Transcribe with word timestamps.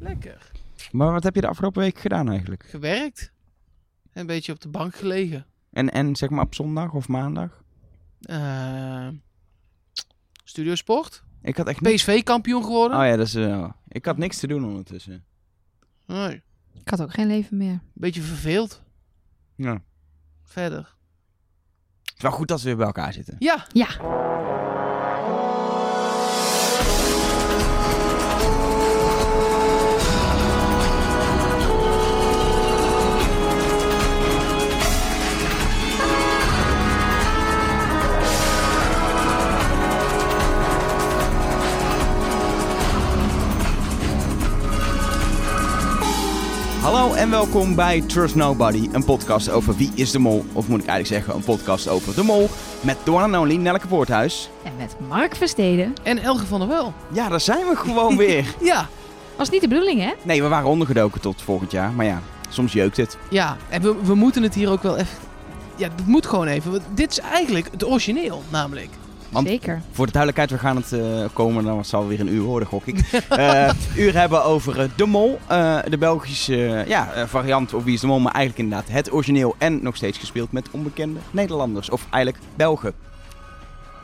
Lekker. 0.00 0.50
Maar 0.92 1.12
wat 1.12 1.22
heb 1.22 1.34
je 1.34 1.40
de 1.40 1.46
afgelopen 1.46 1.82
week 1.82 1.98
gedaan 1.98 2.28
eigenlijk? 2.28 2.64
Gewerkt. 2.68 3.32
En 4.12 4.20
een 4.20 4.26
beetje 4.26 4.52
op 4.52 4.60
de 4.60 4.68
bank 4.68 4.94
gelegen. 4.94 5.46
En, 5.70 5.90
en 5.92 6.16
zeg 6.16 6.30
maar 6.30 6.44
op 6.44 6.54
zondag 6.54 6.92
of 6.92 7.08
maandag? 7.08 7.62
Eh 8.20 9.08
Studiosport. 10.44 11.22
Ik 11.42 11.56
had 11.56 11.66
echt 11.66 11.80
niks... 11.80 12.02
PSV 12.04 12.22
kampioen 12.22 12.64
geworden. 12.64 12.98
Oh 12.98 13.04
ja, 13.04 13.16
dat 13.16 13.26
is... 13.26 13.34
eh, 13.34 13.70
ik 13.88 14.04
had 14.04 14.16
niks 14.16 14.38
te 14.38 14.46
doen 14.46 14.64
ondertussen. 14.64 15.24
Nee. 16.06 16.42
Ik 16.80 16.88
had 16.88 17.02
ook 17.02 17.12
geen 17.14 17.26
leven 17.26 17.56
meer. 17.56 17.80
Beetje 17.94 18.22
verveeld. 18.22 18.82
Ja. 19.54 19.82
Verder. 20.42 20.94
Het 22.02 22.12
is 22.16 22.22
wel 22.22 22.30
goed 22.32 22.48
dat 22.48 22.60
we 22.60 22.66
weer 22.66 22.76
bij 22.76 22.86
elkaar 22.86 23.12
zitten. 23.12 23.36
Ja. 23.38 23.66
Ja. 23.72 23.88
Hallo 46.80 47.12
en 47.12 47.30
welkom 47.30 47.74
bij 47.74 48.00
Trust 48.00 48.34
Nobody, 48.34 48.88
een 48.92 49.04
podcast 49.04 49.50
over 49.50 49.76
wie 49.76 49.90
is 49.94 50.10
de 50.10 50.18
mol. 50.18 50.44
Of 50.52 50.68
moet 50.68 50.80
ik 50.82 50.86
eigenlijk 50.86 51.06
zeggen, 51.24 51.34
een 51.40 51.54
podcast 51.54 51.88
over 51.88 52.14
de 52.14 52.22
mol. 52.22 52.48
Met 52.80 52.96
the 53.04 53.10
one 53.12 53.22
and 53.22 53.36
only 53.36 53.56
Nelleke 53.56 53.86
Poorthuis. 53.86 54.50
En 54.64 54.72
met 54.78 54.96
Mark 55.08 55.36
Versteden. 55.36 55.94
En 56.02 56.18
Elge 56.18 56.46
van 56.46 56.58
der 56.58 56.68
Wel. 56.68 56.92
Ja, 57.12 57.28
daar 57.28 57.40
zijn 57.40 57.66
we 57.66 57.76
gewoon 57.76 58.16
weer. 58.26 58.54
Ja. 58.60 58.88
Was 59.36 59.50
niet 59.50 59.60
de 59.60 59.68
bedoeling, 59.68 60.00
hè? 60.00 60.10
Nee, 60.22 60.42
we 60.42 60.48
waren 60.48 60.68
ondergedoken 60.68 61.20
tot 61.20 61.42
volgend 61.42 61.70
jaar. 61.70 61.92
Maar 61.92 62.06
ja, 62.06 62.22
soms 62.48 62.72
jeukt 62.72 62.96
het. 62.96 63.16
Ja. 63.30 63.56
En 63.68 63.82
we, 63.82 63.94
we 64.02 64.14
moeten 64.14 64.42
het 64.42 64.54
hier 64.54 64.70
ook 64.70 64.82
wel 64.82 64.96
even... 64.96 65.18
Ja, 65.76 65.88
het 65.96 66.06
moet 66.06 66.26
gewoon 66.26 66.46
even. 66.46 66.82
Dit 66.94 67.10
is 67.10 67.18
eigenlijk 67.18 67.68
het 67.70 67.86
origineel, 67.86 68.42
namelijk. 68.50 68.88
Want- 69.30 69.46
Zeker. 69.48 69.82
Voor 69.90 70.06
de 70.06 70.12
duidelijkheid, 70.12 70.50
we 70.60 70.66
gaan 70.66 70.76
het 70.76 70.92
eh, 70.92 71.24
komen, 71.32 71.64
dan 71.64 71.84
zal 71.84 72.06
weer 72.06 72.20
een 72.20 72.32
uur 72.32 72.42
worden, 72.42 72.68
gok 72.68 72.86
ik. 72.86 72.98
Eh 73.28 73.70
uur 73.96 74.14
hebben 74.14 74.44
over 74.44 74.80
eh, 74.80 74.88
De 74.96 75.06
Mol, 75.06 75.38
de 75.88 75.96
Belgische 75.98 76.84
ja, 76.86 77.26
variant 77.28 77.74
of 77.74 77.84
Wie 77.84 77.94
is 77.94 78.00
de 78.00 78.06
Mol, 78.06 78.18
maar 78.20 78.32
eigenlijk 78.32 78.64
inderdaad 78.68 78.94
het 78.96 79.12
origineel 79.12 79.54
en 79.58 79.82
nog 79.82 79.96
steeds 79.96 80.18
gespeeld 80.18 80.52
met 80.52 80.70
onbekende 80.70 81.20
Nederlanders. 81.30 81.90
Of 81.90 82.06
eigenlijk 82.10 82.44
Belgen. 82.56 82.92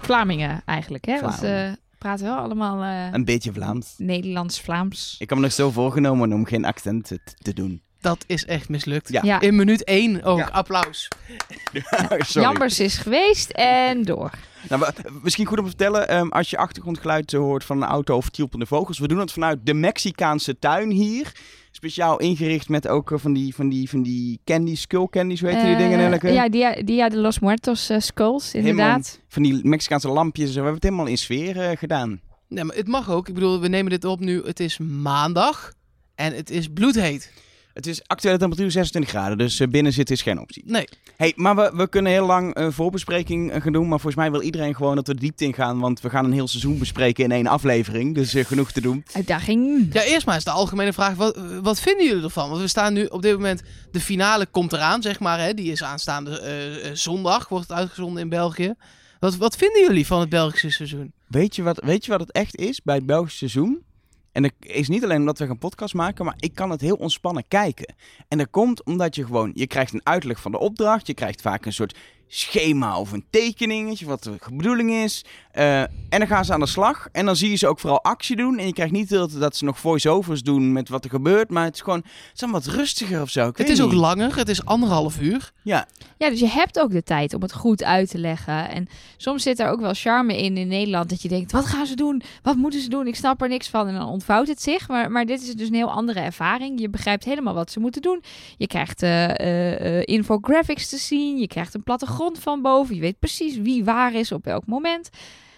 Vlamingen 0.00 0.62
eigenlijk, 0.64 1.04
hè? 1.04 1.18
Vlamingen. 1.18 1.72
ze 1.72 1.78
praten 1.98 2.26
wel 2.26 2.36
allemaal 2.36 2.84
Een 3.14 3.24
beetje 3.24 3.52
Vlaams. 3.52 3.94
Nederlands-Vlaams. 3.98 5.16
Ik 5.18 5.28
heb 5.28 5.38
me 5.38 5.44
nog 5.44 5.52
zo 5.52 5.70
voorgenomen 5.70 6.32
om 6.32 6.44
geen 6.44 6.64
accent 6.64 7.04
te, 7.06 7.20
te 7.42 7.52
doen. 7.52 7.82
Dat 8.06 8.24
is 8.26 8.44
echt 8.44 8.68
mislukt. 8.68 9.08
Ja. 9.12 9.20
Ja. 9.24 9.40
In 9.40 9.56
minuut 9.56 9.84
1 9.84 10.22
ook. 10.22 10.38
Ja. 10.38 10.44
Applaus. 10.52 11.08
Sorry. 12.18 12.48
Jambers 12.48 12.80
is 12.80 12.96
geweest 12.98 13.50
en 13.50 14.02
door. 14.02 14.30
Nou, 14.68 14.80
we- 15.02 15.10
misschien 15.22 15.46
goed 15.46 15.58
om 15.58 15.64
te 15.64 15.70
vertellen, 15.70 16.08
ehm, 16.08 16.28
als 16.28 16.50
je 16.50 16.56
achtergrondgeluid 16.56 17.32
hoort 17.32 17.64
van 17.64 17.82
een 17.82 17.88
auto 17.88 18.16
of 18.16 18.28
tjilpende 18.28 18.66
vogels. 18.66 18.98
We 18.98 19.08
doen 19.08 19.18
het 19.18 19.32
vanuit 19.32 19.58
de 19.62 19.74
Mexicaanse 19.74 20.58
tuin 20.58 20.90
hier. 20.90 21.32
Speciaal 21.70 22.18
ingericht 22.18 22.68
met 22.68 22.88
ook 22.88 23.12
eh, 23.12 23.18
van 23.18 23.32
die, 23.32 23.54
van 23.54 23.68
die, 23.68 23.88
van 23.88 24.02
die 24.02 24.40
candy, 24.44 24.74
skull 24.76 25.06
candies, 25.10 25.40
weet 25.40 25.54
je 25.54 25.60
die 25.62 25.72
Eh, 25.72 25.78
dingen, 25.78 25.98
Nelleke? 25.98 26.28
Ja, 26.32 26.48
Dia, 26.48 26.82
Dia 26.84 27.08
de 27.08 27.16
los 27.18 27.38
Muertos 27.38 27.88
eh, 27.88 28.00
skulls, 28.00 28.54
inderdaad. 28.54 29.20
Van 29.28 29.42
die 29.42 29.60
Mexicaanse 29.62 30.08
lampjes. 30.08 30.48
We 30.48 30.54
hebben 30.54 30.74
het 30.74 30.82
helemaal 30.82 31.06
in 31.06 31.18
sfeer 31.18 31.60
eh, 31.60 31.76
gedaan. 31.76 32.20
Nee, 32.48 32.64
maar 32.64 32.76
het 32.76 32.88
mag 32.88 33.10
ook. 33.10 33.28
Ik 33.28 33.34
bedoel, 33.34 33.60
we 33.60 33.68
nemen 33.68 33.90
dit 33.90 34.04
op 34.04 34.20
nu. 34.20 34.42
Het 34.44 34.60
is 34.60 34.78
maandag. 34.78 35.72
En 36.14 36.34
het 36.34 36.50
is 36.50 36.68
bloedheet. 36.74 37.32
Het 37.76 37.86
is 37.86 38.00
actuele 38.06 38.38
temperatuur 38.38 38.70
26 38.70 39.10
graden, 39.10 39.38
dus 39.38 39.60
eh, 39.60 39.68
binnen 39.68 39.92
zitten 39.92 40.14
is 40.14 40.22
geen 40.22 40.40
optie. 40.40 40.62
Nee. 40.66 40.88
Hey, 41.16 41.32
maar 41.36 41.56
we, 41.56 41.72
we 41.74 41.88
kunnen 41.88 42.12
heel 42.12 42.26
lang 42.26 42.56
een 42.56 42.72
voorbespreking 42.72 43.50
eh, 43.52 43.62
gaan 43.62 43.72
doen. 43.72 43.88
Maar 43.88 44.00
volgens 44.00 44.22
mij 44.22 44.30
wil 44.30 44.42
iedereen 44.42 44.74
gewoon 44.74 44.94
dat 44.94 45.06
we 45.06 45.14
diepte 45.14 45.44
in 45.44 45.54
gaan. 45.54 45.78
Want 45.78 46.00
we 46.00 46.10
gaan 46.10 46.24
een 46.24 46.32
heel 46.32 46.48
seizoen 46.48 46.78
bespreken 46.78 47.24
in 47.24 47.32
één 47.32 47.46
aflevering. 47.46 48.14
Dus 48.14 48.34
eh, 48.34 48.44
genoeg 48.44 48.72
te 48.72 48.80
doen. 48.80 49.04
Uitdaging. 49.12 49.88
Ja, 49.92 50.02
eerst 50.02 50.26
maar 50.26 50.34
eens 50.34 50.44
de 50.44 50.50
algemene 50.50 50.92
vraag. 50.92 51.14
Wat, 51.14 51.38
wat 51.62 51.80
vinden 51.80 52.06
jullie 52.06 52.22
ervan? 52.22 52.48
Want 52.48 52.60
we 52.60 52.68
staan 52.68 52.92
nu 52.92 53.04
op 53.04 53.22
dit 53.22 53.32
moment... 53.32 53.62
De 53.90 54.00
finale 54.00 54.46
komt 54.46 54.72
eraan, 54.72 55.02
zeg 55.02 55.20
maar. 55.20 55.40
Hè? 55.40 55.54
Die 55.54 55.72
is 55.72 55.82
aanstaande 55.82 56.90
zondag. 56.92 57.48
Wordt 57.48 57.68
het 57.68 57.78
uitgezonden 57.78 58.22
in 58.22 58.28
België. 58.28 58.74
Wat, 59.18 59.36
wat 59.36 59.56
vinden 59.56 59.82
jullie 59.82 60.06
van 60.06 60.20
het 60.20 60.28
Belgische 60.28 60.70
seizoen? 60.70 61.12
Weet 61.26 61.56
je, 61.56 61.62
wat, 61.62 61.80
weet 61.84 62.04
je 62.04 62.10
wat 62.10 62.20
het 62.20 62.32
echt 62.32 62.56
is 62.56 62.82
bij 62.82 62.94
het 62.94 63.06
Belgische 63.06 63.38
seizoen? 63.38 63.84
En 64.36 64.42
dat 64.42 64.52
is 64.60 64.88
niet 64.88 65.04
alleen 65.04 65.20
omdat 65.20 65.38
we 65.38 65.44
een 65.44 65.58
podcast 65.58 65.94
maken, 65.94 66.24
maar 66.24 66.34
ik 66.38 66.54
kan 66.54 66.70
het 66.70 66.80
heel 66.80 66.96
ontspannen 66.96 67.48
kijken. 67.48 67.94
En 68.28 68.38
dat 68.38 68.50
komt 68.50 68.84
omdat 68.84 69.14
je 69.14 69.24
gewoon, 69.24 69.50
je 69.54 69.66
krijgt 69.66 69.92
een 69.92 70.06
uitleg 70.06 70.40
van 70.40 70.52
de 70.52 70.58
opdracht. 70.58 71.06
Je 71.06 71.14
krijgt 71.14 71.40
vaak 71.40 71.66
een 71.66 71.72
soort 71.72 71.96
schema 72.26 72.98
of 72.98 73.12
een 73.12 73.26
tekeningetje, 73.30 74.06
wat 74.06 74.22
de 74.22 74.38
bedoeling 74.52 74.90
is. 74.92 75.24
Eh, 75.56 75.80
en 75.80 76.18
dan 76.18 76.26
gaan 76.26 76.44
ze 76.44 76.52
aan 76.52 76.60
de 76.60 76.66
slag. 76.66 77.08
En 77.12 77.26
dan 77.26 77.36
zie 77.36 77.50
je 77.50 77.56
ze 77.56 77.66
ook 77.66 77.78
vooral 77.78 78.02
actie 78.02 78.36
doen. 78.36 78.58
En 78.58 78.66
je 78.66 78.72
krijgt 78.72 78.92
niet 78.92 79.08
tijd 79.08 79.40
dat 79.40 79.56
ze 79.56 79.64
nog 79.64 79.78
voice-overs 79.78 80.42
doen 80.42 80.72
met 80.72 80.88
wat 80.88 81.04
er 81.04 81.10
gebeurt. 81.10 81.50
Maar 81.50 81.64
het 81.64 81.74
is 81.74 81.80
gewoon, 81.80 82.02
het 82.32 82.42
is 82.42 82.50
wat 82.50 82.66
rustiger 82.66 83.20
of 83.20 83.30
zo. 83.30 83.48
Ik 83.48 83.56
Het 83.56 83.68
is 83.68 83.82
ook 83.82 83.92
langer. 83.92 84.36
Het 84.36 84.48
is 84.48 84.64
anderhalf 84.64 85.20
uur. 85.20 85.52
Ja, 85.62 85.86
Ja, 86.18 86.30
dus 86.30 86.40
je 86.40 86.48
hebt 86.48 86.80
ook 86.80 86.90
de 86.90 87.02
tijd 87.02 87.34
om 87.34 87.42
het 87.42 87.52
goed 87.52 87.84
uit 87.84 88.10
te 88.10 88.18
leggen. 88.18 88.70
En 88.70 88.88
soms 89.16 89.42
zit 89.42 89.58
er 89.58 89.68
ook 89.68 89.80
wel 89.80 89.94
charme 89.94 90.42
in 90.42 90.56
in 90.56 90.68
Nederland. 90.68 91.10
Dat 91.10 91.22
je 91.22 91.28
denkt, 91.28 91.52
wat 91.52 91.66
gaan 91.66 91.86
ze 91.86 91.96
doen? 91.96 92.22
Wat 92.42 92.56
moeten 92.56 92.80
ze 92.80 92.88
doen? 92.88 93.06
Ik 93.06 93.16
snap 93.16 93.42
er 93.42 93.48
niks 93.48 93.68
van. 93.68 93.88
En 93.88 93.94
dan 93.94 94.08
ontvouwt 94.08 94.48
het 94.48 94.62
zich. 94.62 94.88
Maar, 94.88 95.10
maar 95.10 95.26
dit 95.26 95.42
is 95.42 95.54
dus 95.54 95.68
een 95.68 95.74
heel 95.74 95.90
andere 95.90 96.20
ervaring. 96.20 96.80
Je 96.80 96.88
begrijpt 96.88 97.24
helemaal 97.24 97.54
wat 97.54 97.70
ze 97.70 97.80
moeten 97.80 98.02
doen. 98.02 98.22
Je 98.56 98.66
krijgt 98.66 99.02
eh, 99.02 99.30
eh, 99.30 99.98
eh, 99.98 100.02
infographics 100.04 100.88
te 100.88 100.96
zien. 100.96 101.38
Je 101.38 101.46
krijgt 101.46 101.74
een 101.74 101.82
plattegrond 101.82 102.38
van 102.38 102.62
boven. 102.62 102.94
Je 102.94 103.00
weet 103.00 103.18
precies 103.18 103.56
wie 103.56 103.84
waar 103.84 104.14
is 104.14 104.32
op 104.32 104.44
welk 104.44 104.66
moment. 104.66 105.10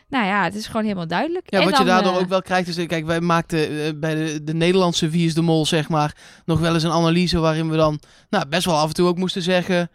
Nou 0.09 0.27
ja, 0.27 0.45
het 0.45 0.55
is 0.55 0.67
gewoon 0.67 0.83
helemaal 0.83 1.07
duidelijk. 1.07 1.51
Ja, 1.51 1.59
En 1.61 1.65
wat 1.71 1.79
je 1.79 1.85
daardoor 1.85 2.13
eh, 2.13 2.19
ook 2.19 2.29
wel 2.29 2.43
krijgt 2.43 2.69
is... 2.69 2.77
eh, 2.77 2.87
Kijk, 2.89 3.07
wij 3.07 3.21
maakten 3.21 3.85
eh, 3.85 3.91
bij 3.97 4.15
de, 4.15 4.45
de 4.45 4.55
Nederlandse 4.55 5.09
Wie 5.09 5.27
is 5.27 5.35
de 5.35 5.43
Mol, 5.43 5.67
zeg 5.67 5.89
maar... 5.89 6.17
nog 6.45 6.61
wel 6.61 6.75
eens 6.75 6.83
een 6.83 6.91
analyse 6.91 7.39
waarin 7.39 7.71
we 7.71 7.77
dan... 7.77 8.01
nou, 8.31 8.47
best 8.49 8.65
wel 8.65 8.77
af 8.77 8.89
en 8.89 8.95
toe 8.95 9.09
ook 9.09 9.19
moesten 9.19 9.43
zeggen... 9.43 9.91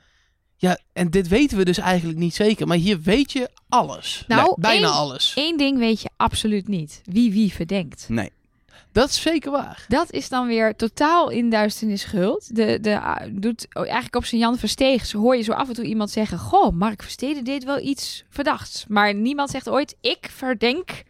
ja, 0.58 0.78
en 0.94 1.10
dit 1.10 1.28
weten 1.28 1.58
we 1.58 1.66
dus 1.66 1.78
eigenlijk 1.78 2.20
niet 2.20 2.36
zeker. 2.36 2.68
Maar 2.68 2.78
hier 2.78 3.02
weet 3.02 3.32
je 3.32 3.50
alles. 3.70 4.24
Nou, 4.28 4.42
Nee, 4.46 4.54
bijna 4.58 4.86
één- 4.88 4.96
alles. 4.96 5.34
Één 5.36 5.58
ding 5.58 5.78
weet 5.78 6.02
je 6.02 6.10
absoluut 6.18 6.68
niet. 6.68 7.02
Wie 7.04 7.32
wie 7.32 7.54
verdenkt. 7.54 8.06
nee. 8.10 8.30
Dat 8.94 9.10
is 9.10 9.22
zeker 9.22 9.52
waar. 9.52 9.86
Dat 9.88 10.12
is 10.12 10.30
dan 10.30 10.48
weer 10.48 10.76
totaal 10.76 11.30
in 11.30 11.50
duisternis 11.50 12.04
gehuld. 12.04 12.56
De, 12.56 12.80
de, 12.82 13.30
doet 13.32 13.68
oh, 13.74 13.84
eigenlijk 13.84 14.16
op 14.16 14.26
zijn 14.26 14.42
Jan 14.42 14.58
Versteeg. 14.58 15.12
Hoor 15.12 15.36
je 15.36 15.44
zo 15.44 15.52
af 15.52 15.68
en 15.68 15.74
toe 15.74 15.86
iemand 15.86 16.10
zeggen: 16.10 16.38
Goh, 16.38 16.74
Mark 16.74 17.02
Verstede 17.02 17.42
deed 17.42 17.64
wel 17.64 17.80
iets 17.80 18.24
verdachts. 18.30 18.86
Maar 18.88 19.14
niemand 19.14 19.50
zegt 19.50 19.70
ooit: 19.70 19.96
Ik 20.02 20.30
verdenk 20.32 21.04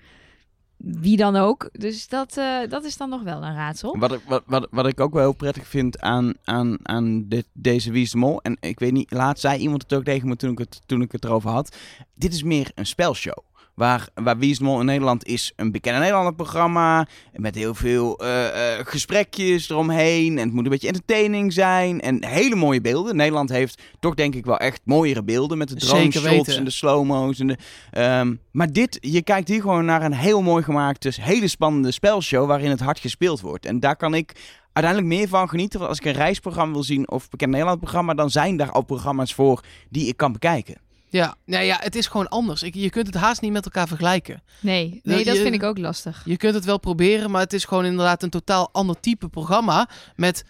wie 0.77 1.17
dan 1.17 1.35
ook. 1.35 1.69
Dus 1.71 2.07
dat, 2.07 2.37
eh, 2.37 2.57
dat 2.69 2.83
is 2.83 2.97
dan 2.97 3.09
nog 3.09 3.23
wel 3.23 3.43
een 3.43 3.55
raadsel. 3.55 3.97
Wat 3.97 4.11
ik, 4.11 4.21
wat, 4.27 4.43
wat, 4.45 4.67
wat 4.71 4.87
ik 4.87 4.99
ook 4.99 5.13
wel 5.13 5.21
heel 5.21 5.33
prettig 5.33 5.67
vind 5.67 5.99
aan, 5.99 6.33
aan, 6.43 6.77
aan 6.83 7.27
dit, 7.27 7.45
deze 7.53 7.91
Wie 7.91 8.03
is 8.03 8.11
de 8.11 8.17
Mol. 8.17 8.41
En 8.41 8.57
ik 8.59 8.79
weet 8.79 8.91
niet, 8.91 9.11
laat 9.11 9.39
zei 9.39 9.59
iemand 9.59 9.81
het 9.81 9.93
ook 9.93 10.03
tegen 10.03 10.27
me 10.27 10.35
toen 10.35 10.51
ik 10.51 10.57
het, 10.57 10.81
toen 10.85 11.01
ik 11.01 11.11
het 11.11 11.23
erover 11.23 11.49
had. 11.49 11.75
Dit 12.15 12.33
is 12.33 12.43
meer 12.43 12.71
een 12.75 12.85
spelshow. 12.85 13.37
Waar, 13.75 14.07
waar 14.13 14.37
Wie 14.37 14.51
is 14.51 14.57
de 14.57 14.63
Mol 14.63 14.79
in 14.79 14.85
Nederland 14.85 15.25
is 15.25 15.53
een 15.55 15.71
bekende 15.71 15.99
Nederlander 15.99 16.33
programma. 16.33 17.07
Met 17.33 17.55
heel 17.55 17.73
veel 17.73 18.17
eh, 18.17 18.77
eh, 18.77 18.85
gesprekjes 18.85 19.69
eromheen. 19.69 20.37
En 20.37 20.45
het 20.45 20.53
moet 20.53 20.63
een 20.63 20.69
beetje 20.69 20.87
entertaining 20.87 21.53
zijn. 21.53 22.01
En 22.01 22.25
hele 22.25 22.55
mooie 22.55 22.81
beelden. 22.81 23.15
Nederland 23.15 23.49
heeft 23.49 23.81
toch 23.99 24.13
denk 24.13 24.35
ik 24.35 24.45
wel 24.45 24.57
echt 24.57 24.81
mooiere 24.83 25.23
beelden. 25.23 25.57
Met 25.57 25.69
de 25.69 25.75
drone 25.75 26.11
shots 26.11 26.57
en 26.57 26.63
de 26.63 26.69
slow-mo's. 26.69 27.39
En 27.39 27.47
de, 27.47 27.57
ehm, 27.91 28.35
maar 28.51 28.71
dit, 28.71 28.97
je 29.01 29.21
kijkt 29.21 29.47
hier 29.47 29.61
gewoon 29.61 29.85
naar 29.85 30.01
een 30.01 30.13
heel 30.13 30.41
mooi 30.41 30.63
gemaakte, 30.63 31.11
hele 31.21 31.47
spannende 31.47 31.91
spelshow. 31.91 32.47
Waarin 32.47 32.69
het 32.69 32.79
hard 32.79 32.99
gespeeld 32.99 33.41
wordt. 33.41 33.65
En 33.65 33.79
daar 33.79 33.95
kan 33.95 34.13
ik 34.13 34.35
uiteindelijk 34.73 35.13
meer 35.13 35.27
van 35.27 35.49
genieten. 35.49 35.79
Want 35.79 35.91
als 35.91 35.99
ik 35.99 36.05
een 36.05 36.21
reisprogramma 36.21 36.73
wil 36.73 36.83
zien 36.83 37.09
of 37.09 37.29
bekend 37.29 37.51
Nederland 37.51 37.79
programma, 37.79 38.13
dan 38.13 38.29
zijn 38.29 38.57
daar 38.57 38.71
al 38.71 38.83
programma's 38.83 39.33
voor 39.33 39.63
die 39.89 40.07
ik 40.07 40.17
kan 40.17 40.31
bekijken. 40.31 40.75
Ja, 41.13 41.35
nou 41.45 41.63
ja, 41.63 41.77
het 41.81 41.95
is 41.95 42.07
gewoon 42.07 42.27
anders. 42.29 42.63
Ik, 42.63 42.75
je 42.75 42.89
kunt 42.89 43.07
het 43.07 43.15
haast 43.15 43.41
niet 43.41 43.51
met 43.51 43.65
elkaar 43.65 43.87
vergelijken. 43.87 44.43
Nee, 44.59 44.99
nee 45.03 45.25
dat 45.25 45.35
je- 45.35 45.41
vind 45.41 45.55
ik 45.55 45.63
ook 45.63 45.77
lastig. 45.77 46.21
Je 46.25 46.37
kunt 46.37 46.53
het 46.55 46.65
wel 46.65 46.77
proberen, 46.79 47.31
maar 47.31 47.41
het 47.41 47.53
is 47.53 47.65
gewoon 47.65 47.85
inderdaad 47.85 48.23
een 48.23 48.29
totaal 48.29 48.69
ander 48.71 48.99
type 48.99 49.29
programma. 49.29 49.89
Met, 50.15 50.43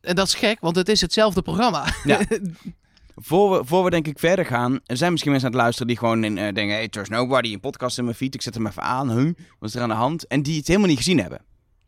en 0.00 0.14
dat 0.14 0.26
is 0.26 0.34
gek, 0.34 0.60
want 0.60 0.76
het 0.76 0.88
is 0.88 1.00
hetzelfde 1.00 1.42
programma. 1.42 1.84
Ja. 2.04 2.20
Voor 3.16 3.58
we, 3.58 3.64
voor 3.64 3.84
we 3.84 3.90
denk 3.90 4.06
ik 4.06 4.18
verder 4.18 4.46
gaan, 4.46 4.80
er 4.86 4.96
zijn 4.96 5.10
misschien 5.10 5.30
mensen 5.32 5.48
aan 5.50 5.54
het 5.54 5.62
luisteren 5.64 5.88
die 5.88 5.98
gewoon 5.98 6.24
in, 6.24 6.38
eh, 6.38 6.42
denken, 6.54 6.74
hey, 6.74 6.88
Trust 6.88 7.10
Nobody, 7.10 7.52
een 7.52 7.60
podcast 7.60 7.98
in 7.98 8.04
mijn 8.04 8.16
feed, 8.16 8.34
ik 8.34 8.42
zet 8.42 8.54
hem 8.54 8.66
even 8.66 8.82
aan, 8.82 9.10
huh? 9.18 9.32
wat 9.58 9.68
is 9.68 9.74
er 9.74 9.82
aan 9.82 9.88
de 9.88 9.94
hand? 9.94 10.26
En 10.26 10.42
die 10.42 10.56
het 10.58 10.66
helemaal 10.66 10.88
niet 10.88 10.96
gezien 10.96 11.20
hebben. 11.20 11.40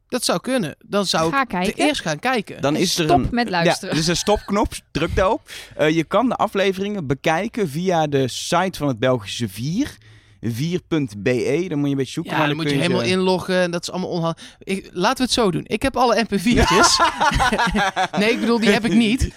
Dat 0.09 0.25
zou 0.25 0.41
kunnen. 0.41 0.77
Dan 0.87 1.07
zou 1.07 1.31
Ga 1.33 1.43
ik 1.43 1.49
kijken. 1.49 1.75
eerst 1.87 2.01
gaan 2.01 2.19
kijken. 2.19 2.61
Dan 2.63 2.77
is 2.77 2.99
er 2.99 3.05
Stop 3.05 3.19
een, 3.19 3.29
met 3.31 3.51
luisteren. 3.51 3.89
Ja, 3.89 3.95
er 3.95 4.01
is 4.01 4.07
een 4.09 4.17
stopknop, 4.17 4.73
druk 4.91 5.15
daarop. 5.17 5.41
Eh, 5.77 5.91
je 5.91 6.05
kan 6.05 6.29
de 6.29 6.35
afleveringen 6.37 7.07
bekijken 7.07 7.69
via 7.69 8.07
de 8.07 8.29
site 8.29 8.79
van 8.79 8.89
het 8.89 8.99
Belgische 8.99 9.49
Vier. 9.49 9.97
4.be. 10.41 11.65
Dan 11.69 11.79
moet 11.79 11.85
je 11.87 11.91
een 11.91 11.97
beetje 11.97 12.13
zoeken. 12.13 12.33
Ja, 12.33 12.39
maar 12.39 12.47
dan 12.47 12.57
moet 12.57 12.71
je 12.71 12.77
helemaal 12.77 13.01
ze- 13.01 13.07
inloggen. 13.09 13.61
En 13.61 13.71
dat 13.71 13.83
is 13.83 13.91
allemaal 13.91 14.09
onhandig. 14.11 14.43
Ik, 14.59 14.89
laten 14.93 15.17
we 15.17 15.23
het 15.23 15.33
zo 15.33 15.51
doen. 15.51 15.63
Ik 15.67 15.83
heb 15.83 15.97
alle 15.97 16.25
MP4'tjes. 16.25 16.91
nee, 18.19 18.31
ik 18.31 18.41
bedoel, 18.41 18.61
die 18.61 18.71
heb 18.71 18.85
ik 18.85 18.93
niet. 18.95 19.29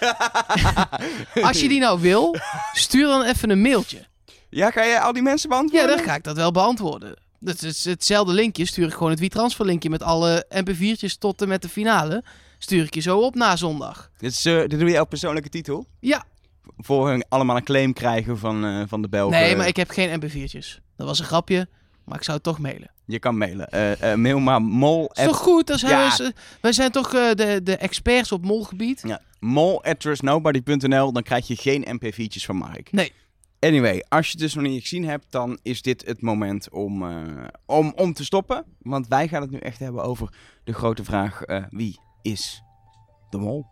Als 1.42 1.60
je 1.60 1.68
die 1.68 1.80
nou 1.80 2.00
wil, 2.00 2.36
stuur 2.72 3.06
dan 3.06 3.22
even 3.22 3.50
een 3.50 3.60
mailtje. 3.62 4.06
Ja, 4.50 4.70
ga 4.70 4.82
je 4.82 5.00
al 5.00 5.12
die 5.12 5.22
mensen 5.22 5.50
Ja, 5.50 5.56
beantwoorden? 5.56 5.96
dan 5.96 6.06
ga 6.06 6.14
ik 6.14 6.24
dat 6.24 6.36
wel 6.36 6.50
beantwoorden. 6.52 7.14
Dat 7.42 7.62
is 7.62 7.84
hetzelfde 7.84 8.32
linkje. 8.32 8.64
Stuur 8.64 8.86
ik 8.86 8.92
gewoon 8.92 9.10
het 9.10 9.20
WeTransfer 9.20 9.66
linkje 9.66 9.90
met 9.90 10.02
alle 10.02 10.46
MP4'tjes 10.54 11.18
tot 11.18 11.42
en 11.42 11.48
met 11.48 11.62
de 11.62 11.68
finale. 11.68 12.24
Stuur 12.58 12.84
ik 12.84 12.94
je 12.94 13.00
zo 13.00 13.18
op 13.18 13.34
na 13.34 13.56
zondag. 13.56 14.10
Dit, 14.18 14.32
is, 14.32 14.44
eh, 14.44 14.58
dit 14.58 14.78
doe 14.78 14.90
je 14.90 15.00
op 15.00 15.08
persoonlijke 15.08 15.48
titel? 15.48 15.86
Ja. 16.00 16.24
Voor 16.76 17.08
hun 17.08 17.24
allemaal 17.28 17.56
een 17.56 17.64
claim 17.64 17.92
krijgen 17.92 18.38
van, 18.38 18.64
eh, 18.64 18.82
van 18.86 19.02
de 19.02 19.08
Belgen. 19.08 19.38
Nee, 19.40 19.56
maar 19.56 19.66
ik 19.66 19.76
heb 19.76 19.90
geen 19.90 20.20
MP4'tjes. 20.20 20.80
Dat 20.96 21.06
was 21.06 21.18
een 21.18 21.24
grapje, 21.24 21.68
maar 22.04 22.16
ik 22.16 22.24
zou 22.24 22.36
het 22.36 22.46
toch 22.46 22.58
mailen. 22.58 22.90
Je 23.04 23.18
kan 23.18 23.38
mailen. 23.38 23.68
Eh, 23.68 24.14
mail 24.14 24.38
maar 24.38 24.62
mol 24.62 25.10
Is 25.12 25.24
toch 25.24 25.36
goed? 25.36 25.72
Zijn 25.74 25.92
Ja. 25.92 26.32
wij 26.60 26.72
zijn 26.72 26.90
toch 26.90 27.10
de, 27.10 27.60
de 27.62 27.76
experts 27.76 28.32
op 28.32 28.44
molgebied? 28.44 29.02
Ja, 29.06 29.20
mol 29.38 29.82
dan 31.12 31.22
krijg 31.22 31.46
je 31.46 31.56
geen 31.56 32.00
mp4'tjes 32.00 32.44
van 32.44 32.56
Mark. 32.56 32.92
Nee. 32.92 33.12
Anyway, 33.60 34.04
als 34.08 34.26
je 34.26 34.32
het 34.32 34.40
dus 34.40 34.54
nog 34.54 34.64
niet 34.64 34.80
gezien 34.80 35.04
hebt, 35.04 35.26
dan 35.30 35.58
is 35.62 35.82
dit 35.82 36.06
het 36.06 36.22
moment 36.22 36.70
om, 36.70 37.02
eh, 37.02 37.44
om, 37.66 37.92
om 37.96 38.12
te 38.12 38.24
stoppen. 38.24 38.64
Want 38.78 39.08
wij 39.08 39.28
gaan 39.28 39.42
het 39.42 39.50
nu 39.50 39.58
echt 39.58 39.78
hebben 39.78 40.02
over 40.02 40.34
de 40.64 40.72
grote 40.72 41.04
vraag, 41.04 41.42
eh, 41.42 41.64
wie 41.70 42.00
is 42.22 42.62
de 43.30 43.38
mol? 43.38 43.66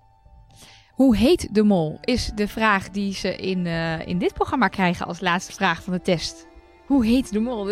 Hoe 0.91 1.17
heet 1.17 1.55
de 1.55 1.63
mol? 1.63 1.99
Is 2.01 2.31
de 2.35 2.49
vraag 2.49 2.91
die 2.91 3.15
ze 3.15 3.37
in, 3.37 3.67
eh, 3.67 4.07
in 4.07 4.19
dit 4.19 4.35
programma 4.35 4.69
krijgen 4.69 5.07
als 5.07 5.21
laatste 5.21 5.53
vraag 5.53 5.83
van 5.83 5.93
de 5.93 6.01
test. 6.01 6.47
Hoe 6.87 7.07
heet 7.07 7.33
de 7.33 7.41
mol? 7.41 7.71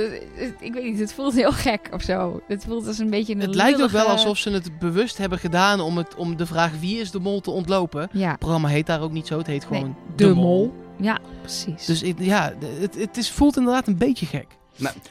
Ik 0.60 0.72
weet 0.72 0.84
niet, 0.84 0.98
het 0.98 1.12
voelt 1.12 1.34
heel 1.34 1.52
gek 1.52 1.88
of 1.92 2.02
zo. 2.02 2.40
Het 2.48 2.64
voelt 2.64 2.86
als 2.86 2.98
een 2.98 3.10
beetje 3.10 3.34
een 3.34 3.40
Het 3.40 3.54
lijkt 3.54 3.82
ook 3.82 3.90
wel 3.90 4.06
alsof 4.06 4.38
ze 4.38 4.50
het 4.50 4.78
bewust 4.78 5.18
hebben 5.18 5.38
gedaan 5.38 5.80
om, 5.80 5.96
het, 5.96 6.14
om 6.14 6.36
de 6.36 6.46
vraag 6.46 6.78
wie 6.80 7.00
is 7.00 7.10
de 7.10 7.18
mol 7.18 7.40
te 7.40 7.50
ontlopen. 7.50 8.08
Ja, 8.12 8.30
Het 8.30 8.38
programma 8.38 8.68
heet 8.68 8.86
daar 8.86 9.00
ook 9.00 9.12
niet 9.12 9.26
zo, 9.26 9.38
het 9.38 9.46
heet 9.46 9.70
Nee, 9.70 9.80
gewoon 9.80 9.96
de, 10.16 10.34
mol. 10.34 10.74
Ja, 10.96 11.18
precies. 11.40 11.84
Dus 11.84 12.02
ik, 12.02 12.16
ja, 12.18 12.52
het, 12.80 12.94
het 12.94 13.16
is, 13.16 13.30
voelt 13.30 13.56
inderdaad 13.56 13.86
een 13.86 13.98
beetje 13.98 14.26
gek. 14.26 14.46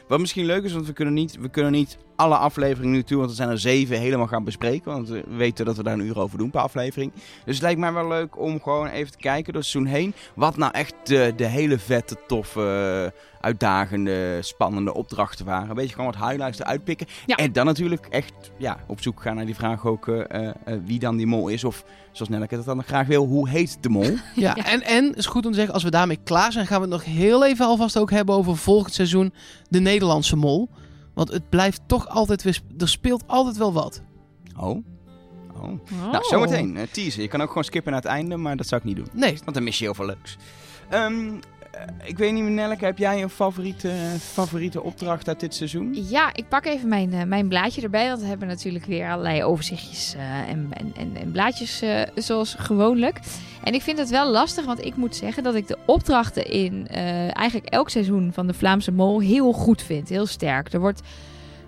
Wat 0.07 0.19
misschien 0.19 0.45
leuk 0.45 0.63
is, 0.63 0.73
want 0.73 0.85
we 0.85 0.93
kunnen 0.93 1.13
niet, 1.13 1.37
we 1.39 1.49
kunnen 1.49 1.71
niet 1.71 1.97
alle 2.15 2.37
afleveringen 2.37 2.93
nu 2.93 3.03
toe, 3.03 3.17
want 3.17 3.29
er 3.29 3.35
zijn 3.35 3.49
er 3.49 3.59
zeven, 3.59 3.99
helemaal 3.99 4.27
gaan 4.27 4.43
bespreken. 4.43 4.91
Want 4.91 5.09
we 5.09 5.23
weten 5.27 5.65
dat 5.65 5.77
we 5.77 5.83
daar 5.83 5.93
een 5.93 6.05
uur 6.05 6.19
over 6.19 6.37
doen 6.37 6.49
per 6.49 6.61
aflevering. 6.61 7.11
Dus 7.45 7.55
het 7.55 7.61
lijkt 7.61 7.79
mij 7.79 7.93
wel 7.93 8.07
leuk 8.07 8.39
om 8.39 8.61
gewoon 8.61 8.87
even 8.87 9.11
te 9.11 9.17
kijken 9.17 9.53
door 9.53 9.61
het 9.61 9.71
seizoen 9.71 9.93
heen. 9.93 10.13
Wat 10.35 10.57
nou 10.57 10.71
echt 10.71 10.93
de, 11.03 11.33
de 11.35 11.45
hele 11.45 11.79
vette, 11.79 12.17
toffe, 12.27 13.13
uitdagende, 13.45 14.37
spannende 14.41 14.93
opdrachten 14.93 15.45
waren. 15.45 15.69
Een 15.69 15.75
beetje 15.75 15.95
gewoon 15.95 16.11
wat 16.17 16.29
highlights 16.29 16.59
eruit 16.59 16.83
pikken. 16.83 17.07
Ja. 17.25 17.35
En 17.35 17.51
dan 17.51 17.65
natuurlijk 17.65 18.05
echt 18.09 18.33
ja, 18.57 18.77
op 18.87 19.01
zoek 19.01 19.21
gaan 19.21 19.35
naar 19.35 19.45
die 19.45 19.55
vraag 19.55 19.85
ook 19.85 20.07
eh, 20.07 20.19
eh, 20.47 20.55
eh, 20.65 20.79
wie 20.85 20.99
dan 20.99 21.17
die 21.17 21.25
mol 21.27 21.47
is. 21.47 21.63
Of 21.63 21.85
zoals 22.11 22.29
Nelleke 22.31 22.55
het 22.55 22.65
dan 22.65 22.83
graag 22.83 23.07
wil, 23.07 23.25
hoe 23.25 23.49
heet 23.49 23.77
de 23.83 23.89
mol? 23.89 24.13
Ja, 24.35 24.55
En, 24.55 24.81
en 24.81 25.13
is 25.15 25.25
goed 25.25 25.45
om 25.45 25.51
te 25.51 25.57
zeggen, 25.57 25.73
als 25.73 25.83
we 25.83 25.89
daarmee 25.89 26.19
klaar 26.23 26.51
zijn, 26.51 26.67
gaan 26.67 26.81
we 26.81 26.87
het 26.87 26.93
nog 26.93 27.03
heel 27.15 27.45
even 27.45 27.65
alvast 27.65 27.97
ook 27.97 28.11
hebben 28.11 28.35
over 28.35 28.57
volgend 28.57 28.93
seizoen 28.93 29.33
de 29.69 29.79
Nederlandse 29.79 30.35
mol. 30.35 30.69
Want 31.13 31.31
het 31.31 31.49
blijft 31.49 31.81
toch 31.87 32.07
altijd 32.07 32.43
weer, 32.43 32.53
sp- 32.53 32.81
er 32.81 32.89
speelt 32.89 33.23
altijd 33.27 33.57
wel 33.57 33.73
wat. 33.73 34.01
Oh. 34.59 34.69
oh. 34.69 34.83
Oh. 35.61 36.11
Nou, 36.11 36.23
zometeen. 36.23 36.77
eh 36.77 36.83
teaser. 36.91 37.21
Je 37.21 37.27
kan 37.27 37.41
ook 37.41 37.47
gewoon 37.47 37.63
skippen 37.63 37.91
naar 37.91 38.01
het 38.01 38.09
einde, 38.09 38.37
maar 38.37 38.57
dat 38.57 38.67
zou 38.67 38.81
ik 38.81 38.87
niet 38.87 38.95
doen. 38.95 39.07
Nee, 39.13 39.37
Want 39.43 39.53
dan 39.53 39.63
mis 39.63 39.77
je 39.77 39.83
heel 39.83 39.93
veel 39.93 40.05
leuks. 40.05 40.37
Ehm, 40.89 41.27
eh, 41.27 41.33
ik 42.03 42.17
weet 42.17 42.33
niet, 42.33 42.43
Nelleke, 42.43 42.85
heb 42.85 42.97
jij 42.97 43.21
een 43.21 43.29
favoriete, 43.29 43.91
favoriete 44.19 44.83
opdracht 44.83 45.27
uit 45.27 45.39
dit 45.39 45.55
seizoen? 45.55 45.97
Ja, 46.09 46.29
ik 46.33 46.47
pak 46.49 46.65
even 46.65 46.89
mijn, 46.89 47.13
eh, 47.13 47.23
mijn 47.23 47.47
blaadje 47.47 47.81
erbij. 47.81 48.07
Want 48.07 48.21
we 48.21 48.27
hebben 48.27 48.47
natuurlijk 48.47 48.85
weer 48.85 49.09
allerlei 49.09 49.43
overzichtjes 49.43 50.13
eh, 50.15 50.49
en, 50.49 50.67
en, 50.71 50.93
en, 50.97 51.15
en 51.21 51.31
blaadjes 51.31 51.81
eh, 51.81 52.01
zoals 52.15 52.55
gewoonlijk. 52.57 53.19
En 53.65 53.73
ik 53.73 53.81
vind 53.81 53.97
het 53.97 54.09
wel 54.09 54.31
lastig, 54.31 54.65
want 54.65 54.85
ik 54.85 54.95
moet 54.95 55.15
zeggen 55.15 55.43
dat 55.43 55.55
ik 55.55 55.67
de 55.67 55.77
opdrachten 55.85 56.51
in 56.51 56.87
eh, 56.87 57.37
eigenlijk 57.37 57.69
elk 57.69 57.89
seizoen 57.89 58.31
van 58.33 58.47
de 58.47 58.53
Vlaamse 58.53 58.91
Mol 58.91 59.19
heel 59.19 59.51
goed 59.51 59.81
vind. 59.81 60.09
Heel 60.09 60.25
sterk. 60.25 60.73
Er, 60.73 60.79
wordt, 60.79 61.01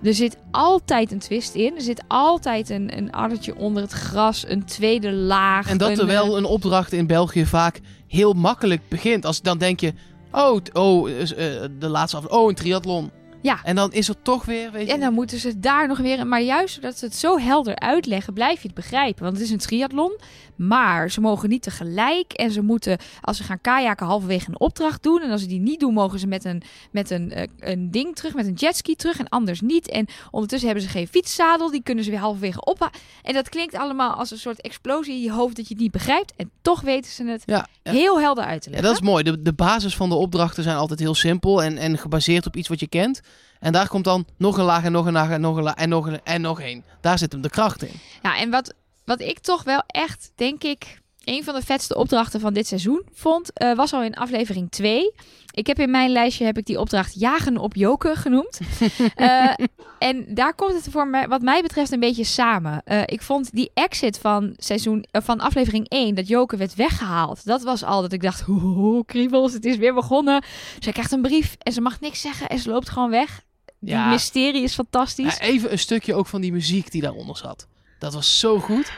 er 0.04 0.14
zit 0.14 0.38
altijd 0.52 1.12
een 1.12 1.20
twist 1.20 1.56
in. 1.56 1.76
Er 1.76 1.82
zit 1.82 2.04
altijd 2.08 2.70
een, 2.70 2.98
een 2.98 3.12
addertje 3.12 3.56
onder 3.56 3.84
het 3.84 3.92
gras, 3.92 4.48
een 4.48 4.66
tweede 4.66 5.12
laag. 5.12 5.70
en 5.70 5.78
dat 5.78 5.90
een, 5.90 5.96
terwijl 5.96 6.32
eh, 6.32 6.38
een 6.38 6.46
opdracht 6.46 6.92
in 6.92 7.08
België 7.08 7.46
vaak 7.46 7.80
heel 8.08 8.34
makkelijk 8.34 8.82
begint. 8.88 9.26
Als 9.26 9.42
dan 9.42 9.58
denk 9.58 9.80
je, 9.80 9.94
oh, 10.32 10.60
oh 10.74 11.10
is, 11.10 11.34
eh, 11.34 11.48
de 11.80 11.88
laatste 11.88 12.18
af, 12.18 12.26
oh, 12.26 12.50
een 12.50 12.56
triathlon. 12.56 13.12
Ja. 13.42 13.60
En 13.64 13.76
dan 13.76 13.94
is 13.94 14.08
er 14.10 14.22
toch 14.22 14.46
weer, 14.46 14.72
weet 14.72 14.88
je... 14.88 14.94
En 14.94 15.00
dan 15.00 15.14
moeten 15.14 15.40
ze 15.40 15.60
daar 15.60 15.88
nog 15.88 15.98
weer... 15.98 16.28
Maar 16.28 16.42
juist 16.42 16.74
doordat 16.74 16.98
ze 16.98 17.06
het 17.06 17.16
zo 17.16 17.38
helder 17.38 17.76
uitleggen, 17.76 18.34
blijf 18.34 18.62
je 18.62 18.68
het 18.68 18.76
begrijpen. 18.76 19.24
Want 19.24 19.36
het 19.36 19.46
is 19.46 19.52
een 19.52 19.58
triathlon, 19.58 20.18
maar 20.56 21.12
ze 21.12 21.22
mogen 21.22 21.50
niet 21.50 21.62
tegelijk. 21.62 22.34
En 22.34 22.52
ze 22.52 22.62
moeten, 22.62 22.98
als 23.22 23.38
ze 23.38 23.44
gaan 23.44 23.62
kajaken, 23.62 24.06
halverwege 24.06 24.50
een 24.50 24.60
opdracht 24.60 25.04
doen. 25.04 25.22
En 25.22 25.32
als 25.32 25.42
ze 25.42 25.48
die 25.48 25.60
niet 25.60 25.80
doen, 25.80 25.94
mogen 25.94 26.20
ze 26.20 26.28
met 26.28 26.46
een, 26.46 26.62
met 26.92 27.10
een, 27.10 27.32
eh, 27.32 27.48
een 27.60 27.92
ding 27.92 28.16
terug, 28.16 28.34
met 28.34 28.46
een 28.46 28.54
jetski 28.54 28.96
terug. 28.96 29.20
En 29.20 29.30
anders 29.30 29.62
niet. 29.62 29.90
En 29.90 30.08
ondertussen 30.32 30.68
hebben 30.70 30.88
ze 30.88 30.92
geen 30.92 31.08
fietszadel. 31.08 31.72
Die 31.72 31.84
kunnen 31.84 32.04
ze 32.04 32.10
weer 32.10 32.20
halverwege 32.20 32.66
op. 32.66 32.90
En 33.24 33.34
dat 33.34 33.50
klinkt 33.50 33.76
allemaal 33.76 34.14
als 34.14 34.32
een 34.32 34.38
soort 34.38 34.62
explosie 34.62 35.14
in 35.14 35.22
je 35.22 35.32
hoofd 35.32 35.56
dat 35.56 35.68
je 35.68 35.74
het 35.74 35.84
niet 35.84 35.92
begrijpt. 35.92 36.34
En 36.36 36.52
toch 36.62 36.82
weten 36.82 37.12
ze 37.12 37.24
het 37.24 37.44
ja, 37.46 37.68
ja. 37.84 37.92
heel 37.92 38.20
helder 38.20 38.44
uit 38.44 38.62
te 38.62 38.70
Ja, 38.70 38.76
leggen. 38.76 38.94
dat 38.94 39.02
is 39.02 39.10
mooi. 39.10 39.24
De, 39.24 39.42
de 39.42 39.54
basis 39.54 39.96
van 39.96 40.10
de 40.10 40.16
opdrachten 40.16 40.64
zijn 40.64 40.78
altijd 40.78 41.00
heel 41.00 41.16
simpel 41.16 41.64
en, 41.64 41.78
en 41.78 41.98
gebaseerd 41.98 42.46
op 42.46 42.56
iets 42.56 42.68
wat 42.68 42.80
je 42.80 42.88
kent. 42.88 43.22
En 43.60 43.72
daar 43.72 43.88
komt 43.88 44.04
dan 44.04 44.28
nog 44.38 44.58
een 44.58 44.64
laag 44.64 44.84
en 44.84 44.92
nog 44.92 45.06
een 45.06 45.14
laag 45.14 45.30
en 45.30 45.42
nog 45.42 45.58
een 45.58 45.64
laag 45.64 45.76
en 45.76 45.90
nog 45.90 46.08
een 46.08 46.20
en 46.24 46.42
nog 46.42 46.62
één. 46.62 46.84
Daar 47.02 47.18
zit 47.18 47.32
hem 47.32 47.42
de 47.42 47.50
kracht 47.50 47.84
in. 47.84 48.00
Ja, 48.22 48.38
en 48.38 48.50
wat, 48.50 48.74
wat 49.06 49.20
ik 49.20 49.40
toch 49.40 49.64
wel 49.64 49.84
echt, 49.88 50.32
denk 50.36 50.64
ik, 50.64 51.02
een 51.28 51.44
van 51.44 51.54
de 51.54 51.62
vetste 51.62 51.96
opdrachten 51.96 52.40
van 52.40 52.54
dit 52.54 52.68
seizoen 52.68 53.02
vond, 53.14 53.54
eh, 53.54 53.76
was 53.76 53.94
al 53.94 54.04
in 54.04 54.14
aflevering 54.16 54.72
2. 54.72 55.12
Ik 55.52 55.68
heb 55.68 55.80
in 55.80 55.92
mijn 55.92 56.10
lijstje 56.12 56.46
heb 56.46 56.58
ik 56.58 56.66
die 56.66 56.80
opdracht 56.80 57.20
jagen 57.20 57.58
op 57.58 57.76
Joke 57.76 58.16
genoemd. 58.16 58.60
Eh, 59.16 59.54
en 60.00 60.26
daar 60.34 60.54
komt 60.54 60.74
het 60.74 60.88
voor 60.92 61.08
mij, 61.08 61.28
wat 61.28 61.42
mij 61.42 61.62
betreft 61.62 61.92
een 61.92 62.00
beetje 62.00 62.24
samen. 62.24 62.82
Eh, 62.86 63.02
ik 63.06 63.22
vond 63.22 63.50
die 63.54 63.72
exit 63.74 64.20
van, 64.20 64.54
seizoen, 64.58 65.06
van 65.12 65.40
aflevering 65.40 65.86
1, 65.90 66.16
dat 66.16 66.28
Joke 66.28 66.58
werd 66.58 66.76
weggehaald. 66.76 67.46
Dat 67.46 67.64
was 67.64 67.84
al 67.84 68.02
dat 68.02 68.12
ik 68.14 68.22
dacht, 68.22 68.48
oeh, 68.50 69.06
kriebels, 69.06 69.54
het 69.54 69.66
is 69.66 69.78
weer 69.78 69.94
begonnen. 69.94 70.44
Zij 70.80 70.92
krijgt 70.92 71.12
een 71.12 71.22
brief 71.22 71.56
en 71.60 71.72
ze 71.74 71.82
mag 71.82 72.00
niks 72.00 72.22
zeggen 72.22 72.48
en 72.50 72.60
ze 72.60 72.70
loopt 72.70 72.90
gewoon 72.90 73.10
weg. 73.10 73.42
Die 73.80 73.90
Ja. 73.90 74.10
mysterie 74.10 74.64
is 74.64 74.74
fantastisch. 74.74 75.38
Ja, 75.38 75.46
even 75.46 75.72
een 75.72 75.80
stukje 75.80 76.14
ook 76.14 76.28
van 76.28 76.42
die 76.42 76.52
muziek 76.52 76.92
die 76.92 77.02
daaronder 77.02 77.38
zat. 77.38 77.68
Dat 78.00 78.14
was 78.14 78.40
zo 78.40 78.60
goed. 78.60 78.92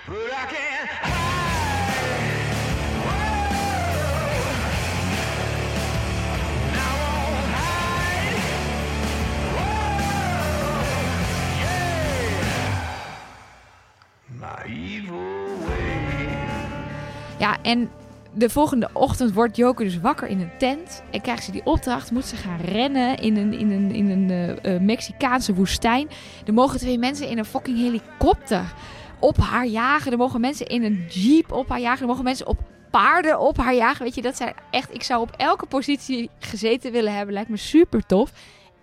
Ja, 17.39 17.57
en 17.61 17.89
de 18.33 18.49
volgende 18.49 18.89
ochtend 18.93 19.33
wordt 19.33 19.55
Joker 19.55 19.85
dus 19.85 19.99
wakker 19.99 20.27
in 20.27 20.39
een 20.39 20.57
tent. 20.57 21.03
En 21.11 21.21
krijgt 21.21 21.43
ze 21.43 21.51
die 21.51 21.65
opdracht, 21.65 22.11
moet 22.11 22.25
ze 22.25 22.35
gaan 22.35 22.59
rennen 22.59 23.17
in 23.17 23.37
een, 23.37 23.53
in 23.53 23.71
een, 23.71 23.91
in 23.91 24.09
een 24.09 24.29
eh, 24.29 24.75
eh, 24.75 24.81
Mexicaanse 24.81 25.53
woestijn. 25.53 26.09
Er 26.45 26.53
mogen 26.53 26.79
twee 26.79 26.97
mensen 26.97 27.29
in 27.29 27.37
een 27.37 27.45
fucking 27.45 27.77
helikopter 27.77 28.73
op 29.19 29.37
haar 29.37 29.67
jagen. 29.67 30.11
Er 30.11 30.17
mogen 30.17 30.41
mensen 30.41 30.67
in 30.67 30.83
een 30.83 31.05
jeep 31.09 31.51
op 31.51 31.69
haar 31.69 31.79
jagen. 31.79 32.01
Er 32.01 32.07
mogen 32.07 32.23
mensen 32.23 32.47
op 32.47 32.59
paarden 32.91 33.39
op 33.39 33.57
haar 33.57 33.75
jagen. 33.75 34.03
Weet 34.03 34.15
je, 34.15 34.21
dat 34.21 34.37
zijn 34.37 34.53
echt... 34.71 34.93
Ik 34.93 35.03
zou 35.03 35.21
op 35.21 35.31
elke 35.37 35.65
positie 35.65 36.29
gezeten 36.39 36.91
willen 36.91 37.15
hebben. 37.15 37.33
Lijkt 37.33 37.49
me 37.49 37.57
super 37.57 38.05
tof. 38.05 38.31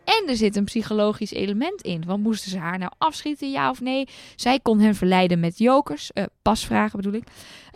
En 0.07 0.29
er 0.29 0.37
zit 0.37 0.57
een 0.57 0.65
psychologisch 0.65 1.33
element 1.33 1.83
in. 1.83 2.05
Want 2.07 2.23
moesten 2.23 2.51
ze 2.51 2.59
haar 2.59 2.79
nou 2.79 2.93
afschieten, 2.99 3.51
ja 3.51 3.71
of 3.71 3.81
nee? 3.81 4.09
Zij 4.37 4.61
kon 4.61 4.81
hen 4.81 4.95
verleiden 4.95 5.41
met 5.41 5.59
jokers. 5.59 6.13
eh, 6.13 6.25
pasvragen 6.43 6.97
bedoel 6.97 7.13
ik. 7.13 7.25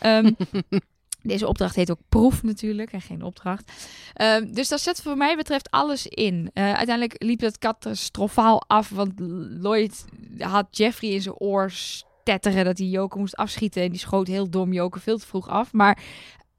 Ehm, 0.01 0.33
deze 1.23 1.49
opdracht 1.49 1.77
heet 1.77 1.91
ook 1.91 2.01
proef 2.09 2.43
natuurlijk 2.43 2.93
en 2.93 3.01
geen 3.01 3.23
opdracht. 3.23 3.73
Ehm, 4.15 4.53
dus 4.53 4.69
dat 4.69 4.81
zet 4.81 5.03
voor 5.03 5.17
mij 5.17 5.37
betreft 5.37 5.71
alles 5.71 6.07
in. 6.07 6.51
Eh, 6.55 6.65
uiteindelijk 6.65 7.23
liep 7.23 7.41
het 7.41 7.59
catastrofaal 7.59 8.63
af, 8.67 8.89
want 8.89 9.13
Lloyd 9.61 10.05
had 10.39 10.67
Jeffrey 10.71 11.11
in 11.11 11.23
zijn 11.23 11.35
oor 11.35 11.71
stetteren 11.71 12.65
dat 12.65 12.79
hij 12.79 12.87
Joker 12.87 13.21
moest 13.21 13.37
afschieten. 13.37 13.83
En 13.83 13.91
die 13.91 13.99
schoot 13.99 14.27
heel 14.27 14.51
dom 14.51 14.73
Joker 14.73 15.01
veel 15.01 15.19
te 15.19 15.27
vroeg 15.27 15.49
af. 15.49 15.73
Maar 15.73 16.03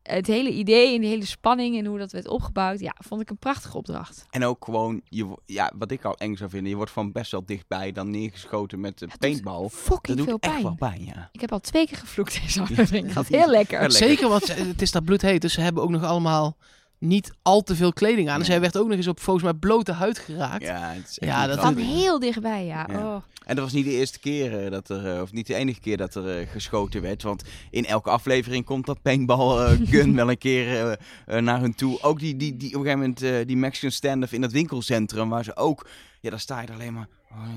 het 0.04 0.28
hele 0.28 0.52
idee 0.52 0.96
en 0.96 1.02
de 1.02 1.08
hele 1.08 1.26
spanning 1.26 1.78
en 1.78 1.86
hoe 1.86 1.98
dat 1.98 2.12
werd 2.12 2.28
opgebouwd, 2.28 2.80
ja, 2.80 2.96
vond 3.00 3.22
ik 3.22 3.30
een 3.30 3.38
prachtige 3.38 3.78
opdracht. 3.78 4.26
En 4.30 4.46
ook 4.46 4.66
gewoon, 4.66 5.02
je, 5.10 5.38
ja, 5.46 5.72
wat 5.76 5.92
ik 5.92 6.06
al 6.06 6.18
eng 6.18 6.36
zou 6.36 6.50
vinden, 6.50 6.70
je 6.70 6.76
wordt 6.76 6.92
van 6.92 7.12
best 7.12 7.32
wel 7.32 7.46
dichtbij 7.46 7.92
dan 7.92 8.10
neergeschoten 8.10 8.80
met 8.80 9.00
de 9.00 9.08
paintball. 9.20 9.62
Dat 9.62 9.72
Fucking 9.72 10.18
doet 10.18 10.26
veel 10.26 10.38
echt 10.40 10.52
pijn. 10.52 10.64
wel 10.64 10.76
pijn, 10.76 11.06
ja. 11.06 11.30
Ik 11.32 11.42
heb 11.42 11.52
al 11.52 11.60
twee 11.60 11.88
keer 11.88 11.98
gevloekt 11.98 12.42
deze 12.42 12.62
aflevering. 12.62 13.14
Gaat 13.14 13.28
heel 13.28 13.50
lekker. 13.50 13.92
Zeker, 13.92 14.30
want 14.30 14.56
het 14.56 14.82
is 14.82 14.92
daar 14.92 15.04
bloedheet. 15.04 15.42
Dus 15.42 15.54
ze 15.54 15.62
hebben 15.62 15.84
ook 15.84 15.90
nog 15.90 16.04
allemaal 16.04 16.58
niet 17.02 17.32
al 17.42 17.62
te 17.62 17.76
veel 17.76 17.94
kleding 17.94 18.30
aan. 18.30 18.40
En 18.40 18.46
zij 18.46 18.62
werd 18.62 18.78
ook 18.78 18.88
nog 18.88 18.98
eens 18.98 19.08
op 19.08 19.20
volgens 19.20 19.46
mij 19.46 19.54
blote 19.54 19.92
huid 19.92 20.20
geraakt. 20.20 20.64
Ja, 20.64 20.92
het 20.92 21.10
is 21.10 21.20
echt 21.20 21.32
Ja, 21.32 21.40
niet 21.46 21.56
dat 21.56 21.60
Van 21.64 21.76
heel 21.76 22.20
dichtbij, 22.20 22.66
ja. 22.66 22.88
Ja. 22.92 22.98
Oh. 22.98 23.22
En 23.46 23.56
dat 23.56 23.64
was 23.64 23.74
niet 23.74 23.86
de 23.86 23.92
eerste 23.92 24.20
keer 24.20 24.64
eh, 24.64 24.72
dat 24.72 24.90
er, 24.90 25.16
eh, 25.16 25.22
of 25.22 25.32
niet 25.32 25.48
de 25.48 25.56
enige 25.56 25.80
keer 25.80 25.98
dat 25.98 26.16
er 26.16 26.40
eh, 26.40 26.48
geschoten 26.50 27.02
werd. 27.02 27.24
Want 27.24 27.44
in 27.70 27.86
elke 27.86 28.10
aflevering 28.10 28.66
komt 28.66 28.86
dat 28.86 29.02
paintball 29.02 29.66
eh, 29.66 29.80
gun 29.92 30.16
wel 30.16 30.30
een 30.30 30.38
keer 30.38 30.98
naar 31.26 31.60
hun 31.60 31.76
toe. 31.76 32.02
Ook 32.02 32.20
die, 32.20 32.38
die, 32.38 32.58
die 32.58 32.70
op 32.70 32.74
een 32.76 32.82
gegeven 32.82 33.00
moment 33.00 33.22
eh, 33.22 33.48
die 33.48 33.58
Mexican 33.58 33.92
standoff 33.92 34.34
in 34.34 34.42
dat 34.42 34.52
winkelcentrum, 34.52 35.30
waar 35.30 35.44
ze 35.44 35.56
ook, 35.56 35.88
ja, 36.22 36.30
daar 36.30 36.40
sta 36.40 36.62
je 36.62 36.68
er 36.68 36.74
alleen 36.74 36.94
maar, 36.94 37.08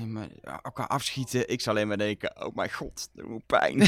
maar 0.07 0.27
elkaar 0.63 0.87
afschieten. 0.87 1.49
Ik 1.49 1.61
zou 1.61 1.75
alleen 1.75 1.87
maar 1.87 1.97
denken, 1.97 2.45
oh 2.45 2.55
mijn 2.55 2.71
god, 2.71 3.09
dat 3.13 3.25
doet 3.27 3.45
pijn. 3.45 3.87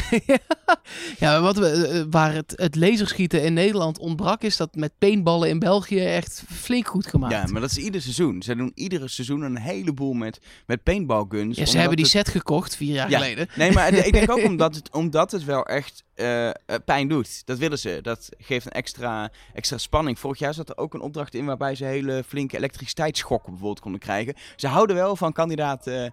Ja, 1.18 1.40
wat 1.40 1.56
we, 1.56 1.68
eh, 1.68 2.02
waar 2.10 2.32
het, 2.34 2.52
het 2.56 2.76
laserschieten 2.76 3.42
in 3.42 3.52
Nederland 3.52 3.98
ontbrak, 3.98 4.42
is 4.42 4.56
dat 4.56 4.74
met 4.74 4.92
paintballen 4.98 5.48
in 5.48 5.58
België 5.58 6.04
echt 6.04 6.42
flink 6.48 6.86
goed 6.88 7.06
gemaakt. 7.06 7.32
ja, 7.32 7.44
maar 7.52 7.60
dat 7.60 7.70
is 7.70 7.76
ieder 7.78 8.02
seizoen. 8.02 8.42
Ze 8.42 8.56
doen 8.56 8.72
iedere 8.74 9.08
seizoen 9.08 9.42
een 9.42 9.56
heleboel 9.58 10.12
met, 10.12 10.40
met 10.66 10.82
paintball 10.82 11.24
guns. 11.28 11.56
Ja, 11.58 11.64
ze 11.66 11.78
hebben 11.78 11.96
die 11.96 12.04
het- 12.04 12.14
set 12.14 12.28
gekocht 12.28 12.76
vier 12.76 12.94
jaar 12.94 13.10
Ja. 13.10 13.18
geleden. 13.18 13.48
Nee, 13.54 13.72
maar 13.72 13.92
ik 13.94 14.12
denk 14.12 14.30
ook 14.30 14.44
omdat 14.52 14.74
het, 14.74 14.92
omdat 14.92 15.30
het 15.30 15.44
wel 15.44 15.66
echt 15.66 16.04
eh, 16.14 16.48
eh, 16.48 16.54
pijn 16.84 17.08
doet. 17.08 17.46
Dat 17.46 17.58
willen 17.58 17.78
ze. 17.78 17.98
Dat 18.02 18.28
geeft 18.38 18.66
een 18.66 18.72
extra, 18.72 19.30
extra 19.54 19.78
spanning. 19.78 20.18
Vorig 20.18 20.38
jaar 20.38 20.54
zat 20.54 20.68
er 20.68 20.76
ook 20.76 20.94
een 20.94 21.00
opdracht 21.00 21.34
in 21.34 21.44
waarbij 21.44 21.74
ze 21.74 21.84
hele 21.84 22.24
flinke 22.26 22.56
elektriciteitsschokken 22.56 23.50
bijvoorbeeld 23.50 23.80
konden 23.80 24.00
krijgen. 24.00 24.34
Ze 24.56 24.66
houden 24.68 24.96
wel 24.96 25.16
van 25.16 25.32
kandidaten 25.32 25.77
eh, 25.86 26.06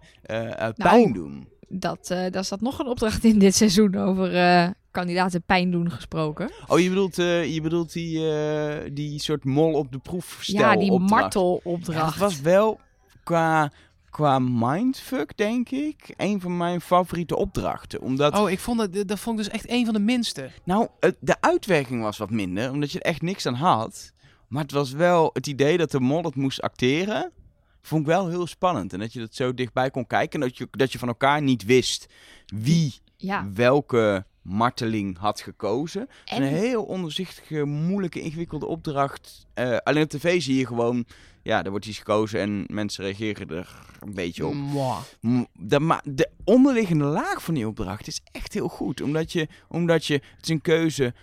eh, 0.68 0.74
pijn 0.76 1.14
doen. 1.14 1.48
Dat, 1.68 2.10
eh, 2.10 2.32
daar 2.32 2.44
zat 2.46 2.62
nog 2.62 2.80
een 2.80 2.88
opdracht 2.88 3.24
in 3.24 3.40
dit 3.40 3.56
seizoen 3.56 3.96
over 3.96 4.36
eh, 4.36 4.68
kandidaten 4.92 5.42
pijn 5.44 5.72
doen 5.72 5.92
gesproken. 5.92 6.52
Oh, 6.68 6.80
je 6.80 6.90
bedoelt, 6.90 7.20
eh, 7.20 7.54
je 7.54 7.62
bedoelt 7.62 7.94
die, 7.94 8.30
eh, 8.32 8.90
die 8.94 9.20
soort 9.20 9.44
mol 9.44 9.74
op 9.74 9.92
de 9.92 9.98
proefstel 10.00 10.60
ja, 10.60 10.76
die 10.76 10.92
opdracht. 10.92 11.22
martelopdracht. 11.22 12.00
Ja, 12.00 12.06
dat 12.06 12.16
was 12.16 12.42
wel 12.42 12.80
qua, 13.24 13.72
qua 14.10 14.40
mindfuck, 14.40 15.38
denk 15.38 15.70
ik, 15.70 16.14
een 16.18 16.42
van 16.42 16.58
mijn 16.58 16.82
favoriete 16.82 17.36
opdrachten. 17.36 18.02
Omdat 18.02 18.38
Oh, 18.40 18.50
ik 18.50 18.60
vond 18.60 18.78
dat, 18.94 19.08
dat 19.08 19.20
vond 19.20 19.40
ik 19.40 19.46
dus 19.46 19.54
echt 19.54 19.70
een 19.70 19.86
van 19.86 19.94
de 19.94 20.00
minste. 20.00 20.50
Nou, 20.64 20.88
het- 21.00 21.18
de 21.20 21.36
uitwerking 21.40 22.02
was 22.02 22.18
wat 22.18 22.30
minder, 22.30 22.72
omdat 22.72 22.92
je 22.92 23.00
er 23.00 23.12
echt 23.12 23.22
niks 23.22 23.46
aan 23.46 23.54
had. 23.54 24.12
Maar 24.48 24.62
het 24.64 24.72
was 24.72 24.92
wel 24.92 25.30
het 25.34 25.48
idee 25.48 25.78
dat 25.78 25.92
de 25.92 26.00
mol 26.00 26.24
het 26.24 26.36
moest 26.36 26.62
acteren. 26.62 27.32
Vond 27.86 28.02
ik 28.02 28.08
wel 28.08 28.28
heel 28.28 28.48
spannend. 28.48 28.94
En 28.94 29.00
dat 29.00 29.14
je 29.14 29.20
dat 29.20 29.36
zo 29.36 29.54
dichtbij 29.54 29.90
kon 29.90 30.08
kijken. 30.08 30.42
En 30.42 30.48
dat 30.48 30.58
je, 30.58 30.68
dat 30.72 30.92
je 30.92 31.00
van 31.00 31.08
elkaar 31.08 31.42
niet 31.42 31.66
wist 31.66 32.08
wie 32.46 32.94
Ja, 33.18 33.50
welke 33.54 34.26
marteling 34.42 35.18
had 35.18 35.42
gekozen. 35.42 36.08
En 36.26 36.42
Een 36.42 36.48
heel 36.48 36.84
onderzichtige, 36.84 37.64
moeilijke, 37.64 38.22
ingewikkelde 38.22 38.66
opdracht. 38.66 39.48
Eh, 39.54 39.78
alleen 39.78 40.04
op 40.04 40.10
tv 40.10 40.42
zie 40.42 40.56
je 40.56 40.66
gewoon... 40.66 41.06
Ja, 41.42 41.64
er 41.64 41.70
wordt 41.70 41.86
iets 41.86 41.98
gekozen 41.98 42.40
en 42.40 42.66
mensen 42.68 43.04
reageren 43.04 43.50
er 43.50 43.76
een 44.00 44.14
beetje 44.14 44.46
op. 44.46 44.54
Mwah. 44.54 44.98
De, 45.54 46.00
de 46.04 46.30
onderliggende 46.44 47.04
laag 47.04 47.44
van 47.44 47.54
die 47.54 47.68
opdracht 47.68 48.08
is 48.08 48.22
echt 48.32 48.54
heel 48.54 48.68
goed. 48.68 49.02
Omdat 49.02 49.32
je, 49.32 49.48
omdat 49.68 50.06
je, 50.06 50.14
het 50.14 50.44
is 50.44 50.50
een 50.50 50.62
keuze, 50.62 51.14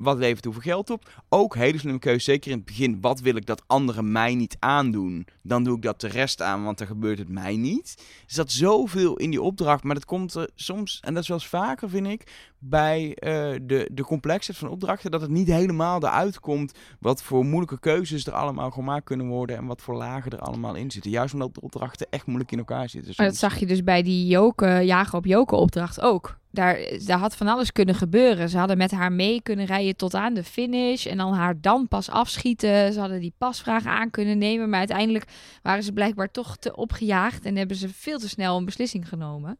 wat 0.00 0.18
levert 0.18 0.44
hoeveel 0.44 0.62
geld 0.62 0.90
op? 0.90 1.24
Ook 1.28 1.54
hele 1.54 1.78
slimme 1.78 1.98
keuze, 1.98 2.24
zeker 2.24 2.50
in 2.50 2.56
het 2.56 2.66
begin. 2.66 3.00
Wat 3.00 3.20
wil 3.20 3.36
ik 3.36 3.46
dat 3.46 3.62
anderen 3.66 4.12
mij 4.12 4.34
niet 4.34 4.56
aandoen? 4.58 5.26
Dan 5.42 5.64
doe 5.64 5.76
ik 5.76 5.82
dat 5.82 6.00
de 6.00 6.08
rest 6.08 6.42
aan, 6.42 6.64
want 6.64 6.78
dan 6.78 6.86
gebeurt 6.86 7.18
het 7.18 7.28
mij 7.28 7.56
niet. 7.56 7.94
Er 7.98 8.04
zat 8.26 8.50
zoveel 8.50 9.16
in 9.16 9.30
die 9.30 9.42
opdracht, 9.42 9.84
maar 9.84 9.94
dat 9.94 10.04
komt 10.04 10.34
er 10.34 10.50
soms, 10.54 11.00
en 11.00 11.14
dat 11.14 11.22
is 11.22 11.28
wel 11.28 11.38
eens 11.38 11.46
vaker 11.46 11.88
vind 11.88 12.06
ik, 12.06 12.52
bij 12.58 13.14
eh, 13.14 13.30
de, 13.62 13.88
de 13.92 14.04
complexheid 14.04 14.58
van 14.58 14.68
opdrachten, 14.68 15.10
dat 15.10 15.20
het 15.20 15.30
niet 15.30 15.48
helemaal 15.48 16.02
eruit 16.02 16.40
komt 16.40 16.72
wat 17.00 17.22
voor 17.22 17.44
moeilijke 17.44 17.80
keuzes 17.80 18.26
er 18.26 18.32
allemaal 18.32 18.70
gemaakt 18.70 19.04
kunnen 19.04 19.26
worden 19.26 19.56
en 19.56 19.66
wat 19.66 19.82
voor 19.82 19.94
lagen 19.94 20.30
er 20.30 20.38
allemaal 20.38 20.74
in 20.74 20.90
zitten. 20.90 21.10
Juist 21.10 21.32
omdat 21.32 21.54
de 21.54 21.60
opdrachten 21.60 22.06
echt 22.10 22.26
moeilijk 22.26 22.52
in 22.52 22.58
elkaar 22.58 22.88
zitten. 22.88 23.12
Maar 23.16 23.26
dat 23.26 23.36
zag 23.36 23.58
je 23.58 23.66
dus 23.66 23.84
bij 23.84 24.02
die 24.02 24.26
Joke, 24.26 24.66
jagen 24.84 25.18
op 25.18 25.26
Joke 25.26 25.54
opdracht 25.54 26.00
ook. 26.00 26.39
Daar, 26.52 26.78
had 27.06 27.36
van 27.36 27.48
alles 27.48 27.72
kunnen 27.72 27.94
gebeuren. 27.94 28.48
Ze 28.48 28.58
hadden 28.58 28.78
met 28.78 28.90
haar 28.90 29.12
mee 29.12 29.42
kunnen 29.42 29.66
rijden 29.66 29.96
tot 29.96 30.14
aan 30.14 30.34
de 30.34 30.44
finish. 30.44 31.06
En 31.06 31.16
dan 31.16 31.32
haar 31.32 31.60
dan 31.60 31.88
pas 31.88 32.10
afschieten. 32.10 32.92
Ze 32.92 33.00
hadden 33.00 33.20
die 33.20 33.34
pasvragen 33.38 33.90
aan 33.90 34.10
kunnen 34.10 34.38
nemen. 34.38 34.68
Maar 34.68 34.78
uiteindelijk 34.78 35.24
waren 35.62 35.82
ze 35.82 35.92
blijkbaar 35.92 36.30
toch 36.30 36.56
te 36.56 36.76
opgejaagd. 36.76 37.44
En 37.44 37.56
hebben 37.56 37.76
ze 37.76 37.88
veel 37.88 38.18
te 38.18 38.28
snel 38.28 38.56
een 38.56 38.64
beslissing 38.64 39.08
genomen. 39.08 39.58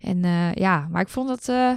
En 0.00 0.24
eh, 0.24 0.52
ja, 0.54 0.88
maar 0.90 1.02
ik 1.02 1.08
vond 1.08 1.28
dat... 1.28 1.48
eh 1.48 1.72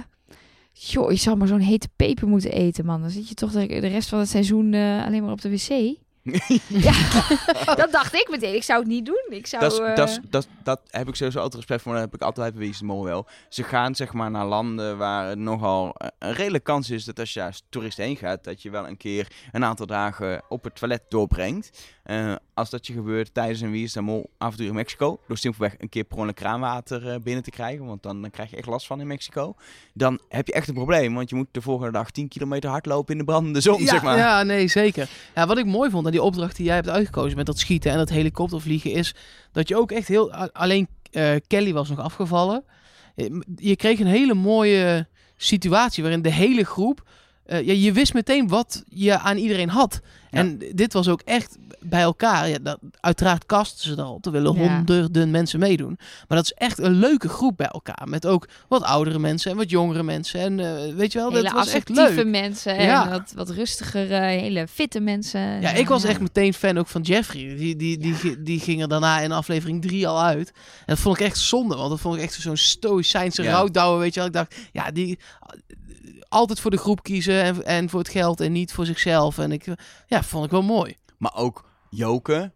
joh, 0.72 1.10
je 1.10 1.16
zou 1.16 1.36
maar 1.36 1.48
zo'n 1.48 1.60
hete 1.60 1.88
peper 1.96 2.28
moeten 2.28 2.52
eten, 2.52 2.84
man. 2.84 3.00
Dan 3.00 3.10
zit 3.10 3.28
je 3.28 3.34
toch 3.34 3.52
de, 3.52 3.66
de 3.66 3.86
rest 3.86 4.08
van 4.08 4.18
het 4.18 4.28
seizoen 4.28 4.72
eh, 4.72 5.06
alleen 5.06 5.22
maar 5.22 5.32
op 5.32 5.40
de 5.40 5.50
wc. 5.50 5.96
Ja, 6.68 6.92
dat 7.82 7.88
dacht 7.92 8.14
ik 8.14 8.28
meteen. 8.30 8.54
Ik 8.54 8.62
zou 8.62 8.78
het 8.78 8.88
niet 8.88 9.06
doen. 9.06 9.24
Ik 9.28 9.46
zou... 9.46 9.62
Dat, 9.62 9.72
is- 9.72 9.78
eh, 9.78 9.96
dat, 9.96 10.08
is- 10.08 10.18
dat, 10.30 10.48
dat 10.62 10.80
heb 10.90 11.08
ik 11.08 11.14
sowieso 11.14 11.38
altijd 11.38 11.56
respect 11.56 11.82
voor. 11.82 11.92
Dat 11.92 12.00
heb 12.02 12.14
ik 12.14 12.22
altijd 12.22 12.52
bij 12.52 12.60
Wie 12.62 12.70
is 12.70 12.78
de 12.78 12.84
Mol 12.84 13.04
wel. 13.04 13.26
Ze 13.48 13.62
gaan 13.62 13.94
zeg 13.94 14.12
maar 14.12 14.30
naar 14.30 14.46
landen 14.46 14.98
waar 14.98 15.28
het 15.28 15.38
nogal 15.38 15.94
eh, 15.94 16.08
een 16.18 16.32
redelijke 16.32 16.66
kans 16.72 16.90
is 16.90 17.04
dat 17.04 17.18
als 17.18 17.32
je 17.32 17.42
als 17.44 17.62
toerist 17.68 17.96
heen 17.96 18.16
gaat, 18.16 18.44
dat 18.44 18.62
je 18.62 18.70
wel 18.70 18.88
een 18.88 18.96
keer 18.96 19.26
een 19.52 19.64
aantal 19.64 19.86
dagen 19.86 20.42
op 20.48 20.64
het 20.64 20.74
toilet 20.74 21.02
doorbrengt. 21.08 21.70
Eh, 22.02 22.34
als 22.54 22.70
dat 22.70 22.86
je 22.86 22.92
gebeurt 22.92 23.34
tijdens 23.34 23.60
een 23.60 23.70
Wie 23.70 23.84
is 23.84 23.92
de 23.92 24.00
Mol 24.00 24.30
avontuur 24.38 24.68
in 24.68 24.74
Mexico, 24.74 25.20
door 25.28 25.36
simpelweg 25.38 25.74
een 25.78 25.88
keer 25.88 26.04
per 26.04 26.16
ongeluk 26.16 26.34
kraanwater 26.36 27.08
eh, 27.12 27.20
binnen 27.22 27.42
te 27.42 27.50
krijgen, 27.50 27.84
want 27.86 28.02
dan, 28.02 28.20
dan 28.22 28.30
krijg 28.30 28.50
je 28.50 28.56
echt 28.56 28.66
last 28.66 28.86
van 28.86 29.00
in 29.00 29.06
Mexico. 29.06 29.54
Dan 29.94 30.20
heb 30.28 30.46
je 30.46 30.52
echt 30.52 30.68
een 30.68 30.74
probleem, 30.74 31.14
want 31.14 31.30
je 31.30 31.36
moet 31.36 31.46
de 31.50 31.60
volgende 31.62 31.92
dag 31.92 32.10
10 32.10 32.28
kilometer 32.28 32.70
hardlopen 32.70 33.12
in 33.12 33.18
de 33.18 33.24
brandende 33.24 33.60
zon, 33.60 33.80
Ja, 33.80 33.86
zeg 33.86 34.02
maar. 34.02 34.16
ja, 34.16 34.42
nee, 34.42 34.68
zeker. 34.68 35.08
Ja, 35.34 35.46
wat 35.46 35.58
ik 35.58 35.66
mooi 35.66 35.90
vond 35.90 36.06
aan 36.06 36.12
die 36.12 36.17
opdracht 36.22 36.56
die 36.56 36.64
jij 36.64 36.74
hebt 36.74 36.88
uitgekozen 36.88 37.36
met 37.36 37.46
dat 37.46 37.58
schieten 37.58 37.90
en 37.90 37.96
dat 37.96 38.08
helikoptervliegen 38.08 38.92
is 38.92 39.14
dat 39.52 39.68
je 39.68 39.76
ook 39.76 39.92
echt 39.92 40.08
heel... 40.08 40.32
Alleen 40.32 40.88
eh, 41.10 41.34
Kelly 41.46 41.72
was 41.72 41.88
nog 41.88 41.98
afgevallen. 41.98 42.64
Je 43.56 43.76
kreeg 43.76 44.00
een 44.00 44.06
hele 44.06 44.34
mooie 44.34 45.06
situatie 45.36 46.02
waarin 46.02 46.22
de 46.22 46.32
hele 46.32 46.64
groep... 46.64 47.06
eh, 47.48 47.66
ja, 47.66 47.72
je 47.72 47.92
wist 47.92 48.14
meteen 48.14 48.48
wat 48.48 48.82
je 48.88 49.18
aan 49.18 49.36
iedereen 49.36 49.68
had. 49.68 50.00
Ja. 50.30 50.38
En 50.38 50.58
dit 50.72 50.92
was 50.92 51.08
ook 51.08 51.20
echt 51.24 51.56
bij 51.80 52.00
elkaar. 52.00 52.48
Ja, 52.48 52.58
dat, 52.62 52.78
uiteraard 53.00 53.46
kasten 53.46 53.84
ze 53.88 53.98
erop. 54.02 54.26
Er 54.26 54.32
willen 54.32 54.54
Ja. 54.54 54.74
honderden 54.76 55.30
mensen 55.30 55.58
meedoen. 55.58 55.98
Maar 56.28 56.38
dat 56.38 56.44
is 56.44 56.52
echt 56.52 56.78
een 56.78 56.92
leuke 56.94 57.28
groep 57.28 57.56
bij 57.56 57.66
elkaar. 57.66 58.08
Met 58.08 58.26
ook 58.26 58.48
wat 58.68 58.82
oudere 58.82 59.18
mensen 59.18 59.50
en 59.50 59.56
wat 59.56 59.70
jongere 59.70 60.02
mensen. 60.02 60.40
En 60.40 60.60
eh, 60.60 60.94
weet 60.94 61.12
je 61.12 61.18
wel, 61.18 61.30
hele 61.30 61.42
dat 61.42 61.52
was 61.52 61.68
echt 61.72 61.88
leuk. 61.88 62.26
mensen 62.26 62.82
Ja. 62.82 63.04
en 63.04 63.10
wat, 63.10 63.32
wat 63.34 63.50
rustigere, 63.50 64.14
hele 64.14 64.66
fitte 64.68 65.00
mensen. 65.00 65.60
Ja, 65.60 65.70
ik 65.70 65.88
was 65.88 66.04
echt 66.04 66.20
meteen 66.20 66.54
fan 66.54 66.78
ook 66.78 66.88
van 66.88 67.02
Jeffrey. 67.02 67.56
Die, 67.56 67.76
die, 67.76 67.98
die, 67.98 68.42
die, 68.42 68.60
ging 68.60 68.82
er 68.82 68.88
daarna 68.88 69.20
in 69.20 69.32
aflevering 69.32 69.82
3 69.82 70.08
al 70.08 70.22
uit. 70.22 70.48
En 70.78 70.84
dat 70.86 70.98
vond 70.98 71.20
ik 71.20 71.26
echt 71.26 71.38
zonde, 71.38 71.76
want 71.76 71.90
dat 71.90 72.00
vond 72.00 72.16
ik 72.16 72.22
echt 72.22 72.34
zo'n 72.34 72.56
stoïcijnse 72.56 73.42
Ja. 73.42 73.50
rouwdouwer, 73.52 74.00
weet 74.00 74.14
je 74.14 74.20
wel. 74.20 74.28
Ik 74.28 74.34
dacht, 74.34 74.54
ja, 74.72 74.90
die 74.90 75.18
altijd 76.28 76.60
voor 76.60 76.70
de 76.70 76.76
groep 76.76 77.02
kiezen 77.02 77.42
en, 77.42 77.64
en 77.64 77.88
voor 77.88 78.00
het 78.00 78.08
geld 78.08 78.40
en 78.40 78.52
niet 78.52 78.72
voor 78.72 78.86
zichzelf. 78.86 79.38
En 79.38 79.52
ik, 79.52 79.66
ja, 80.06 80.22
vond 80.22 80.44
ik 80.44 80.50
wel 80.50 80.62
mooi. 80.62 80.96
Maar 81.18 81.34
ook 81.34 81.64
Joke, 81.90 82.52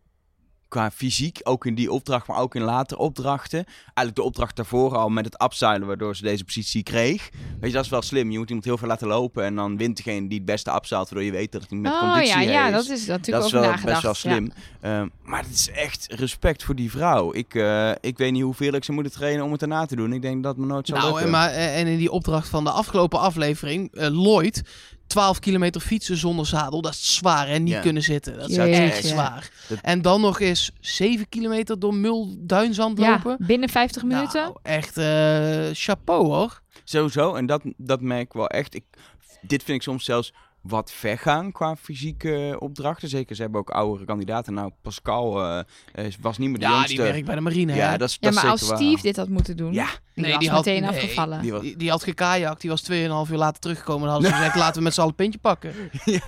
qua 0.73 0.91
fysiek, 0.91 1.41
ook 1.43 1.67
in 1.67 1.75
die 1.75 1.93
opdracht, 1.93 2.26
maar 2.26 2.37
ook 2.38 2.55
in 2.55 2.62
latere 2.62 3.00
opdrachten. 3.00 3.64
Eigenlijk 3.85 4.17
de 4.17 4.23
opdracht 4.23 4.57
daarvoor 4.57 4.97
al 4.97 5.09
met 5.09 5.25
het 5.25 5.43
upseilen, 5.43 5.87
waardoor 5.87 6.17
ze 6.17 6.23
deze 6.23 6.45
positie 6.45 6.83
kreeg. 6.83 7.31
Weet 7.61 7.71
je, 7.71 7.76
dat 7.76 7.85
is 7.85 7.91
wel 7.91 8.02
slim. 8.02 8.31
Je 8.31 8.38
moet 8.38 8.47
iemand 8.49 8.64
heel 8.67 8.79
veel 8.79 8.88
laten 8.88 9.07
lopen 9.09 9.45
en 9.45 9.55
dan 9.55 9.76
wint 9.76 9.97
degene 9.97 10.29
die 10.29 10.37
het 10.38 10.47
beste 10.47 10.75
upseilt, 10.75 11.09
waardoor 11.09 11.25
je 11.26 11.33
weet 11.37 11.52
dat 11.52 11.62
het 11.62 11.71
niet 11.71 11.81
met 11.81 11.93
Oh 11.93 12.00
conditie 12.00 12.29
ja, 12.29 12.41
ja, 12.41 12.67
is. 12.67 12.73
dat 12.73 12.88
is 12.88 13.07
natuurlijk 13.07 13.26
dat 13.37 13.45
is 13.45 13.52
wel 13.52 13.62
nagedacht. 13.62 13.85
best 13.87 14.02
wel 14.02 14.14
slim. 14.14 14.52
Ehm, 14.81 15.09
maar 15.23 15.43
het 15.43 15.52
is 15.55 15.71
echt 15.71 16.07
respect 16.11 16.62
voor 16.64 16.75
die 16.75 16.91
vrouw. 16.91 17.35
Ik, 17.35 17.55
eh, 17.55 17.91
ik 18.00 18.19
weet 18.19 18.33
niet 18.33 18.43
hoeveel 18.43 18.73
ik 18.73 18.85
ze 18.85 18.93
moet 18.93 19.12
trainen 19.12 19.45
om 19.45 19.52
het 19.52 19.62
erna 19.62 19.87
te 19.87 19.97
doen. 19.97 20.12
Ik 20.12 20.23
denk 20.23 20.43
dat 20.43 20.52
het 20.57 20.61
me 20.67 20.73
nooit 20.73 20.87
zal 20.87 20.97
Nou, 20.97 21.09
lukken. 21.09 21.25
en, 21.26 21.31
maar, 21.31 21.50
eh, 21.50 21.81
en 21.81 21.87
in 21.87 21.99
die 21.99 22.11
opdracht 22.11 22.49
van 22.49 22.64
de 22.64 22.71
afgelopen 22.71 23.19
aflevering, 23.19 23.95
eh, 23.95 24.09
Lloyd, 24.09 24.62
12 25.12 25.38
kilometer 25.38 25.81
fietsen 25.81 26.16
zonder 26.16 26.47
zadel, 26.47 26.81
dat 26.83 26.92
is 26.92 27.14
zwaar 27.14 27.49
en 27.49 27.62
niet 27.62 27.73
Ja. 27.73 27.81
kunnen 27.81 28.02
zitten. 28.02 28.38
Dat 28.38 28.49
is 28.50 28.57
Jeetje. 28.57 28.73
echt 28.83 29.04
zwaar. 29.04 29.50
En 29.83 30.02
dan 30.02 30.21
nog 30.21 30.40
eens 30.40 30.71
7 30.81 31.28
kilometer 31.28 31.78
door 31.78 31.95
mulduinzand 31.95 32.99
Ja, 32.99 33.11
lopen. 33.11 33.37
binnen 33.47 33.69
50 33.69 34.02
minuten. 34.02 34.42
Nou, 34.42 34.57
echt 34.62 34.97
eh, 34.97 35.66
chapeau 35.73 36.26
hoor. 36.26 36.61
Sowieso, 36.85 37.35
en 37.35 37.47
dat, 37.47 37.62
dat 37.76 38.00
merk 38.00 38.23
ik 38.26 38.33
wel 38.33 38.49
echt. 38.49 38.75
Ik, 38.75 38.85
dit 39.40 39.62
vind 39.62 39.76
ik 39.76 39.83
soms 39.83 40.04
zelfs 40.04 40.33
wat 40.62 40.92
ver 40.92 41.19
gaan 41.19 41.52
qua 41.52 41.76
fysieke 41.76 42.57
opdrachten. 42.59 43.09
Zeker, 43.09 43.37
ze 43.37 43.42
hebben 43.42 43.61
ook 43.61 43.71
oudere 43.71 44.04
kandidaten. 44.07 44.54
Nou, 44.54 44.71
Pascal 44.83 45.42
eh, 45.42 45.59
eh, 45.92 46.12
was 46.21 46.38
niet 46.38 46.49
meer 46.49 46.59
de 46.59 46.64
Ja, 46.64 46.71
jongste. 46.71 46.88
die 46.95 47.02
werkt 47.02 47.25
bij 47.26 47.35
de 47.35 47.40
marine. 47.40 47.75
ja, 47.75 47.90
hè? 47.90 47.99
dat 47.99 48.09
is, 48.09 48.14
ja, 48.21 48.28
dat 48.28 48.37
is 48.37 48.42
maar 48.42 48.50
als 48.50 48.64
Steve 48.64 48.92
waar. 48.92 49.02
dit 49.02 49.16
had 49.16 49.28
moeten 49.28 49.57
doen, 49.57 49.73
Ja, 49.73 49.87
die 50.14 50.23
Nee, 50.25 50.31
was 50.31 50.40
die 50.40 50.50
had- 50.50 50.64
meteen 50.64 50.81
nee, 50.81 50.90
afgevallen. 50.90 51.40
die 51.40 51.52
was- 51.52 51.62
Die, 51.62 51.76
die 51.76 51.90
had 51.90 52.02
gekajakt, 52.02 52.61
die 52.61 52.71
was 52.71 52.83
2,5 52.83 53.31
uur 53.33 53.38
later 53.38 53.61
teruggekomen. 53.61 54.02
Dan 54.02 54.11
hadden 54.12 54.31
ze 54.31 54.37
gezegd, 54.40 54.57
laten 54.57 54.76
we 54.76 54.83
met 54.83 54.95
z'n 54.95 55.00
allen 55.00 55.11
een 55.11 55.16
pintje 55.16 55.38
pakken. 55.38 55.73
ja, 56.04 56.21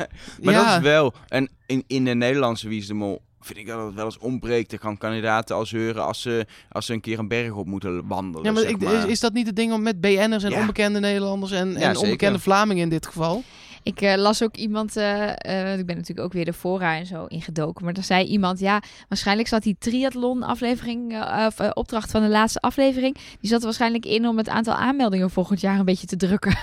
maar 0.43 0.55
Ja. 0.55 0.65
dat 0.65 0.77
is 0.77 0.83
wel. 0.89 1.15
En 1.29 1.49
in, 1.67 1.85
in 1.87 2.05
de 2.05 2.15
Nederlandse 2.15 2.69
Wie 2.69 2.79
is 2.81 2.87
de 2.87 2.95
Mol 2.95 3.23
vind 3.41 3.59
ik 3.59 3.67
dat 3.67 3.87
het 3.87 3.95
wel 3.95 4.05
eens 4.05 4.19
ontbreekt. 4.19 4.73
Er 4.73 4.79
gaan 4.79 4.99
kandidaten 4.99 5.57
als 5.57 5.71
heuren 5.71 6.05
als 6.07 6.21
ze, 6.23 6.47
als 6.71 6.87
ze 6.87 6.93
een 6.93 7.01
keer 7.01 7.19
een 7.19 7.29
berg 7.29 7.53
op 7.53 7.67
moeten 7.67 8.07
wandelen. 8.07 8.45
Ja, 8.47 8.53
maar, 8.53 8.63
zeg 8.63 8.71
ik, 8.71 8.81
maar. 8.83 8.93
Is, 8.95 9.05
is 9.05 9.21
dat 9.21 9.33
niet 9.33 9.47
het 9.47 9.57
ding 9.57 9.73
om 9.73 9.83
met 9.83 10.01
BN'ers 10.01 10.43
en 10.43 10.51
Ja. 10.51 10.61
onbekende 10.61 11.01
Nederlanders 11.01 11.53
en, 11.53 11.73
Ja, 11.73 11.79
en 11.89 11.97
onbekende 11.97 12.39
Vlamingen 12.39 12.83
in 12.83 12.89
dit 12.89 13.07
geval? 13.07 13.43
Ik 13.85 14.01
eh, 14.01 14.17
las 14.17 14.43
ook 14.43 14.57
iemand, 14.57 14.97
eh, 14.97 15.29
eh, 15.73 15.79
ik 15.79 15.87
ben 15.87 15.97
natuurlijk 15.97 16.27
ook 16.27 16.33
weer 16.33 16.45
de 16.45 16.53
fora 16.53 16.97
en 16.97 17.07
zo 17.07 17.25
ingedoken. 17.25 17.85
Maar 17.85 17.95
er 17.95 18.03
zei 18.03 18.25
iemand, 18.27 18.59
ja, 18.59 18.83
waarschijnlijk 19.09 19.49
zat 19.49 19.63
die 19.63 19.77
triathlon 19.79 20.43
aflevering, 20.43 21.23
of 21.47 21.61
opdracht 21.61 22.11
van 22.11 22.23
de 22.23 22.29
laatste 22.29 22.61
aflevering, 22.61 23.17
die 23.41 23.51
zat 23.51 23.59
er 23.59 23.65
waarschijnlijk 23.65 24.07
in 24.07 24.27
om 24.29 24.37
het 24.39 24.49
aantal 24.49 24.75
aanmeldingen 24.75 25.31
volgend 25.31 25.61
jaar 25.61 25.79
een 25.79 25.85
beetje 25.85 26.07
te 26.07 26.17
drukken. 26.17 26.57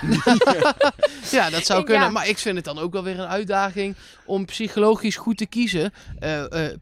Ja, 1.30 1.50
dat 1.50 1.66
zou 1.66 1.80
Ik- 1.80 1.86
kunnen. 1.86 2.04
ja. 2.04 2.10
Maar 2.10 2.28
ik 2.28 2.38
vind 2.38 2.56
het 2.56 2.64
dan 2.64 2.78
ook 2.78 2.92
wel 2.92 3.02
weer 3.02 3.18
een 3.18 3.26
uitdaging 3.26 3.96
om 4.26 4.44
psychologisch 4.44 5.16
goed 5.16 5.36
te 5.36 5.46
kiezen. 5.46 5.92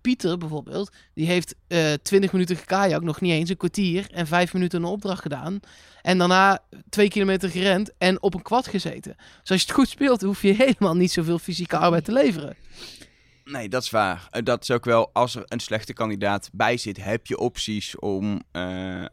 Pieter 0.01 0.39
bijvoorbeeld, 0.39 0.91
die 1.15 1.27
heeft 1.27 1.55
eh 1.69 1.93
20 2.03 2.33
minuten 2.33 2.57
gekajak, 2.57 3.03
nog 3.03 3.21
niet 3.21 3.33
eens 3.33 3.51
een 3.51 3.57
kwartier, 3.57 4.07
en 4.13 4.27
vijf 4.27 4.53
minuten 4.53 4.83
een 4.83 4.89
opdracht 4.89 5.23
gedaan. 5.23 5.61
En 6.03 6.19
daarna 6.19 6.59
twee 6.89 7.09
kilometer 7.09 7.51
gerend 7.51 7.91
en 7.99 8.23
op 8.23 8.35
een 8.35 8.43
kwad 8.43 8.67
gezeten. 8.67 9.15
Dus 9.41 9.51
als 9.51 9.61
je 9.61 9.67
het 9.67 9.75
goed 9.77 9.89
speelt, 9.89 10.23
hoef 10.31 10.43
je 10.43 10.55
helemaal 10.65 10.95
niet 10.97 11.13
zoveel 11.13 11.39
fysieke 11.39 11.77
arbeid 11.77 12.05
te 12.05 12.13
leveren. 12.13 12.57
Nee, 13.45 13.69
dat 13.69 13.83
is 13.83 13.91
waar. 13.91 14.29
Eh, 14.31 14.43
Dat 14.43 14.63
is 14.63 14.71
ook 14.71 14.85
wel, 14.85 15.11
als 15.13 15.35
er 15.35 15.43
een 15.47 15.61
slechte 15.61 15.93
kandidaat 15.93 16.49
bij 16.53 16.77
zit, 16.77 17.05
heb 17.05 17.27
je 17.27 17.39
opties 17.39 17.99
om, 17.99 18.43
eh, 18.53 18.63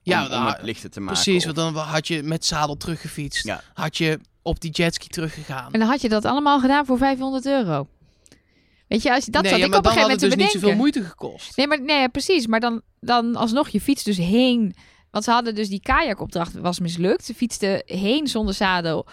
Ja, 0.03 0.25
om, 0.25 0.33
om 0.33 0.45
het 0.45 0.62
lichter 0.62 0.89
te 0.89 1.00
maken. 1.00 1.21
Precies, 1.24 1.45
Of- 1.47 1.55
want 1.55 1.75
dan 1.75 1.83
had 1.83 2.07
je 2.07 2.24
met 2.24 2.45
zadel 2.45 2.77
teruggefietst. 2.77 3.45
Ja. 3.45 3.62
Had 3.74 3.97
je 3.97 4.19
op 4.41 4.59
die 4.62 4.71
jetski 4.71 5.07
teruggegaan. 5.07 5.71
En 5.71 5.79
dan 5.79 5.89
had 5.89 6.01
je 6.01 6.09
dat 6.09 6.25
allemaal 6.25 6.59
gedaan 6.59 6.86
voor 6.86 6.97
500 6.97 7.45
euro. 7.45 7.88
Weet 8.88 9.01
je, 9.01 9.13
als 9.13 9.25
je 9.25 9.31
dat 9.31 9.41
nee, 9.41 9.51
zat 9.51 9.59
ja, 9.59 9.65
ik 9.65 9.75
op 9.75 9.86
een 9.86 9.91
gegeven 9.91 10.12
het 10.12 10.21
moment 10.21 10.38
dus 10.39 10.47
te 10.50 10.53
niet 10.55 10.63
zoveel 10.63 10.77
moeite 10.77 11.03
gekost. 11.03 11.57
Nee, 11.57 11.67
maar 11.67 11.81
nee, 11.81 12.09
precies. 12.09 12.47
Maar 12.47 12.59
dan, 12.59 12.81
dan 13.00 13.36
alsnog, 13.36 13.69
je 13.69 13.81
fietst 13.81 14.05
dus 14.05 14.17
heen. 14.17 14.75
Want 15.12 15.24
ze 15.24 15.31
hadden 15.31 15.55
dus 15.55 15.69
die 15.69 15.81
kajakopdracht 15.81 16.53
was 16.53 16.79
mislukt. 16.79 17.25
Ze 17.25 17.33
fietsten 17.33 17.81
heen 17.86 18.27
zonder 18.27 18.53
zadel. 18.53 19.05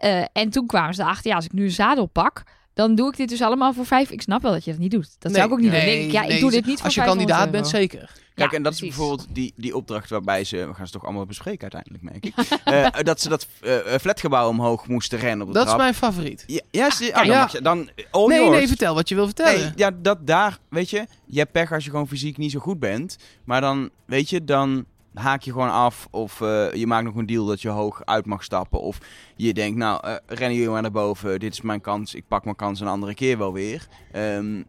Eh, 0.00 0.24
en 0.32 0.50
toen 0.50 0.66
kwamen 0.66 0.94
ze 0.94 1.02
erachter, 1.02 1.30
ja, 1.30 1.36
als 1.36 1.44
ik 1.44 1.52
nu 1.52 1.64
een 1.64 1.70
zadel 1.70 2.06
pak, 2.06 2.42
dan 2.74 2.94
doe 2.94 3.08
ik 3.08 3.16
dit 3.16 3.28
dus 3.28 3.42
allemaal 3.42 3.72
voor 3.72 3.86
vijf. 3.86 4.10
Ik 4.10 4.22
snap 4.22 4.42
wel 4.42 4.52
dat 4.52 4.64
je 4.64 4.70
dat 4.70 4.80
niet 4.80 4.90
doet. 4.90 5.16
Dat 5.18 5.32
zou 5.32 5.46
ik 5.46 5.52
ook 5.52 5.60
niet 5.60 5.70
doen. 5.70 5.78
Dan 5.80 5.88
denk 5.88 6.04
ik, 6.04 6.12
ja, 6.12 6.22
ik 6.22 6.40
doe 6.40 6.50
dit 6.50 6.66
niet 6.66 6.76
voor 6.76 6.84
Als 6.84 6.94
je 6.94 7.00
500 7.00 7.28
kandidaat 7.30 7.50
bent, 7.50 7.68
zeker. 7.68 8.10
Kijk, 8.34 8.50
Ja, 8.50 8.56
en 8.56 8.62
dat 8.62 8.72
is 8.72 8.80
bijvoorbeeld 8.80 9.26
die, 9.30 9.52
die 9.56 9.76
opdracht 9.76 10.10
waarbij 10.10 10.44
ze, 10.44 10.66
we 10.66 10.74
gaan 10.74 10.86
ze 10.86 10.92
toch 10.92 11.04
allemaal 11.04 11.26
bespreken 11.26 11.72
uiteindelijk, 11.72 12.02
merk 12.02 12.26
ik, 12.26 12.34
Eh, 12.64 13.02
dat 13.10 13.20
ze 13.20 13.28
dat 13.28 13.46
eh, 13.60 13.94
eh, 13.94 14.00
flatgebouw 14.00 14.48
omhoog 14.48 14.86
moesten 14.86 15.18
rennen 15.18 15.46
op 15.46 15.52
de 15.52 15.58
Dat 15.58 15.68
is 15.68 15.76
mijn 15.76 15.94
favoriet. 15.94 16.44
Ja, 16.46 16.60
ja, 16.70 16.90
zie- 16.90 17.08
oh, 17.08 17.26
dan, 17.26 17.48
je, 17.52 17.60
dan 17.60 17.90
all 18.10 18.26
nee, 18.26 18.38
yours. 18.38 18.56
nee, 18.56 18.68
vertel 18.68 18.94
wat 18.94 19.08
je 19.08 19.14
wil 19.14 19.24
vertellen. 19.26 19.60
Nee, 19.60 19.72
ja, 19.76 19.90
dat 20.02 20.26
daar, 20.26 20.58
weet 20.68 20.90
je, 20.90 21.06
je 21.26 21.38
hebt 21.38 21.52
pech 21.52 21.72
als 21.72 21.84
je 21.84 21.90
gewoon 21.90 22.08
fysiek 22.08 22.36
niet 22.36 22.50
zo 22.50 22.58
goed 22.60 22.78
bent. 22.78 23.16
Maar 23.44 23.60
dan, 23.60 23.90
weet 24.04 24.30
je, 24.30 24.44
dan 24.44 24.84
haak 25.14 25.42
je 25.42 25.52
gewoon 25.52 25.70
af. 25.70 26.08
Of 26.10 26.40
eh, 26.40 26.72
je 26.72 26.86
maakt 26.86 27.04
nog 27.04 27.14
een 27.14 27.26
deal 27.26 27.46
dat 27.46 27.62
je 27.62 27.68
hoog 27.68 28.04
uit 28.04 28.26
mag 28.26 28.44
stappen. 28.44 28.80
Of 28.80 28.98
je 29.36 29.54
denkt, 29.54 29.78
nou, 29.78 30.06
eh, 30.06 30.14
rennen 30.26 30.56
jullie 30.56 30.70
maar 30.72 30.82
naar 30.82 30.90
boven. 30.90 31.40
Dit 31.40 31.52
is 31.52 31.60
mijn 31.60 31.80
kans. 31.80 32.14
Ik 32.14 32.24
pak 32.28 32.44
mijn 32.44 32.56
kans 32.56 32.80
een 32.80 32.86
andere 32.86 33.14
keer 33.14 33.38
wel 33.38 33.52
weer. 33.52 33.86
Ehm, 34.12 34.62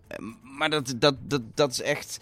maar 0.57 0.69
dat, 0.69 0.93
dat, 0.97 1.15
dat, 1.21 1.41
dat 1.53 1.71
is 1.71 1.81
echt 1.81 2.19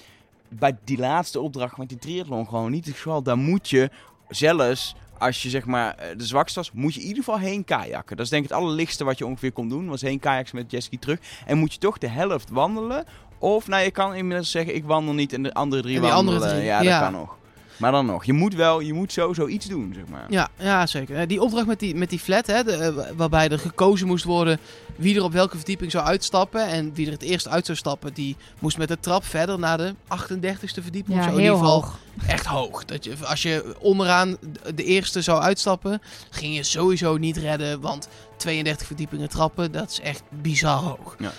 bij 0.47 0.77
die 0.83 0.97
laatste 0.97 1.39
opdracht 1.39 1.77
met 1.77 1.89
die 1.89 1.97
triathlon 1.97 2.47
gewoon 2.47 2.71
niet 2.71 2.85
het 2.85 2.95
geval. 2.95 3.21
Daar 3.23 3.37
moet 3.37 3.69
je 3.69 3.89
zelfs... 4.29 4.95
Als 5.17 5.41
je 5.43 5.49
zeg 5.49 5.65
maar 5.65 5.95
eh, 5.95 6.17
de 6.17 6.25
zwakste 6.25 6.59
was, 6.59 6.71
moet 6.71 6.93
je 6.93 6.99
in 7.01 7.07
ieder 7.07 7.23
geval 7.23 7.39
heen 7.39 7.63
kajakken. 7.63 8.15
Dat 8.15 8.25
is 8.25 8.31
denk 8.31 8.43
ik 8.43 8.49
het 8.49 8.59
allerlichtste 8.59 9.03
wat 9.03 9.17
je 9.17 9.25
ongeveer 9.25 9.51
kon 9.51 9.69
doen. 9.69 9.87
Was 9.87 10.01
heen 10.01 10.19
kajakken 10.19 10.55
met 10.55 10.71
jetski 10.71 10.99
terug. 10.99 11.19
En 11.45 11.57
moet 11.57 11.73
je 11.73 11.79
toch 11.79 11.97
de 11.97 12.07
helft 12.07 12.49
wandelen. 12.49 13.05
Of 13.37 13.67
nou, 13.67 13.83
je 13.83 13.91
kan 13.91 14.15
inmiddels 14.15 14.51
zeggen, 14.51 14.75
ik 14.75 14.85
wandel 14.85 15.13
niet 15.13 15.33
en 15.33 15.43
de 15.43 15.53
andere 15.53 15.81
drie 15.81 15.95
En 15.95 16.01
wandelen. 16.01 16.33
andere 16.33 16.51
drie, 16.51 16.63
ja, 16.63 16.77
dat 16.77 16.87
ja. 16.87 16.99
kan 16.99 17.11
nog. 17.11 17.37
Maar 17.79 17.91
dan 17.91 18.05
nog, 18.05 18.25
je 18.25 18.33
moet 18.33 18.53
wel, 18.53 18.79
je 18.79 18.93
moet 18.93 19.11
sowieso 19.11 19.47
iets 19.47 19.65
doen, 19.65 19.91
zeg 19.95 20.03
maar. 20.07 20.25
Ja, 20.29 20.49
ja, 20.57 20.85
zeker. 20.85 21.15
Eh, 21.17 21.27
Die 21.27 21.41
opdracht 21.41 21.65
met 21.67 21.79
die, 21.79 21.95
met 21.95 22.09
die 22.09 22.19
flat, 22.19 22.47
hè, 22.47 22.63
de, 22.63 22.71
eh, 22.71 23.11
waarbij 23.15 23.49
er 23.49 23.59
gekozen 23.59 24.07
moest 24.07 24.23
worden 24.23 24.59
wie 24.95 25.15
er 25.15 25.23
op 25.23 25.31
welke 25.31 25.55
verdieping 25.57 25.91
zou 25.91 26.05
uitstappen. 26.05 26.67
En 26.67 26.93
wie 26.93 27.05
er 27.05 27.11
het 27.11 27.21
eerst 27.21 27.47
uit 27.47 27.65
zou 27.65 27.77
stappen, 27.77 28.13
die 28.13 28.35
moest 28.59 28.77
met 28.77 28.87
de 28.87 28.99
trap 28.99 29.23
verder 29.25 29.59
naar 29.59 29.77
de 29.77 29.93
38ste 30.07 30.81
verdieping. 30.81 31.17
Ja, 31.17 31.23
zo. 31.23 31.29
in 31.29 31.35
heel 31.35 31.43
ieder 31.43 31.57
geval 31.57 31.73
hoog. 31.73 31.97
echt 32.27 32.45
hoog. 32.45 32.85
Dat 32.85 33.03
je, 33.03 33.13
als 33.23 33.41
je 33.41 33.75
onderaan 33.79 34.37
de 34.75 34.83
eerste 34.83 35.21
zou 35.21 35.41
uitstappen, 35.41 36.01
ging 36.29 36.55
je 36.55 36.63
sowieso 36.63 37.17
niet 37.17 37.37
redden. 37.37 37.81
Want 37.81 38.07
32 38.37 38.87
verdiepingen 38.87 39.29
trappen, 39.29 39.71
dat 39.71 39.89
is 39.89 39.99
echt 39.99 40.21
bizar 40.29 40.77
hoog. 40.77 41.15
Ja. 41.19 41.31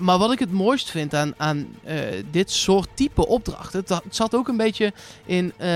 Maar 0.00 0.18
wat 0.18 0.32
ik 0.32 0.38
het 0.38 0.52
mooist 0.52 0.90
vind 0.90 1.14
aan, 1.14 1.34
aan 1.36 1.66
eh, 1.84 1.96
dit 2.30 2.50
soort 2.50 2.88
type 2.94 3.26
opdrachten, 3.26 3.80
het, 3.80 3.88
het 3.88 4.16
zat 4.16 4.34
ook 4.34 4.48
een 4.48 4.56
beetje 4.56 4.92
in 5.26 5.52
eh, 5.56 5.68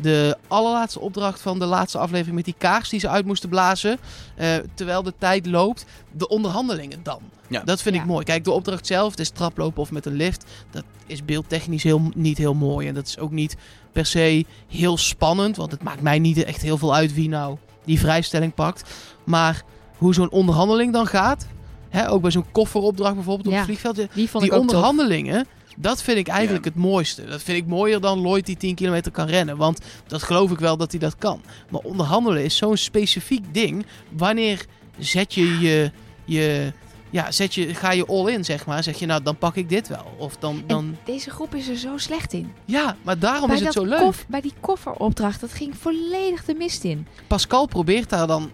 de 0.00 0.36
allerlaatste 0.48 1.00
opdracht 1.00 1.40
van 1.40 1.58
de 1.58 1.64
laatste 1.64 1.98
aflevering 1.98 2.34
met 2.36 2.44
die 2.44 2.54
kaars 2.58 2.88
die 2.88 3.00
ze 3.00 3.08
uit 3.08 3.26
moesten 3.26 3.48
blazen. 3.48 3.98
eh, 4.36 4.54
terwijl 4.74 5.02
de 5.02 5.14
tijd 5.18 5.46
loopt, 5.46 5.84
de 6.12 6.28
onderhandelingen 6.28 7.02
dan. 7.02 7.20
Ja. 7.48 7.62
Dat 7.64 7.82
vind 7.82 7.94
Ja. 7.94 8.00
ik 8.00 8.06
mooi. 8.06 8.24
Kijk, 8.24 8.44
de 8.44 8.50
opdracht 8.50 8.86
zelf, 8.86 9.10
het 9.10 9.20
is 9.20 9.30
traplopen 9.30 9.80
of 9.82 9.90
met 9.90 10.06
een 10.06 10.14
lift, 10.16 10.44
dat 10.70 10.84
is 11.06 11.24
beeldtechnisch 11.24 11.82
heel, 11.82 12.02
niet 12.14 12.38
heel 12.38 12.54
mooi. 12.54 12.88
En 12.88 12.94
dat 12.94 13.06
is 13.06 13.18
ook 13.18 13.30
niet 13.30 13.56
per 13.92 14.06
se 14.06 14.44
heel 14.68 14.96
spannend, 14.96 15.56
want 15.56 15.70
het 15.70 15.82
maakt 15.82 16.00
mij 16.00 16.18
niet 16.18 16.44
echt 16.44 16.62
heel 16.62 16.78
veel 16.78 16.94
uit 16.94 17.14
wie 17.14 17.28
nou 17.28 17.56
die 17.84 17.98
vrijstelling 17.98 18.54
pakt. 18.54 18.90
Maar 19.24 19.62
hoe 19.98 20.14
zo'n 20.14 20.30
onderhandeling 20.30 20.92
dan 20.92 21.06
gaat, 21.06 21.46
hè, 21.88 22.10
ook 22.10 22.22
bij 22.22 22.30
zo'n 22.30 22.44
kofferopdracht 22.52 23.14
bijvoorbeeld 23.14 23.46
op 23.46 23.52
Ja. 23.52 23.58
het 23.58 23.66
vliegveld, 23.66 23.96
Die 23.96 24.28
vond 24.30 24.44
die 24.44 24.52
ik 24.52 24.58
ook 24.58 24.66
tof. 24.66 24.74
onderhandelingen, 24.76 25.46
dat 25.76 26.02
vind 26.02 26.18
ik 26.18 26.28
eigenlijk 26.28 26.64
Ja. 26.64 26.70
het 26.70 26.80
mooiste. 26.80 27.24
Dat 27.24 27.42
vind 27.42 27.58
ik 27.58 27.66
mooier 27.66 28.00
dan 28.00 28.20
Lloyd 28.20 28.46
die 28.46 28.56
10 28.56 28.74
kilometer 28.74 29.12
kan 29.12 29.26
rennen. 29.26 29.56
Want 29.56 29.78
dat 30.06 30.22
geloof 30.22 30.50
ik 30.50 30.58
wel 30.58 30.76
dat 30.76 30.90
hij 30.90 31.00
dat 31.00 31.16
kan. 31.16 31.40
Maar 31.70 31.80
onderhandelen 31.80 32.44
is 32.44 32.56
zo'n 32.56 32.76
specifiek 32.76 33.54
ding. 33.54 33.86
Wanneer 34.16 34.64
zet 34.98 35.34
je 35.34 35.58
je... 35.60 35.90
je 36.24 36.72
ja, 37.10 37.30
zet 37.30 37.54
je, 37.54 37.74
ga 37.74 37.92
je 37.92 38.06
all 38.06 38.32
in, 38.32 38.44
zeg 38.44 38.66
maar. 38.66 38.82
Zeg 38.82 38.98
je, 38.98 39.06
nou, 39.06 39.22
dan 39.22 39.36
pak 39.38 39.56
ik 39.56 39.68
dit 39.68 39.88
wel. 39.88 40.14
Of 40.18 40.36
dan... 40.36 40.62
dan 40.66 40.78
En 40.84 40.98
deze 41.04 41.30
groep 41.30 41.54
is 41.54 41.68
er 41.68 41.76
zo 41.76 41.96
slecht 41.96 42.32
in. 42.32 42.52
ja, 42.64 42.96
maar 43.02 43.18
daarom 43.18 43.46
bij, 43.48 43.56
is 43.56 43.62
het 43.64 43.72
zo 43.72 43.84
leuk. 43.84 43.98
kof- 43.98 44.24
bij 44.28 44.40
die 44.40 44.52
kofferopdracht, 44.60 45.40
dat 45.40 45.52
ging 45.52 45.76
volledig 45.76 46.44
de 46.44 46.54
mist 46.54 46.84
in. 46.84 47.06
Pascal 47.26 47.66
probeert 47.66 48.08
daar 48.08 48.26
dan 48.26 48.50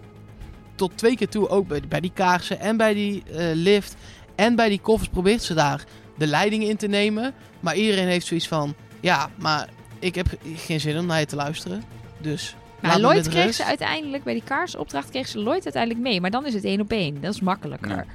tot 0.75 0.97
twee 0.97 1.15
keer 1.15 1.29
toe, 1.29 1.47
ook 1.49 1.67
bij, 1.67 1.81
bij 1.89 1.99
die 1.99 2.11
kaarsen 2.13 2.59
en 2.59 2.77
bij 2.77 2.93
die 2.93 3.23
eh, 3.31 3.45
lift 3.53 3.95
en 4.35 4.55
bij 4.55 4.69
die 4.69 4.79
koffers, 4.79 5.09
probeert 5.09 5.43
ze 5.43 5.53
daar 5.53 5.83
de 6.17 6.27
leiding 6.27 6.63
in 6.63 6.77
te 6.77 6.87
nemen. 6.87 7.33
Maar 7.59 7.75
iedereen 7.75 8.07
heeft 8.07 8.25
zoiets 8.25 8.47
van, 8.47 8.75
ja, 8.99 9.29
maar 9.39 9.69
ik 9.99 10.15
heb 10.15 10.27
geen 10.55 10.79
zin 10.79 10.97
om 10.99 11.05
naar 11.05 11.19
je 11.19 11.25
te 11.25 11.35
luisteren. 11.35 11.83
Dus 12.17 12.55
Maar 12.79 12.95
me 12.95 13.01
Lloyd 13.01 13.27
kreeg 13.29 13.43
rust. 13.45 13.55
ze 13.55 13.65
uiteindelijk, 13.65 14.23
bij 14.23 14.33
die 14.33 14.43
kaarsopdracht 14.43 15.09
kreeg 15.09 15.27
ze 15.27 15.39
Lloyd 15.39 15.63
uiteindelijk 15.63 16.03
mee. 16.03 16.21
Maar 16.21 16.31
dan 16.31 16.45
is 16.45 16.53
het 16.53 16.63
één 16.63 16.81
op 16.81 16.91
één. 16.91 17.21
Dat 17.21 17.33
is 17.33 17.41
makkelijker. 17.41 17.89
Ja. 17.89 18.05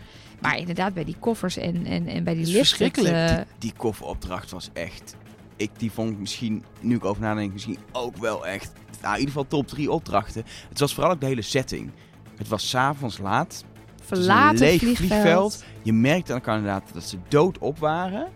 Maar 0.41 0.59
inderdaad, 0.59 0.95
bij 0.95 1.05
die 1.05 1.17
koffers 1.19 1.57
en, 1.57 1.87
en, 1.87 2.07
en 2.07 2.25
bij 2.25 2.35
die 2.35 2.43
lift. 2.47 2.57
het, 2.59 2.67
verschrikkelijk. 2.69 3.31
eh, 3.31 3.37
Die 3.59 3.73
kofferopdracht 3.77 4.51
was 4.51 4.69
echt... 4.73 5.17
Ik, 5.57 5.71
die 5.79 5.91
vond 5.93 6.11
ik 6.11 6.19
misschien, 6.19 6.65
nu 6.81 6.95
ik 6.95 7.05
over 7.05 7.23
nadenk, 7.23 7.53
misschien 7.53 7.79
ook 7.93 8.17
wel 8.17 8.47
echt... 8.47 8.73
Nou, 9.01 9.15
in 9.15 9.21
ieder 9.21 9.35
geval 9.35 9.47
top 9.49 9.69
drie 9.69 9.91
opdrachten. 9.91 10.45
Het 10.69 10.79
was 10.81 10.95
vooral 10.95 11.13
ook 11.13 11.21
de 11.21 11.27
hele 11.27 11.43
setting. 11.43 11.91
Het 12.39 12.49
was 12.49 12.69
s'avonds 12.69 13.19
laat. 13.19 13.65
Het 14.01 14.09
was 14.09 14.19
een 14.19 14.25
verlaten 14.25 14.59
leeg 14.59 14.81
vliegveld. 14.81 15.65
Je 15.83 15.93
merkte 15.93 16.33
aan 16.33 16.39
de 16.39 16.45
kandidaten 16.45 16.95
dat 16.95 17.03
ze 17.05 17.17
doodop 17.29 17.79
waren. 17.79 18.29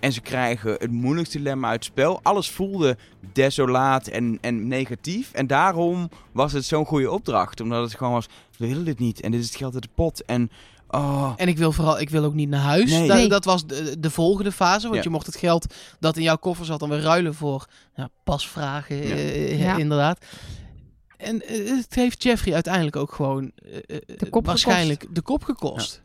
En 0.00 0.12
ze 0.12 0.20
krijgen 0.20 0.70
het 0.72 0.90
moeilijkste 0.90 1.36
dilemma 1.38 1.66
uit 1.68 1.74
het 1.84 1.92
spel. 1.92 2.20
Alles 2.22 2.50
voelde 2.50 2.96
desolaat 3.32 4.06
en, 4.06 4.38
en 4.40 4.68
negatief. 4.68 5.32
En 5.32 5.46
daarom 5.46 6.08
was 6.32 6.52
het 6.52 6.64
zo'n 6.64 6.84
goede 6.86 7.10
opdracht. 7.10 7.60
Omdat 7.60 7.82
het 7.82 7.94
gewoon 7.98 8.12
was, 8.12 8.26
we 8.58 8.66
willen 8.66 8.84
dit 8.84 8.98
niet. 8.98 9.20
En 9.20 9.30
dit 9.30 9.40
is 9.40 9.46
het 9.46 9.56
geld 9.56 9.74
uit 9.74 9.82
de 9.82 9.88
pot. 9.94 10.24
En 10.24 10.50
oh, 10.88 11.32
En 11.36 11.48
ik 11.48 11.58
wil 11.58 11.72
vooral, 11.72 12.00
ik 12.00 12.10
wil 12.10 12.24
ook 12.24 12.34
niet 12.34 12.48
naar 12.48 12.60
huis. 12.60 12.90
Nee. 12.90 13.08
Da- 13.08 13.14
Nee. 13.14 13.28
Dat 13.28 13.44
was 13.44 13.66
de, 13.66 13.96
de 14.00 14.10
volgende 14.10 14.52
fase. 14.52 14.82
Want 14.82 14.94
Ja. 14.96 15.02
je 15.02 15.10
mocht 15.10 15.26
het 15.26 15.36
geld 15.36 15.74
dat 16.00 16.16
in 16.16 16.22
jouw 16.22 16.36
koffer 16.36 16.66
zat 16.66 16.80
dan 16.80 16.88
weer 16.88 17.00
ruilen 17.00 17.34
voor 17.34 17.66
ja, 17.94 18.08
pasvragen. 18.24 18.96
Ja. 18.96 19.14
eh, 19.14 19.60
Ja. 19.60 19.76
inderdaad. 19.76 20.18
En 21.16 21.42
eh, 21.46 21.68
het 21.68 21.94
heeft 21.94 22.22
Jeffrey 22.22 22.54
uiteindelijk 22.54 22.96
ook 22.96 23.12
gewoon 23.12 23.52
eh, 23.54 23.76
eh, 23.76 24.00
De 24.18 24.28
kop 24.30 24.46
waarschijnlijk 24.46 25.06
de 25.10 25.22
kop 25.22 25.44
gekost. 25.44 26.02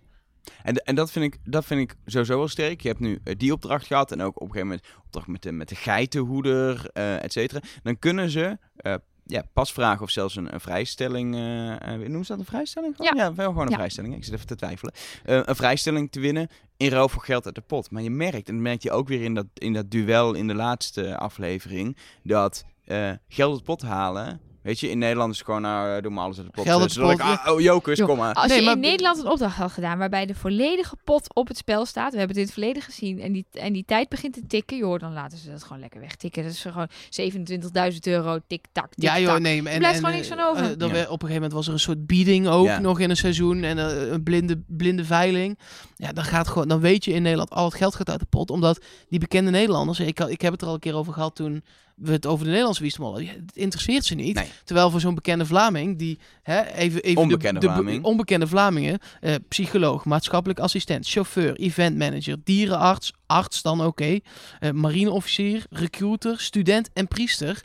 En, 0.63 0.76
en 0.76 0.95
dat, 0.95 1.12
vind 1.12 1.34
ik, 1.34 1.39
dat 1.43 1.65
vind 1.65 1.82
ik 1.82 1.95
sowieso 2.06 2.38
wel 2.38 2.47
sterk. 2.47 2.82
Je 2.82 2.88
hebt 2.88 3.00
nu 3.00 3.19
die 3.38 3.54
opdracht 3.54 3.86
gehad 3.86 4.12
en 4.12 4.21
ook 4.21 4.36
op 4.36 4.47
een 4.47 4.54
gegeven 4.54 4.67
moment 4.67 4.88
opdracht 5.06 5.28
met 5.28 5.41
de, 5.41 5.52
met 5.52 5.69
de 5.69 5.76
geitenhoeder, 5.76 6.89
eh 6.93 7.24
et 7.24 7.32
cetera. 7.32 7.62
Dan 7.84 8.00
kunnen 8.00 8.30
ze 8.30 8.58
eh, 8.76 8.95
ja, 9.26 9.43
pas 9.54 9.74
vragen 9.74 10.02
of 10.02 10.10
zelfs 10.10 10.36
een, 10.36 10.54
een 10.54 10.60
vrijstelling, 10.60 11.32
noemen 11.32 12.26
ze 12.26 12.32
dat 12.32 12.39
een 12.39 12.45
vrijstelling? 12.45 12.95
Ja, 12.97 13.34
wel 13.34 13.47
gewoon 13.50 13.63
een 13.65 13.69
Ja. 13.71 13.78
vrijstelling. 13.78 14.15
Ik 14.15 14.24
zit 14.24 14.34
even 14.34 14.47
te 14.47 14.56
twijfelen. 14.56 14.93
Eh, 15.24 15.39
een 15.43 15.56
vrijstelling 15.56 16.12
te 16.12 16.19
winnen 16.19 16.47
in 16.78 16.89
ruil 16.89 17.10
voor 17.10 17.24
geld 17.24 17.45
uit 17.45 17.56
de 17.56 17.62
pot. 17.62 17.91
Maar 17.91 18.02
je 18.02 18.10
merkt, 18.10 18.47
en 18.47 18.54
dat 18.54 18.63
merk 18.63 18.84
je 18.84 18.91
ook 18.91 19.08
weer 19.08 19.21
in 19.21 19.34
dat, 19.34 19.45
in 19.54 19.74
dat 19.74 19.91
duel 19.91 20.34
in 20.34 20.47
de 20.47 20.56
laatste 20.56 21.17
aflevering, 21.17 21.97
dat 22.24 22.65
eh, 22.86 23.12
geld 23.28 23.50
uit 23.50 23.60
de 23.60 23.65
pot 23.65 23.82
halen 23.82 24.39
Weet 24.62 24.80
je, 24.80 24.89
in 24.89 24.97
Nederland 24.97 25.32
is 25.32 25.38
het 25.38 25.45
gewoon, 25.45 25.62
nou, 25.62 25.95
eh, 25.95 26.02
doe 26.02 26.12
maar 26.12 26.24
alles 26.24 26.38
uit 26.38 26.45
de 26.45 26.52
pot. 26.52 26.63
Geld 26.65 26.82
Dus 26.93 27.19
ah, 27.19 27.47
oh, 27.54 27.62
jokers, 27.62 28.02
kom 28.02 28.17
maar. 28.17 28.34
Als 28.34 28.47
Nee, 28.47 28.58
je 28.60 28.65
maar- 28.65 28.74
in 28.74 28.80
Nederland 28.80 29.17
een 29.17 29.28
opdracht 29.28 29.56
had 29.56 29.71
gedaan 29.71 29.97
waarbij 29.97 30.26
de 30.26 30.36
volledige 30.36 30.95
pot 31.04 31.36
op 31.36 31.47
het 31.47 31.58
spel 31.58 31.86
staat, 31.86 32.12
we 32.12 32.17
hebben 32.17 32.36
het 32.38 32.38
in 32.38 32.43
het 32.43 32.54
verleden 32.54 32.82
gezien, 32.82 33.19
en 33.19 33.32
die, 33.32 33.45
en 33.52 33.74
die 33.74 33.84
tijd 33.86 34.10
begint 34.10 34.34
te 34.34 34.47
tikken, 34.47 34.78
joh, 34.78 35.00
dan 35.00 35.13
laten 35.13 35.38
ze 35.38 35.52
dat 35.52 35.63
gewoon 35.63 35.80
lekker 35.80 36.00
wegtikken. 36.00 36.43
Dat 36.43 36.52
is 36.52 36.62
gewoon 36.62 36.88
27.000 37.10 38.08
euro, 38.08 38.38
tik-tak, 38.47 38.47
tik-tak. 38.47 38.93
Ja 38.97 39.19
joh, 39.19 39.38
nee. 39.38 39.58
En, 39.58 39.63
blijft 39.63 39.84
en, 39.86 39.95
gewoon 39.95 40.12
niks 40.15 40.30
eh, 40.30 40.38
van 40.38 40.45
over. 40.45 40.63
eh, 40.71 40.78
dan 40.78 40.89
Ja. 40.89 40.95
op 40.95 41.02
een 41.02 41.08
gegeven 41.12 41.34
moment 41.34 41.54
was 41.54 41.67
er 41.67 41.74
een 41.74 41.80
soort 41.80 42.06
bieding 42.08 42.47
ook 42.47 42.65
Ja. 42.65 42.80
nog 42.80 43.00
in 43.00 43.10
een 43.10 43.17
seizoen. 43.17 43.63
En 43.63 43.78
eh, 43.80 44.12
een 44.12 44.24
blinde, 44.24 44.62
blinde 44.67 45.06
veiling. 45.06 45.60
Ja, 45.95 46.12
dan, 46.12 46.24
gaat 46.24 46.47
gewoon, 46.47 46.67
dan 46.67 46.80
weet 46.80 47.06
je 47.06 47.13
in 47.13 47.21
Nederland 47.21 47.50
al 47.50 47.65
het 47.65 47.74
geld 47.74 47.95
gaat 47.95 48.10
uit 48.10 48.19
de 48.19 48.26
pot. 48.30 48.50
Omdat 48.50 48.84
die 49.10 49.19
bekende 49.19 49.52
Nederlanders, 49.52 50.00
ik, 50.00 50.19
ik 50.19 50.41
heb 50.41 50.52
het 50.52 50.62
er 50.62 50.67
al 50.67 50.74
een 50.74 50.80
keer 50.80 50.95
over 50.95 51.13
gehad 51.13 51.36
toen 51.36 51.63
we 52.02 52.12
het 52.12 52.26
over 52.26 52.44
de 52.46 52.50
Nederlandse. 52.50 52.84
Ja, 53.24 53.32
Het 53.32 53.56
interesseert 53.56 54.06
ze 54.06 54.16
niet. 54.16 54.36
Nee. 54.36 54.48
Terwijl 54.64 54.90
voor 54.90 55.00
zo'n 55.00 55.16
bekende 55.16 55.46
Vlaming, 55.46 55.98
die 55.98 56.20
hè, 56.44 56.62
even, 56.62 57.02
even 57.02 57.22
Onbekende 57.22 57.60
de, 57.60 57.68
de, 57.68 57.74
Vlaming. 57.74 58.04
onbekende 58.04 58.48
Vlamingen, 58.48 59.00
eh, 59.20 59.36
psycholoog, 59.48 60.06
maatschappelijk 60.06 60.60
assistent, 60.60 61.08
chauffeur, 61.08 61.56
eventmanager, 61.56 62.38
dierenarts, 62.44 63.14
arts 63.26 63.62
dan 63.62 63.86
oké, 63.86 64.20
eh, 64.60 64.72
marineofficier, 64.72 65.66
recruiter, 65.70 66.40
student 66.40 66.90
en 66.94 67.08
priester. 67.08 67.62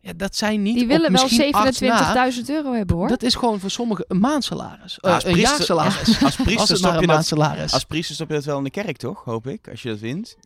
Ja, 0.00 0.12
dat 0.16 0.36
zijn 0.36 0.62
niet 0.62 0.74
Die 0.74 0.86
willen 0.86 1.12
wel 1.12 1.22
misschien 1.22 1.52
acht 1.54 1.80
na. 1.80 2.30
27.000 2.32 2.50
euro 2.50 2.72
hebben 2.72 2.96
hoor. 2.96 3.08
Dat 3.08 3.22
is 3.22 3.34
gewoon 3.34 3.60
voor 3.60 3.70
sommigen 3.70 4.04
een 4.08 4.18
maandsalaris. 4.20 4.98
Eh, 4.98 5.14
Als 5.14 5.24
een 5.24 5.30
priester- 5.32 5.56
jaarsalaris. 5.56 6.08
Als 6.08 6.22
Als 6.22 6.36
priester 6.36 6.76
stop 6.76 6.92
je 6.92 7.08
een 7.08 7.24
dat... 7.26 7.72
Als 7.72 7.84
priester 7.84 8.14
stop 8.14 8.28
je 8.28 8.34
dat 8.34 8.44
wel 8.44 8.58
in 8.58 8.64
de 8.64 8.70
kerk, 8.70 8.96
toch? 8.96 9.24
Hoop 9.24 9.46
ik, 9.46 9.68
als 9.70 9.82
je 9.82 9.88
dat 9.88 9.98
wint. 9.98 10.36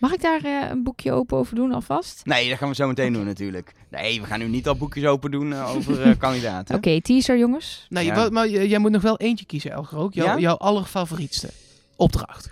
Mag 0.00 0.12
ik 0.12 0.20
daar 0.22 0.44
eh, 0.44 0.68
een 0.70 0.82
boekje 0.82 1.12
open 1.12 1.36
over 1.38 1.54
doen 1.54 1.72
alvast? 1.72 2.20
Nee, 2.24 2.48
dat 2.48 2.58
gaan 2.58 2.68
we 2.68 2.74
zo 2.74 2.86
meteen 2.86 3.12
doen 3.12 3.24
natuurlijk. 3.24 3.72
Nee, 3.90 4.20
we 4.20 4.26
gaan 4.26 4.38
nu 4.38 4.48
niet 4.48 4.68
al 4.68 4.76
boekjes 4.76 5.04
open 5.04 5.30
doen 5.30 5.52
eh, 5.52 5.74
over 5.76 6.02
eh, 6.02 6.18
kandidaten. 6.18 6.74
Oké, 6.76 7.00
teaser 7.00 7.38
jongens. 7.38 7.86
Nee, 7.88 8.04
Ja. 8.04 8.14
wa- 8.14 8.28
maar 8.30 8.48
jij 8.48 8.78
moet 8.78 8.90
nog 8.90 9.02
wel 9.02 9.16
eentje 9.18 9.44
kiezen, 9.46 9.70
Elger 9.70 9.98
ook. 9.98 10.14
Ja? 10.14 10.38
jouw 10.38 10.56
allerfavorietste 10.56 11.50
opdracht. 11.96 12.50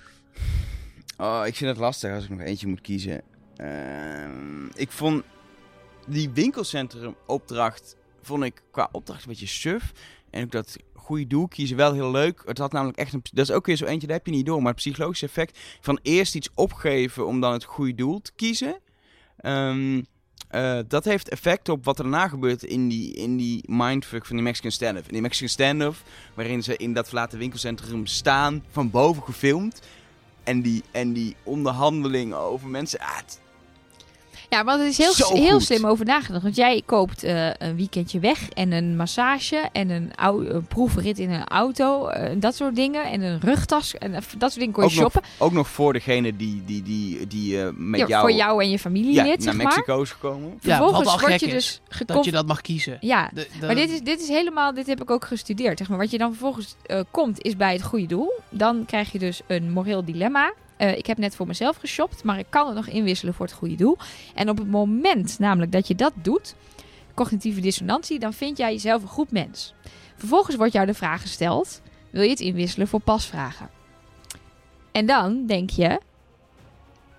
Oh, 1.18 1.42
ik 1.46 1.54
vind 1.56 1.70
het 1.70 1.78
lastig 1.78 2.12
als 2.14 2.24
ik 2.24 2.30
nog 2.30 2.40
eentje 2.40 2.66
moet 2.66 2.80
kiezen. 2.80 3.22
Ehm, 3.56 4.66
ik 4.74 4.90
vond 4.90 5.22
die 6.06 6.30
winkelcentrum 6.30 7.14
opdracht, 7.26 7.96
vond 8.22 8.44
ik 8.44 8.62
qua 8.70 8.88
opdracht 8.92 9.22
een 9.22 9.28
beetje 9.28 9.46
suf. 9.46 9.92
En 10.30 10.42
ook 10.44 10.50
dat 10.50 10.76
goede 10.94 11.26
doel 11.26 11.48
kiezen 11.48 11.76
wel 11.76 11.92
heel 11.92 12.10
leuk. 12.10 12.42
Het 12.46 12.58
had 12.58 12.72
namelijk 12.72 12.98
echt 12.98 13.12
een, 13.12 13.22
dat 13.32 13.48
is 13.48 13.54
ook 13.54 13.66
weer 13.66 13.76
zo 13.76 13.84
eentje, 13.84 14.06
daar 14.06 14.16
heb 14.16 14.26
je 14.26 14.32
niet 14.32 14.46
door. 14.46 14.58
Maar 14.58 14.72
het 14.72 14.80
psychologische 14.80 15.26
effect 15.26 15.58
van 15.80 15.98
eerst 16.02 16.34
iets 16.34 16.48
opgeven 16.54 17.26
om 17.26 17.40
dan 17.40 17.52
het 17.52 17.64
goede 17.64 17.94
doel 17.94 18.20
te 18.20 18.32
kiezen. 18.36 18.78
Ehm, 19.36 20.02
eh, 20.48 20.78
dat 20.88 21.04
heeft 21.04 21.28
effect 21.28 21.68
op 21.68 21.84
wat 21.84 21.96
daarna 21.96 22.28
gebeurt 22.28 22.62
in 22.62 22.88
die, 22.88 23.14
in 23.14 23.36
die 23.36 23.64
mindfuck 23.66 24.26
van 24.26 24.36
die 24.36 24.44
Mexican 24.44 24.70
standoff. 24.70 25.06
In 25.06 25.12
die 25.12 25.22
Mexican 25.22 25.48
standoff, 25.48 26.02
waarin 26.34 26.62
ze 26.62 26.76
in 26.76 26.92
dat 26.92 27.06
verlaten 27.06 27.38
winkelcentrum 27.38 28.06
staan, 28.06 28.64
van 28.70 28.90
boven 28.90 29.22
gefilmd. 29.22 29.80
En 30.44 30.62
die, 30.62 30.82
en 30.90 31.12
die 31.12 31.36
onderhandeling 31.42 32.34
over 32.34 32.68
mensen. 32.68 33.00
Ah, 33.00 33.18
Ja, 34.50 34.64
want 34.64 34.80
het 34.80 34.88
is 34.88 34.98
heel, 34.98 35.12
Zo 35.12 35.34
heel 35.34 35.50
goed. 35.52 35.62
slim 35.62 35.86
over 35.86 36.04
nagedacht. 36.04 36.42
Want 36.42 36.56
jij 36.56 36.82
koopt 36.86 37.22
eh, 37.22 37.50
een 37.58 37.76
weekendje 37.76 38.18
weg 38.18 38.48
en 38.48 38.72
een 38.72 38.96
massage 38.96 39.68
en 39.72 39.90
een, 39.90 40.12
proefrit 40.68 41.18
in 41.18 41.30
een 41.30 41.44
auto. 41.46 42.06
eh, 42.06 42.30
dat 42.40 42.54
soort 42.54 42.74
dingen. 42.76 43.04
En 43.04 43.20
een 43.22 43.40
rugtas. 43.40 43.94
En 43.98 44.14
eh, 44.14 44.20
dat 44.38 44.50
soort 44.52 44.54
dingen 44.58 44.72
kon 44.74 44.82
je 44.84 44.88
ook, 44.90 44.94
nog, 44.94 45.12
shoppen. 45.12 45.30
ook 45.38 45.52
nog 45.52 45.68
voor 45.68 45.92
degene 45.92 46.36
die, 46.36 46.62
die, 46.66 46.82
die, 46.82 47.26
die 47.26 47.62
eh, 47.62 47.68
met 47.76 48.00
Ja, 48.00 48.06
jou, 48.06 48.20
voor 48.20 48.36
jou 48.36 48.62
en 48.62 48.70
je 48.70 48.78
familielid, 48.78 49.38
ja, 49.42 49.44
naar 49.44 49.56
maar. 49.56 49.64
Mexico 49.66 50.02
is 50.02 50.10
gekomen. 50.10 50.58
Ja, 50.60 50.76
Vervolgens 50.76 51.04
wat 51.04 51.12
al 51.14 51.20
word 51.20 51.32
gek 51.32 51.40
je 51.40 51.56
is, 51.56 51.80
dus 51.94 52.06
Dat 52.06 52.24
je 52.24 52.30
dat 52.30 52.46
mag 52.46 52.60
kiezen. 52.60 52.96
Ja, 53.00 53.30
De- 53.34 53.48
de- 53.60 53.66
maar 53.66 53.74
dit 53.74 53.90
is, 53.90 54.00
dit 54.00 54.20
is 54.20 54.28
helemaal, 54.28 54.74
dit 54.74 54.86
heb 54.86 55.02
ik 55.02 55.10
ook 55.10 55.24
gestudeerd. 55.24 55.78
Zeg 55.78 55.88
maar. 55.88 55.98
Wat 55.98 56.10
je 56.10 56.18
dan 56.18 56.30
vervolgens 56.30 56.74
eh, 56.86 57.00
komt, 57.10 57.42
is 57.42 57.56
bij 57.56 57.72
het 57.72 57.82
goede 57.82 58.06
doel. 58.06 58.32
Dan 58.50 58.84
krijg 58.86 59.12
je 59.12 59.18
dus 59.18 59.40
een 59.46 59.72
moreel 59.72 60.04
dilemma. 60.04 60.52
Eh, 60.78 60.96
ik 60.96 61.06
heb 61.06 61.18
net 61.18 61.36
voor 61.36 61.46
mezelf 61.46 61.76
geshopt, 61.76 62.24
maar 62.24 62.38
ik 62.38 62.46
kan 62.48 62.66
het 62.66 62.74
nog 62.74 62.86
inwisselen 62.86 63.34
voor 63.34 63.46
het 63.46 63.54
goede 63.54 63.74
doel. 63.74 63.96
En 64.34 64.48
op 64.50 64.58
het 64.58 64.70
moment 64.70 65.38
namelijk 65.38 65.72
dat 65.72 65.88
je 65.88 65.94
dat 65.94 66.12
doet, 66.14 66.54
cognitieve 67.14 67.60
dissonantie, 67.60 68.18
dan 68.18 68.32
vind 68.32 68.58
jij 68.58 68.72
jezelf 68.72 69.02
een 69.02 69.08
goed 69.08 69.30
mens. 69.30 69.74
Vervolgens 70.16 70.56
wordt 70.56 70.72
jou 70.72 70.86
de 70.86 70.94
vraag 70.94 71.20
gesteld, 71.20 71.80
wil 72.10 72.22
je 72.22 72.30
het 72.30 72.40
inwisselen 72.40 72.88
voor 72.88 73.00
pasvragen? 73.00 73.70
En 74.92 75.06
dan 75.06 75.46
denk 75.46 75.70
je, 75.70 76.00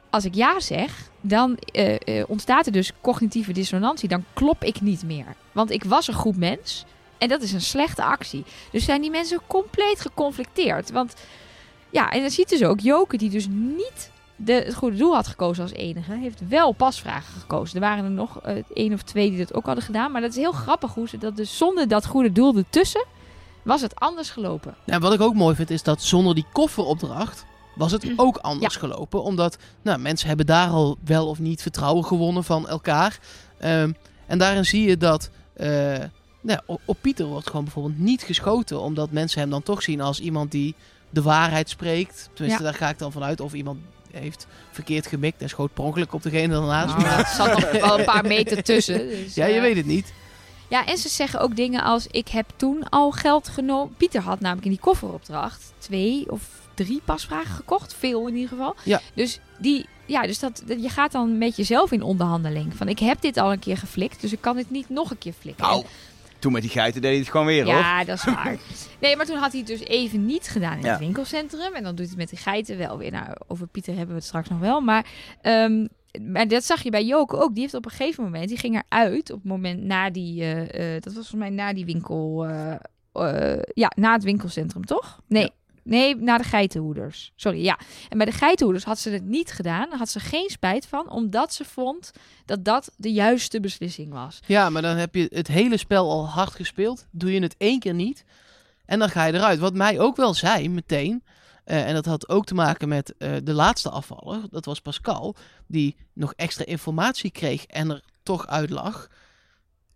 als 0.09 0.25
ik 0.25 0.35
ja 0.35 0.59
zeg, 0.59 1.09
dan 1.21 1.57
eh, 1.57 2.19
eh, 2.19 2.29
ontstaat 2.29 2.65
er 2.65 2.71
dus 2.71 2.91
cognitieve 3.01 3.51
dissonantie. 3.51 4.09
Dan 4.09 4.25
klop 4.33 4.63
ik 4.63 4.81
niet 4.81 5.03
meer. 5.03 5.25
Want 5.51 5.71
ik 5.71 5.83
was 5.83 6.07
een 6.07 6.13
goed 6.13 6.37
mens. 6.37 6.85
En 7.17 7.27
dat 7.27 7.41
is 7.41 7.53
een 7.53 7.61
slechte 7.61 8.03
actie. 8.03 8.43
Dus 8.71 8.85
zijn 8.85 9.01
die 9.01 9.11
mensen 9.11 9.39
compleet 9.47 10.01
geconflicteerd. 10.01 10.91
Want 10.91 11.13
ja, 11.89 12.09
en 12.09 12.21
dan 12.21 12.29
ziet 12.29 12.49
dus 12.49 12.63
ook 12.63 12.79
Joke, 12.79 13.17
die 13.17 13.29
dus 13.29 13.47
niet 13.47 14.11
de, 14.35 14.53
het 14.53 14.75
goede 14.75 14.97
doel 14.97 15.13
had 15.13 15.27
gekozen 15.27 15.63
als 15.63 15.73
enige, 15.73 16.13
heeft 16.13 16.47
wel 16.47 16.71
pasvragen 16.71 17.39
gekozen. 17.39 17.75
Er 17.75 17.81
waren 17.81 18.03
er 18.03 18.11
nog 18.11 18.41
eh, 18.41 18.63
één 18.73 18.93
of 18.93 19.01
twee 19.01 19.29
die 19.29 19.39
dat 19.39 19.53
ook 19.53 19.65
hadden 19.65 19.83
gedaan. 19.83 20.11
Maar 20.11 20.21
dat 20.21 20.29
is 20.29 20.35
heel 20.35 20.51
grappig 20.51 20.93
hoe 20.93 21.07
ze 21.07 21.17
dat 21.17 21.35
dus 21.35 21.57
zonder 21.57 21.87
dat 21.87 22.05
goede 22.05 22.31
doel 22.31 22.55
ertussen, 22.55 23.05
was 23.63 23.81
het 23.81 23.95
anders 23.95 24.29
gelopen. 24.29 24.75
Nou, 24.85 25.01
wat 25.01 25.13
ik 25.13 25.21
ook 25.21 25.33
mooi 25.33 25.55
vind, 25.55 25.69
is 25.69 25.83
dat 25.83 26.01
zonder 26.01 26.35
die 26.35 26.45
kofferopdracht 26.51 27.45
was 27.75 27.91
het 27.91 28.11
ook 28.15 28.37
anders 28.37 28.75
gelopen. 28.75 29.23
Omdat 29.23 29.57
nou, 29.81 29.99
mensen 29.99 30.27
hebben 30.27 30.45
daar 30.45 30.69
al 30.69 30.97
wel 31.05 31.27
of 31.27 31.39
niet 31.39 31.61
vertrouwen 31.61 32.05
gewonnen 32.05 32.43
van 32.43 32.67
elkaar. 32.67 33.19
Ehm, 33.57 33.91
en 34.25 34.37
daarin 34.37 34.65
zie 34.65 34.87
je 34.87 34.97
dat 34.97 35.29
eh, 35.53 35.67
nou, 36.41 36.59
ja, 36.67 36.77
op 36.85 36.97
Pieter 37.01 37.25
wordt 37.25 37.47
gewoon 37.47 37.63
bijvoorbeeld 37.63 37.99
niet 37.99 38.23
geschoten. 38.23 38.81
Omdat 38.81 39.11
mensen 39.11 39.39
hem 39.39 39.49
dan 39.49 39.63
toch 39.63 39.81
zien 39.81 40.01
als 40.01 40.19
iemand 40.19 40.51
die 40.51 40.75
de 41.09 41.21
waarheid 41.21 41.69
spreekt. 41.69 42.29
Tenminste, 42.33 42.63
Ja. 42.63 42.69
daar 42.69 42.79
ga 42.79 42.89
ik 42.89 42.97
dan 42.99 43.11
vanuit. 43.11 43.39
Of 43.41 43.53
iemand 43.53 43.79
heeft 44.11 44.47
verkeerd 44.71 45.07
gemikt 45.07 45.41
en 45.41 45.49
schoot 45.49 45.73
per 45.73 45.83
ongeluk 45.83 46.13
op 46.13 46.23
degene 46.23 46.53
daarnaast. 46.53 46.97
Nou, 46.97 47.19
er 47.19 47.27
zat 47.35 47.51
nog 47.59 47.71
wel 47.71 47.99
een 47.99 48.05
paar 48.05 48.25
meter 48.25 48.63
tussen. 48.73 48.97
Dus, 49.07 49.35
ja, 49.35 49.45
je 49.45 49.53
eh, 49.55 49.61
weet 49.61 49.75
het 49.75 49.85
niet. 49.85 50.13
Ja, 50.67 50.85
en 50.85 50.97
ze 50.97 51.09
zeggen 51.09 51.39
ook 51.39 51.55
dingen 51.55 51.83
als: 51.83 52.07
Ik 52.11 52.27
heb 52.27 52.49
toen 52.55 52.89
al 52.89 53.11
geld 53.11 53.47
genomen. 53.47 53.93
Pieter 53.97 54.21
had 54.21 54.39
namelijk 54.39 54.65
in 54.65 54.71
die 54.71 54.79
kofferopdracht 54.79 55.73
twee 55.77 56.31
of 56.31 56.41
drie 56.73 57.01
pasvragen 57.05 57.55
gekocht. 57.55 57.93
Veel 57.93 58.27
in 58.27 58.33
ieder 58.35 58.49
geval. 58.49 58.75
Ja. 58.83 59.01
Dus, 59.13 59.39
die, 59.57 59.85
ja, 60.05 60.21
dus 60.21 60.39
dat, 60.39 60.61
dat- 60.65 60.81
je 60.81 60.89
gaat 60.89 61.11
dan 61.11 61.37
met 61.37 61.55
jezelf 61.55 61.91
in 61.91 62.01
onderhandeling. 62.03 62.75
Van 62.75 62.87
ik 62.87 62.99
heb 62.99 63.21
dit 63.21 63.37
al 63.37 63.51
een 63.51 63.59
keer 63.59 63.77
geflikt, 63.77 64.21
dus 64.21 64.31
ik 64.31 64.41
kan 64.41 64.55
dit 64.55 64.69
niet 64.69 64.89
nog 64.89 65.11
een 65.11 65.17
keer 65.17 65.33
flikken. 65.39 65.65
Nou, 65.65 65.85
toen 66.39 66.51
met 66.51 66.61
die 66.61 66.71
geiten 66.71 67.01
deed 67.01 67.11
hij 67.11 67.19
het 67.19 67.29
gewoon 67.29 67.45
weer, 67.45 67.63
hoor. 67.63 67.73
Ja, 67.73 68.03
dat 68.03 68.17
is 68.17 68.23
waar. 68.23 68.57
Nee, 69.01 69.15
maar 69.15 69.25
toen 69.25 69.37
had 69.37 69.51
hij 69.51 69.59
het 69.59 69.69
dus 69.69 69.79
even 69.83 70.25
niet 70.25 70.47
gedaan 70.47 70.77
in 70.77 70.83
Ja. 70.83 70.89
het 70.89 70.99
winkelcentrum. 70.99 71.73
En 71.73 71.83
dan 71.83 71.95
doet 71.95 72.07
hij 72.07 72.07
het 72.07 72.17
met 72.17 72.29
de 72.29 72.35
geiten 72.35 72.77
wel 72.77 72.97
weer. 72.97 73.11
Nou, 73.11 73.27
over 73.47 73.67
Pieter 73.67 73.91
hebben 73.93 74.09
we 74.09 74.19
het 74.19 74.27
straks 74.27 74.49
nog 74.49 74.59
wel. 74.59 74.81
Maar, 74.81 75.05
ehm, 75.41 75.85
maar 76.31 76.47
dat 76.47 76.63
zag 76.63 76.81
je 76.83 76.89
bij 76.89 77.05
Joke 77.05 77.37
ook. 77.37 77.53
Die 77.53 77.61
heeft 77.61 77.73
op 77.73 77.85
een 77.85 77.91
gegeven 77.91 78.23
moment, 78.23 78.47
die 78.47 78.57
ging 78.57 78.83
eruit 78.89 79.31
op 79.31 79.37
het 79.39 79.47
moment 79.51 79.83
na 79.83 80.09
die, 80.09 80.41
eh, 80.41 80.95
eh, 80.95 81.01
dat 81.01 81.13
was 81.13 81.13
volgens 81.13 81.33
mij 81.35 81.49
na 81.49 81.73
die 81.73 81.85
winkel, 81.85 82.45
eh, 82.45 83.59
ja, 83.73 83.91
na 83.95 84.13
het 84.13 84.23
winkelcentrum, 84.23 84.85
toch? 84.85 85.19
Nee. 85.27 85.43
Ja. 85.43 85.49
Nee, 85.83 86.15
na 86.15 86.37
de 86.37 86.43
geitenhoeders. 86.43 87.31
Sorry, 87.35 87.63
ja. 87.63 87.79
En 88.09 88.17
bij 88.17 88.25
de 88.25 88.31
geitenhoeders 88.31 88.85
had 88.85 88.99
ze 88.99 89.09
het 89.09 89.23
niet 89.25 89.51
gedaan. 89.51 89.89
Daar 89.89 89.99
had 89.99 90.09
ze 90.09 90.19
geen 90.19 90.49
spijt 90.49 90.85
van, 90.85 91.09
omdat 91.11 91.53
ze 91.53 91.65
vond 91.65 92.11
dat 92.45 92.65
dat 92.65 92.91
de 92.97 93.11
juiste 93.11 93.59
beslissing 93.59 94.11
was. 94.11 94.39
Ja, 94.45 94.69
maar 94.69 94.81
dan 94.81 94.95
heb 94.97 95.15
je 95.15 95.27
het 95.33 95.47
hele 95.47 95.77
spel 95.77 96.09
al 96.11 96.27
hard 96.27 96.51
gespeeld. 96.55 97.05
Doe 97.11 97.33
je 97.33 97.41
het 97.41 97.55
één 97.57 97.79
keer 97.79 97.93
niet. 97.93 98.23
En 98.85 98.99
dan 98.99 99.09
ga 99.09 99.25
je 99.25 99.33
eruit. 99.33 99.59
Wat 99.59 99.73
mij 99.73 99.99
ook 99.99 100.15
wel 100.15 100.33
zei 100.33 100.69
meteen. 100.69 101.23
eh, 101.63 101.87
en 101.87 101.93
dat 101.93 102.05
had 102.05 102.29
ook 102.29 102.45
te 102.45 102.53
maken 102.53 102.87
met 102.87 103.17
eh, 103.17 103.31
de 103.43 103.53
laatste 103.53 103.89
afvaller. 103.89 104.39
Dat 104.49 104.65
was 104.65 104.81
Pascal. 104.81 105.35
Die 105.67 105.95
nog 106.13 106.33
extra 106.35 106.65
informatie 106.65 107.31
kreeg 107.31 107.65
en 107.65 107.89
er 107.89 108.01
toch 108.23 108.47
uit 108.47 108.69
lag. 108.69 109.07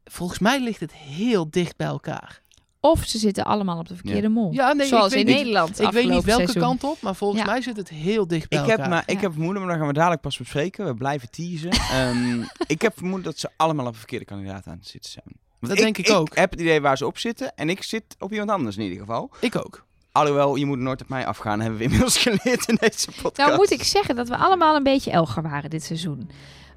Volgens 0.05 0.39
mij 0.39 0.59
ligt 0.59 0.79
het 0.79 0.93
heel 0.93 1.49
dicht 1.49 1.77
bij 1.77 1.87
elkaar. 1.87 2.41
Of 2.85 3.03
ze 3.05 3.17
zitten 3.17 3.43
allemaal 3.45 3.77
op 3.79 3.87
de 3.87 3.95
verkeerde 3.95 4.29
mol. 4.29 4.51
Ja, 4.51 4.73
nee, 4.73 4.87
Zoals 4.87 5.05
ik 5.05 5.11
weet 5.11 5.19
in 5.19 5.25
niet- 5.25 5.35
Nederland. 5.37 5.81
Ik 5.81 5.91
weet 5.91 6.09
niet 6.09 6.23
welke 6.23 6.41
seizoen. 6.43 6.61
kant 6.61 6.83
op, 6.83 7.01
maar 7.01 7.15
volgens 7.15 7.41
Ja. 7.41 7.47
mij 7.51 7.61
zit 7.61 7.77
het 7.77 7.89
heel 7.89 8.27
dicht 8.27 8.49
bij 8.49 8.59
Ik 8.59 8.65
heb, 8.65 8.87
maar, 8.87 9.03
ik 9.05 9.15
Ja. 9.15 9.19
heb 9.21 9.31
vermoeden, 9.31 9.61
maar 9.61 9.69
dan 9.71 9.79
gaan 9.79 9.87
we 9.87 9.93
dadelijk 9.93 10.21
pas 10.21 10.37
bespreken. 10.37 10.85
We 10.85 10.93
blijven 10.93 11.29
teasen. 11.31 11.69
Ehm, 11.99 12.41
ik 12.67 12.81
heb 12.81 12.93
vermoeden 12.97 13.23
dat 13.23 13.39
ze 13.39 13.49
allemaal 13.57 13.85
op 13.85 13.91
de 13.93 13.97
verkeerde 13.99 14.25
kandidaat 14.25 14.67
aan 14.67 14.77
het 14.77 14.87
zitten 14.87 15.11
zijn. 15.11 15.25
Want 15.59 15.73
Dat 15.73 15.83
denk 15.83 15.97
ik 15.97 16.09
ook. 16.09 16.27
Ik 16.27 16.37
heb 16.37 16.51
het 16.51 16.59
idee 16.59 16.81
waar 16.81 16.97
ze 16.97 17.05
op 17.05 17.17
zitten. 17.17 17.55
En 17.55 17.69
ik 17.69 17.83
zit 17.83 18.03
op 18.19 18.31
iemand 18.31 18.49
anders 18.49 18.77
in 18.77 18.83
ieder 18.83 18.99
geval. 18.99 19.29
Ik 19.39 19.55
ook. 19.55 19.85
Alhoewel, 20.11 20.55
je 20.55 20.65
moet 20.65 20.79
nooit 20.79 21.01
op 21.01 21.09
mij 21.09 21.25
afgaan. 21.25 21.59
Hebben 21.61 21.77
we 21.77 21.83
inmiddels 21.83 22.17
geleerd 22.17 22.67
in 22.69 22.77
deze 22.79 23.07
podcast. 23.21 23.37
Nou 23.49 23.55
moet 23.55 23.71
ik 23.71 23.83
zeggen 23.83 24.15
dat 24.15 24.27
we 24.29 24.37
allemaal 24.37 24.75
een 24.75 24.83
beetje 24.83 25.11
Elger 25.11 25.41
waren 25.43 25.69
dit 25.69 25.83
seizoen. 25.83 26.29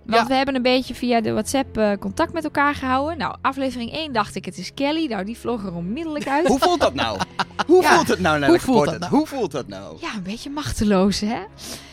Want 0.06 0.20
Ja. 0.20 0.26
we 0.26 0.34
hebben 0.34 0.54
een 0.54 0.62
beetje 0.62 0.94
via 0.94 1.20
de 1.20 1.32
WhatsApp 1.32 1.76
eh, 1.78 1.92
contact 2.00 2.32
met 2.32 2.44
elkaar 2.44 2.74
gehouden. 2.74 3.18
Nou, 3.18 3.36
aflevering 3.42 3.92
1 3.92 4.12
dacht 4.12 4.34
ik 4.34 4.44
het 4.44 4.58
is 4.58 4.74
Kelly. 4.74 5.06
Nou, 5.06 5.24
die 5.24 5.38
vloog 5.38 5.64
er 5.64 5.74
onmiddellijk 5.74 6.28
uit. 6.28 6.46
Hoe 6.46 6.58
voelt 6.58 6.80
dat 6.80 6.94
nou? 6.94 7.18
Hoe 7.66 7.82
Ja, 7.82 7.94
voelt 7.94 8.08
het 8.08 8.20
nou, 8.20 8.38
naar 8.38 8.48
hoe 8.48 8.58
de 8.58 8.64
voelt 8.64 8.84
dat 8.84 8.98
nou? 8.98 9.12
Hoe 9.16 9.26
voelt 9.26 9.50
dat 9.52 9.68
nou? 9.68 9.96
Ja, 10.00 10.14
een 10.14 10.22
beetje 10.22 10.50
machteloos, 10.50 11.20
hè? 11.20 11.38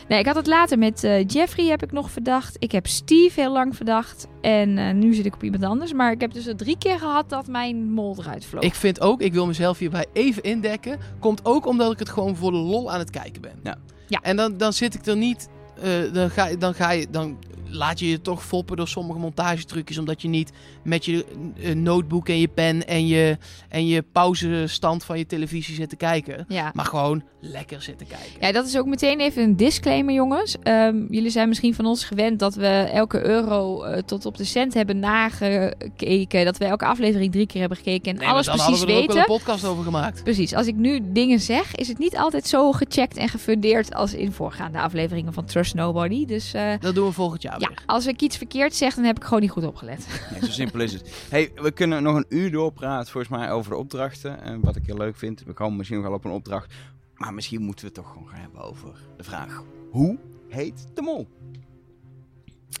Nee, 0.08 0.18
ik 0.18 0.26
had 0.26 0.34
het 0.36 0.46
later 0.46 0.78
met 0.78 1.04
eh, 1.04 1.26
Jeffrey 1.26 1.66
heb 1.66 1.82
ik 1.82 1.92
nog 1.92 2.10
verdacht. 2.10 2.56
Ik 2.58 2.72
heb 2.72 2.86
Steve 2.86 3.40
heel 3.40 3.52
lang 3.52 3.76
verdacht. 3.76 4.26
En 4.40 4.78
eh, 4.78 4.94
nu 4.94 5.14
zit 5.14 5.26
ik 5.26 5.34
op 5.34 5.42
iemand 5.42 5.64
anders. 5.64 5.92
Maar 5.92 6.12
ik 6.12 6.20
heb 6.20 6.32
dus 6.32 6.48
al 6.48 6.54
drie 6.54 6.78
keer 6.78 6.98
gehad 6.98 7.28
dat 7.30 7.46
mijn 7.46 7.92
mol 7.92 8.16
eruit 8.18 8.44
vloog. 8.44 8.62
Ik 8.62 8.74
vind 8.74 9.00
ook, 9.00 9.20
ik 9.20 9.32
wil 9.32 9.46
mezelf 9.46 9.78
hierbij 9.78 10.06
even 10.12 10.42
indekken. 10.42 10.98
Komt 11.20 11.40
ook 11.44 11.66
omdat 11.66 11.92
ik 11.92 11.98
het 11.98 12.08
gewoon 12.08 12.36
voor 12.36 12.50
de 12.50 12.56
lol 12.58 12.92
aan 12.92 12.98
het 12.98 13.10
kijken 13.10 13.40
ben. 13.42 13.60
Ja. 13.62 13.76
Ja. 14.08 14.18
En 14.22 14.36
dan, 14.36 14.56
dan 14.56 14.72
zit 14.72 14.94
ik 14.94 15.06
er 15.06 15.16
niet. 15.16 15.48
Eh, 15.82 16.12
dan, 16.12 16.30
ga, 16.30 16.46
je- 16.46 16.56
dan 16.58 16.74
ga 16.74 16.90
je. 16.90 17.06
Dan 17.10 17.38
laat 17.68 17.98
je 17.98 18.08
je 18.08 18.20
toch 18.20 18.44
foppen 18.44 18.76
door 18.76 18.88
sommige 18.88 19.18
montagetrucjes. 19.18 19.98
Omdat 19.98 20.22
je 20.22 20.28
niet 20.28 20.52
met 20.84 21.04
je 21.04 21.24
eh, 21.60 21.74
notebook 21.74 22.28
en 22.28 22.38
je 22.38 22.48
pen 22.48 22.86
en 22.86 23.06
je, 23.06 23.38
en 23.68 23.86
je 23.86 24.02
pauzestand 24.02 25.04
van 25.04 25.18
je 25.18 25.26
televisie 25.26 25.74
zit 25.74 25.88
te 25.88 25.96
kijken. 25.96 26.44
Ja. 26.48 26.70
Maar 26.74 26.84
gewoon 26.84 27.22
lekker 27.50 27.82
zitten 27.82 28.06
kijken. 28.06 28.30
Ja, 28.40 28.52
dat 28.52 28.66
is 28.66 28.78
ook 28.78 28.86
meteen 28.86 29.20
even 29.20 29.42
een 29.42 29.56
disclaimer, 29.56 30.14
jongens. 30.14 30.56
Ehm, 30.62 31.04
jullie 31.08 31.30
zijn 31.30 31.48
misschien 31.48 31.74
van 31.74 31.86
ons 31.86 32.04
gewend 32.04 32.38
dat 32.38 32.54
we 32.54 32.66
elke 32.92 33.24
euro 33.26 33.82
eh, 33.82 34.02
tot 34.02 34.26
op 34.26 34.36
de 34.36 34.44
cent 34.44 34.74
hebben 34.74 34.98
nagekeken. 34.98 36.44
Dat 36.44 36.56
we 36.58 36.64
elke 36.64 36.84
aflevering 36.84 37.32
drie 37.32 37.46
keer 37.46 37.60
hebben 37.60 37.78
gekeken 37.78 38.10
en 38.12 38.16
Nee, 38.16 38.24
maar 38.24 38.34
alles 38.34 38.46
dan 38.46 38.54
precies 38.56 38.78
hadden 38.78 38.86
we 38.88 38.92
er 38.92 38.98
ook 39.02 39.06
weten. 39.14 39.26
wel 39.26 39.36
een 39.36 39.42
podcast 39.44 39.64
over 39.64 39.84
gemaakt. 39.84 40.22
Precies, 40.24 40.54
als 40.54 40.66
ik 40.66 40.74
nu 40.74 41.00
dingen 41.12 41.40
zeg, 41.40 41.74
is 41.74 41.88
het 41.88 41.98
niet 41.98 42.16
altijd 42.16 42.46
zo 42.46 42.72
gecheckt 42.72 43.16
en 43.16 43.28
gefundeerd 43.28 43.94
als 43.94 44.14
in 44.14 44.32
voorgaande 44.32 44.80
afleveringen 44.80 45.32
van 45.32 45.44
Trust 45.44 45.74
Nobody. 45.74 46.26
Dus 46.26 46.54
eh, 46.54 46.72
Dat 46.80 46.94
doen 46.94 47.06
we 47.06 47.12
volgend 47.12 47.42
jaar 47.42 47.60
ja, 47.60 47.68
weer. 47.68 47.82
als 47.86 48.06
ik 48.06 48.20
iets 48.20 48.36
verkeerd 48.36 48.74
zeg, 48.74 48.94
dan 48.94 49.04
heb 49.04 49.16
ik 49.16 49.24
gewoon 49.24 49.40
niet 49.40 49.50
goed 49.50 49.66
opgelet. 49.66 50.06
Nee, 50.30 50.40
zo 50.44 50.50
simpel 50.50 50.80
is 50.80 50.92
het. 50.92 51.12
Hey, 51.28 51.50
we 51.54 51.70
kunnen 51.70 52.02
nog 52.02 52.16
een 52.16 52.26
uur 52.28 52.50
doorpraten 52.50 53.12
volgens 53.12 53.32
mij 53.38 53.50
over 53.50 53.70
de 53.70 53.76
opdrachten. 53.76 54.42
En 54.42 54.60
wat 54.60 54.76
ik 54.76 54.82
heel 54.86 54.96
leuk 54.96 55.16
vind, 55.16 55.42
we 55.46 55.52
komen 55.52 55.76
misschien 55.76 55.98
nog 55.98 56.06
wel 56.08 56.16
op 56.16 56.24
een 56.24 56.30
opdracht. 56.30 56.72
Maar 57.16 57.34
misschien 57.34 57.62
moeten 57.62 57.80
we 57.86 57.92
het 57.94 58.02
toch 58.02 58.12
gewoon 58.12 58.28
gaan 58.28 58.40
hebben 58.40 58.60
over 58.60 58.88
de 59.16 59.24
vraag. 59.24 59.62
Hoe 59.90 60.18
heet 60.48 60.86
de 60.94 61.02
mol? 61.02 61.28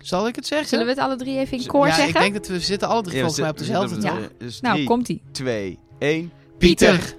Zal 0.00 0.26
ik 0.28 0.36
het 0.36 0.46
zeggen? 0.46 0.68
Zullen 0.68 0.84
we 0.84 0.90
het 0.90 1.00
alle 1.00 1.16
drie 1.16 1.38
even 1.38 1.58
in 1.58 1.66
koor 1.66 1.86
ja, 1.86 1.94
zeggen? 1.94 2.14
ik 2.14 2.20
denk 2.20 2.34
dat 2.34 2.46
we 2.46 2.60
zitten 2.60 2.88
alle 2.88 3.02
drie 3.02 3.14
Ja, 3.14 3.20
volgens 3.20 3.40
mij 3.40 3.50
op 3.50 3.58
dezelfde. 3.58 4.30
Dus 4.38 4.60
Nou, 4.60 4.74
drie, 4.74 4.86
komt-ie. 4.86 5.22
2, 5.32 5.78
1. 5.98 6.32
Pieter. 6.58 7.16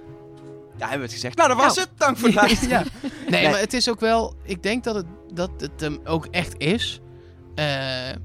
Ja, 0.78 0.82
hebben 0.82 0.98
we 0.98 1.04
het 1.04 1.12
gezegd. 1.12 1.36
Nou, 1.36 1.48
dat 1.48 1.58
was 1.58 1.76
het. 1.76 1.88
Dank 1.96 2.16
voor 2.16 2.28
het 2.28 2.36
luisteren. 2.44 2.68
ja. 2.78 2.84
Nee, 3.28 3.40
Nee. 3.42 3.50
maar 3.50 3.60
het 3.60 3.72
is 3.72 3.90
ook 3.90 4.00
wel. 4.00 4.34
Ik 4.42 4.62
denk 4.62 4.84
dat 4.84 4.94
het, 4.94 5.06
dat 5.32 5.50
het 5.56 5.80
hem 5.80 5.98
ook 6.04 6.26
echt 6.30 6.54
is. 6.58 7.00
Eh, 7.54 8.10
eh, 8.10 8.16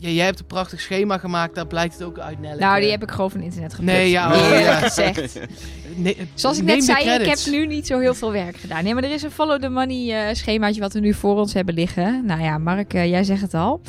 ja, 0.00 0.08
jij 0.08 0.24
hebt 0.24 0.38
een 0.38 0.46
prachtig 0.46 0.80
schema 0.80 1.18
gemaakt, 1.18 1.54
daar 1.54 1.66
blijkt 1.66 1.92
het 1.92 2.02
ook 2.02 2.18
uit. 2.18 2.38
Nelleke. 2.40 2.64
Nou, 2.64 2.80
die 2.80 2.90
heb 2.90 3.02
ik 3.02 3.10
gewoon 3.10 3.30
van 3.30 3.40
internet 3.40 3.74
geplukt. 3.74 3.92
Nee, 3.92 4.10
ja, 4.10 4.32
oh, 4.32 4.60
ja. 4.60 4.74
gezegd. 4.78 5.40
Zoals 6.34 6.58
ik 6.58 6.64
net 6.64 6.84
zei, 6.84 7.10
ik 7.10 7.26
heb 7.26 7.38
nu 7.50 7.66
niet 7.66 7.86
zo 7.86 7.98
heel 7.98 8.14
veel 8.14 8.32
werk 8.32 8.56
gedaan. 8.56 8.84
Nee, 8.84 8.94
maar 8.94 9.04
er 9.04 9.12
is 9.12 9.22
een 9.22 9.30
follow 9.30 9.60
the 9.60 9.68
money 9.68 10.28
eh, 10.28 10.34
schemaatje 10.34 10.80
wat 10.80 10.92
we 10.92 11.00
nu 11.00 11.14
voor 11.14 11.36
ons 11.36 11.52
hebben 11.52 11.74
liggen. 11.74 12.22
Nou 12.26 12.42
ja, 12.42 12.58
Mark, 12.58 12.94
eh, 12.94 13.10
jij 13.10 13.24
zegt 13.24 13.40
het 13.40 13.54
al. 13.54 13.80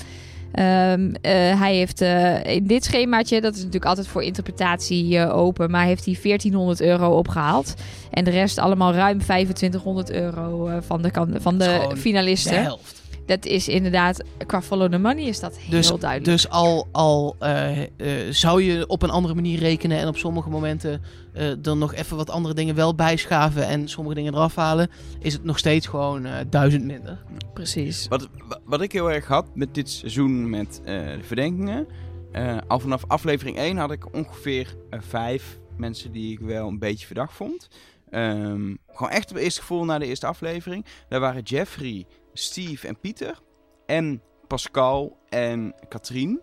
Ehm, 0.52 1.14
eh, 1.22 1.32
hij 1.60 1.76
heeft 1.76 2.02
in 2.46 2.68
dit 2.68 2.84
schemaatje, 2.84 3.42
dat 3.42 3.52
is 3.54 3.58
natuurlijk 3.58 3.86
altijd 3.86 4.08
voor 4.08 4.24
interpretatie 4.24 5.28
open, 5.32 5.72
maar 5.72 5.86
heeft 5.86 6.06
hij 6.06 6.16
1400 6.22 6.82
euro 6.82 7.18
opgehaald. 7.18 7.74
En 8.12 8.24
de 8.24 8.32
rest 8.32 8.58
allemaal 8.58 8.94
ruim 8.94 9.20
2500 9.20 10.12
euro 10.12 10.70
van 10.82 11.02
de, 11.02 11.12
van 11.42 11.58
de 11.58 11.64
gewoon 11.64 11.90
De 11.90 11.98
finalisten. 11.98 12.64
helft. 12.64 13.01
Dat 13.32 13.46
is 13.46 13.68
inderdaad, 13.68 14.24
qua 14.46 14.62
follow 14.62 14.92
the 14.92 14.98
money 14.98 15.24
is 15.24 15.40
dat 15.40 15.58
heel 15.58 15.70
Dus, 15.70 15.88
duidelijk. 15.88 16.24
dus 16.26 16.50
al, 16.50 16.88
al 16.92 17.36
eh, 17.40 17.82
eh, 17.82 17.88
zou 18.30 18.62
je 18.64 18.88
op 18.88 19.02
een 19.02 19.10
andere 19.10 19.34
manier 19.34 19.60
rekenen 19.60 19.98
en 19.98 20.08
op 20.08 20.18
sommige 20.18 20.50
momenten 20.50 21.02
eh 21.34 21.52
dan 21.60 21.78
nog 21.78 21.94
even 21.94 22.18
wat 22.18 22.30
andere 22.30 22.54
dingen 22.54 22.76
wel 22.76 22.96
bijschaven 22.96 23.68
en 23.68 23.88
sommige 23.88 24.16
dingen 24.16 24.34
eraf 24.34 24.56
halen, 24.56 24.90
is 25.20 25.34
het 25.34 25.44
nog 25.44 25.58
steeds 25.58 25.88
gewoon 25.88 26.26
eh, 26.26 26.34
duizend 26.50 26.84
minder. 26.86 27.24
Precies. 27.54 28.08
Wat, 28.08 28.30
wa- 28.48 28.60
wat 28.66 28.82
ik 28.82 28.92
heel 28.92 29.12
erg 29.12 29.28
had 29.28 29.56
met 29.56 29.74
dit 29.76 29.90
seizoen 29.90 30.50
met 30.50 30.82
eh, 30.86 30.94
de 30.96 31.24
verdenkingen. 31.24 31.88
eh, 32.32 32.58
al 32.68 32.80
vanaf 32.80 33.04
aflevering 33.08 33.58
1 33.58 33.78
had 33.78 33.92
ik 33.92 34.16
ongeveer 34.16 34.76
vijf 34.90 35.60
mensen 35.78 36.12
die 36.12 36.32
ik 36.32 36.40
wel 36.40 36.68
een 36.68 36.80
beetje 36.80 37.06
verdacht 37.06 37.34
vond. 37.34 37.68
Ehm, 38.10 38.76
gewoon 38.88 39.12
echt 39.12 39.30
op 39.30 39.36
het 39.36 39.44
eerste 39.44 39.62
gevoel 39.62 39.86
na 39.86 40.00
de 40.00 40.06
eerste 40.06 40.28
aflevering. 40.28 40.86
Daar 41.10 41.20
waren 41.20 41.42
Jeffrey, 41.42 42.06
Steve 42.34 42.88
en 42.88 43.00
Pieter. 43.00 43.40
En 43.86 44.22
Pascal 44.48 45.18
en 45.30 45.74
Katrien. 45.88 46.42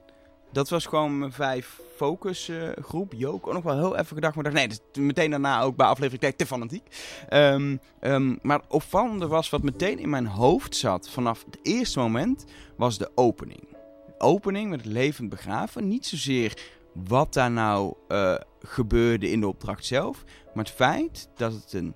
Dat 0.52 0.68
was 0.68 0.86
gewoon 0.86 1.18
mijn 1.18 1.32
vijf 1.32 1.80
focusgroep. 1.96 3.12
Jook 3.12 3.46
ook 3.46 3.52
nog 3.52 3.62
wel 3.62 3.76
heel 3.76 3.96
even 3.96 4.14
gedacht. 4.14 4.34
Maar 4.34 4.44
dacht, 4.44 4.56
nee, 4.56 5.04
meteen 5.04 5.30
daarna 5.30 5.62
ook 5.62 5.76
bij 5.76 5.86
aflevering 5.86 6.20
2 6.20 6.36
te 6.36 6.46
fanatiek. 6.46 6.82
Ehm, 7.28 7.76
ehm, 8.00 8.36
maar 8.42 8.60
opvallende 8.68 9.26
was 9.26 9.50
wat 9.50 9.62
meteen 9.62 9.98
in 9.98 10.10
mijn 10.10 10.26
hoofd 10.26 10.76
zat 10.76 11.10
vanaf 11.10 11.44
het 11.44 11.58
eerste 11.62 11.98
moment, 11.98 12.44
was 12.76 12.98
de 12.98 13.10
opening. 13.14 13.68
De 14.06 14.14
opening 14.18 14.70
met 14.70 14.80
het 14.80 14.92
levend 14.92 15.28
begraven. 15.28 15.88
Niet 15.88 16.06
zozeer 16.06 16.58
wat 16.92 17.32
daar 17.32 17.50
nou 17.50 17.94
eh, 18.08 18.34
gebeurde 18.60 19.30
in 19.30 19.40
de 19.40 19.48
opdracht 19.48 19.84
zelf, 19.84 20.24
maar 20.54 20.64
het 20.64 20.74
feit 20.74 21.28
dat 21.34 21.52
het 21.52 21.72
een 21.72 21.94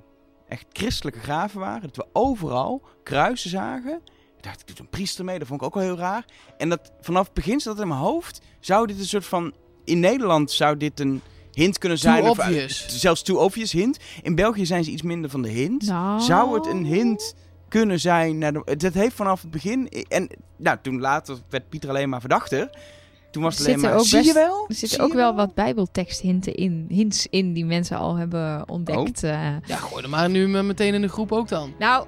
echt 0.53 0.67
christelijke 0.73 1.21
graven 1.21 1.61
waren. 1.61 1.81
Dat 1.83 1.97
we 1.97 2.07
overal 2.13 2.83
kruisen 3.03 3.51
zagen. 3.51 4.01
Ik 4.37 4.43
dacht, 4.49 4.61
ik 4.61 4.67
doe 4.67 4.77
een 4.79 4.89
priester 4.89 5.25
mee, 5.25 5.39
dat 5.39 5.49
vond 5.49 5.61
ik 5.61 5.67
ook 5.67 5.75
wel 5.75 5.83
heel 5.83 5.97
raar. 5.97 6.25
En 6.57 6.69
dat 6.69 6.93
vanaf 7.01 7.25
het 7.25 7.35
begin 7.35 7.61
zat 7.61 7.73
dat 7.75 7.83
in 7.83 7.89
mijn 7.89 8.01
hoofd. 8.01 8.41
Zou 8.61 8.87
dit 8.87 8.99
een 8.99 9.05
soort 9.05 9.27
van. 9.27 9.55
In 9.85 10.01
Nederland 10.01 10.51
zou 10.51 10.77
dit 10.77 11.01
een 11.01 11.21
hint 11.53 11.79
kunnen 11.79 11.99
Too 12.01 12.13
zijn. 12.13 12.25
of- 12.25 12.39
eh, 12.39 12.47
obvious. 12.47 12.87
zelfs 12.89 13.23
too 13.23 13.37
obvious 13.45 13.73
hint. 13.73 13.99
In 14.23 14.35
België 14.35 14.67
zijn 14.67 14.85
ze 14.85 14.91
iets 14.91 15.03
minder 15.03 15.31
van 15.31 15.43
de 15.43 15.49
hint. 15.49 15.87
Nou. 15.87 16.21
Zou 16.21 16.55
het 16.55 16.67
een 16.67 16.85
hint 16.85 17.35
kunnen 17.69 18.01
zijn? 18.01 18.39
Naar 18.39 18.53
de, 18.53 18.77
dat 18.77 18.95
heeft 18.95 19.15
vanaf 19.17 19.43
het 19.43 19.51
begin. 19.51 19.89
En 20.09 20.29
nou, 20.57 20.79
toen 20.83 21.01
later 21.01 21.37
werd 21.49 21.69
Pieter 21.69 21.89
alleen 21.91 22.09
maar 22.09 22.21
verdachter. 22.21 22.71
Toen 23.33 23.43
was 23.43 23.59
het 23.59 23.67
Er 23.67 23.73
alleen 23.73 23.81
zitten 23.81 23.91
maar. 23.91 23.99
ook 23.99 24.07
Zie 24.07 24.19
je 24.19 24.25
best- 24.25 24.47
wel? 24.47 24.65
Er 24.69 24.75
zitten 24.75 24.99
je 24.99 25.05
ook 25.05 25.13
wel 25.13 25.35
wat 25.35 25.55
bijbelteksthinten 25.55 26.55
in, 26.55 26.87
hints 26.89 27.27
in 27.31 27.53
die 27.53 27.65
mensen 27.65 27.99
al 27.99 28.17
hebben 28.17 28.69
ontdekt. 28.69 29.23
eh. 29.23 29.31
Ja, 29.67 29.77
gooi 29.77 30.03
er 30.03 30.09
maar 30.09 30.31
nu 30.31 30.47
meteen 30.49 30.95
in 30.95 31.01
de 31.01 31.09
groep 31.09 31.33
ook 31.33 31.49
dan. 31.49 31.73
Nou, 31.79 32.07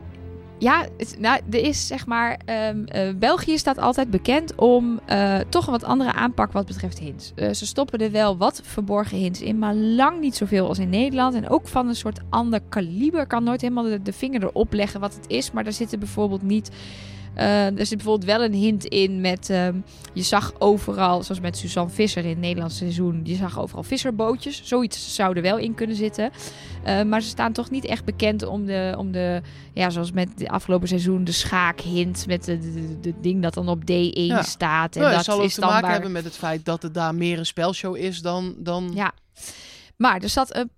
ja, 0.58 0.84
het, 0.96 1.16
nou, 1.18 1.40
er 1.50 1.58
is 1.64 1.86
zeg 1.86 2.06
maar. 2.06 2.38
ehm, 2.44 2.84
eh, 2.84 3.14
België 3.16 3.58
staat 3.58 3.78
altijd 3.78 4.10
bekend 4.10 4.54
om 4.54 5.00
eh, 5.06 5.38
toch 5.48 5.66
een 5.66 5.72
wat 5.72 5.84
andere 5.84 6.12
aanpak 6.12 6.52
wat 6.52 6.66
betreft 6.66 6.98
hints. 6.98 7.32
Eh, 7.34 7.52
ze 7.52 7.66
stoppen 7.66 7.98
er 7.98 8.10
wel 8.10 8.36
wat 8.36 8.60
verborgen 8.64 9.18
hints 9.18 9.40
in, 9.42 9.58
maar 9.58 9.74
lang 9.74 10.20
niet 10.20 10.36
zoveel 10.36 10.68
als 10.68 10.78
in 10.78 10.88
Nederland. 10.88 11.34
En 11.34 11.48
ook 11.48 11.68
van 11.68 11.88
een 11.88 11.96
soort 11.96 12.20
ander 12.30 12.60
kaliber. 12.68 13.20
Ik 13.22 13.28
kan 13.28 13.44
nooit 13.44 13.60
helemaal 13.60 13.84
de, 13.84 14.02
de 14.02 14.12
vinger 14.12 14.42
erop 14.42 14.72
leggen 14.72 15.00
wat 15.00 15.14
het 15.14 15.24
is, 15.28 15.50
maar 15.52 15.66
er 15.66 15.72
zitten 15.72 15.98
bijvoorbeeld 15.98 16.42
niet. 16.42 16.70
Eh, 17.34 17.78
er 17.78 17.86
zit 17.86 17.96
bijvoorbeeld 17.98 18.30
wel 18.30 18.44
een 18.44 18.52
hint 18.54 18.84
in 18.84 19.20
met. 19.20 19.50
ehm, 19.50 19.76
je 20.12 20.22
zag 20.22 20.52
overal, 20.58 21.22
zoals 21.22 21.40
met 21.40 21.56
Suzanne 21.56 21.90
Visser 21.90 22.22
in 22.22 22.28
het 22.28 22.38
Nederlandse 22.38 22.78
seizoen. 22.78 23.20
Je 23.24 23.34
zag 23.34 23.58
overal 23.60 23.82
visserbootjes. 23.82 24.60
Zoiets 24.64 25.14
zou 25.14 25.36
er 25.36 25.42
wel 25.42 25.58
in 25.58 25.74
kunnen 25.74 25.96
zitten. 25.96 26.30
Eh, 26.84 27.02
maar 27.02 27.22
ze 27.22 27.28
staan 27.28 27.52
toch 27.52 27.70
niet 27.70 27.84
echt 27.84 28.04
bekend 28.04 28.42
om 28.46 28.66
de, 28.66 28.94
om 28.98 29.12
de 29.12 29.42
ja, 29.72 29.90
zoals 29.90 30.12
met 30.12 30.28
de 30.38 30.48
afgelopen 30.48 30.88
seizoen, 30.88 31.24
de 31.24 31.32
schaakhint 31.32 32.26
met 32.26 32.44
de, 32.44 32.58
de, 32.58 32.72
de- 32.72 33.00
de 33.00 33.14
ding 33.20 33.42
dat 33.42 33.54
dan 33.54 33.68
op 33.68 33.80
D1 33.82 34.10
Ja. 34.12 34.42
staat. 34.42 34.94
En 34.96 35.00
Nou, 35.00 35.14
het 35.14 35.24
dat 35.24 35.34
zal 35.34 35.38
ook 35.38 35.44
is 35.44 35.54
te 35.54 35.60
dan 35.60 35.68
maken 35.68 35.84
waar... 35.84 35.92
hebben 35.92 36.12
met 36.12 36.24
het 36.24 36.36
feit 36.36 36.64
dat 36.64 36.82
het 36.82 36.94
daar 36.94 37.14
meer 37.14 37.38
een 37.38 37.46
spelshow 37.46 37.96
is 37.96 38.20
dan... 38.20 38.54
dan... 38.58 38.90
Ja. 38.94 39.12
Maar 39.96 40.22
er 40.22 40.28
zat 40.28 40.56
een 40.56 40.70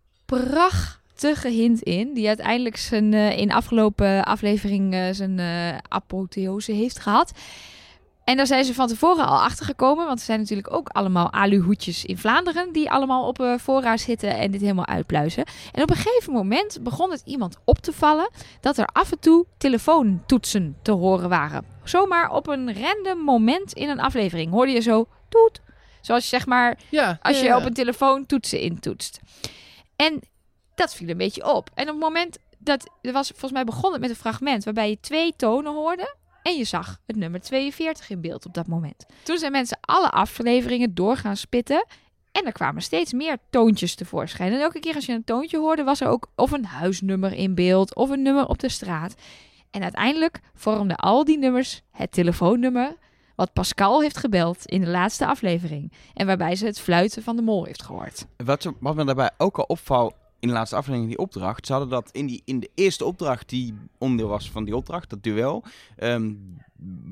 prachtige 1.17 1.49
hint 1.49 1.83
in, 1.83 2.15
die 2.15 2.29
uiteindelijk 2.29 2.77
zijn, 2.77 3.15
eh, 3.15 3.39
in 3.39 3.53
afgelopen 3.53 4.25
aflevering 4.25 4.95
eh, 4.95 5.09
zijn 5.11 5.39
eh, 5.39 5.79
apotheose 5.89 6.73
heeft 6.73 6.99
gehad. 6.99 7.33
En 8.25 8.37
daar 8.37 8.47
zijn 8.47 8.65
ze 8.65 8.75
van 8.75 8.89
tevoren 8.89 9.27
al 9.27 9.43
achter 9.43 9.65
gekomen, 9.65 10.07
want 10.07 10.19
er 10.19 10.25
zijn 10.25 10.39
natuurlijk 10.39 10.73
ook 10.73 10.89
allemaal 10.89 11.33
aluhoedjes 11.33 12.05
in 12.05 12.19
Vlaanderen 12.19 12.73
die 12.73 12.91
allemaal 12.91 13.29
op 13.29 13.55
voorraad 13.57 14.01
zitten 14.01 14.37
en 14.37 14.51
dit 14.51 14.61
helemaal 14.61 14.87
uitpluizen. 14.87 15.45
En 15.73 15.83
op 15.83 15.91
een 15.91 15.97
gegeven 15.97 16.33
moment 16.33 16.79
begon 16.83 17.11
het 17.11 17.23
iemand 17.25 17.57
op 17.65 17.79
te 17.79 17.93
vallen 17.93 18.31
dat 18.61 18.79
er 18.79 18.87
af 18.93 19.13
en 19.13 19.19
toe 19.19 19.47
telefoontoetsen 19.59 20.77
te 20.83 20.93
horen 20.93 21.29
waren. 21.29 21.65
Zomaar 21.85 22.31
op 22.31 22.47
een 22.49 22.75
random 22.75 23.19
moment 23.19 23.73
in 23.73 23.89
een 23.89 24.01
aflevering 24.01 24.51
hoorde 24.51 24.73
je 24.73 24.81
zo 24.81 25.07
toet. 25.29 25.61
Zoals 26.01 26.29
zeg 26.29 26.47
maar 26.47 26.79
Ja, 26.89 27.19
als 27.23 27.37
ja, 27.37 27.43
je 27.43 27.49
ja. 27.49 27.57
op 27.57 27.65
een 27.65 27.75
telefoon 27.75 28.27
toetsen 28.27 28.61
intoetst. 28.61 29.21
En 29.97 30.23
dat 30.77 30.95
viel 30.95 31.09
een 31.09 31.17
beetje 31.17 31.55
op. 31.55 31.71
En 31.75 31.83
op 31.83 31.95
het 31.95 32.03
moment 32.03 32.39
dat 32.59 32.91
er 33.03 33.13
was 33.13 33.29
volgens 33.29 33.53
mij 33.53 33.65
begonnen 33.65 34.01
met 34.01 34.11
een 34.11 34.17
fragment 34.17 34.65
waarbij 34.65 34.89
je 34.89 35.01
twee 35.01 35.33
tonen 35.37 35.73
hoorde. 35.73 36.15
En 36.43 36.57
je 36.57 36.65
zag 36.65 37.01
het 37.07 37.17
nummer 37.17 37.41
42 37.41 38.11
in 38.11 38.21
beeld 38.21 38.47
op 38.47 38.55
dat 38.55 38.67
moment. 38.67 39.07
Toen 39.23 39.39
zijn 39.39 39.53
mensen 39.53 39.79
alle 39.81 40.11
afleveringen 40.11 40.95
door 40.95 41.17
gaan 41.17 41.37
spitten. 41.37 41.87
En 42.33 42.47
er 42.47 42.53
kwamen 42.53 42.83
steeds 42.83 43.13
meer 43.13 43.39
toontjes 43.51 43.95
tevoorschijn. 43.95 44.53
En 44.53 44.61
elke 44.61 44.81
keer 44.81 44.95
als 44.95 45.07
je 45.07 45.13
een 45.13 45.25
toontje 45.25 45.59
hoorde, 45.59 45.85
was 45.85 46.01
er 46.01 46.09
ook 46.09 46.29
of 46.35 46.51
een 46.51 46.65
huisnummer 46.65 47.33
in 47.33 47.55
beeld 47.55 47.95
of 47.95 48.11
een 48.11 48.23
nummer 48.23 48.47
op 48.47 48.59
de 48.59 48.69
straat. 48.69 49.15
En 49.71 49.83
uiteindelijk 49.83 50.41
vormden 50.55 50.97
al 50.97 51.25
die 51.25 51.39
nummers 51.39 51.83
het 51.91 52.13
telefoonnummer 52.13 52.97
wat 53.35 53.53
Pascal 53.53 54.01
heeft 54.01 54.17
gebeld 54.17 54.67
in 54.67 54.81
de 54.81 54.87
laatste 54.87 55.27
aflevering. 55.27 55.93
En 56.15 56.27
waarbij 56.27 56.57
ze 56.57 56.67
het 56.67 56.81
fluiten 56.81 57.23
van 57.23 57.37
de 57.37 57.43
mol 57.43 57.65
heeft 57.65 57.83
gehoord. 57.83 58.27
Wat, 58.37 58.73
wat 58.81 58.95
me 58.95 59.05
daarbij 59.05 59.31
ook 59.37 59.59
al 59.59 59.65
opvalt 59.65 60.15
in 60.47 60.53
de 60.53 60.59
laatste 60.59 60.77
aflevering 60.77 61.09
die 61.09 61.19
opdracht, 61.19 61.67
ze 61.67 61.73
hadden 61.73 61.91
dat 61.91 62.09
in, 62.13 62.27
die, 62.27 62.43
in 62.45 62.61
de 62.61 62.71
eerste 62.75 63.05
opdracht 63.05 63.49
die 63.49 63.75
onderdeel 63.99 64.29
was 64.29 64.51
van 64.51 64.65
die 64.65 64.77
opdracht, 64.77 65.11
dat 65.11 65.23
duel, 65.23 65.65
ehm, 65.97 66.33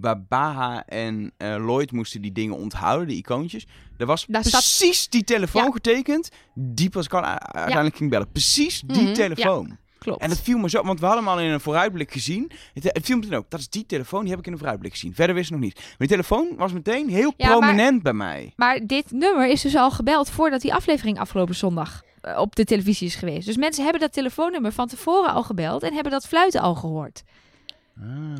waar 0.00 0.22
Baha 0.22 0.84
en 0.86 1.32
eh, 1.36 1.54
Lloyd 1.56 1.92
moesten 1.92 2.22
die 2.22 2.32
dingen 2.32 2.56
onthouden, 2.56 3.08
die 3.08 3.16
icoontjes. 3.16 3.66
Er 3.98 4.06
was 4.06 4.24
Daar 4.28 4.42
zat- 4.42 4.52
precies 4.52 5.08
die 5.08 5.24
telefoon 5.24 5.64
Ja. 5.64 5.70
getekend 5.70 6.28
die 6.54 6.90
Pascal 6.90 7.22
uiteindelijk 7.24 7.96
ging 7.96 8.10
bellen. 8.10 8.30
Precies 8.32 8.80
die 8.86 9.02
Mhm. 9.02 9.12
telefoon. 9.12 9.76
Klopt. 9.98 10.20
En 10.22 10.30
het 10.30 10.40
viel 10.40 10.58
me 10.58 10.70
zo, 10.70 10.82
want 10.82 11.00
we 11.00 11.06
hadden 11.06 11.24
hem 11.24 11.32
al 11.32 11.40
in 11.40 11.50
een 11.50 11.60
vooruitblik 11.60 12.12
gezien. 12.12 12.50
Het, 12.74 12.84
het 12.84 13.04
viel 13.04 13.16
me 13.16 13.22
toen 13.22 13.34
ook, 13.34 13.50
dat 13.50 13.60
is 13.60 13.68
die 13.68 13.86
telefoon, 13.86 14.20
die 14.20 14.30
heb 14.30 14.38
ik 14.38 14.46
in 14.46 14.52
een 14.52 14.58
vooruitblik 14.58 14.92
gezien. 14.92 15.14
Verder 15.14 15.34
wist 15.34 15.46
ik 15.50 15.52
nog 15.56 15.64
niet. 15.64 15.74
Maar 15.74 15.94
die 15.98 16.08
telefoon 16.08 16.48
was 16.56 16.72
meteen 16.72 17.08
heel 17.08 17.32
Ja, 17.36 17.48
maar- 17.48 17.58
prominent 17.58 18.02
bij 18.02 18.12
mij. 18.12 18.52
Maar 18.56 18.80
dit 18.86 19.10
nummer 19.10 19.48
is 19.48 19.60
dus 19.62 19.76
al 19.76 19.90
gebeld 19.90 20.30
voordat 20.30 20.60
die 20.60 20.74
aflevering 20.74 21.18
afgelopen 21.18 21.54
zondag 21.54 22.02
op 22.36 22.56
de 22.56 22.64
televisie 22.64 23.06
is 23.06 23.14
geweest. 23.14 23.46
Dus 23.46 23.56
mensen 23.56 23.82
hebben 23.82 24.00
dat 24.00 24.12
telefoonnummer 24.12 24.72
van 24.72 24.88
tevoren 24.88 25.30
al 25.32 25.42
gebeld 25.42 25.82
en 25.82 25.92
hebben 25.94 26.12
dat 26.12 26.26
fluiten 26.26 26.60
al 26.60 26.74
gehoord. 26.74 27.22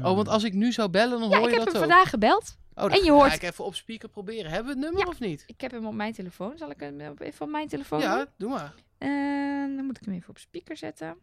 Oh, 0.02 0.14
want 0.14 0.28
als 0.28 0.42
ik 0.44 0.52
nu 0.52 0.72
zou 0.72 0.88
bellen, 0.88 1.20
dan 1.20 1.28
Ja, 1.28 1.36
hoor 1.36 1.44
ik 1.48 1.52
je 1.52 1.56
heb 1.60 1.64
dat 1.64 1.74
hem 1.74 1.82
ook. 1.82 1.88
vandaag 1.90 2.10
gebeld. 2.10 2.56
Oh, 2.74 2.82
dan 2.82 2.90
en 2.90 2.98
je 2.98 3.04
ga 3.04 3.12
hoort- 3.12 3.32
ik 3.34 3.42
even 3.42 3.64
op 3.64 3.74
speaker 3.74 4.08
proberen. 4.08 4.50
Hebben 4.50 4.64
we 4.64 4.70
het 4.80 4.84
nummer 4.88 5.04
Ja. 5.04 5.10
of 5.12 5.20
niet? 5.20 5.44
Ik 5.46 5.60
heb 5.60 5.70
hem 5.70 5.86
op 5.86 5.94
mijn 5.94 6.12
telefoon. 6.12 6.52
Zal 6.58 6.70
ik 6.70 6.80
hem 6.80 7.00
op- 7.00 7.20
even 7.20 7.46
op 7.46 7.50
mijn 7.52 7.68
telefoon 7.68 8.00
doen? 8.00 8.08
Ja, 8.10 8.26
doe 8.36 8.50
maar. 8.50 8.72
Eh, 8.98 9.08
dan 9.76 9.84
moet 9.84 9.96
ik 9.98 10.04
hem 10.04 10.14
even 10.14 10.28
op 10.28 10.38
speaker 10.38 10.76
zetten. 10.76 11.16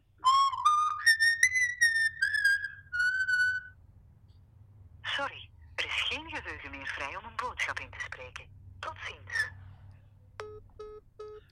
Sorry, 5.02 5.50
er 5.76 5.86
is 5.86 6.02
geen 6.10 6.30
geheugen 6.30 6.72
meer 6.72 6.88
vrij 6.88 7.18
om 7.18 7.24
een 7.26 7.36
boodschap 7.36 7.80
in 7.80 7.90
te 7.90 8.00
spreken. 8.00 8.44
Tot 8.80 8.94
ziens. 9.08 9.50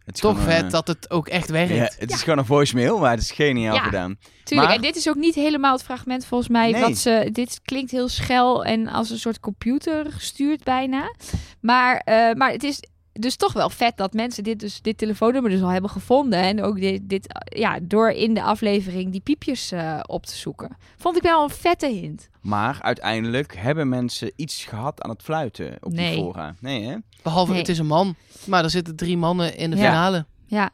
Het 0.05 0.08
is 0.08 0.08
Toch 0.19 0.37
een, 0.37 0.43
vet 0.43 0.63
eh, 0.63 0.69
dat 0.69 0.87
het 0.87 1.09
ook 1.11 1.27
echt 1.27 1.49
werkt. 1.49 1.73
Ja, 1.73 1.89
het 1.97 2.11
is 2.11 2.23
gewoon 2.23 2.37
een 2.39 2.45
voicemail, 2.45 2.99
maar 2.99 3.11
het 3.11 3.21
is 3.21 3.31
geniaal 3.31 3.75
Ja. 3.75 3.81
gedaan. 3.83 4.17
Tuurlijk, 4.43 4.67
Maar- 4.69 4.77
en 4.77 4.81
dit 4.83 4.95
is 4.95 5.09
ook 5.09 5.15
niet 5.15 5.35
helemaal 5.35 5.73
het 5.73 5.83
fragment 5.83 6.25
volgens 6.25 6.49
mij. 6.49 6.71
Nee. 6.71 6.81
Wat 6.81 6.97
ze, 6.97 7.29
dit 7.31 7.59
klinkt 7.63 7.91
heel 7.91 8.07
schel 8.09 8.65
en 8.65 8.87
als 8.87 9.09
een 9.09 9.19
soort 9.19 9.39
computer 9.39 10.11
gestuurd 10.11 10.63
bijna. 10.63 11.13
Maar, 11.61 11.97
eh, 11.97 12.33
maar 12.33 12.51
het 12.51 12.63
is 12.63 12.79
dus 13.19 13.35
toch 13.35 13.53
wel 13.53 13.69
vet 13.69 13.97
dat 13.97 14.13
mensen 14.13 14.43
dit, 14.43 14.59
dus, 14.59 14.81
dit 14.81 14.97
telefoonnummer 14.97 15.51
dus 15.51 15.61
al 15.61 15.67
hebben 15.69 15.89
gevonden. 15.89 16.39
En 16.39 16.63
ook 16.63 16.79
dit, 16.79 17.09
dit 17.09 17.41
ja, 17.43 17.79
door 17.81 18.09
in 18.09 18.33
de 18.33 18.41
aflevering 18.43 19.11
die 19.11 19.21
piepjes 19.21 19.71
eh, 19.71 19.99
op 20.05 20.25
te 20.25 20.35
zoeken. 20.35 20.77
Vond 20.97 21.17
ik 21.17 21.21
wel 21.23 21.43
een 21.43 21.49
vette 21.49 21.87
hint. 21.87 22.29
Maar 22.41 22.77
uiteindelijk 22.81 23.55
hebben 23.57 23.89
mensen 23.89 24.31
iets 24.35 24.65
gehad 24.65 25.01
aan 25.01 25.09
het 25.09 25.21
fluiten 25.23 25.77
op 25.81 25.91
Nee. 25.93 26.15
die 26.15 26.23
fora. 26.23 26.55
Nee, 26.59 26.83
hè? 26.85 26.95
Behalve, 27.23 27.51
Nee. 27.51 27.59
het 27.59 27.69
is 27.69 27.77
een 27.79 27.85
man. 27.87 28.15
Maar 28.45 28.63
er 28.63 28.69
zitten 28.69 28.95
drie 28.95 29.17
mannen 29.17 29.57
in 29.57 29.69
de 29.69 29.77
Ja. 29.77 29.83
finale. 29.83 30.25
Ja, 30.49 30.71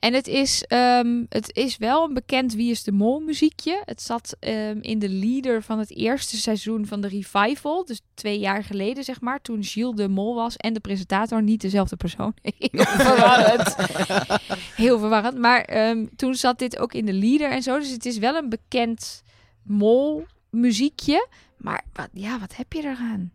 en 0.00 0.14
het 0.14 0.26
is, 0.26 0.64
ehm, 0.64 1.24
het 1.28 1.56
is 1.56 1.76
wel 1.76 2.04
een 2.04 2.14
bekend 2.14 2.54
Wie 2.54 2.70
is 2.70 2.82
de 2.82 2.92
Mol 2.92 3.20
muziekje. 3.20 3.82
Het 3.84 4.02
zat 4.02 4.36
ehm, 4.40 4.78
in 4.80 4.98
de 4.98 5.08
leader 5.08 5.62
van 5.62 5.78
het 5.78 5.96
eerste 5.96 6.36
seizoen 6.36 6.86
van 6.86 7.00
de 7.00 7.08
Revival. 7.08 7.84
Dus 7.84 8.00
twee 8.14 8.38
jaar 8.38 8.64
geleden, 8.64 9.04
zeg 9.04 9.20
maar. 9.20 9.40
Toen 9.40 9.64
Gilles 9.64 9.96
de 9.96 10.08
Mol 10.08 10.34
was 10.34 10.56
en 10.56 10.72
de 10.72 10.80
presentator. 10.80 11.42
Niet 11.42 11.60
dezelfde 11.60 11.96
persoon. 11.96 12.34
Heel 12.58 12.84
verwarrend. 13.06 13.76
Heel 14.76 14.98
verwarrend. 14.98 15.38
Maar 15.38 15.60
ehm, 15.60 16.06
toen 16.16 16.34
zat 16.34 16.58
dit 16.58 16.78
ook 16.78 16.92
in 16.92 17.06
de 17.06 17.12
leader 17.12 17.50
en 17.50 17.62
zo. 17.62 17.78
Dus 17.78 17.90
het 17.90 18.06
is 18.06 18.18
wel 18.18 18.34
een 18.34 18.48
bekend 18.48 19.22
Mol 19.62 20.26
muziekje. 20.50 21.28
Maar 21.56 21.84
wat, 21.92 22.08
ja, 22.12 22.38
wat 22.38 22.56
heb 22.56 22.72
je 22.72 22.82
eraan? 22.82 23.32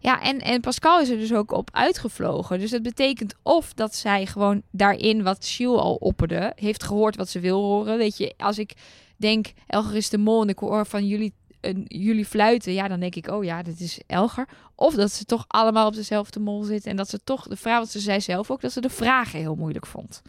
Ja, 0.00 0.22
en, 0.22 0.40
en 0.40 0.60
Pascal 0.60 1.00
is 1.00 1.08
er 1.08 1.18
dus 1.18 1.32
ook 1.32 1.52
op 1.52 1.68
uitgevlogen. 1.72 2.58
Dus 2.58 2.70
dat 2.70 2.82
betekent 2.82 3.34
of 3.42 3.74
dat 3.74 3.94
zij 3.94 4.26
gewoon 4.26 4.62
daarin 4.70 5.22
wat 5.22 5.44
Shiel 5.44 5.80
al 5.80 5.94
opperde, 5.94 6.52
heeft 6.54 6.82
gehoord 6.82 7.16
wat 7.16 7.28
ze 7.28 7.40
wil 7.40 7.62
horen. 7.62 7.98
Weet 7.98 8.16
je, 8.16 8.34
als 8.36 8.58
ik 8.58 8.72
denk 9.16 9.46
Elger 9.66 9.96
is 9.96 10.08
de 10.08 10.18
mol 10.18 10.42
en 10.42 10.48
ik 10.48 10.58
hoor 10.58 10.86
van 10.86 11.06
jullie, 11.06 11.32
een 11.60 11.84
jullie 11.88 12.26
fluiten, 12.26 12.72
ja, 12.72 12.88
dan 12.88 13.00
denk 13.00 13.14
ik, 13.14 13.28
oh 13.28 13.44
ja, 13.44 13.62
dit 13.62 13.80
is 13.80 14.00
Elger. 14.06 14.48
Of 14.74 14.94
dat 14.94 15.12
ze 15.12 15.24
toch 15.24 15.44
allemaal 15.48 15.86
op 15.86 15.94
dezelfde 15.94 16.40
mol 16.40 16.62
zitten 16.62 16.90
en 16.90 16.96
dat 16.96 17.08
ze 17.08 17.24
toch 17.24 17.48
de 17.48 17.56
vraag, 17.56 17.76
want 17.76 17.90
ze 17.90 18.00
zei 18.00 18.20
zelf 18.20 18.50
ook 18.50 18.60
dat 18.60 18.72
ze 18.72 18.80
de 18.80 18.90
vragen 18.90 19.38
heel 19.38 19.54
moeilijk 19.54 19.86
vond. 19.86 20.22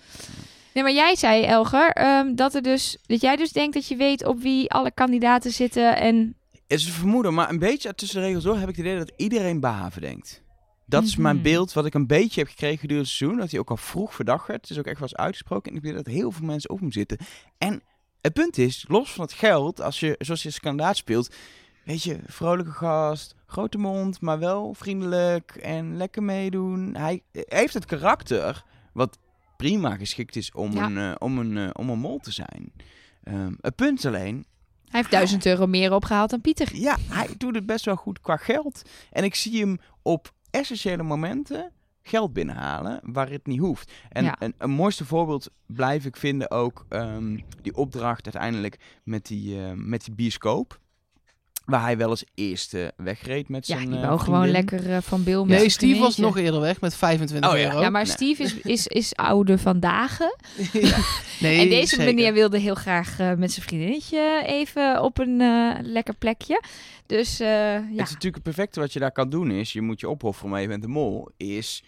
Nee, 0.73 0.83
maar 0.83 0.93
jij 0.93 1.15
zei, 1.15 1.43
Elger, 1.43 1.91
ehm, 1.91 2.35
dat, 2.35 2.55
er 2.55 2.61
dus, 2.61 2.97
dat 3.05 3.21
jij 3.21 3.35
dus 3.35 3.51
denkt 3.51 3.73
dat 3.73 3.87
je 3.87 3.95
weet 3.95 4.25
op 4.25 4.41
wie 4.41 4.71
alle 4.71 4.91
kandidaten 4.91 5.51
zitten 5.51 5.97
en 5.97 6.35
is 6.77 6.85
een 6.85 6.91
vermoeden, 6.93 7.33
maar 7.33 7.49
een 7.49 7.59
beetje 7.59 7.95
tussen 7.95 8.19
de 8.21 8.25
regels 8.27 8.43
door 8.43 8.57
heb 8.57 8.69
ik 8.69 8.75
het 8.75 8.85
idee 8.85 8.97
dat 8.97 9.11
iedereen 9.15 9.59
Bahaven 9.59 10.01
denkt. 10.01 10.43
Dat 10.85 11.03
is 11.03 11.15
mijn 11.15 11.35
Mhm. 11.35 11.43
beeld 11.43 11.73
wat 11.73 11.85
ik 11.85 11.93
een 11.93 12.07
beetje 12.07 12.39
heb 12.39 12.49
gekregen 12.49 12.77
gedurende 12.79 13.07
het 13.07 13.17
seizoen. 13.17 13.39
Dat 13.39 13.51
hij 13.51 13.59
ook 13.59 13.69
al 13.69 13.77
vroeg 13.77 14.13
verdacht 14.15 14.47
werd. 14.47 14.61
Het 14.61 14.69
is 14.69 14.77
ook 14.77 14.85
echt 14.85 14.99
wel 14.99 15.07
eens 15.09 15.17
uitgesproken. 15.17 15.71
En 15.71 15.77
ik 15.77 15.83
weet 15.83 15.93
dat 15.93 16.05
heel 16.05 16.31
veel 16.31 16.45
mensen 16.45 16.69
op 16.69 16.79
hem 16.79 16.91
zitten. 16.91 17.17
En 17.57 17.81
het 18.21 18.33
punt 18.33 18.57
is, 18.57 18.85
los 18.87 19.11
van 19.11 19.23
het 19.23 19.33
geld, 19.33 19.81
als 19.81 19.99
je 19.99 20.15
zoals 20.19 20.43
je 20.43 20.59
kandidaat 20.59 20.97
speelt, 20.97 21.35
weet 21.85 22.03
je, 22.03 22.19
vrolijke 22.25 22.71
gast, 22.71 23.35
grote 23.45 23.77
mond, 23.77 24.21
maar 24.21 24.39
wel 24.39 24.73
vriendelijk 24.73 25.51
en 25.61 25.97
lekker 25.97 26.23
meedoen. 26.23 26.95
Hij 26.95 27.21
heeft 27.31 27.73
het 27.73 27.85
karakter 27.85 28.63
wat 28.93 29.17
prima 29.57 29.95
geschikt 29.95 30.35
is 30.35 30.51
om, 30.51 30.71
Ja. 30.71 30.85
een, 30.85 30.97
eh, 30.97 31.15
om, 31.17 31.37
een, 31.37 31.57
eh, 31.57 31.69
om 31.73 31.89
een 31.89 31.99
mol 31.99 32.17
te 32.17 32.31
zijn. 32.31 32.73
Ehm, 33.23 33.53
het 33.61 33.75
punt 33.75 34.05
alleen, 34.05 34.45
hij 34.89 34.99
heeft 34.99 35.11
duizend 35.11 35.45
euro 35.45 35.65
meer 35.67 35.93
opgehaald 35.93 36.29
dan 36.29 36.41
Pieter. 36.41 36.75
ja, 36.75 36.97
hij 37.09 37.27
doet 37.37 37.55
het 37.55 37.65
best 37.65 37.85
wel 37.85 37.95
goed 37.95 38.19
qua 38.21 38.37
geld. 38.37 38.81
En 39.11 39.23
ik 39.23 39.35
zie 39.35 39.59
hem 39.59 39.77
op 40.01 40.33
essentiële 40.51 41.03
momenten 41.03 41.71
geld 42.01 42.33
binnenhalen 42.33 42.99
waar 43.03 43.29
het 43.29 43.47
niet 43.47 43.59
hoeft. 43.59 43.91
En 44.09 44.23
Ja. 44.23 44.35
een, 44.39 44.53
een 44.57 44.69
mooiste 44.69 45.05
voorbeeld 45.05 45.49
blijf 45.65 46.05
ik 46.05 46.17
vinden 46.17 46.51
ook 46.51 46.85
ehm, 46.89 47.37
die 47.61 47.75
opdracht 47.75 48.23
uiteindelijk 48.23 48.77
met 49.03 49.25
die, 49.25 49.65
eh, 49.65 49.71
met 49.75 50.05
die 50.05 50.13
bioscoop. 50.13 50.79
Waar 51.69 51.81
hij 51.81 51.97
wel 51.97 52.09
eens 52.09 52.23
eerste 52.35 52.93
wegreed 52.97 53.49
met 53.49 53.67
Ja, 53.67 53.75
zijn 53.75 53.89
die 53.89 53.99
eh, 53.99 54.05
wou 54.05 54.19
gewoon 54.19 54.49
lekker 54.49 54.93
eh, 54.93 54.97
van 55.01 55.23
Bill 55.23 55.39
met 55.39 55.47
Nee, 55.47 55.69
Steve 55.69 55.99
was 55.99 56.17
nog 56.17 56.37
eerder 56.37 56.59
weg 56.61 56.81
met 56.81 56.95
25 56.95 57.51
Oh 57.51 57.57
ja. 57.57 57.65
euro. 57.65 57.81
Ja, 57.81 57.89
maar 57.89 58.03
Nee. 58.03 58.11
Steve 58.11 58.43
is, 58.43 58.53
is, 58.53 58.87
is 58.87 59.15
oude 59.15 59.57
vandaag. 59.57 60.17
nee, 61.39 61.59
en 61.59 61.69
deze 61.69 61.95
zeker. 61.95 62.05
meneer 62.05 62.33
wilde 62.33 62.57
heel 62.57 62.75
graag 62.75 63.19
eh, 63.19 63.33
met 63.33 63.51
zijn 63.51 63.65
vriendinnetje 63.65 64.43
even 64.45 65.01
op 65.03 65.17
een 65.19 65.41
eh, 65.41 65.75
lekker 65.81 66.15
plekje. 66.15 66.63
Dus 67.05 67.39
eh, 67.39 67.47
ja. 67.47 67.75
Het 67.75 67.91
is 67.91 67.97
natuurlijk 67.97 68.35
het 68.35 68.43
perfecte 68.43 68.79
wat 68.79 68.93
je 68.93 68.99
daar 68.99 69.11
kan 69.11 69.29
doen 69.29 69.51
is, 69.51 69.73
je 69.73 69.81
moet 69.81 69.99
je 69.99 70.09
opofferen, 70.09 70.49
maar 70.49 70.61
je 70.61 70.67
bent 70.67 70.81
de 70.81 70.87
mol, 70.87 71.29
is 71.37 71.83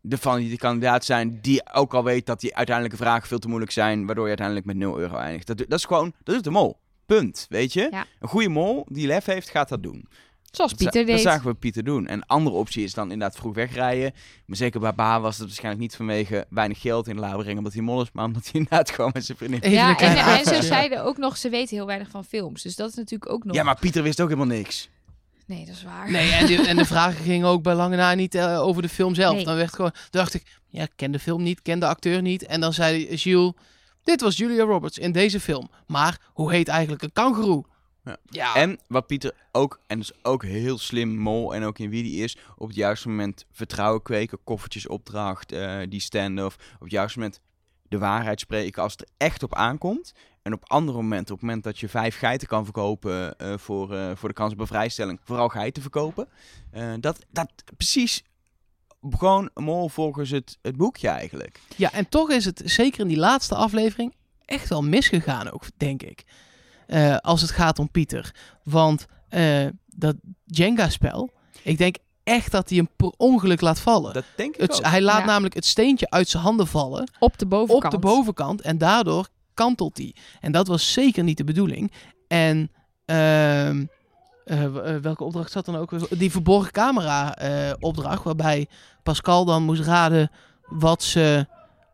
de 0.00 0.18
van 0.18 0.38
die 0.38 0.50
de 0.50 0.56
kandidaat 0.56 1.04
zijn 1.04 1.38
die 1.42 1.72
ook 1.74 1.94
al 1.94 2.04
weet 2.04 2.26
dat 2.26 2.40
die 2.40 2.56
uiteindelijke 2.56 3.02
vragen 3.02 3.28
veel 3.28 3.38
te 3.38 3.48
moeilijk 3.48 3.72
zijn, 3.72 4.06
waardoor 4.06 4.24
je 4.24 4.28
uiteindelijk 4.28 4.66
met 4.66 4.76
0 4.76 4.98
euro 4.98 5.16
eindigt. 5.16 5.46
Dat, 5.46 5.58
dat 5.58 5.78
is 5.78 5.84
gewoon, 5.84 6.12
dat 6.22 6.34
is 6.34 6.42
de 6.42 6.50
mol. 6.50 6.78
Punt, 7.16 7.46
weet 7.48 7.72
je? 7.72 7.88
Ja. 7.90 8.06
Een 8.20 8.28
goede 8.28 8.48
mol 8.48 8.86
die 8.88 9.06
lef 9.06 9.24
heeft, 9.24 9.48
gaat 9.48 9.68
dat 9.68 9.82
doen. 9.82 10.08
Zoals 10.50 10.70
Dat 10.70 10.80
Pieter 10.80 11.06
Dat 11.06 11.14
deed. 11.14 11.24
zagen 11.24 11.46
we 11.46 11.54
Pieter 11.54 11.84
doen. 11.84 12.06
En 12.06 12.14
een 12.16 12.26
andere 12.26 12.56
optie 12.56 12.84
is 12.84 12.94
dan 12.94 13.10
inderdaad 13.12 13.36
vroeg 13.36 13.54
wegrijden. 13.54 14.12
Maar 14.46 14.56
zeker 14.56 14.80
bij 14.80 14.94
Ba 14.94 15.20
was 15.20 15.36
het 15.36 15.46
waarschijnlijk 15.46 15.82
niet 15.82 15.96
vanwege 15.96 16.46
weinig 16.50 16.80
geld 16.80 17.08
in 17.08 17.14
de 17.14 17.20
la 17.20 17.36
brengen 17.36 17.56
omdat 17.58 17.72
hij 17.72 17.82
mol 17.82 18.02
is, 18.02 18.08
maar 18.12 18.24
omdat 18.24 18.42
hij 18.44 18.52
inderdaad 18.60 18.90
gewoon 18.90 19.10
met 19.14 19.24
zijn 19.24 19.38
vriendin... 19.38 19.70
Ja, 19.70 19.98
en, 19.98 20.16
en 20.16 20.44
ze 20.44 20.62
zeiden 20.62 21.04
ook 21.04 21.16
nog, 21.16 21.36
ze 21.36 21.48
weten 21.48 21.76
heel 21.76 21.86
weinig 21.86 22.08
van 22.10 22.24
films. 22.24 22.62
Dus 22.62 22.76
dat 22.76 22.88
is 22.88 22.94
natuurlijk 22.94 23.32
ook 23.32 23.44
nog... 23.44 23.54
Ja, 23.56 23.62
maar 23.62 23.78
Pieter 23.78 24.02
wist 24.02 24.20
ook 24.20 24.28
helemaal 24.28 24.56
niks. 24.56 24.88
Nee, 25.46 25.64
dat 25.66 25.74
is 25.74 25.82
waar. 25.82 26.10
Nee, 26.10 26.30
en, 26.30 26.46
die- 26.46 26.66
en 26.66 26.76
de 26.76 26.84
vragen 26.84 27.24
gingen 27.30 27.46
ook 27.46 27.62
bij 27.62 27.74
lange 27.74 27.96
na 27.96 28.14
niet 28.14 28.34
eh, 28.34 28.60
over 28.60 28.82
de 28.82 28.88
film 28.88 29.14
zelf. 29.14 29.34
Nee. 29.34 29.44
Dan 29.44 29.56
werd 29.56 29.74
gewoon, 29.74 29.92
dacht 30.10 30.34
ik, 30.34 30.42
ja, 30.68 30.82
ik 30.82 30.92
ken 30.96 31.10
de 31.12 31.18
film 31.18 31.42
niet, 31.42 31.62
ken 31.62 31.78
de 31.78 31.86
acteur 31.86 32.22
niet. 32.22 32.46
En 32.46 32.60
dan 32.60 32.72
zei 32.72 33.18
Gilles, 33.18 33.52
dit 34.08 34.20
was 34.20 34.36
Julia 34.36 34.64
Roberts 34.64 34.98
in 34.98 35.12
deze 35.12 35.40
film. 35.40 35.70
Maar 35.86 36.20
hoe 36.32 36.52
heet 36.52 36.68
eigenlijk 36.68 37.02
een 37.02 37.12
kangoeroe? 37.12 37.64
Ja. 38.04 38.16
Ja, 38.24 38.54
En 38.54 38.78
wat 38.86 39.06
Pieter 39.06 39.32
ook, 39.52 39.80
en 39.86 39.98
dus 39.98 40.12
ook 40.22 40.42
heel 40.42 40.78
slim 40.78 41.16
mol 41.16 41.54
en 41.54 41.62
ook 41.62 41.78
in 41.78 41.90
wie 41.90 42.02
die 42.02 42.22
is, 42.22 42.36
op 42.56 42.66
het 42.66 42.76
juiste 42.76 43.08
moment 43.08 43.46
vertrouwen 43.52 44.02
kweken, 44.02 44.38
koffertjesopdracht, 44.44 45.52
eh 45.52 45.78
die 45.88 46.00
stand-off, 46.00 46.56
op 46.74 46.80
het 46.80 46.90
juiste 46.90 47.18
moment 47.18 47.40
de 47.88 47.98
waarheid 47.98 48.40
spreken 48.40 48.82
als 48.82 48.92
het 48.92 49.00
er 49.00 49.08
echt 49.16 49.42
op 49.42 49.54
aankomt. 49.54 50.12
En 50.42 50.52
op 50.52 50.70
andere 50.70 51.02
momenten, 51.02 51.34
op 51.34 51.40
het 51.40 51.48
moment 51.48 51.64
dat 51.64 51.78
je 51.78 51.88
vijf 51.88 52.18
geiten 52.18 52.48
kan 52.48 52.64
verkopen 52.64 53.38
eh, 53.38 53.58
voor, 53.58 53.94
eh, 53.94 54.10
voor 54.14 54.28
de 54.28 54.34
kans 54.34 54.52
op 54.52 54.60
een 54.60 54.66
vrijstelling, 54.66 55.20
vooral 55.22 55.48
geiten 55.48 55.82
verkopen. 55.82 56.28
Dat, 57.00 57.18
dat 57.30 57.50
precies 57.76 58.22
gewoon 59.14 59.50
een 59.54 59.64
mol 59.64 59.88
volgens 59.88 60.30
het, 60.30 60.58
het 60.62 60.76
boekje 60.76 61.08
eigenlijk. 61.08 61.60
ja, 61.76 61.92
en 61.92 62.08
toch 62.08 62.30
is 62.30 62.44
het 62.44 62.62
zeker 62.64 63.00
in 63.00 63.08
die 63.08 63.16
laatste 63.16 63.54
aflevering 63.54 64.14
echt 64.44 64.68
wel 64.68 64.82
misgegaan 64.82 65.50
ook, 65.50 65.64
denk 65.76 66.02
ik. 66.02 66.24
Eh, 66.86 67.16
als 67.16 67.40
het 67.40 67.50
gaat 67.50 67.78
om 67.78 67.90
Pieter. 67.90 68.34
Want 68.64 69.06
eh, 69.28 69.66
dat 69.86 70.16
Jenga-spel, 70.44 71.30
ik 71.62 71.78
denk 71.78 71.96
echt 72.24 72.50
dat 72.52 72.68
hij 72.68 72.78
hem 72.78 72.88
per 72.96 73.12
ongeluk 73.16 73.60
laat 73.60 73.80
vallen. 73.80 74.12
Dat 74.12 74.24
denk 74.36 74.54
ik 74.54 74.60
Het, 74.60 74.72
ook. 74.76 74.84
hij 74.84 75.02
laat 75.02 75.18
Ja. 75.20 75.24
namelijk 75.24 75.54
het 75.54 75.64
steentje 75.66 76.10
uit 76.10 76.28
zijn 76.28 76.42
handen 76.42 76.66
vallen. 76.66 77.10
Op 77.18 77.38
de 77.38 77.46
bovenkant. 77.46 77.84
op 77.94 78.00
de 78.00 78.06
bovenkant 78.06 78.60
en 78.60 78.78
daardoor 78.78 79.28
kantelt 79.54 79.96
hij. 79.96 80.14
En 80.40 80.52
dat 80.52 80.66
was 80.66 80.92
zeker 80.92 81.24
niet 81.24 81.36
de 81.36 81.44
bedoeling. 81.44 81.92
En 82.28 82.70
ehm, 83.04 83.84
eh, 84.48 84.64
eh, 84.94 85.02
welke 85.02 85.24
opdracht 85.24 85.50
zat 85.52 85.64
dan 85.64 85.76
ook? 85.76 86.18
Die 86.18 86.30
verborgen 86.30 86.72
camera 86.72 87.36
eh, 87.36 87.72
opdracht, 87.78 88.24
waarbij 88.24 88.66
Pascal 89.02 89.44
dan 89.44 89.62
moest 89.62 89.82
raden 89.82 90.30
wat 90.66 91.02
ze... 91.02 91.46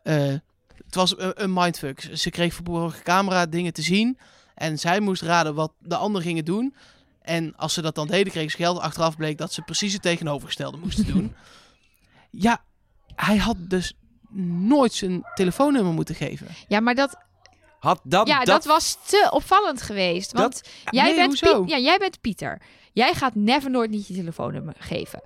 het 0.02 0.94
was 0.94 1.14
een, 1.18 1.52
mindfuck. 1.52 2.00
Ze- 2.00 2.16
Ze 2.16 2.30
kreeg 2.30 2.54
verborgen 2.54 3.02
camera 3.02 3.46
dingen 3.46 3.72
te 3.72 3.82
zien. 3.82 4.18
En 4.54 4.78
zij 4.78 5.00
moest 5.00 5.22
raden 5.22 5.54
wat 5.54 5.72
de 5.78 5.96
anderen 5.96 6.26
gingen 6.26 6.44
doen. 6.44 6.74
En 7.22 7.56
als 7.56 7.74
ze 7.74 7.82
dat 7.82 7.94
dan 7.94 8.06
deden, 8.06 8.32
kreeg 8.32 8.50
ze 8.50 8.56
geld. 8.56 8.78
Achteraf 8.78 9.16
bleek 9.16 9.38
dat 9.38 9.52
ze 9.52 9.62
precies 9.62 9.92
het 9.92 10.02
tegenovergestelde 10.02 10.76
moesten 10.78 11.06
doen. 11.06 11.34
Ja, 12.36 12.62
hij 13.14 13.36
had 13.36 13.56
dus 13.58 13.92
nooit 14.58 14.92
zijn 14.92 15.22
telefoonnummer 15.34 15.92
moeten 15.92 16.14
geven. 16.14 16.46
Ja, 16.68 16.80
maar 16.80 16.94
dat, 16.94 17.16
Had 17.84 18.00
dat, 18.02 18.28
ja, 18.28 18.44
dat, 18.44 18.64
was 18.64 18.98
te 19.06 19.28
opvallend 19.30 19.82
geweest. 19.82 20.32
Want 20.32 20.60
jij, 20.90 21.04
nee, 21.04 21.14
bent? 21.14 21.40
Piet- 21.40 21.68
ja, 21.70 21.78
jij 21.78 21.98
bent 21.98 22.20
Pieter. 22.20 22.60
Jij 22.92 23.14
gaat 23.14 23.34
never 23.34 23.70
nooit 23.70 23.90
niet 23.90 24.06
je 24.06 24.14
telefoonnummer 24.14 24.74
geven. 24.78 25.22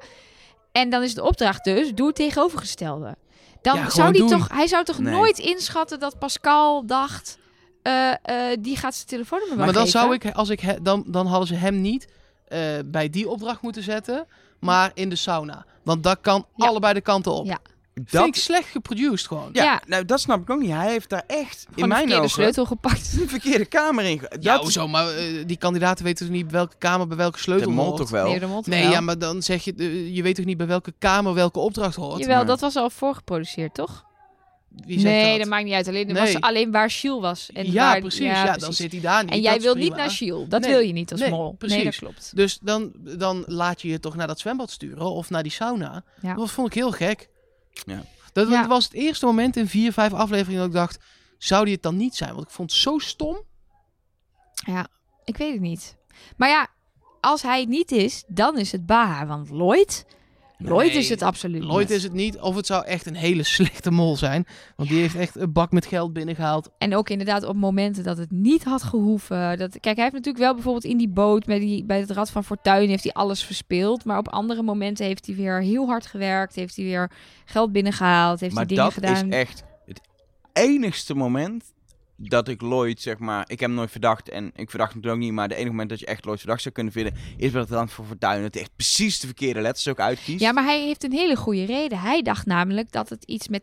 En 0.72 0.90
dan 0.90 1.02
is 1.02 1.14
de 1.14 1.24
opdracht 1.24 1.64
dus, 1.64 1.94
doe 1.94 2.06
het 2.06 2.16
tegenovergestelde. 2.16 3.16
Dan 3.62 3.76
Ja, 3.76 3.90
zou 3.90 4.12
die 4.12 4.20
doen. 4.20 4.30
toch, 4.30 4.48
hij 4.52 4.66
zou 4.66 4.84
toch 4.84 4.98
Nee. 4.98 5.12
nooit 5.14 5.38
inschatten 5.38 6.00
dat 6.00 6.18
Pascal 6.18 6.86
dacht, 6.86 7.38
eh, 7.82 8.10
eh, 8.10 8.56
die 8.60 8.76
gaat 8.76 8.94
zijn 8.94 9.06
telefoonnummer 9.06 9.56
Maar, 9.56 9.66
wel 9.66 9.74
dan 9.74 9.84
geven. 9.86 10.00
zou 10.00 10.14
ik, 10.14 10.34
als 10.36 10.48
ik 10.48 10.60
he- 10.60 10.82
dan, 10.82 11.04
dan 11.06 11.26
hadden 11.26 11.48
ze 11.48 11.54
hem 11.54 11.80
niet 11.80 12.08
eh, 12.48 12.60
bij 12.84 13.10
die 13.10 13.28
opdracht 13.28 13.62
moeten 13.62 13.82
zetten, 13.82 14.26
maar 14.60 14.90
in 14.94 15.08
de 15.08 15.16
sauna. 15.16 15.64
Want 15.84 16.02
dat 16.02 16.18
kan 16.20 16.46
Ja. 16.56 16.66
allebei 16.66 16.94
de 16.94 17.00
kanten 17.00 17.32
op. 17.32 17.46
Ja. 17.46 17.58
Vind 18.06 18.10
dat, 18.12 18.26
ik 18.26 18.34
slecht 18.36 18.68
geproduced 18.68 19.26
gewoon. 19.26 19.48
ja, 19.52 19.62
Ja. 19.64 19.82
Nou, 19.86 20.04
dat 20.04 20.20
snap 20.20 20.40
ik 20.42 20.50
ook 20.50 20.60
niet. 20.60 20.70
Hij 20.70 20.90
heeft 20.90 21.08
daar 21.08 21.24
echt, 21.26 21.58
Gewoon 21.60 21.74
in 21.74 21.82
de 21.82 21.86
mijn 21.86 21.90
verkeerde 21.98 22.16
ogen, 22.22 22.30
sleutel 22.30 22.64
gepakt. 22.64 23.12
een 23.20 23.28
verkeerde 23.28 23.64
kamer 23.66 24.04
in. 24.04 24.18
ge- 24.18 24.36
Ja, 24.40 24.52
dat 24.52 24.62
hoezo? 24.62 24.88
Maar 24.88 25.08
eh, 25.16 25.24
die 25.46 25.56
kandidaten 25.56 26.04
weten 26.04 26.26
toch 26.26 26.34
niet 26.34 26.50
welke 26.50 26.74
kamer 26.78 27.06
bij 27.06 27.16
welke 27.16 27.36
de 27.36 27.42
sleutel 27.42 27.70
mol 27.70 27.84
hoort? 27.84 27.96
toch 27.96 28.10
wel. 28.10 28.26
Nee, 28.28 28.38
de 28.40 28.46
mond 28.46 28.66
Nee, 28.66 28.82
wel. 28.82 28.90
ja, 28.92 29.00
maar 29.00 29.18
dan 29.18 29.42
zeg 29.42 29.64
je, 29.64 30.14
je 30.14 30.22
weet 30.22 30.34
toch 30.34 30.44
niet 30.44 30.56
bij 30.56 30.66
welke 30.66 30.94
kamer 30.98 31.34
welke 31.34 31.58
opdracht 31.58 31.96
hoort? 31.96 32.18
Jawel, 32.20 32.36
maar- 32.36 32.46
dat 32.46 32.60
was 32.60 32.76
al 32.76 32.90
voorgeproduceerd, 32.90 33.74
toch? 33.74 34.06
Wie 34.86 35.00
zegt 35.00 35.14
nee, 35.14 35.30
dat? 35.30 35.38
dat? 35.38 35.48
maakt 35.48 35.64
niet 35.64 35.72
uit. 35.74 35.88
Alleen, 35.88 36.06
Nee. 36.06 36.32
was 36.32 36.40
alleen 36.40 36.70
waar 36.70 36.90
Shiel 36.90 37.20
was. 37.20 37.50
En 37.52 37.72
ja, 37.72 37.90
waar, 37.90 38.00
precies. 38.00 38.20
Ja, 38.20 38.44
dan 38.44 38.54
precies. 38.56 38.76
zit 38.76 38.92
hij 38.92 39.00
daar 39.00 39.24
niet. 39.24 39.32
En 39.32 39.40
jij 39.40 39.52
dat 39.54 39.62
wil 39.62 39.74
niet 39.74 39.96
naar 39.96 40.10
Shiel. 40.10 40.48
Dat 40.48 40.60
Nee. 40.60 40.70
wil 40.70 40.80
je 40.80 40.92
niet 40.92 41.10
als 41.12 41.20
Nee, 41.20 41.30
mol. 41.30 41.44
Nee, 41.46 41.54
precies. 41.56 41.84
dat 41.84 41.96
klopt. 41.96 42.36
Dus 42.36 42.58
dan, 42.62 42.92
dan 42.94 43.44
laat 43.46 43.82
je 43.82 43.88
je 43.88 44.00
toch 44.00 44.16
naar 44.16 44.26
dat 44.26 44.38
zwembad 44.38 44.70
sturen 44.70 45.10
of 45.10 45.30
naar 45.30 45.42
die 45.42 45.52
sauna. 45.52 46.04
Ja. 46.20 46.34
Dat 46.34 46.50
vond 46.50 46.66
ik 46.66 46.74
heel 46.74 46.90
gek. 46.92 47.28
Ja. 47.86 48.02
Dat, 48.32 48.48
Ja. 48.48 48.66
was 48.66 48.84
het 48.84 48.92
eerste 48.92 49.26
moment 49.26 49.56
in 49.56 49.68
vier, 49.68 49.92
vijf 49.92 50.12
afleveringen 50.12 50.58
dat 50.60 50.68
ik 50.68 50.74
dacht, 50.74 50.98
zou 51.38 51.64
die 51.64 51.74
het 51.74 51.82
dan 51.82 51.96
niet 51.96 52.14
zijn? 52.16 52.34
Want 52.34 52.46
ik 52.46 52.50
vond 52.52 52.70
het 52.70 52.80
zo 52.80 52.98
stom. 52.98 53.42
Ja, 54.54 54.86
ik 55.24 55.36
weet 55.36 55.52
het 55.52 55.60
niet. 55.60 55.96
Maar 56.36 56.48
ja, 56.48 56.68
als 57.20 57.42
hij 57.42 57.60
het 57.60 57.68
niet 57.68 57.92
is, 57.92 58.24
dan 58.26 58.58
is 58.58 58.72
het 58.72 58.86
Baha. 58.86 59.26
Want 59.26 59.50
Lloyd, 59.50 60.06
Lloyd 60.58 60.88
Nee, 60.88 60.98
is 60.98 61.08
het 61.08 61.22
absoluut 61.22 61.62
Lloyd 61.64 61.88
niet. 61.88 61.96
is 61.96 62.02
het 62.02 62.12
niet. 62.12 62.38
Of 62.38 62.56
het 62.56 62.66
zou 62.66 62.84
echt 62.84 63.06
een 63.06 63.14
hele 63.14 63.42
slechte 63.54 63.90
mol 63.90 64.16
zijn. 64.16 64.46
Want 64.76 64.88
die 64.88 65.00
heeft 65.00 65.14
echt 65.14 65.36
een 65.36 65.52
bak 65.52 65.72
met 65.72 65.86
geld 65.86 66.12
binnengehaald. 66.12 66.70
En 66.78 66.96
ook 66.96 67.08
inderdaad 67.08 67.44
op 67.44 67.56
momenten 67.56 68.04
dat 68.04 68.18
het 68.18 68.30
niet 68.30 68.64
had 68.64 68.82
gehoeven. 68.82 69.58
Dat, 69.58 69.70
kijk, 69.80 69.94
hij 69.94 70.04
heeft 70.04 70.16
natuurlijk 70.16 70.44
wel 70.44 70.54
bijvoorbeeld 70.54 70.84
in 70.84 70.96
die 70.96 71.08
boot 71.08 71.44
bij, 71.44 71.58
die, 71.58 71.84
bij 71.84 72.00
het 72.00 72.10
Rad 72.10 72.30
van 72.30 72.44
Fortuin 72.44 72.88
heeft 72.88 73.02
hij 73.02 73.12
alles 73.12 73.42
verspeeld. 73.44 74.04
Maar 74.04 74.18
op 74.18 74.28
andere 74.28 74.62
momenten 74.62 75.06
heeft 75.06 75.26
hij 75.26 75.34
weer 75.34 75.62
heel 75.62 75.86
hard 75.86 76.06
gewerkt. 76.06 76.54
Heeft 76.54 76.76
hij 76.76 76.84
weer 76.84 77.10
geld 77.44 77.72
binnengehaald. 77.72 78.40
Heeft 78.40 78.54
maar 78.54 78.66
hij 78.66 78.76
dingen 78.76 78.92
dat 78.94 79.04
gedaan. 79.04 79.32
is 79.32 79.34
echt 79.36 79.64
het 79.86 80.00
enigste 80.52 81.14
moment 81.14 81.64
dat 82.20 82.48
ik 82.48 82.60
Lloyd, 82.60 83.00
zeg 83.00 83.18
maar... 83.18 83.42
Ik 83.42 83.60
heb 83.60 83.68
hem 83.68 83.78
nooit 83.78 83.90
verdacht 83.90 84.28
en 84.28 84.50
ik 84.54 84.70
verdacht 84.70 84.92
hem 84.92 85.02
toen 85.02 85.10
ook 85.10 85.18
niet. 85.18 85.32
Maar 85.32 85.48
de 85.48 85.54
enige 85.54 85.70
moment 85.70 85.88
dat 85.88 86.00
je 86.00 86.06
echt 86.06 86.24
Lloyd 86.24 86.38
verdacht 86.38 86.62
zou 86.62 86.74
kunnen 86.74 86.92
vinden... 86.92 87.14
is 87.36 87.50
bij 87.50 87.60
het 87.60 87.70
Rand 87.70 87.92
voor 87.92 88.04
Fortuin. 88.04 88.42
Dat 88.42 88.56
echt 88.56 88.70
precies 88.76 89.20
de 89.20 89.26
verkeerde 89.26 89.60
letters 89.60 89.88
ook 89.88 90.00
uitkiest. 90.00 90.40
Ja, 90.40 90.52
maar 90.52 90.64
hij 90.64 90.80
heeft 90.80 91.04
een 91.04 91.12
hele 91.12 91.36
goede 91.36 91.64
reden. 91.64 91.98
Hij 91.98 92.22
dacht 92.22 92.46
namelijk 92.46 92.92
dat 92.92 93.08
het 93.08 93.24
iets 93.24 93.48
met, 93.48 93.62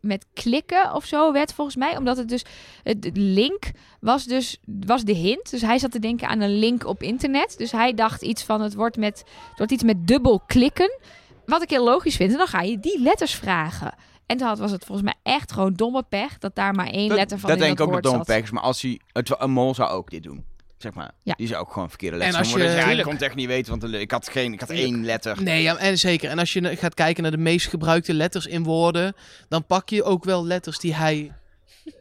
met 0.00 0.26
klikken 0.32 0.94
of 0.94 1.04
zo 1.04 1.32
werd, 1.32 1.52
volgens 1.52 1.76
mij. 1.76 1.96
Omdat 1.96 2.16
het 2.16 2.28
dus... 2.28 2.44
Het 2.82 3.04
het 3.04 3.16
link 3.16 3.70
was 4.00 4.24
dus 4.24 4.58
was 4.86 5.04
de 5.04 5.14
hint. 5.14 5.50
Dus 5.50 5.60
hij 5.60 5.78
zat 5.78 5.90
te 5.90 5.98
denken 5.98 6.28
aan 6.28 6.40
een 6.40 6.58
link 6.58 6.86
op 6.86 7.02
internet. 7.02 7.54
Dus 7.58 7.72
hij 7.72 7.94
dacht 7.94 8.22
iets 8.22 8.42
van 8.42 8.60
het 8.60 8.74
wordt, 8.74 8.96
met, 8.96 9.18
het 9.48 9.58
wordt 9.58 9.72
iets 9.72 9.82
met 9.82 10.06
dubbel 10.06 10.42
klikken. 10.46 10.98
Wat 11.46 11.62
ik 11.62 11.70
heel 11.70 11.84
logisch 11.84 12.16
vind. 12.16 12.32
En 12.32 12.38
dan 12.38 12.46
ga 12.46 12.60
je 12.60 12.80
die 12.80 13.00
letters 13.00 13.34
vragen. 13.34 13.94
En 14.26 14.36
toen 14.36 14.46
had- 14.46 14.58
was 14.58 14.70
het 14.70 14.84
volgens 14.84 15.06
mij 15.12 15.32
echt 15.34 15.52
gewoon 15.52 15.72
domme 15.74 16.02
pech 16.02 16.38
dat 16.38 16.54
daar 16.54 16.74
maar 16.74 16.86
één 16.88 17.08
dat, 17.08 17.18
letter 17.18 17.38
van 17.38 17.48
dat 17.50 17.58
in 17.58 17.64
denk 17.64 17.78
ik 17.78 17.86
dat 17.86 17.94
ook 17.96 18.02
dat 18.02 18.12
zat. 18.12 18.26
Pech 18.26 18.42
is. 18.42 18.50
Maar 18.50 18.62
als 18.62 18.82
hij... 18.82 19.00
Het, 19.12 19.34
een 19.40 19.50
mol 19.50 19.74
zou 19.74 19.90
ook 19.90 20.10
dit 20.10 20.22
doen. 20.22 20.44
Zeg 20.78 20.94
maar. 20.94 21.10
Ja. 21.22 21.34
Die 21.36 21.46
zou 21.46 21.60
ook 21.60 21.72
gewoon 21.72 21.88
verkeerde 21.88 22.16
En 22.16 22.22
letters 22.22 22.38
als 22.42 22.48
gaan 22.52 22.58
worden. 22.60 22.76
je- 22.84 22.90
Ja, 22.90 22.96
ik 22.98 23.02
kon 23.04 23.12
het 23.12 23.22
echt 23.22 23.34
niet 23.34 23.46
weten, 23.46 23.78
want 23.78 23.94
ik 23.94 24.10
had, 24.10 24.28
geen, 24.28 24.52
ik 24.52 24.60
had 24.60 24.70
één 24.70 25.04
letter. 25.04 25.42
Nee, 25.42 25.62
ja, 25.62 25.76
en 25.76 25.98
zeker. 25.98 26.30
En 26.30 26.38
als 26.38 26.52
je 26.52 26.76
gaat 26.76 26.94
kijken 26.94 27.22
naar 27.22 27.30
de 27.32 27.36
meest 27.38 27.66
gebruikte 27.68 28.14
letters 28.14 28.46
in 28.46 28.62
woorden, 28.62 29.14
dan 29.48 29.66
pak 29.66 29.88
je 29.88 30.02
ook 30.04 30.24
wel 30.24 30.46
letters 30.46 30.78
die 30.78 30.94
hij 30.94 31.32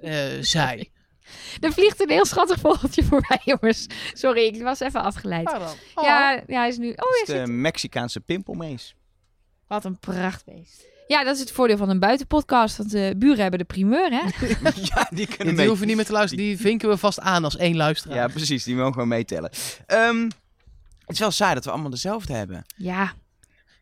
eh, 0.02 0.14
zei. 0.56 0.90
Er 1.60 1.74
vliegt 1.74 2.02
een 2.02 2.10
heel 2.10 2.26
schattig 2.26 2.60
vogeltje 2.60 3.04
voorbij, 3.10 3.40
jongens. 3.44 3.88
Sorry, 4.14 4.42
ik 4.46 4.62
was 4.62 4.80
even 4.80 5.02
afgeleid. 5.04 5.48
Oh. 5.54 5.70
Ja, 5.96 6.32
ja, 6.48 6.60
hij 6.60 6.68
is 6.68 6.78
nu... 6.78 6.88
Oh, 6.90 6.96
is 7.22 7.28
zit 7.30 7.46
de 7.46 7.52
Mexicaanse 7.52 8.20
pimpelmees. 8.20 8.96
Wat 9.68 9.86
een 9.86 10.00
prachtbeest. 10.00 10.86
Ja, 11.08 11.24
dat 11.24 11.34
is 11.36 11.40
het 11.40 11.52
voordeel 11.52 11.78
van 11.78 11.90
een 11.90 12.00
buitenpodcast. 12.00 12.78
Want 12.78 12.92
de 12.92 13.14
buren 13.18 13.40
hebben 13.40 13.60
de 13.60 13.66
primeur, 13.66 14.10
hè? 14.10 14.48
ja, 14.94 15.08
die 15.10 15.28
kunnen 15.28 15.48
Die 15.48 15.56
mee. 15.56 15.68
hoeven 15.68 15.88
niet 15.88 15.96
meer 15.96 16.06
te 16.06 16.12
luisteren. 16.12 16.44
Die 16.46 16.58
vinken 16.58 16.90
we 16.90 16.98
vast 16.98 17.20
aan 17.20 17.44
als 17.44 17.58
één 17.58 17.76
luisteraar. 17.76 18.18
Ja, 18.18 18.28
precies. 18.28 18.64
Die 18.64 18.76
mogen 18.76 18.94
gewoon 18.94 19.08
meetellen. 19.08 19.50
Ehm, 19.86 20.24
het 21.00 21.14
is 21.14 21.20
wel 21.20 21.32
saai 21.32 21.54
dat 21.54 21.66
we 21.66 21.72
allemaal 21.72 21.90
dezelfde 21.90 22.34
hebben. 22.34 22.66
Ja, 22.76 23.14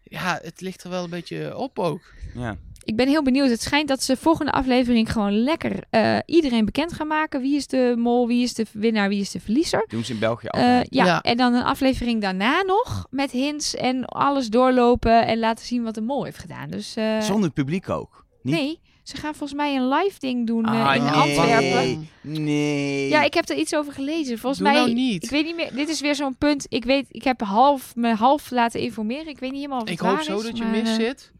Ja, 0.03 0.39
het 0.43 0.61
ligt 0.61 0.83
er 0.83 0.89
wel 0.89 1.03
een 1.03 1.09
beetje 1.09 1.57
op 1.57 1.79
ook. 1.79 2.01
Ja. 2.33 2.57
Ik 2.83 2.95
ben 2.95 3.07
heel 3.07 3.23
benieuwd. 3.23 3.49
Het 3.49 3.61
schijnt 3.61 3.87
dat 3.87 4.03
ze 4.03 4.17
volgende 4.17 4.51
aflevering 4.51 5.11
gewoon 5.11 5.43
lekker 5.43 5.83
eh, 5.89 6.17
iedereen 6.25 6.65
bekend 6.65 6.93
gaan 6.93 7.07
maken. 7.07 7.41
Wie 7.41 7.55
is 7.55 7.67
de 7.67 7.93
mol, 7.97 8.27
wie 8.27 8.43
is 8.43 8.53
de 8.53 8.65
winnaar, 8.71 9.09
wie 9.09 9.19
is 9.21 9.31
de 9.31 9.39
verliezer. 9.39 9.85
Doen 9.87 10.03
ze 10.05 10.13
in 10.13 10.19
België 10.19 10.47
Eh, 10.47 10.53
altijd. 10.61 10.87
ja. 10.89 11.05
Ja. 11.05 11.21
en 11.21 11.37
dan 11.37 11.53
een 11.53 11.63
aflevering 11.63 12.21
daarna 12.21 12.61
nog 12.61 13.07
met 13.09 13.31
hints 13.31 13.75
en 13.75 14.05
alles 14.05 14.47
doorlopen 14.49 15.25
en 15.27 15.39
laten 15.39 15.65
zien 15.65 15.83
wat 15.83 15.95
de 15.95 16.01
mol 16.01 16.23
heeft 16.23 16.37
gedaan. 16.39 16.69
Dus 16.69 16.95
eh, 16.95 17.19
Zonder 17.21 17.49
publiek 17.51 17.89
ook. 17.89 18.25
Niet? 18.41 18.55
nee, 18.55 18.79
ze 19.03 19.17
gaan 19.17 19.35
volgens 19.35 19.59
mij 19.59 19.75
een 19.75 19.87
live 19.89 20.19
ding 20.19 20.47
doen 20.47 20.65
eh, 20.65 20.87
Ah, 20.87 20.95
in 20.95 21.01
nee. 21.03 21.11
Antwerpen. 21.11 22.07
Nee. 22.21 23.09
Ja, 23.09 23.23
ik 23.23 23.33
heb 23.33 23.49
er 23.49 23.55
iets 23.55 23.75
over 23.75 23.93
gelezen. 23.93 24.37
Volgens 24.39 24.61
Doe 24.61 24.71
mij, 24.71 24.77
nou 24.81 24.93
niet. 24.93 25.23
ik 25.23 25.29
weet 25.29 25.45
niet 25.45 25.55
meer. 25.55 25.73
Dit 25.75 25.89
is 25.89 26.01
weer 26.01 26.15
zo'n 26.15 26.35
punt. 26.37 26.65
Ik 26.69 26.83
weet, 26.85 27.05
ik 27.09 27.23
heb 27.23 27.41
half 27.41 27.95
me 27.95 28.13
half 28.15 28.51
laten 28.51 28.79
informeren. 28.79 29.27
Ik 29.27 29.39
weet 29.39 29.51
niet 29.51 29.59
helemaal 29.59 29.81
of 29.81 29.89
het 29.89 29.99
Ik 29.99 30.05
hoop 30.05 30.21
zo 30.21 30.37
is, 30.37 30.43
dat 30.43 30.57
je 30.57 30.63
maar, 30.63 30.71
mis 30.71 30.95
zit. 30.95 31.31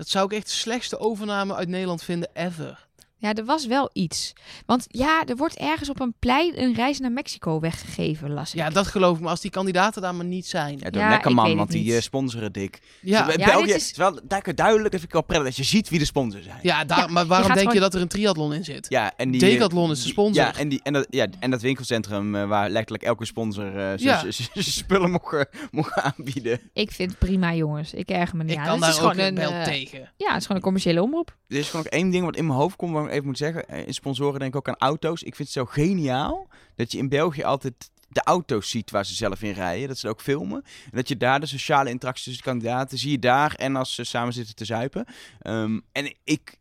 Dat 0.00 0.08
zou 0.08 0.24
ik 0.24 0.32
echt 0.32 0.46
de 0.46 0.52
slechtste 0.52 0.98
overname 0.98 1.54
uit 1.54 1.68
Nederland 1.68 2.02
vinden 2.02 2.28
ever. 2.32 2.88
Ja, 3.20 3.34
er 3.34 3.44
was 3.44 3.66
wel 3.66 3.90
iets. 3.92 4.32
Want 4.66 4.84
ja, 4.88 5.22
er 5.26 5.36
wordt 5.36 5.56
ergens 5.56 5.88
op 5.90 6.00
een 6.00 6.14
plein 6.18 6.60
een 6.62 6.74
reis 6.74 6.98
naar 6.98 7.12
Mexico 7.12 7.60
weggegeven, 7.60 8.30
las 8.32 8.50
ik. 8.50 8.56
Ja, 8.58 8.70
dat 8.70 8.86
geloof 8.86 9.16
ik. 9.16 9.20
Maar 9.22 9.30
als 9.30 9.40
die 9.40 9.50
kandidaten 9.50 10.02
daar 10.02 10.14
maar 10.14 10.24
niet 10.24 10.46
zijn. 10.46 10.78
Ja, 10.78 10.90
door 10.90 11.02
Ja, 11.02 11.08
lekker 11.08 11.30
ik 11.30 11.36
man, 11.36 11.56
want 11.56 11.70
die 11.70 11.94
eh, 11.94 12.00
sponsoren 12.00 12.52
dik. 12.52 12.78
Ja, 13.00 13.28
Ja, 13.36 13.44
België 13.46 13.66
dit 13.66 13.76
is 13.76 13.96
wel 13.96 14.18
lekker 14.28 14.54
duidelijk. 14.54 14.90
Dat 14.90 15.00
vind 15.00 15.04
ik 15.04 15.12
wel 15.12 15.22
prettig. 15.22 15.46
Dat 15.48 15.56
je 15.56 15.62
ziet 15.64 15.88
wie 15.88 15.98
de 15.98 16.04
sponsor 16.04 16.42
zijn. 16.42 16.58
ja, 16.62 16.84
daar, 16.84 16.98
Ja, 16.98 17.06
maar 17.06 17.26
waarom 17.26 17.52
denk 17.54 17.72
je 17.72 17.80
dat 17.80 17.94
er 17.94 18.00
een 18.00 18.08
triathlon 18.08 18.52
in 18.52 18.64
zit? 18.64 18.86
Ja, 18.88 19.12
en 19.16 19.30
die, 19.30 19.40
Decathlon 19.40 19.90
is 19.90 19.96
de 19.98 20.02
die- 20.04 20.12
sponsor. 20.12 20.44
Ja, 20.44 20.56
en, 20.56 20.68
die, 20.68 20.80
en, 20.82 20.92
dat, 20.92 21.06
ja, 21.10 21.26
en 21.40 21.50
dat 21.50 21.60
winkelcentrum 21.60 22.34
eh, 22.34 22.44
waar 22.48 22.70
letterlijk 22.70 23.02
elke 23.02 23.24
sponsor 23.24 23.66
eh, 23.66 23.72
zijn 23.74 23.98
Ja. 24.00 24.18
zijn- 24.20 24.32
zijn 24.52 24.64
spullen 24.64 25.10
mocht, 25.10 25.32
eh, 25.34 25.40
mocht 25.70 25.92
aanbieden. 25.94 26.60
Ik 26.72 26.90
vind 26.90 27.10
het 27.10 27.18
prima, 27.18 27.54
jongens. 27.54 27.94
Ik 27.94 28.08
erger 28.08 28.36
me 28.36 28.42
niet 28.42 28.52
Ik 28.52 28.58
aan. 28.58 28.64
kan 28.66 28.80
daar 28.80 28.88
is 28.90 29.00
ook 29.00 29.10
gewoon 29.10 29.26
een, 29.26 29.34
wel 29.34 29.52
eh, 29.52 29.62
tegen. 29.64 29.98
Ja, 30.16 30.26
het 30.28 30.36
is 30.36 30.42
gewoon 30.42 30.56
een 30.56 30.62
commerciële 30.62 31.02
omroep. 31.02 31.36
Er 31.48 31.56
is 31.56 31.68
gewoon 31.68 31.86
één 31.86 32.10
ding 32.10 32.24
wat 32.24 32.36
in 32.36 32.46
mijn 32.46 32.58
hoofd 32.58 32.76
komt, 32.76 32.96
ik 32.96 33.09
even 33.10 33.26
moet 33.26 33.38
zeggen. 33.38 33.68
Eh, 33.68 33.86
In 33.86 33.94
sponsoren 33.94 34.38
denk 34.40 34.50
ik 34.54 34.56
ook 34.58 34.68
aan 34.68 34.88
auto's. 34.88 35.22
Ik 35.22 35.34
vind 35.36 35.48
het 35.48 35.56
zo 35.56 35.64
geniaal 35.64 36.48
dat 36.74 36.92
je 36.92 36.98
in 36.98 37.08
België 37.08 37.42
altijd 37.42 37.90
de 38.08 38.22
auto's 38.22 38.70
ziet 38.70 38.90
waar 38.90 39.06
ze 39.06 39.14
zelf 39.14 39.42
in 39.42 39.52
rijden. 39.52 39.88
Dat 39.88 39.98
ze 39.98 40.06
dat 40.06 40.14
ook 40.14 40.22
filmen. 40.22 40.62
En 40.84 40.90
dat 40.96 41.08
je 41.08 41.16
daar 41.16 41.40
de 41.40 41.46
sociale 41.46 41.90
interactie 41.90 42.24
tussen 42.24 42.42
de 42.44 42.50
kandidaten 42.50 42.98
zie 42.98 43.10
je 43.10 43.18
daar 43.18 43.54
en 43.54 43.76
als 43.76 43.94
ze 43.94 44.04
samen 44.04 44.32
zitten 44.32 44.54
te 44.54 44.64
zuipen. 44.64 45.04
Ehm, 45.40 45.80
en 45.92 46.14
ik, 46.24 46.58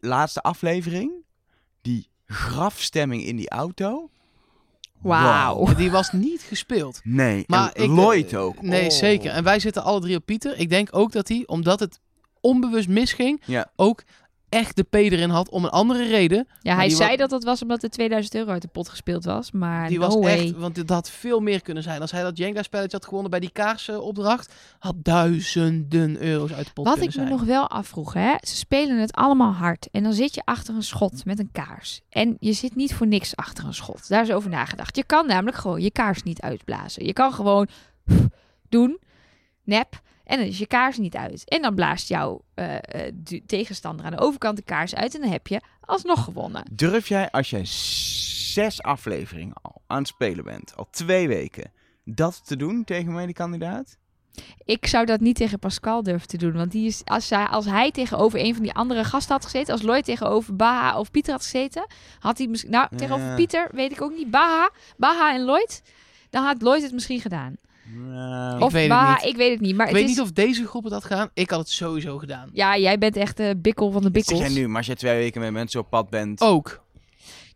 laatste 0.00 0.42
aflevering, 0.42 1.12
die 1.82 2.08
grafstemming 2.26 3.22
in 3.24 3.36
die 3.36 3.50
auto. 3.50 4.10
Wauw. 5.00 5.56
Wow. 5.56 5.76
Die 5.76 5.90
was 5.90 6.12
niet 6.12 6.42
gespeeld. 6.42 7.00
Nee, 7.04 7.44
Maar 7.46 7.72
en 7.72 7.82
ik, 7.82 7.88
Lloyd 7.90 8.32
eh, 8.32 8.40
ook. 8.40 8.62
Nee, 8.62 8.84
Oh. 8.84 8.90
zeker. 8.90 9.30
En 9.30 9.44
wij 9.44 9.58
zitten 9.60 9.82
alle 9.82 10.00
drie 10.00 10.16
op 10.16 10.26
Pieter. 10.26 10.58
Ik 10.58 10.68
denk 10.68 10.88
ook 10.90 11.12
dat 11.12 11.28
hij, 11.28 11.42
omdat 11.46 11.80
het 11.80 12.00
onbewust 12.40 12.88
misging, 12.88 13.42
Ja. 13.44 13.70
ook 13.76 14.02
echt 14.48 14.76
de 14.76 14.82
P 14.82 14.94
erin 14.94 15.30
had 15.30 15.48
om 15.48 15.64
een 15.64 15.70
andere 15.70 16.04
reden. 16.06 16.48
Ja, 16.60 16.74
hij 16.74 16.88
zei 16.90 17.16
dat 17.16 17.30
dat 17.30 17.44
was 17.44 17.62
omdat 17.62 17.82
er 17.82 17.90
2000 17.90 18.34
euro 18.34 18.50
uit 18.50 18.62
de 18.62 18.68
pot 18.68 18.88
gespeeld 18.88 19.24
was. 19.24 19.50
Maar 19.50 19.88
Die 19.88 19.98
no 19.98 20.06
was 20.06 20.14
way. 20.14 20.44
echt, 20.44 20.56
want 20.56 20.74
dit 20.74 20.90
had 20.90 21.10
veel 21.10 21.40
meer 21.40 21.62
kunnen 21.62 21.82
zijn. 21.82 22.00
Als 22.00 22.10
hij 22.10 22.22
dat 22.22 22.38
Jenga-spelletje 22.38 22.96
had 22.96 23.04
gewonnen 23.04 23.30
bij 23.30 23.40
die 23.40 23.50
kaarsopdracht, 23.50 24.54
had 24.78 24.94
duizenden 24.98 26.22
euro's 26.22 26.52
uit 26.52 26.66
de 26.66 26.72
pot 26.72 26.84
Wat 26.86 27.00
ik 27.00 27.16
me 27.16 27.24
nog 27.24 27.42
wel 27.42 27.68
afvroeg, 27.70 28.12
hè? 28.12 28.34
ze 28.40 28.56
spelen 28.56 28.98
het 28.98 29.12
allemaal 29.12 29.52
hard. 29.52 29.88
En 29.90 30.02
dan 30.02 30.12
zit 30.12 30.34
je 30.34 30.42
achter 30.44 30.74
een 30.74 30.82
schot 30.82 31.24
met 31.24 31.38
een 31.38 31.52
kaars. 31.52 32.00
En 32.08 32.36
je 32.40 32.52
zit 32.52 32.74
niet 32.74 32.94
voor 32.94 33.06
niks 33.06 33.36
achter 33.36 33.64
een 33.64 33.74
schot. 33.74 34.08
Daar 34.08 34.22
is 34.22 34.30
over 34.32 34.50
nagedacht. 34.50 34.96
Je 34.96 35.04
kan 35.04 35.26
namelijk 35.26 35.56
gewoon 35.56 35.80
je 35.82 35.90
kaars 35.90 36.22
niet 36.22 36.40
uitblazen. 36.40 37.04
Je 37.04 37.12
kan 37.12 37.32
gewoon 37.32 37.68
doen, 38.68 38.98
nep. 39.64 40.04
En 40.26 40.38
dan 40.38 40.46
is 40.46 40.58
je 40.58 40.66
kaars 40.66 40.98
niet 40.98 41.16
uit. 41.16 41.48
En 41.48 41.62
dan 41.62 41.74
blaast 41.74 42.08
jouw 42.08 42.42
eh, 42.54 42.76
eh, 42.76 43.12
tegenstander 43.46 44.06
aan 44.06 44.10
de 44.10 44.18
overkant 44.18 44.56
de 44.56 44.62
kaars 44.62 44.94
uit. 44.94 45.14
En 45.14 45.20
dan 45.20 45.30
heb 45.30 45.46
je 45.46 45.60
alsnog 45.80 46.24
gewonnen. 46.24 46.62
Durf 46.72 47.08
jij, 47.08 47.30
als 47.30 47.50
jij 47.50 47.64
zes 47.64 48.82
afleveringen 48.82 49.54
al 49.62 49.82
aan 49.86 49.98
het 49.98 50.08
spelen 50.08 50.44
bent, 50.44 50.76
al 50.76 50.88
twee 50.90 51.28
weken, 51.28 51.72
dat 52.04 52.46
te 52.46 52.56
doen 52.56 52.84
tegen 52.84 53.12
mijn 53.12 53.32
kandidaat? 53.32 53.98
Ik 54.64 54.86
zou 54.86 55.06
dat 55.06 55.20
niet 55.20 55.36
tegen 55.36 55.58
Pascal 55.58 56.02
durven 56.02 56.28
te 56.28 56.36
doen. 56.36 56.52
Want 56.52 56.72
die 56.72 56.86
is, 56.86 57.02
als, 57.04 57.30
hij, 57.30 57.46
als 57.46 57.64
hij 57.64 57.90
tegenover 57.90 58.40
een 58.40 58.54
van 58.54 58.62
die 58.62 58.72
andere 58.72 59.04
gasten 59.04 59.34
had 59.34 59.44
gezeten, 59.44 59.72
als 59.72 59.82
Lloyd 59.82 60.04
tegenover 60.04 60.56
Baha 60.56 60.98
of 60.98 61.10
Pieter 61.10 61.32
had 61.32 61.42
gezeten, 61.42 61.86
had 62.18 62.38
hij 62.38 62.46
misschien. 62.46 62.70
Nou, 62.70 62.88
tegenover 62.96 63.26
Ja. 63.26 63.34
Pieter 63.34 63.68
weet 63.72 63.92
ik 63.92 64.02
ook 64.02 64.14
niet. 64.14 64.30
Baha, 64.30 64.70
Baha 64.96 65.34
en 65.34 65.44
Lloyd, 65.44 65.82
dan 66.30 66.44
had 66.44 66.62
Lloyd 66.62 66.82
het 66.82 66.92
misschien 66.92 67.20
gedaan. 67.20 67.56
Nou, 67.94 68.60
of 68.62 68.72
weet 68.72 68.80
het 68.82 68.90
Baha, 68.90 69.14
niet. 69.14 69.24
ik 69.24 69.36
weet 69.36 69.50
het 69.50 69.60
niet. 69.60 69.76
Maar 69.76 69.86
Ik 69.88 69.92
het 69.92 70.00
weet 70.00 70.10
is, 70.10 70.16
niet 70.16 70.24
of 70.26 70.32
deze 70.32 70.66
groep 70.66 70.84
het 70.84 70.92
had 70.92 71.04
gedaan. 71.04 71.30
Ik 71.34 71.50
had 71.50 71.58
het 71.58 71.68
sowieso 71.68 72.18
gedaan. 72.18 72.48
Ja, 72.52 72.76
jij 72.76 72.98
bent 72.98 73.16
echt 73.16 73.36
de 73.36 73.54
bikkel 73.62 73.90
van 73.90 74.00
de 74.02 74.10
zeg 74.12 74.12
bikkels. 74.12 74.38
jij 74.40 74.48
nu, 74.48 74.66
maar 74.68 74.76
als 74.76 74.86
je 74.86 74.96
twee 74.96 75.16
weken 75.16 75.40
met 75.40 75.52
mensen 75.52 75.80
op 75.80 75.90
pad 75.90 76.10
bent. 76.10 76.40
Ook. 76.40 76.84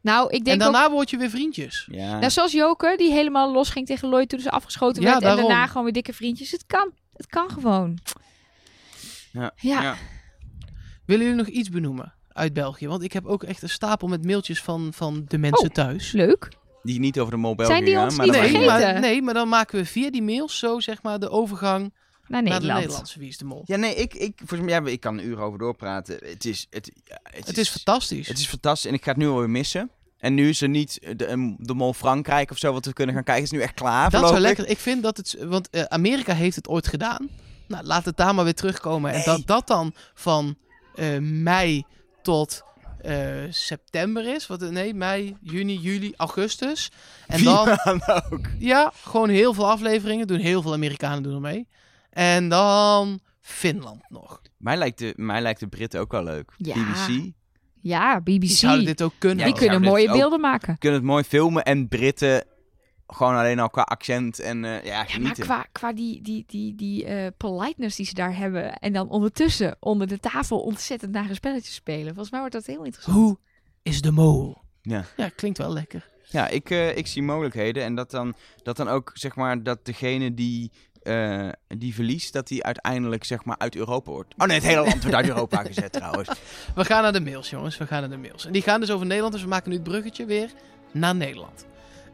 Nou, 0.01 0.29
ik 0.31 0.39
En 0.39 0.45
denk 0.45 0.63
ook. 0.63 0.73
daarna 0.73 0.91
word 0.91 1.11
je 1.11 1.17
weer 1.17 1.31
vriendjes. 1.31 1.89
Ja. 1.91 2.19
Nou, 2.19 2.31
zoals 2.31 2.53
Joker, 2.53 2.97
die 2.97 3.13
helemaal 3.13 3.53
los 3.53 3.71
ging 3.71 3.87
tegen 3.87 4.09
Lloyd 4.09 4.29
toen 4.29 4.41
ze 4.41 4.51
afgeschoten 4.51 5.03
Ja, 5.03 5.11
werd. 5.11 5.23
En 5.23 5.37
daarna 5.37 5.67
gewoon 5.67 5.85
weer 5.85 5.93
dikke 5.93 6.13
vriendjes. 6.13 6.51
Het 6.51 6.65
kan. 6.67 6.91
Het 7.17 7.27
kan 7.27 7.51
gewoon. 7.51 7.99
Ja. 9.33 9.53
Ja. 9.57 9.83
Ja. 9.83 9.95
Willen 11.07 11.25
jullie 11.25 11.39
nog 11.43 11.49
iets 11.49 11.69
benoemen 11.69 12.13
uit 12.33 12.53
België? 12.53 12.87
Want 12.89 13.03
ik 13.03 13.13
heb 13.13 13.27
ook 13.27 13.43
echt 13.43 13.63
een 13.63 13.69
stapel 13.69 14.09
met 14.09 14.25
mailtjes 14.25 14.63
van, 14.63 14.89
van 14.95 15.25
de 15.29 15.39
mensen 15.39 15.69
Oh. 15.69 15.75
thuis. 15.75 16.13
Leuk. 16.13 16.49
Die 16.83 16.99
niet 16.99 17.21
over 17.21 17.33
de 17.33 17.41
België 17.41 17.65
Zijn 17.65 17.85
die 17.85 17.99
ons 17.99 18.17
maar 18.17 18.27
niet 18.27 18.37
vergeten? 18.37 18.65
maar, 18.65 19.01
nee, 19.01 19.23
maar 19.23 19.35
dan 19.35 19.49
maken 19.49 19.79
we 19.79 19.85
via 19.85 20.11
die 20.11 20.23
mails 20.23 20.59
zo 20.59 20.81
zeg 20.81 21.03
maar 21.03 21.19
de 21.19 21.31
overgang 21.31 21.81
Naar 21.81 21.93
naar 22.29 22.43
de 22.43 22.49
Nederland. 22.51 22.81
Nederlandse 22.81 23.19
Wie 23.19 23.29
is 23.29 23.39
de 23.39 23.45
Mol. 23.45 23.63
Ja, 23.65 23.77
nee, 23.77 23.95
ik, 23.95 24.15
ik, 24.15 24.33
volgens 24.37 24.61
mij, 24.61 24.81
ja, 24.81 24.87
ik 24.87 25.01
kan 25.01 25.19
een 25.19 25.27
uur 25.27 25.41
over 25.41 25.59
doorpraten. 25.59 26.19
Het 26.25 26.45
is, 26.45 26.67
het, 26.71 26.91
het, 27.23 27.47
Het 27.47 27.59
is 27.59 27.69
fantastisch. 27.69 28.29
Het 28.29 28.39
is 28.39 28.47
fantastisch 28.47 28.91
en 28.91 28.97
ik 28.97 29.05
ga 29.05 29.11
het 29.11 29.21
nu 29.21 29.29
alweer 29.29 29.51
missen. 29.51 29.91
En 30.19 30.35
nu 30.35 30.49
is 30.49 30.61
er 30.61 30.69
niet 30.69 30.99
de, 31.17 31.55
de 31.59 31.75
Mol 31.75 31.93
Frankrijk 31.93 32.51
of 32.51 32.59
zo 32.59 32.73
wat 32.73 32.85
we 32.85 32.93
kunnen 32.93 33.15
gaan 33.15 33.25
kijken. 33.25 33.45
Het 33.45 33.53
is 33.53 33.59
nu 33.59 33.65
echt 33.65 33.75
klaar. 33.75 34.11
dat 34.11 34.21
zou 34.21 34.33
voorlopig. 34.33 34.57
lekker. 34.57 34.69
Ik 34.69 34.79
vind 34.79 35.03
dat 35.03 35.17
het, 35.17 35.37
want 35.41 35.71
eh, 35.71 35.83
Amerika 35.83 36.35
heeft 36.35 36.57
het 36.57 36.69
ooit 36.69 36.87
gedaan. 36.87 37.29
Nou, 37.69 37.85
laat 37.85 38.05
het 38.05 38.17
daar 38.17 38.35
maar 38.35 38.45
weer 38.45 38.55
terugkomen. 38.55 39.13
En 39.13 39.23
dat 39.25 39.47
dat 39.47 39.67
dan 39.67 39.95
van 40.15 40.57
eh, 40.95 41.19
mei 41.19 41.85
tot 42.23 42.63
eh, 43.03 43.27
september 43.51 44.35
is. 44.35 44.47
Wat, 44.47 44.71
nee, 44.71 44.95
mei, 44.95 45.37
juni, 45.41 45.77
juli, 45.79 46.13
augustus. 46.17 46.91
En 47.27 47.39
Vier 47.39 47.79
dan, 47.85 48.01
ook. 48.31 48.47
ja, 48.59 48.93
gewoon 48.95 49.29
heel 49.29 49.55
veel 49.55 49.71
afleveringen. 49.71 50.27
Doen 50.27 50.39
heel 50.39 50.63
veel 50.63 50.73
Amerikanen 50.73 51.23
doen 51.23 51.35
er 51.35 51.41
mee. 51.41 51.69
En 52.11 52.49
dan 52.49 53.21
Finland 53.41 54.03
nog. 54.09 54.41
Mij 54.57 54.77
lijkt, 54.77 54.99
de, 54.99 55.13
mij 55.17 55.41
lijkt 55.41 55.61
de 55.61 55.67
Britten 55.69 56.01
ook 56.01 56.13
wel 56.13 56.25
leuk. 56.25 56.53
Ja. 56.57 56.75
BBC. 56.75 57.33
Ja, 57.83 58.21
Die 58.21 58.39
BBC. 58.39 58.51
zouden 58.51 58.85
dit 58.85 59.03
ook 59.03 59.13
kunnen. 59.19 59.39
Ja, 59.39 59.45
die 59.45 59.53
die 59.61 59.63
kunnen 59.69 59.89
mooie 59.89 60.09
ook- 60.09 60.17
beelden 60.17 60.41
maken. 60.41 60.79
Kunnen 60.79 60.99
het 60.99 61.09
mooi 61.09 61.25
filmen 61.25 61.63
en 61.65 61.89
Britten 61.89 62.45
gewoon 63.13 63.35
alleen 63.37 63.59
al 63.59 63.71
qua 63.71 63.83
accent 63.83 64.39
en 64.41 64.65
eh, 64.65 64.71
ja, 64.85 64.91
Ja, 64.91 64.97
maar 64.97 65.07
genieten. 65.09 65.45
qua, 65.45 65.67
qua 65.73 65.93
die, 65.93 66.23
die, 66.23 66.45
die, 66.47 66.75
die 66.75 67.05
eh, 67.05 67.27
politeness 67.37 67.97
die 67.97 68.07
ze 68.07 68.15
daar 68.15 68.37
hebben. 68.37 68.75
En 68.79 68.93
dan 68.93 69.09
ondertussen 69.09 69.77
onder 69.81 70.07
de 70.07 70.19
tafel 70.19 70.61
ontzettend 70.61 71.13
nare 71.13 71.35
spelletjes 71.35 71.75
spelen. 71.75 72.07
Volgens 72.07 72.31
mij 72.31 72.41
wordt 72.41 72.55
dat 72.55 72.67
heel 72.67 72.85
interessant. 72.85 73.17
Hoe 73.17 73.39
is 73.83 74.01
de 74.03 74.11
mol? 74.13 74.59
Ja. 74.83 75.05
Ja, 75.17 75.29
klinkt 75.37 75.59
wel 75.59 75.73
lekker. 75.73 76.09
Ja, 76.31 76.49
ik, 76.49 76.71
eh, 76.71 76.97
ik 76.97 77.07
zie 77.07 77.23
mogelijkheden. 77.23 77.83
En 77.85 77.95
dat 77.95 78.11
dan, 78.11 78.35
dat 78.63 78.77
dan 78.77 78.89
ook, 78.89 79.11
zeg 79.15 79.37
maar, 79.37 79.63
dat 79.63 79.85
degene 79.85 80.35
die, 80.35 80.71
eh, 81.03 81.49
die 81.69 81.95
verliest, 81.95 82.33
dat 82.33 82.49
die 82.49 82.65
uiteindelijk, 82.65 83.25
zeg 83.25 83.45
maar, 83.45 83.59
uit 83.59 83.77
Europa 83.77 84.11
wordt. 84.11 84.35
Oh 84.39 84.47
nee, 84.47 84.57
het 84.57 84.67
hele 84.67 84.81
land 84.85 85.01
wordt 85.03 85.17
uit 85.17 85.29
Europa 85.29 85.63
gezet 85.73 85.93
trouwens. 85.93 86.29
We 86.75 86.85
gaan 86.85 87.03
naar 87.03 87.13
de 87.13 87.21
mails, 87.21 87.51
jongens. 87.51 87.79
We 87.79 87.87
gaan 87.87 88.01
naar 88.01 88.11
de 88.11 88.17
mails. 88.29 88.47
En 88.47 88.53
die 88.53 88.63
gaan 88.63 88.81
dus 88.81 88.91
over 88.91 89.07
Nederland. 89.07 89.33
Dus 89.33 89.43
we 89.43 89.49
maken 89.49 89.71
nu 89.71 89.75
het 89.77 89.85
bruggetje 89.85 90.25
weer 90.25 90.51
naar 90.93 91.15
Nederland. 91.15 91.67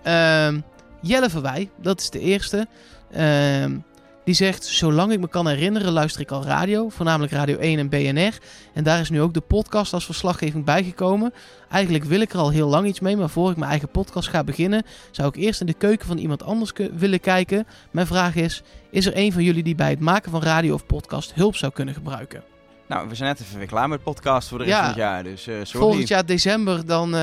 Ehm, 0.02 0.60
Jelle 1.00 1.30
Verwij, 1.30 1.70
dat 1.80 2.00
is 2.00 2.10
de 2.10 2.20
eerste. 2.20 2.66
Ehm, 3.10 3.78
die 4.24 4.34
zegt, 4.34 4.64
zolang 4.64 5.12
ik 5.12 5.20
me 5.20 5.28
kan 5.28 5.48
herinneren 5.48 5.92
luister 5.92 6.20
ik 6.20 6.30
al 6.30 6.44
radio. 6.44 6.88
Voornamelijk 6.88 7.32
Radio 7.32 7.56
1 7.58 7.78
en 7.78 7.88
BNR. 7.88 8.38
En 8.74 8.84
daar 8.84 9.00
is 9.00 9.10
nu 9.10 9.20
ook 9.20 9.34
de 9.34 9.40
podcast 9.40 9.92
als 9.92 10.04
verslaggeving 10.04 10.64
bijgekomen. 10.64 11.32
Eigenlijk 11.70 12.04
wil 12.04 12.20
ik 12.20 12.32
er 12.32 12.38
al 12.38 12.50
heel 12.50 12.68
lang 12.68 12.86
iets 12.86 13.00
mee. 13.00 13.16
Maar 13.16 13.30
voor 13.30 13.50
ik 13.50 13.56
mijn 13.56 13.70
eigen 13.70 13.88
podcast 13.88 14.28
ga 14.28 14.44
beginnen... 14.44 14.82
zou 15.10 15.28
ik 15.28 15.36
eerst 15.36 15.60
in 15.60 15.66
de 15.66 15.74
keuken 15.74 16.06
van 16.06 16.18
iemand 16.18 16.42
anders 16.42 16.72
willen 16.92 17.20
kijken. 17.20 17.66
Mijn 17.90 18.06
vraag 18.06 18.34
is... 18.34 18.62
Is 18.90 19.06
er 19.06 19.16
een 19.16 19.32
van 19.32 19.42
jullie 19.42 19.62
die 19.62 19.74
bij 19.74 19.90
het 19.90 20.00
maken 20.00 20.30
van 20.30 20.42
radio 20.42 20.74
of 20.74 20.86
podcast 20.86 21.34
hulp 21.34 21.56
zou 21.56 21.72
kunnen 21.72 21.94
gebruiken? 21.94 22.55
Nou, 22.88 23.08
we 23.08 23.14
zijn 23.14 23.28
net 23.28 23.40
even 23.40 23.58
weer 23.58 23.66
klaar 23.66 23.88
met 23.88 24.02
podcast 24.02 24.48
voor 24.48 24.58
de 24.58 24.64
rest 24.64 24.76
Ja. 24.76 24.80
van 24.82 24.90
het 24.90 24.98
jaar. 24.98 25.22
Dus 25.24 25.46
eh 25.46 25.54
sorry. 25.54 25.86
Volgend 25.86 26.08
jaar 26.08 26.26
december, 26.26 26.86
dan 26.86 27.14
eh, 27.16 27.22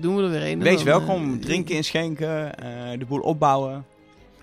doen 0.00 0.16
we 0.16 0.22
er 0.22 0.30
weer 0.30 0.46
een. 0.46 0.62
Wees 0.62 0.76
Dan, 0.76 0.84
welkom, 0.84 1.32
eh, 1.34 1.40
drinken 1.40 1.74
inschenken, 1.74 2.58
eh, 2.58 2.98
de 2.98 3.04
boel 3.04 3.20
opbouwen. 3.20 3.84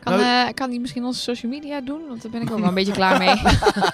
Kan, 0.04 0.20
eh, 0.20 0.48
kan 0.54 0.70
die 0.70 0.80
misschien 0.80 1.04
onze 1.04 1.20
social 1.20 1.52
media 1.52 1.82
doen? 1.82 2.02
Want 2.08 2.22
daar 2.22 2.32
ben 2.32 2.42
ik 2.42 2.52
ook 2.52 2.60
wel 2.60 2.68
een 2.68 2.74
beetje 2.74 2.92
klaar 2.94 3.18
mee. 3.18 3.36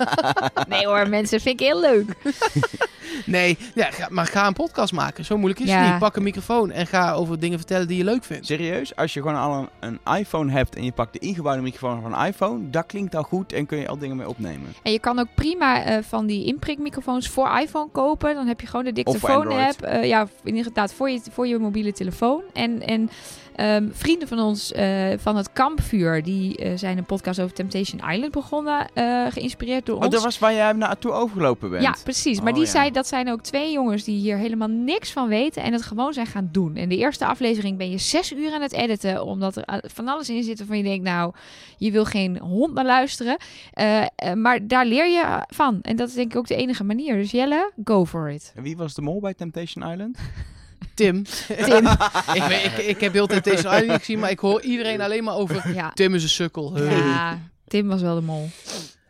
nee 0.78 0.86
hoor, 0.88 1.10
mensen, 1.10 1.40
vind 1.42 1.62
ik 1.62 1.68
heel 1.68 1.80
leuk. 1.80 2.06
Nee, 3.26 3.58
ja, 3.76 3.92
ga- 3.92 4.08
maar 4.12 4.26
ga 4.26 4.48
een 4.48 4.54
podcast 4.54 4.94
maken. 4.94 5.26
Zo 5.26 5.38
moeilijk 5.38 5.60
is 5.62 5.70
Ja. 5.70 5.80
het 5.82 5.90
niet. 5.90 6.00
Pak 6.00 6.16
een 6.16 6.24
microfoon 6.24 6.72
en 6.72 6.88
ga 6.88 7.14
over 7.14 7.40
dingen 7.40 7.58
vertellen 7.58 7.88
die 7.88 7.98
je 7.98 8.04
leuk 8.04 8.24
vindt. 8.24 8.46
Serieus, 8.46 8.96
als 8.96 9.14
je 9.14 9.22
gewoon 9.22 9.36
al 9.38 9.68
een, 9.80 10.00
een 10.06 10.18
iPhone 10.18 10.52
hebt 10.52 10.76
en 10.76 10.84
je 10.84 10.92
pakt 10.92 11.14
de 11.14 11.20
ingebouwde 11.20 11.62
microfoon 11.62 12.02
van 12.02 12.14
een 12.14 12.26
iPhone, 12.28 12.70
dat 12.70 12.86
klinkt 12.86 13.16
al 13.16 13.24
goed 13.24 13.54
en 13.54 13.66
kun 13.66 13.78
je 13.78 13.88
al 13.88 13.98
dingen 13.98 14.16
mee 14.18 14.30
opnemen. 14.30 14.74
En 14.84 14.92
je 14.92 15.00
kan 15.00 15.20
ook 15.20 15.28
prima 15.36 15.84
eh, 15.84 15.98
van 16.08 16.26
die 16.26 16.46
inprikmicrofoons 16.46 17.28
voor 17.30 17.60
iPhone 17.60 17.90
kopen. 17.92 18.36
Dan 18.36 18.48
heb 18.48 18.62
je 18.62 18.68
gewoon 18.68 18.86
de 18.86 18.94
dictafoon-app. 18.94 19.82
Eh, 19.82 20.04
ja, 20.08 20.28
inderdaad, 20.44 20.94
voor 20.94 21.10
je, 21.10 21.22
voor 21.32 21.48
je 21.48 21.58
mobiele 21.58 21.92
telefoon. 21.92 22.42
En, 22.54 22.82
en 22.82 23.10
ehm, 23.56 23.88
vrienden 23.92 24.28
van 24.28 24.40
ons 24.40 24.72
eh, 24.72 25.06
van 25.18 25.36
het 25.36 25.54
Kampvuur, 25.54 26.24
die 26.24 26.58
eh, 26.58 26.72
zijn 26.76 26.98
een 26.98 27.06
podcast 27.06 27.40
over 27.40 27.56
Temptation 27.56 28.10
Island 28.12 28.32
begonnen. 28.32 28.88
eh, 28.94 29.26
geïnspireerd 29.30 29.86
door 29.86 29.96
Oh, 29.98 30.04
ons. 30.04 30.14
dat 30.14 30.24
was 30.24 30.40
waar 30.40 30.54
jij 30.54 30.72
naartoe 30.72 31.12
overgelopen 31.12 31.70
bent. 31.70 31.84
Ja, 31.84 31.96
precies. 32.04 32.40
Maar 32.40 32.48
Oh, 32.52 32.54
die 32.58 32.66
ja. 32.66 32.72
zei, 32.72 32.92
dat 32.98 33.08
zijn 33.08 33.32
ook 33.32 33.42
twee 33.42 33.72
jongens 33.72 34.04
die 34.04 34.20
hier 34.20 34.38
helemaal 34.38 34.68
niks 34.68 35.12
van 35.12 35.28
weten 35.28 35.64
en 35.64 35.74
het 35.74 35.82
gewoon 35.82 36.14
zijn 36.14 36.26
gaan 36.26 36.50
doen. 36.52 36.76
En 36.76 36.90
de 36.90 36.98
eerste 36.98 37.26
aflevering 37.26 37.78
ben 37.78 37.90
je 37.90 37.98
zes 37.98 38.34
uur 38.34 38.52
aan 38.54 38.62
het 38.62 38.72
editen, 38.72 39.24
omdat 39.24 39.56
er 39.56 39.64
eh, 39.64 39.78
van 39.84 40.08
alles 40.08 40.30
in 40.30 40.44
zit 40.44 40.58
waarvan 40.58 40.78
je 40.78 40.84
denkt, 40.84 41.04
nou, 41.04 41.34
je 41.78 41.92
wil 41.92 42.06
geen 42.06 42.40
hond 42.40 42.74
naar 42.74 42.86
luisteren. 42.86 43.38
Eh, 43.72 44.02
eh, 44.02 44.34
maar 44.34 44.68
daar 44.68 44.86
leer 44.86 45.08
je 45.08 45.44
van. 45.48 45.80
En 45.82 45.96
dat 45.96 46.08
is 46.08 46.14
denk 46.14 46.32
ik 46.32 46.38
ook 46.38 46.48
de 46.48 46.56
enige 46.56 46.84
manier. 46.84 47.16
Dus 47.16 47.32
Jelle, 47.32 47.72
go 47.84 48.06
for 48.06 48.30
it. 48.30 48.52
En 48.56 48.64
wie 48.64 48.78
was 48.78 48.94
de 48.94 49.02
mol 49.02 49.20
bij 49.20 49.34
Temptation 49.34 49.92
Island? 49.92 50.18
Tim. 50.96 51.24
Tim. 51.48 51.88
ik, 52.40 52.44
ik, 52.66 52.78
ik 52.78 53.00
heb 53.00 53.14
heel 53.14 53.28
deze 53.28 53.52
Island 53.52 53.88
niet 53.88 53.92
gezien, 53.92 54.20
maar 54.20 54.32
ik 54.32 54.40
hoor 54.40 54.62
iedereen 54.62 55.02
alleen 55.02 55.24
maar 55.24 55.36
over... 55.36 55.74
Ja. 55.74 55.92
Tim 55.94 56.16
is 56.16 56.24
een 56.24 56.30
sukkel. 56.30 56.74
Hey. 56.74 56.98
ja, 56.98 57.40
Tim 57.68 57.88
was 57.88 58.02
wel 58.02 58.16
de 58.16 58.22
mol. 58.22 58.50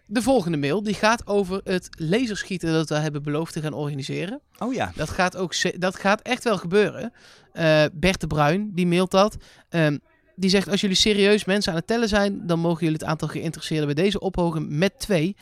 De 0.09 0.21
volgende 0.21 0.57
mail 0.57 0.83
die 0.83 0.93
gaat 0.93 1.27
over 1.27 1.61
het 1.63 1.89
laserschieten 1.91 2.71
dat 2.71 2.89
we 2.89 2.95
hebben 2.95 3.23
beloofd 3.23 3.53
te 3.53 3.61
gaan 3.61 3.73
organiseren. 3.73 4.41
Oh 4.57 4.73
ja. 4.73 4.91
Dat 4.95 5.09
gaat, 5.09 5.37
ook 5.37 5.79
dat 5.79 5.95
gaat 5.95 6.21
echt 6.21 6.43
wel 6.43 6.57
gebeuren. 6.57 7.13
Eh 7.53 7.85
Bert 7.93 8.21
de 8.21 8.27
Bruin, 8.27 8.71
die 8.73 8.87
mailt 8.87 9.11
dat. 9.11 9.37
Ehm, 9.69 9.97
die 10.35 10.49
zegt, 10.49 10.69
als 10.69 10.81
jullie 10.81 10.95
serieus 10.95 11.45
mensen 11.45 11.71
aan 11.71 11.77
het 11.77 11.87
tellen 11.87 12.07
zijn... 12.07 12.47
dan 12.47 12.59
mogen 12.59 12.79
jullie 12.79 12.97
het 12.99 13.07
aantal 13.07 13.27
geïnteresseerden 13.27 13.85
bij 13.85 14.03
deze 14.03 14.19
ophogen 14.19 14.77
met 14.77 14.99
twee. 14.99 15.35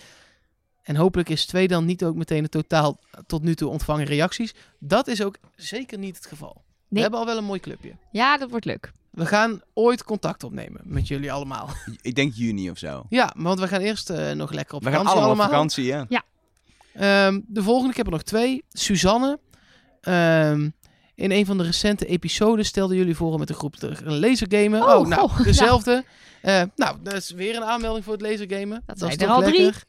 En 0.84 0.96
hopelijk 0.96 1.30
is 1.30 1.46
twee 1.46 1.68
dan 1.68 1.86
niet 1.86 2.04
ook 2.04 2.16
meteen 2.16 2.44
het 2.44 2.52
totaal 2.52 3.00
tot 3.28 3.44
nu 3.44 3.56
toe 3.56 3.70
ontvangen 3.70 4.06
reacties. 4.06 4.54
Dat 4.80 5.08
is 5.08 5.24
ook 5.24 5.38
zeker 5.56 5.98
niet 5.98 6.16
het 6.16 6.26
geval. 6.26 6.64
We 6.88 7.00
hebben 7.00 7.20
al 7.20 7.26
wel 7.26 7.38
een 7.38 7.44
mooi 7.44 7.60
clubje. 7.60 7.96
Ja, 8.12 8.38
dat 8.38 8.50
wordt 8.50 8.66
leuk. 8.66 8.92
We 9.16 9.26
gaan 9.26 9.62
ooit 9.74 10.04
contact 10.04 10.44
opnemen 10.44 10.82
met 10.84 11.08
jullie 11.08 11.32
allemaal. 11.32 11.70
Ik 12.02 12.16
denk 12.16 12.34
juni 12.34 12.70
of 12.70 12.78
zo. 12.78 13.06
Ja, 13.10 13.34
want 13.38 13.60
we 13.60 13.68
gaan 13.68 13.82
eerst 13.82 14.10
eh, 14.10 14.32
nog 14.32 14.52
lekker 14.52 14.76
op 14.76 14.84
We 14.84 14.90
gaan 14.90 14.98
vakantie 15.06 15.22
allemaal 15.22 15.46
allemaal. 15.46 15.46
op 15.46 15.52
vakantie, 15.52 15.86
ja. 15.86 16.24
Ehm, 16.94 17.40
de 17.48 17.64
volgende, 17.64 17.90
ik 17.92 17.98
heb 17.98 18.06
er 18.06 18.12
nog 18.12 18.24
twee. 18.24 18.64
Suzanne. 18.70 19.40
Ehm, 20.02 20.70
in 21.16 21.32
een 21.32 21.46
van 21.46 21.58
de 21.58 21.64
recente 21.64 22.06
episodes 22.06 22.68
stelden 22.68 22.98
jullie 22.98 23.16
voor 23.16 23.32
om 23.34 23.40
met 23.40 23.50
een 23.50 23.56
groep 23.56 23.76
te 23.76 23.96
gaan 23.96 24.20
lasergamen. 24.20 24.82
Oh, 24.84 24.96
Oh, 25.00 25.08
nou, 25.08 25.30
goh, 25.30 25.44
dezelfde. 25.44 26.04
Eh, 26.42 26.62
nou, 26.76 26.98
dat 27.04 27.14
is 27.14 27.32
weer 27.32 27.56
een 27.56 27.64
aanmelding 27.64 28.04
voor 28.06 28.14
het 28.14 28.22
lasergamen. 28.22 28.84
Dat 28.86 28.96
is 28.96 29.02
zijn 29.02 29.12
er 29.20 29.26
toch 29.28 29.36
al 29.36 29.42
drie. 29.42 29.62
lekker. 29.62 29.84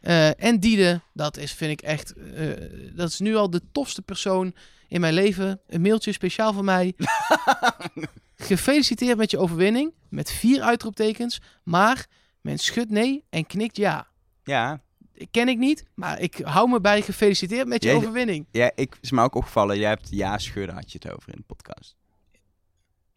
Eh, 0.00 0.44
en 0.44 0.60
Diede, 0.60 1.00
dat 1.12 1.36
is, 1.36 1.52
vind 1.52 1.70
ik 1.70 1.80
echt, 1.80 2.14
eh, 2.34 2.48
dat 2.94 3.08
is 3.08 3.18
nu 3.20 3.36
al 3.36 3.50
de 3.50 3.60
tofste 3.72 4.02
persoon 4.02 4.54
in 4.88 5.00
mijn 5.00 5.14
leven. 5.14 5.60
Een 5.68 5.80
mailtje 5.80 6.12
speciaal 6.12 6.52
voor 6.52 6.64
mij. 6.64 6.92
Gefeliciteerd 8.36 9.16
met 9.16 9.30
je 9.30 9.38
overwinning. 9.38 9.94
Met 10.08 10.30
vier 10.32 10.62
uitroeptekens. 10.62 11.40
Maar 11.64 12.06
men 12.40 12.58
schudt 12.58 12.90
nee 12.90 13.24
en 13.30 13.46
knikt 13.46 13.76
ja. 13.76 14.06
Ja, 14.44 14.84
Ken 15.30 15.48
ik 15.48 15.58
niet, 15.58 15.84
maar 15.94 16.20
ik 16.20 16.36
hou 16.44 16.68
me 16.70 16.80
bij 16.80 17.02
gefeliciteerd 17.02 17.66
met 17.66 17.82
je 17.82 17.88
Jij- 17.88 17.96
overwinning. 17.98 18.46
ja 18.50 18.70
ik, 18.74 18.98
is 19.00 19.10
me 19.10 19.22
ook 19.22 19.34
opgevallen. 19.34 19.78
Jij 19.78 19.88
hebt 19.88 20.08
ja 20.10 20.38
schudden, 20.38 20.74
had 20.74 20.92
je 20.92 20.98
het 21.02 21.12
over 21.16 21.28
in 21.32 21.36
de 21.38 21.44
podcast. 21.54 21.96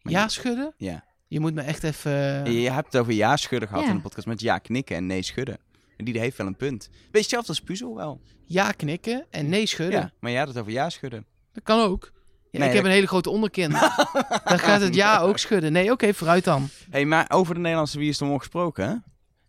Maar 0.02 0.12
Ja 0.12 0.22
je- 0.22 0.28
schudden? 0.30 0.74
Ja. 0.76 1.04
Je 1.28 1.40
moet 1.40 1.54
me 1.54 1.60
echt 1.62 1.82
even... 1.84 2.12
Je 2.52 2.70
hebt 2.70 2.92
het 2.92 3.02
over 3.02 3.12
ja 3.12 3.36
schudden 3.36 3.68
gehad 3.68 3.82
Ja. 3.84 3.90
in 3.90 3.96
de 3.96 4.02
podcast 4.02 4.26
met 4.26 4.40
ja 4.40 4.58
knikken 4.58 4.96
en 4.96 5.06
nee 5.06 5.22
schudden. 5.22 5.58
En 5.96 6.04
die 6.04 6.18
heeft 6.18 6.36
wel 6.36 6.46
een 6.46 6.56
punt. 6.56 6.88
Beetje 6.90 7.18
hetzelfde 7.18 7.48
als 7.48 7.60
puzzel 7.60 7.96
wel. 7.96 8.20
ja 8.46 8.72
knikken 8.72 9.26
en 9.30 9.48
nee 9.48 9.66
schudden. 9.66 10.00
Ja, 10.00 10.12
maar 10.20 10.30
jij 10.30 10.40
had 10.40 10.48
het 10.48 10.58
over 10.58 10.72
ja 10.72 10.90
schudden. 10.90 11.26
Dat 11.52 11.62
kan 11.62 11.80
ook. 11.80 12.12
Nee, 12.50 12.68
ik 12.68 12.74
heb 12.74 12.84
een 12.84 12.90
hele 12.90 13.06
grote 13.06 13.30
onderkin. 13.30 13.70
dan 14.44 14.58
gaat 14.58 14.80
het 14.80 14.94
ja 14.94 15.18
ook 15.18 15.38
schudden. 15.38 15.72
Nee, 15.72 15.90
oké, 15.90 16.14
vooruit 16.14 16.44
dan. 16.44 16.68
hey, 16.90 17.04
maar 17.04 17.26
over 17.28 17.54
de 17.54 17.60
Nederlandse 17.60 17.98
Wie 17.98 18.08
is 18.08 18.18
de 18.18 18.24
Mol 18.24 18.38
gesproken, 18.38 18.88
hè? 18.88 18.94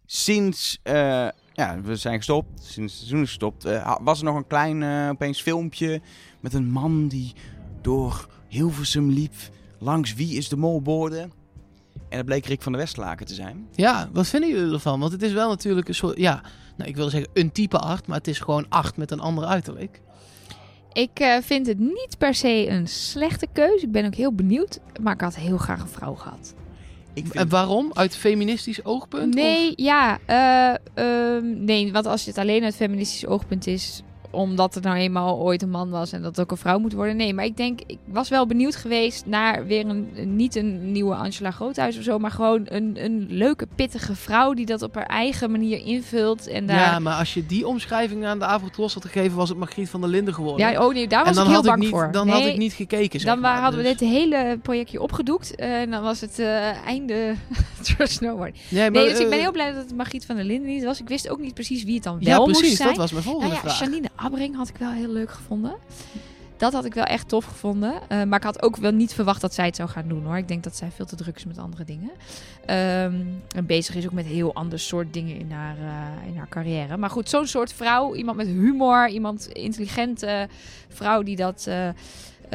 Sinds, 0.06 0.80
eh, 0.84 1.28
ja, 1.54 1.82
we 1.84 1.96
zijn 1.96 2.18
gestopt, 2.18 2.64
sinds 2.64 2.94
het 2.94 3.02
seizoen 3.02 3.22
is 3.22 3.28
gestopt, 3.28 3.66
eh, 3.66 3.96
was 4.02 4.20
er 4.20 4.26
nog 4.26 4.36
een 4.36 4.48
klein, 4.48 4.84
eh, 4.84 5.10
opeens 5.10 5.42
filmpje 5.42 6.02
met 6.40 6.54
een 6.54 6.72
man 6.72 7.08
die 7.08 7.34
door 7.82 8.28
Hilversum 8.48 9.10
liep 9.10 9.34
langs 9.80 10.14
Wie 10.14 10.38
is 10.38 10.50
de 10.50 10.58
Mol 10.58 10.82
borden. 10.82 11.32
En 12.10 12.18
dat 12.18 12.26
bleek 12.26 12.46
Rick 12.46 12.62
van 12.62 12.72
der 12.72 12.82
Westlaken 12.82 13.26
te 13.26 13.34
zijn. 13.34 13.68
Ja, 13.76 14.10
wat 14.14 14.28
vinden 14.28 14.50
jullie 14.50 14.74
ervan? 14.74 15.00
Want 15.00 15.12
het 15.12 15.22
is 15.22 15.34
wel 15.34 15.50
natuurlijk 15.50 15.88
een 15.88 15.96
soort... 15.96 16.18
Ja, 16.18 16.42
nou, 16.78 16.90
ik 16.90 16.96
wilde 16.96 17.12
zeggen 17.12 17.30
een 17.34 17.52
type 17.52 17.78
8, 17.78 18.08
maar 18.08 18.18
het 18.18 18.28
is 18.28 18.40
gewoon 18.40 18.66
8 18.70 18.98
met 18.98 19.12
een 19.12 19.20
ander 19.20 19.46
uiterlijk. 19.46 20.02
Ik 20.94 21.20
eh, 21.20 21.38
vind 21.42 21.68
het 21.68 21.80
niet 21.80 22.16
per 22.18 22.34
se 22.34 22.68
een 22.68 22.88
slechte 22.88 23.48
keuze. 23.54 23.86
Ik 23.86 23.92
ben 23.92 24.06
ook 24.06 24.16
heel 24.16 24.34
benieuwd. 24.34 24.80
Maar 25.02 25.14
ik 25.14 25.22
had 25.22 25.36
heel 25.36 25.58
graag 25.58 25.82
een 25.82 25.88
vrouw 25.88 26.16
gehad. 26.16 26.54
Ik 27.14 27.28
vind 27.28 27.52
waarom? 27.52 27.92
Uit 27.94 28.16
feministisch 28.16 28.86
oogpunt? 28.86 29.34
Nee, 29.34 29.74
ja. 29.76 30.20
eh, 30.26 30.74
ehm, 30.94 31.64
nee, 31.64 31.92
want 31.92 32.06
als 32.06 32.26
het 32.26 32.38
alleen 32.38 32.64
uit 32.64 32.76
feministisch 32.76 33.26
oogpunt 33.26 33.68
is... 33.68 34.02
omdat 34.32 34.74
het 34.74 34.84
nou 34.84 34.98
eenmaal 34.98 35.38
ooit 35.38 35.62
een 35.62 35.70
man 35.70 35.90
was 35.90 36.12
en 36.12 36.22
dat 36.22 36.32
het 36.36 36.40
ook 36.40 36.52
een 36.52 36.58
vrouw 36.58 36.80
moet 36.80 36.94
worden. 36.94 37.16
Nee, 37.16 37.34
maar 37.34 37.46
ik 37.46 37.58
denk, 37.58 37.80
ik 37.88 37.98
was 38.06 38.30
wel 38.30 38.46
benieuwd 38.46 38.76
geweest 38.76 39.26
naar 39.26 39.66
weer 39.66 39.86
een, 39.86 40.10
niet 40.36 40.56
een 40.56 40.92
nieuwe 40.92 41.16
Angela 41.16 41.52
Groothuis 41.52 41.98
of 41.98 42.04
zo, 42.04 42.20
maar 42.20 42.32
gewoon 42.32 42.62
een, 42.66 42.98
een 43.04 43.26
leuke, 43.30 43.68
pittige 43.76 44.16
vrouw 44.16 44.54
die 44.54 44.66
dat 44.66 44.82
op 44.82 44.96
haar 44.96 45.06
eigen 45.06 45.52
manier 45.52 45.86
invult. 45.86 46.48
En 46.48 46.66
daar, 46.66 46.78
Ja, 46.80 47.00
maar 47.00 47.18
als 47.18 47.34
je 47.34 47.46
die 47.46 47.68
omschrijving 47.68 48.26
aan 48.26 48.40
de 48.40 48.46
avond 48.46 48.78
los 48.78 48.94
had 48.94 49.06
gegeven, 49.06 49.38
was 49.38 49.50
het 49.50 49.58
Margriet 49.58 49.90
van 49.90 50.02
der 50.02 50.10
Linden 50.10 50.34
geworden. 50.34 50.72
ja, 50.72 50.86
oh 50.86 50.94
nee, 50.94 51.08
daar 51.08 51.26
was 51.26 51.38
ik 51.38 51.48
heel 51.48 51.62
bang 51.64 51.80
niet, 51.80 51.90
voor. 51.90 52.10
Dan 52.12 52.26
nee, 52.28 52.36
had 52.36 52.46
ik 52.46 52.58
niet 52.58 52.74
gekeken, 52.74 53.20
zeg 53.20 53.30
Dan 53.30 53.40
maar. 53.40 53.60
hadden 53.62 53.82
we 53.84 53.88
Dus- 53.90 53.98
dit 53.98 54.10
hele 54.10 54.60
projectje 54.62 55.02
opgedoekt 55.02 55.56
eh, 55.56 55.82
en 55.82 55.92
dan 55.92 56.04
was 56.04 56.22
het 56.22 56.40
eh, 56.40 56.86
einde 56.86 57.34
Trust 57.82 58.14
Snowboard. 58.14 58.58
Nee, 58.70 58.92
maar, 58.92 59.02
Nee, 59.02 59.10
dus 59.10 59.20
ik 59.20 59.26
ben 59.30 59.38
eh, 59.38 59.44
heel 59.44 59.52
blij 59.52 59.72
dat 59.74 59.84
het 59.84 59.96
Margriet 59.96 60.26
van 60.26 60.36
der 60.36 60.46
Linden 60.46 60.68
niet 60.70 60.84
was. 60.84 61.00
Ik 61.00 61.08
wist 61.08 61.30
ook 61.30 61.40
niet 61.40 61.54
precies 61.54 61.84
wie 61.84 61.94
het 61.96 62.04
dan 62.04 62.20
wel 62.20 62.40
Ja, 62.40 62.46
moest 62.46 62.60
precies, 62.60 62.78
zijn. 62.78 62.90
dat 62.90 62.98
was 62.98 63.12
mijn 63.12 63.24
volgende 63.24 63.48
Nou 63.54 63.62
ja, 63.68 63.70
vraag. 63.74 63.80
Janine 63.90 64.10
Abbring 64.24 64.56
had 64.56 64.70
ik 64.70 64.78
wel 64.78 64.92
heel 64.92 65.10
leuk 65.10 65.32
gevonden. 65.32 65.74
Dat 66.58 66.74
had 66.74 66.86
ik 66.86 66.94
wel 66.94 67.04
echt 67.04 67.28
tof 67.28 67.46
gevonden. 67.46 67.94
Eh, 68.08 68.24
maar 68.24 68.38
ik 68.38 68.46
had 68.46 68.62
ook 68.62 68.78
wel 68.78 68.92
niet 68.92 69.14
verwacht 69.14 69.42
dat 69.42 69.54
zij 69.54 69.66
het 69.66 69.76
zou 69.76 69.90
gaan 69.90 70.08
doen 70.08 70.24
hoor. 70.26 70.38
Ik 70.38 70.48
denk 70.48 70.64
dat 70.64 70.76
zij 70.76 70.92
veel 70.92 71.06
te 71.06 71.16
druk 71.16 71.36
is 71.36 71.46
met 71.46 71.58
andere 71.58 71.84
dingen. 71.84 72.12
Ehm, 72.66 73.16
en 73.56 73.66
bezig 73.66 73.96
is 73.96 74.06
ook 74.06 74.12
met 74.12 74.26
heel 74.26 74.54
ander 74.54 74.80
soort 74.80 75.14
dingen 75.14 75.36
in 75.36 75.52
haar, 75.52 75.78
eh, 75.78 76.28
in 76.28 76.38
haar 76.38 76.50
carrière. 76.50 76.98
Maar 76.98 77.10
goed, 77.10 77.30
zo'n 77.30 77.48
soort 77.48 77.74
vrouw. 77.74 78.16
Iemand 78.16 78.38
met 78.38 78.48
humor. 78.48 79.10
Iemand 79.10 79.48
intelligente 79.48 80.48
vrouw 80.88 81.24
die 81.24 81.36
dat... 81.36 81.66
eh, 81.68 81.90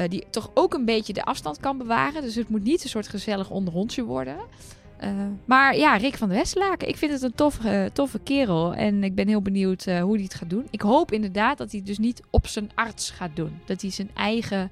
die 0.09 0.25
toch 0.31 0.51
ook 0.55 0.75
een 0.75 0.85
beetje 0.85 1.12
de 1.12 1.25
afstand 1.25 1.61
kan 1.61 1.79
bewaren. 1.79 2.23
Dus 2.23 2.35
het 2.35 2.49
moet 2.49 2.62
niet 2.62 2.83
een 2.83 2.89
soort 2.91 3.09
gezellig 3.09 3.51
onderhondje 3.51 4.05
worden. 4.05 4.37
Eh, 4.99 5.11
maar 5.44 5.76
ja, 5.76 5.97
Rick 5.97 6.16
van 6.16 6.28
der 6.28 6.36
Westlaken. 6.38 6.88
Ik 6.88 6.97
vind 6.97 7.12
het 7.12 7.22
een 7.22 7.34
toffe, 7.34 7.90
toffe 7.92 8.18
kerel. 8.18 8.74
En 8.74 9.05
ik 9.05 9.14
ben 9.14 9.28
heel 9.28 9.42
benieuwd 9.42 9.86
eh, 9.86 10.01
hoe 10.03 10.14
hij 10.14 10.22
het 10.22 10.34
gaat 10.34 10.51
doen. 10.51 10.66
Ik 10.70 10.80
hoop 10.80 11.12
inderdaad 11.12 11.59
dat 11.59 11.70
hij 11.70 11.78
het 11.78 11.88
dus 11.88 11.99
niet 11.99 12.22
op 12.30 12.47
zijn 12.47 12.70
arts 12.74 13.11
gaat 13.11 13.30
doen. 13.34 13.61
Dat 13.64 13.80
hij 13.80 13.90
zijn 13.90 14.11
eigen 14.14 14.70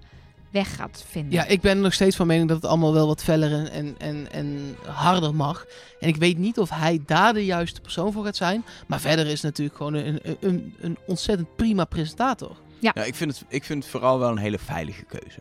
weg 0.50 0.76
gaat 0.76 1.04
vinden. 1.08 1.32
Ja, 1.32 1.44
ik 1.44 1.60
ben 1.60 1.80
nog 1.80 1.92
steeds 1.92 2.16
van 2.16 2.26
mening 2.26 2.48
dat 2.48 2.56
het 2.56 2.70
allemaal 2.70 2.92
wel 2.92 3.06
wat 3.06 3.22
feller 3.22 3.68
en, 3.70 3.94
en, 3.98 4.32
en, 4.32 4.76
harder 4.86 5.34
mag. 5.34 5.66
En 6.00 6.08
ik 6.08 6.16
weet 6.16 6.38
niet 6.38 6.58
of 6.58 6.70
hij 6.70 7.02
daar 7.06 7.32
de 7.32 7.44
juiste 7.44 7.80
persoon 7.80 8.12
voor 8.12 8.24
gaat 8.24 8.36
zijn. 8.36 8.64
Maar 8.86 9.00
verder 9.00 9.26
is 9.26 9.32
het 9.32 9.42
natuurlijk 9.42 9.76
gewoon 9.76 9.94
een, 9.94 10.18
een, 10.22 10.36
een, 10.40 10.74
een 10.80 10.98
ontzettend 11.06 11.56
prima 11.56 11.84
presentator. 11.84 12.56
Ja, 12.78 12.94
ik 12.94 13.14
vind, 13.14 13.30
het, 13.30 13.44
ik 13.48 13.64
vind 13.64 13.82
het 13.82 13.92
vooral 13.92 14.18
wel 14.18 14.30
een 14.30 14.38
hele 14.38 14.58
veilige 14.58 15.04
keuze. 15.04 15.40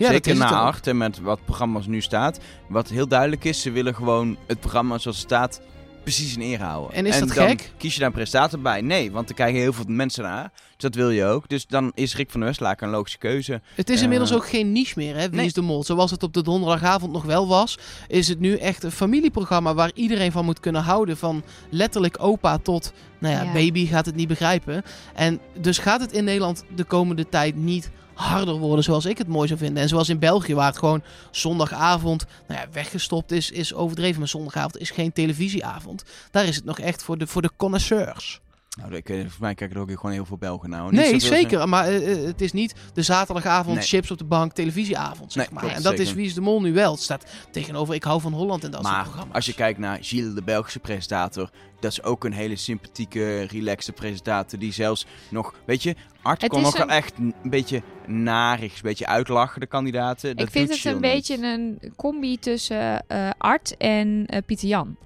Ja, 0.00 0.10
Zeker 0.10 0.36
na 0.36 0.48
acht 0.50 0.86
en 0.86 0.96
met 0.96 1.20
wat 1.20 1.44
programma's 1.44 1.86
nu 1.86 2.00
staat. 2.00 2.38
Wat 2.68 2.88
heel 2.88 3.08
duidelijk 3.08 3.44
is, 3.44 3.62
ze 3.62 3.70
willen 3.70 3.94
gewoon 3.94 4.36
het 4.46 4.60
programma 4.60 4.98
zoals 4.98 5.16
het 5.16 5.26
staat 5.26 5.60
precies 6.02 6.34
in 6.34 6.40
ere 6.40 6.62
houden. 6.64 6.96
En 6.96 7.06
is 7.06 7.18
dat 7.18 7.28
dan 7.28 7.48
gek? 7.48 7.72
kies 7.76 7.94
je 7.94 8.00
daar 8.00 8.12
een 8.52 8.62
bij? 8.62 8.80
Nee, 8.80 9.12
want 9.12 9.28
er 9.28 9.34
kijken 9.34 9.60
heel 9.60 9.72
veel 9.72 9.84
mensen 9.88 10.22
naar. 10.22 10.52
Dus 10.52 10.76
dat 10.76 10.94
wil 10.94 11.10
je 11.10 11.24
ook. 11.24 11.48
Dus 11.48 11.66
dan 11.66 11.92
is 11.94 12.16
Rick 12.16 12.30
van 12.30 12.40
der 12.40 12.48
Westlaken 12.48 12.86
een 12.86 12.92
logische 12.92 13.18
keuze. 13.18 13.60
Het 13.74 13.90
is 13.90 14.02
inmiddels 14.02 14.30
Eh, 14.30 14.36
ook 14.36 14.48
geen 14.48 14.72
niche 14.72 14.92
meer, 14.96 15.14
hè? 15.14 15.28
Wie 15.28 15.36
nee. 15.36 15.46
is 15.46 15.52
de 15.52 15.60
Mol? 15.60 15.84
Zoals 15.84 16.10
het 16.10 16.22
op 16.22 16.32
de 16.34 16.42
donderdagavond 16.42 17.12
nog 17.12 17.24
wel 17.24 17.48
was, 17.48 17.78
is 18.08 18.28
het 18.28 18.40
nu 18.40 18.56
echt 18.56 18.82
een 18.82 18.90
familieprogramma 18.90 19.74
waar 19.74 19.90
iedereen 19.94 20.32
van 20.32 20.44
moet 20.44 20.60
kunnen 20.60 20.82
houden. 20.82 21.16
Van 21.16 21.42
letterlijk 21.70 22.16
opa 22.20 22.58
tot, 22.58 22.92
nou 23.18 23.34
ja, 23.34 23.42
Ja. 23.42 23.52
baby 23.52 23.86
gaat 23.86 24.06
het 24.06 24.14
niet 24.14 24.28
begrijpen. 24.28 24.82
En 25.14 25.40
dus 25.60 25.78
gaat 25.78 26.00
het 26.00 26.12
in 26.12 26.24
Nederland 26.24 26.64
de 26.74 26.84
komende 26.84 27.28
tijd 27.28 27.56
niet 27.56 27.90
harder 28.20 28.54
worden 28.54 28.84
zoals 28.84 29.04
ik 29.04 29.18
het 29.18 29.28
mooi 29.28 29.48
zou 29.48 29.58
vinden. 29.60 29.82
En 29.82 29.88
zoals 29.88 30.08
in 30.08 30.18
België, 30.18 30.54
waar 30.54 30.66
het 30.66 30.78
gewoon 30.78 31.02
zondagavond 31.30 32.26
nou 32.48 32.60
ja, 32.60 32.66
weggestopt 32.72 33.32
is, 33.32 33.50
is 33.50 33.74
overdreven. 33.74 34.18
Maar 34.18 34.28
zondagavond 34.28 34.78
is 34.78 34.90
geen 34.90 35.12
televisieavond. 35.12 36.04
Daar 36.30 36.44
is 36.44 36.56
het 36.56 36.64
nog 36.64 36.78
echt 36.78 37.02
voor 37.02 37.18
de, 37.18 37.26
voor 37.26 37.42
de 37.42 37.50
connoisseurs. 37.56 38.40
Nou, 38.78 38.94
ik, 38.94 39.08
eh, 39.08 39.14
volgens 39.16 39.38
mij 39.38 39.54
kijken 39.54 39.76
er 39.76 39.82
ook 39.82 39.90
gewoon 39.90 40.10
heel 40.12 40.24
veel 40.24 40.36
Belgen 40.36 40.70
nou. 40.70 40.90
Niet 40.90 41.00
Nee, 41.00 41.18
zeker. 41.20 41.68
Maar 41.68 41.84
eh, 41.86 42.12
eh, 42.12 42.24
het 42.26 42.40
is 42.40 42.52
niet 42.52 42.74
de 42.94 43.02
zaterdagavond 43.02 43.76
Nee. 43.76 43.86
chips 43.86 44.10
op 44.10 44.18
de 44.18 44.24
bank 44.24 44.52
televisieavond, 44.52 45.32
zeg 45.32 45.44
Nee, 45.44 45.52
maar. 45.54 45.62
klopt, 45.62 45.76
en 45.76 45.82
dat 45.82 45.98
is. 45.98 46.12
Wie 46.12 46.26
is 46.26 46.34
de 46.34 46.40
Mol 46.40 46.60
nu 46.60 46.72
wel. 46.72 46.92
Het 46.92 47.00
staat 47.02 47.24
tegenover 47.50 47.94
Ik 47.94 48.04
hou 48.04 48.20
van 48.20 48.32
Holland 48.32 48.64
en 48.64 48.70
dat 48.70 48.80
soort 48.82 48.94
Maar 48.94 49.02
programma's. 49.04 49.34
als 49.34 49.46
je 49.46 49.54
kijkt 49.54 49.78
naar 49.78 49.98
Gilles, 50.00 50.34
de 50.34 50.42
Belgische 50.42 50.78
presentator, 50.78 51.50
dat 51.80 51.90
is 51.92 52.02
ook 52.02 52.24
een 52.24 52.32
hele 52.32 52.56
sympathieke, 52.56 53.42
relaxte 53.42 53.92
presentator 53.92 54.58
die 54.58 54.72
zelfs 54.72 55.06
nog, 55.30 55.54
weet 55.66 55.82
je, 55.82 55.94
Art 56.22 56.42
Het 56.42 56.50
kon 56.50 56.62
nog 56.62 56.76
wel 56.76 56.82
een- 56.86 56.92
echt 56.92 57.18
een 57.18 57.34
beetje 57.42 57.82
narig, 58.06 58.74
een 58.74 58.80
beetje 58.82 59.06
uitlachen 59.06 59.60
de 59.60 59.66
kandidaten. 59.66 60.36
Dat 60.36 60.46
ik 60.46 60.52
vind 60.52 60.68
het 60.70 60.84
een 60.84 61.00
beetje 61.00 61.36
een 61.46 61.92
combi 61.96 62.38
tussen 62.38 63.06
eh, 63.06 63.30
Art 63.38 63.76
en 63.76 64.26
eh, 64.26 64.38
Pieter 64.46 64.68
Jan. 64.68 64.96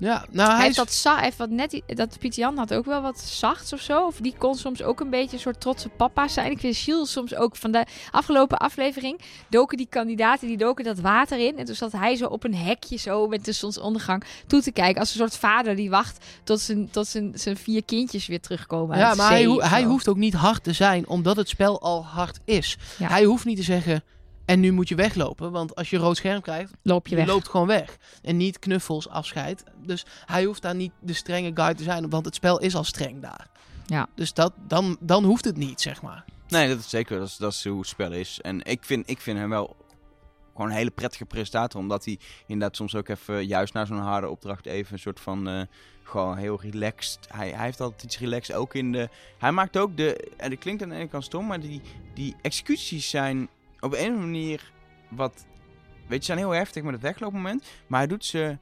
Ja, 0.00 0.24
nou 0.30 0.48
Hij 0.48 0.56
hij 0.56 0.64
heeft 0.66 0.78
is... 0.88 1.02
dat, 1.02 1.14
hij 1.14 1.24
heeft 1.24 1.36
wat 1.36 1.50
net, 1.50 1.82
dat 1.86 2.18
Pieter 2.18 2.40
Jan 2.40 2.56
had 2.58 2.74
ook 2.74 2.84
wel 2.84 3.02
wat 3.02 3.18
zachts 3.20 3.72
of 3.72 3.80
zo. 3.80 4.06
Of 4.06 4.16
die 4.16 4.34
kon 4.38 4.54
soms 4.54 4.82
ook 4.82 5.00
een 5.00 5.10
beetje 5.10 5.36
een 5.36 5.42
soort 5.42 5.60
trotse 5.60 5.88
papa 5.88 6.28
zijn. 6.28 6.50
Ik 6.50 6.58
vind 6.58 6.76
Gilles 6.76 7.12
soms 7.12 7.34
ook 7.34 7.56
van 7.56 7.70
de 7.70 7.84
afgelopen 8.10 8.58
aflevering 8.58 9.20
doken 9.48 9.76
die 9.76 9.86
kandidaten, 9.90 10.48
die 10.48 10.56
doken 10.56 10.84
dat 10.84 10.98
water 11.00 11.38
in. 11.38 11.58
En 11.58 11.64
toen 11.64 11.74
zat 11.74 11.92
hij 11.92 12.16
zo 12.16 12.26
op 12.26 12.44
een 12.44 12.54
hekje 12.54 12.96
zo 12.96 13.26
met 13.28 13.44
de 13.44 13.52
zonsondergang 13.52 14.24
toe 14.46 14.60
te 14.62 14.72
kijken. 14.72 15.00
Als 15.00 15.10
een 15.10 15.18
soort 15.20 15.36
vader 15.36 15.76
die 15.76 15.90
wacht 15.90 16.24
tot 16.44 16.60
zijn, 16.60 16.90
tot 16.90 17.06
zijn, 17.06 17.32
zijn 17.34 17.56
vier 17.56 17.84
kindjes 17.84 18.26
weer 18.26 18.40
terugkomen 18.40 18.98
Ja, 18.98 19.08
uit 19.08 19.16
maar 19.16 19.30
hij, 19.30 19.44
ho- 19.46 19.60
hij 19.60 19.84
hoeft 19.84 20.08
ook 20.08 20.16
niet 20.16 20.34
hard 20.34 20.64
te 20.64 20.72
zijn, 20.72 21.08
omdat 21.08 21.36
het 21.36 21.48
spel 21.48 21.80
al 21.80 22.04
hard 22.04 22.38
is. 22.44 22.76
Ja. 22.98 23.08
Hij 23.08 23.24
hoeft 23.24 23.44
niet 23.44 23.56
te 23.56 23.62
zeggen, 23.62 24.02
en 24.50 24.60
nu 24.60 24.72
moet 24.72 24.88
je 24.88 24.94
weglopen. 24.94 25.50
Want 25.52 25.74
als 25.74 25.90
je 25.90 25.96
rood 25.96 26.16
scherm 26.16 26.40
krijgt, 26.40 26.72
Loop 26.82 27.06
je 27.06 27.14
je 27.14 27.20
weg. 27.20 27.30
loopt 27.30 27.48
gewoon 27.48 27.66
weg. 27.66 27.96
En 28.22 28.36
niet 28.36 28.58
knuffels, 28.58 29.08
afscheid. 29.08 29.64
Dus 29.84 30.06
hij 30.26 30.44
hoeft 30.44 30.62
daar 30.62 30.74
niet 30.74 30.92
de 31.00 31.12
strenge 31.12 31.50
guy 31.54 31.74
te 31.74 31.82
zijn, 31.82 32.10
want 32.10 32.24
het 32.24 32.34
spel 32.34 32.60
is 32.60 32.74
al 32.74 32.84
streng 32.84 33.22
daar. 33.22 33.48
Ja. 33.86 34.08
Dus 34.14 34.32
dat, 34.34 34.52
dan, 34.66 34.96
dan 35.00 35.24
hoeft 35.24 35.44
het 35.44 35.56
niet, 35.56 35.80
zeg 35.80 36.02
maar. 36.02 36.24
Nee, 36.48 36.68
dat 36.68 36.78
is 36.78 36.88
zeker. 36.90 37.18
Dat 37.18 37.28
is, 37.28 37.36
dat 37.36 37.52
is 37.52 37.64
hoe 37.64 37.78
het 37.78 37.88
spel 37.88 38.12
is. 38.12 38.38
En 38.42 38.64
ik 38.64 38.84
vind, 38.84 39.10
ik 39.10 39.20
vind 39.20 39.38
hem 39.38 39.48
wel 39.50 39.76
gewoon 40.54 40.70
een 40.70 40.76
hele 40.76 40.90
prettige 40.90 41.24
presentator. 41.24 41.80
Omdat 41.80 42.04
hij 42.04 42.18
inderdaad 42.46 42.76
soms 42.76 42.94
ook 42.94 43.08
even, 43.08 43.46
juist 43.46 43.74
na 43.74 43.84
zo'n 43.84 43.98
harde 43.98 44.28
opdracht, 44.28 44.66
even 44.66 44.92
een 44.92 44.98
soort 44.98 45.20
van... 45.20 45.48
eh, 45.48 45.60
gewoon 46.02 46.36
heel 46.36 46.60
relaxed. 46.60 47.18
Hij, 47.28 47.50
hij 47.50 47.64
heeft 47.64 47.80
altijd 47.80 48.02
iets 48.02 48.18
relaxed. 48.18 48.56
Ook 48.56 48.74
in 48.74 48.92
de... 48.92 49.08
Hij 49.38 49.52
maakt 49.52 49.76
ook 49.76 49.96
de... 49.96 50.30
En 50.36 50.50
dat 50.50 50.58
klinkt 50.58 50.82
aan 50.82 50.88
de 50.88 50.94
ene 50.94 51.08
kant 51.08 51.24
stom, 51.24 51.46
maar 51.46 51.60
die, 51.60 51.80
die 52.14 52.36
executies 52.42 53.10
zijn 53.10 53.48
op 53.80 53.92
een 53.92 53.98
of 53.98 54.04
andere 54.06 54.24
manier 54.24 54.72
wat... 55.08 55.46
Weet 56.08 56.18
je, 56.18 56.24
zijn 56.24 56.38
heel 56.38 56.50
heftig 56.50 56.82
met 56.82 56.92
het 56.92 57.02
wegloopmoment. 57.02 57.64
Maar 57.86 57.98
hij 57.98 58.08
doet 58.08 58.24
ze 58.24 58.58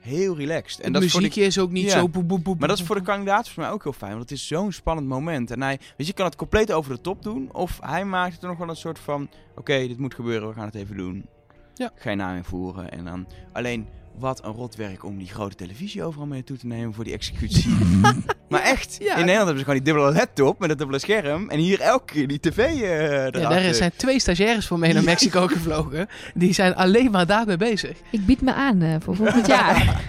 heel 0.00 0.36
relaxed. 0.36 0.78
En 0.78 0.84
het 0.84 0.92
dat 0.94 1.02
is 1.02 1.10
voor 1.10 1.20
de 1.20 1.26
muziekje 1.26 1.48
is 1.48 1.58
ook 1.58 1.70
niet 1.70 1.84
Ja. 1.84 1.98
zo... 1.98 2.08
boe, 2.08 2.22
boe, 2.24 2.38
boe, 2.40 2.56
maar 2.58 2.68
dat 2.68 2.78
is 2.78 2.84
voor 2.84 2.96
de 2.96 3.02
kandidaat 3.02 3.48
voor 3.48 3.62
mij 3.62 3.72
ook 3.72 3.82
heel 3.82 3.92
fijn. 3.92 4.10
Want 4.10 4.22
het 4.22 4.38
is 4.38 4.46
zo'n 4.46 4.72
spannend 4.72 5.08
moment. 5.08 5.50
En 5.50 5.62
hij, 5.62 5.76
weet 5.76 5.92
je, 5.96 6.04
je 6.04 6.12
kan 6.12 6.24
het 6.24 6.36
compleet 6.36 6.72
over 6.72 6.94
de 6.94 7.00
top 7.00 7.22
doen. 7.22 7.52
Of 7.52 7.78
hij 7.82 8.04
maakt 8.04 8.42
er 8.42 8.48
nog 8.48 8.58
wel 8.58 8.68
een 8.68 8.76
soort 8.76 8.98
van... 8.98 9.28
Oké, 9.56 9.78
dit 9.86 9.98
moet 9.98 10.14
gebeuren, 10.14 10.48
we 10.48 10.54
gaan 10.54 10.64
het 10.64 10.74
even 10.74 10.96
doen. 10.96 11.26
Ja. 11.74 11.90
Geen 11.94 12.16
naam 12.16 12.36
invoeren. 12.36 12.90
En 12.90 13.04
dan... 13.04 13.26
Alleen, 13.52 13.88
wat 14.20 14.44
een 14.44 14.52
rotwerk 14.52 15.04
om 15.04 15.18
die 15.18 15.28
grote 15.28 15.56
televisie 15.56 16.02
overal 16.04 16.26
mee 16.26 16.44
toe 16.44 16.56
te 16.56 16.66
nemen 16.66 16.94
voor 16.94 17.04
die 17.04 17.12
executie. 17.12 17.76
maar 18.48 18.60
echt, 18.62 18.96
Ja. 18.98 19.10
in 19.10 19.16
Nederland 19.16 19.36
hebben 19.36 19.58
ze 19.58 19.64
gewoon 19.64 19.82
die 19.82 19.92
dubbele 19.92 20.12
laptop 20.12 20.58
met 20.58 20.68
het 20.68 20.78
dubbele 20.78 20.98
scherm. 20.98 21.50
En 21.50 21.58
hier 21.58 21.80
elke 21.80 22.12
keer 22.12 22.28
die 22.28 22.40
tv 22.40 22.58
eh 22.58 22.80
Ja, 22.80 23.30
daar 23.30 23.74
zijn 23.74 23.92
twee 23.96 24.20
stagiaires 24.20 24.66
voor 24.66 24.78
mee 24.78 24.92
naar 24.92 25.04
Mexico 25.04 25.46
gevlogen. 25.46 26.08
Die 26.34 26.52
zijn 26.52 26.74
alleen 26.74 27.10
maar 27.10 27.26
daarmee 27.26 27.56
bezig. 27.56 27.96
Ik 28.10 28.26
bied 28.26 28.40
me 28.40 28.52
aan 28.54 28.82
eh, 28.82 28.94
voor 29.00 29.16
volgend 29.16 29.46
jaar. 29.56 30.00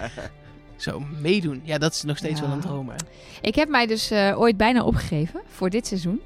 Zo, 0.76 1.02
meedoen. 1.20 1.60
Ja, 1.64 1.78
dat 1.78 1.92
is 1.94 2.02
nog 2.02 2.16
steeds 2.16 2.40
Ja. 2.40 2.46
wel 2.46 2.54
een 2.54 2.60
droom, 2.60 2.88
hè. 2.88 2.94
Ik 3.40 3.54
heb 3.54 3.68
mij 3.68 3.86
dus 3.86 4.10
eh, 4.10 4.34
ooit 4.40 4.56
bijna 4.56 4.82
opgegeven 4.84 5.40
voor 5.48 5.70
dit 5.70 5.86
seizoen. 5.86 6.20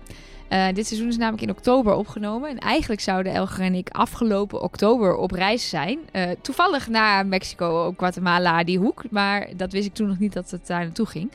Eh, 0.48 0.66
dit 0.74 0.86
seizoen 0.86 1.08
is 1.08 1.16
namelijk 1.16 1.42
in 1.42 1.50
oktober 1.50 1.94
opgenomen. 1.94 2.50
En 2.50 2.58
eigenlijk 2.58 3.00
zouden 3.00 3.32
Elger 3.32 3.64
en 3.64 3.74
ik 3.74 3.88
afgelopen 3.88 4.62
oktober 4.62 5.16
op 5.16 5.30
reis 5.30 5.68
zijn. 5.68 5.98
Eh, 6.12 6.30
toevallig 6.40 6.88
naar 6.88 7.26
Mexico, 7.26 7.94
Guatemala, 7.96 8.64
die 8.64 8.78
hoek. 8.78 9.04
Maar 9.10 9.48
dat 9.56 9.72
wist 9.72 9.86
ik 9.86 9.94
toen 9.94 10.08
nog 10.08 10.18
niet 10.18 10.32
dat 10.32 10.50
het 10.50 10.66
daar 10.66 10.84
naartoe 10.84 11.06
ging. 11.06 11.30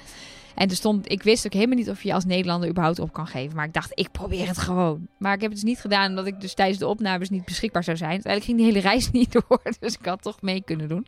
En 0.56 0.70
er 0.70 0.76
stond, 0.76 1.12
ik 1.12 1.24
wist 1.24 1.45
ook 1.45 1.54
helemaal 1.54 1.78
niet 1.78 1.89
of 1.89 2.04
je 2.04 2.14
als 2.14 2.26
Nederlander 2.26 2.70
überhaupt 2.70 2.99
op 2.99 3.14
kan 3.14 3.28
geven. 3.28 3.56
Maar 3.56 3.66
ik 3.66 3.74
dacht, 3.74 3.91
ik 3.93 4.12
probeer 4.12 4.47
het 4.47 4.58
gewoon. 4.58 5.08
Maar 5.18 5.34
ik 5.34 5.41
heb 5.41 5.52
het 5.52 5.60
dus 5.60 5.70
niet 5.70 5.80
gedaan 5.80 6.10
omdat 6.10 6.26
ik 6.28 6.41
dus 6.41 6.54
tijdens 6.54 6.80
de 6.80 6.88
opnames 6.88 7.30
niet 7.30 7.45
beschikbaar 7.45 7.84
zou 7.84 7.97
zijn. 7.97 8.10
Uiteindelijk 8.12 8.45
ging 8.52 8.58
die 8.58 8.68
hele 8.74 8.89
reis 8.89 9.12
niet 9.22 9.32
door. 9.32 9.62
Dus 9.80 9.93
ik 9.99 10.06
had 10.06 10.22
toch 10.22 10.41
mee 10.41 10.64
kunnen 10.64 10.88
doen. 10.88 11.08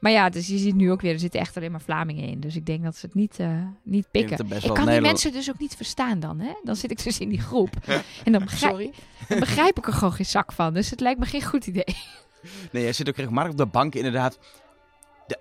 Maar 0.00 0.12
ja, 0.12 0.28
dus 0.28 0.46
je 0.46 0.58
ziet 0.58 0.74
nu 0.74 0.90
ook 0.90 1.00
weer, 1.00 1.12
er 1.12 1.18
zitten 1.18 1.40
echt 1.40 1.56
alleen 1.56 1.70
maar 1.70 1.80
Vlamingen 1.80 2.28
in. 2.28 2.40
Dus 2.40 2.56
ik 2.56 2.66
denk 2.66 2.84
dat 2.84 2.96
ze 2.96 3.06
het 3.06 3.14
niet, 3.14 3.38
eh, 3.38 3.48
niet 3.82 4.10
pikken. 4.10 4.32
Ik 4.38 4.48
kan 4.48 4.48
die 4.60 4.62
Nederland- 4.74 5.00
mensen 5.02 5.32
dus 5.32 5.50
ook 5.50 5.58
niet 5.58 5.76
verstaan 5.76 6.20
dan, 6.20 6.40
hè? 6.40 6.52
Dan 6.64 6.76
zit 6.76 6.90
ik 6.90 7.02
dus 7.04 7.18
in 7.18 7.28
die 7.28 7.40
groep. 7.40 7.70
En 8.24 8.32
dan 8.32 8.42
begrijp, 8.44 8.72
Sorry. 8.72 8.92
dan 9.28 9.38
begrijp 9.38 9.78
ik 9.78 9.86
er 9.86 9.92
gewoon 9.92 10.12
geen 10.12 10.26
zak 10.26 10.52
van. 10.52 10.74
Dus 10.74 10.90
het 10.90 11.00
lijkt 11.00 11.18
me 11.20 11.26
geen 11.26 11.42
goed 11.44 11.66
idee. 11.66 11.96
Nee, 12.72 12.82
jij 12.82 12.92
zit 12.92 13.08
ook 13.08 13.16
regelmatig 13.16 13.50
op 13.50 13.56
de 13.58 13.66
bank, 13.66 13.94
inderdaad. 13.94 14.38
De- 15.26 15.38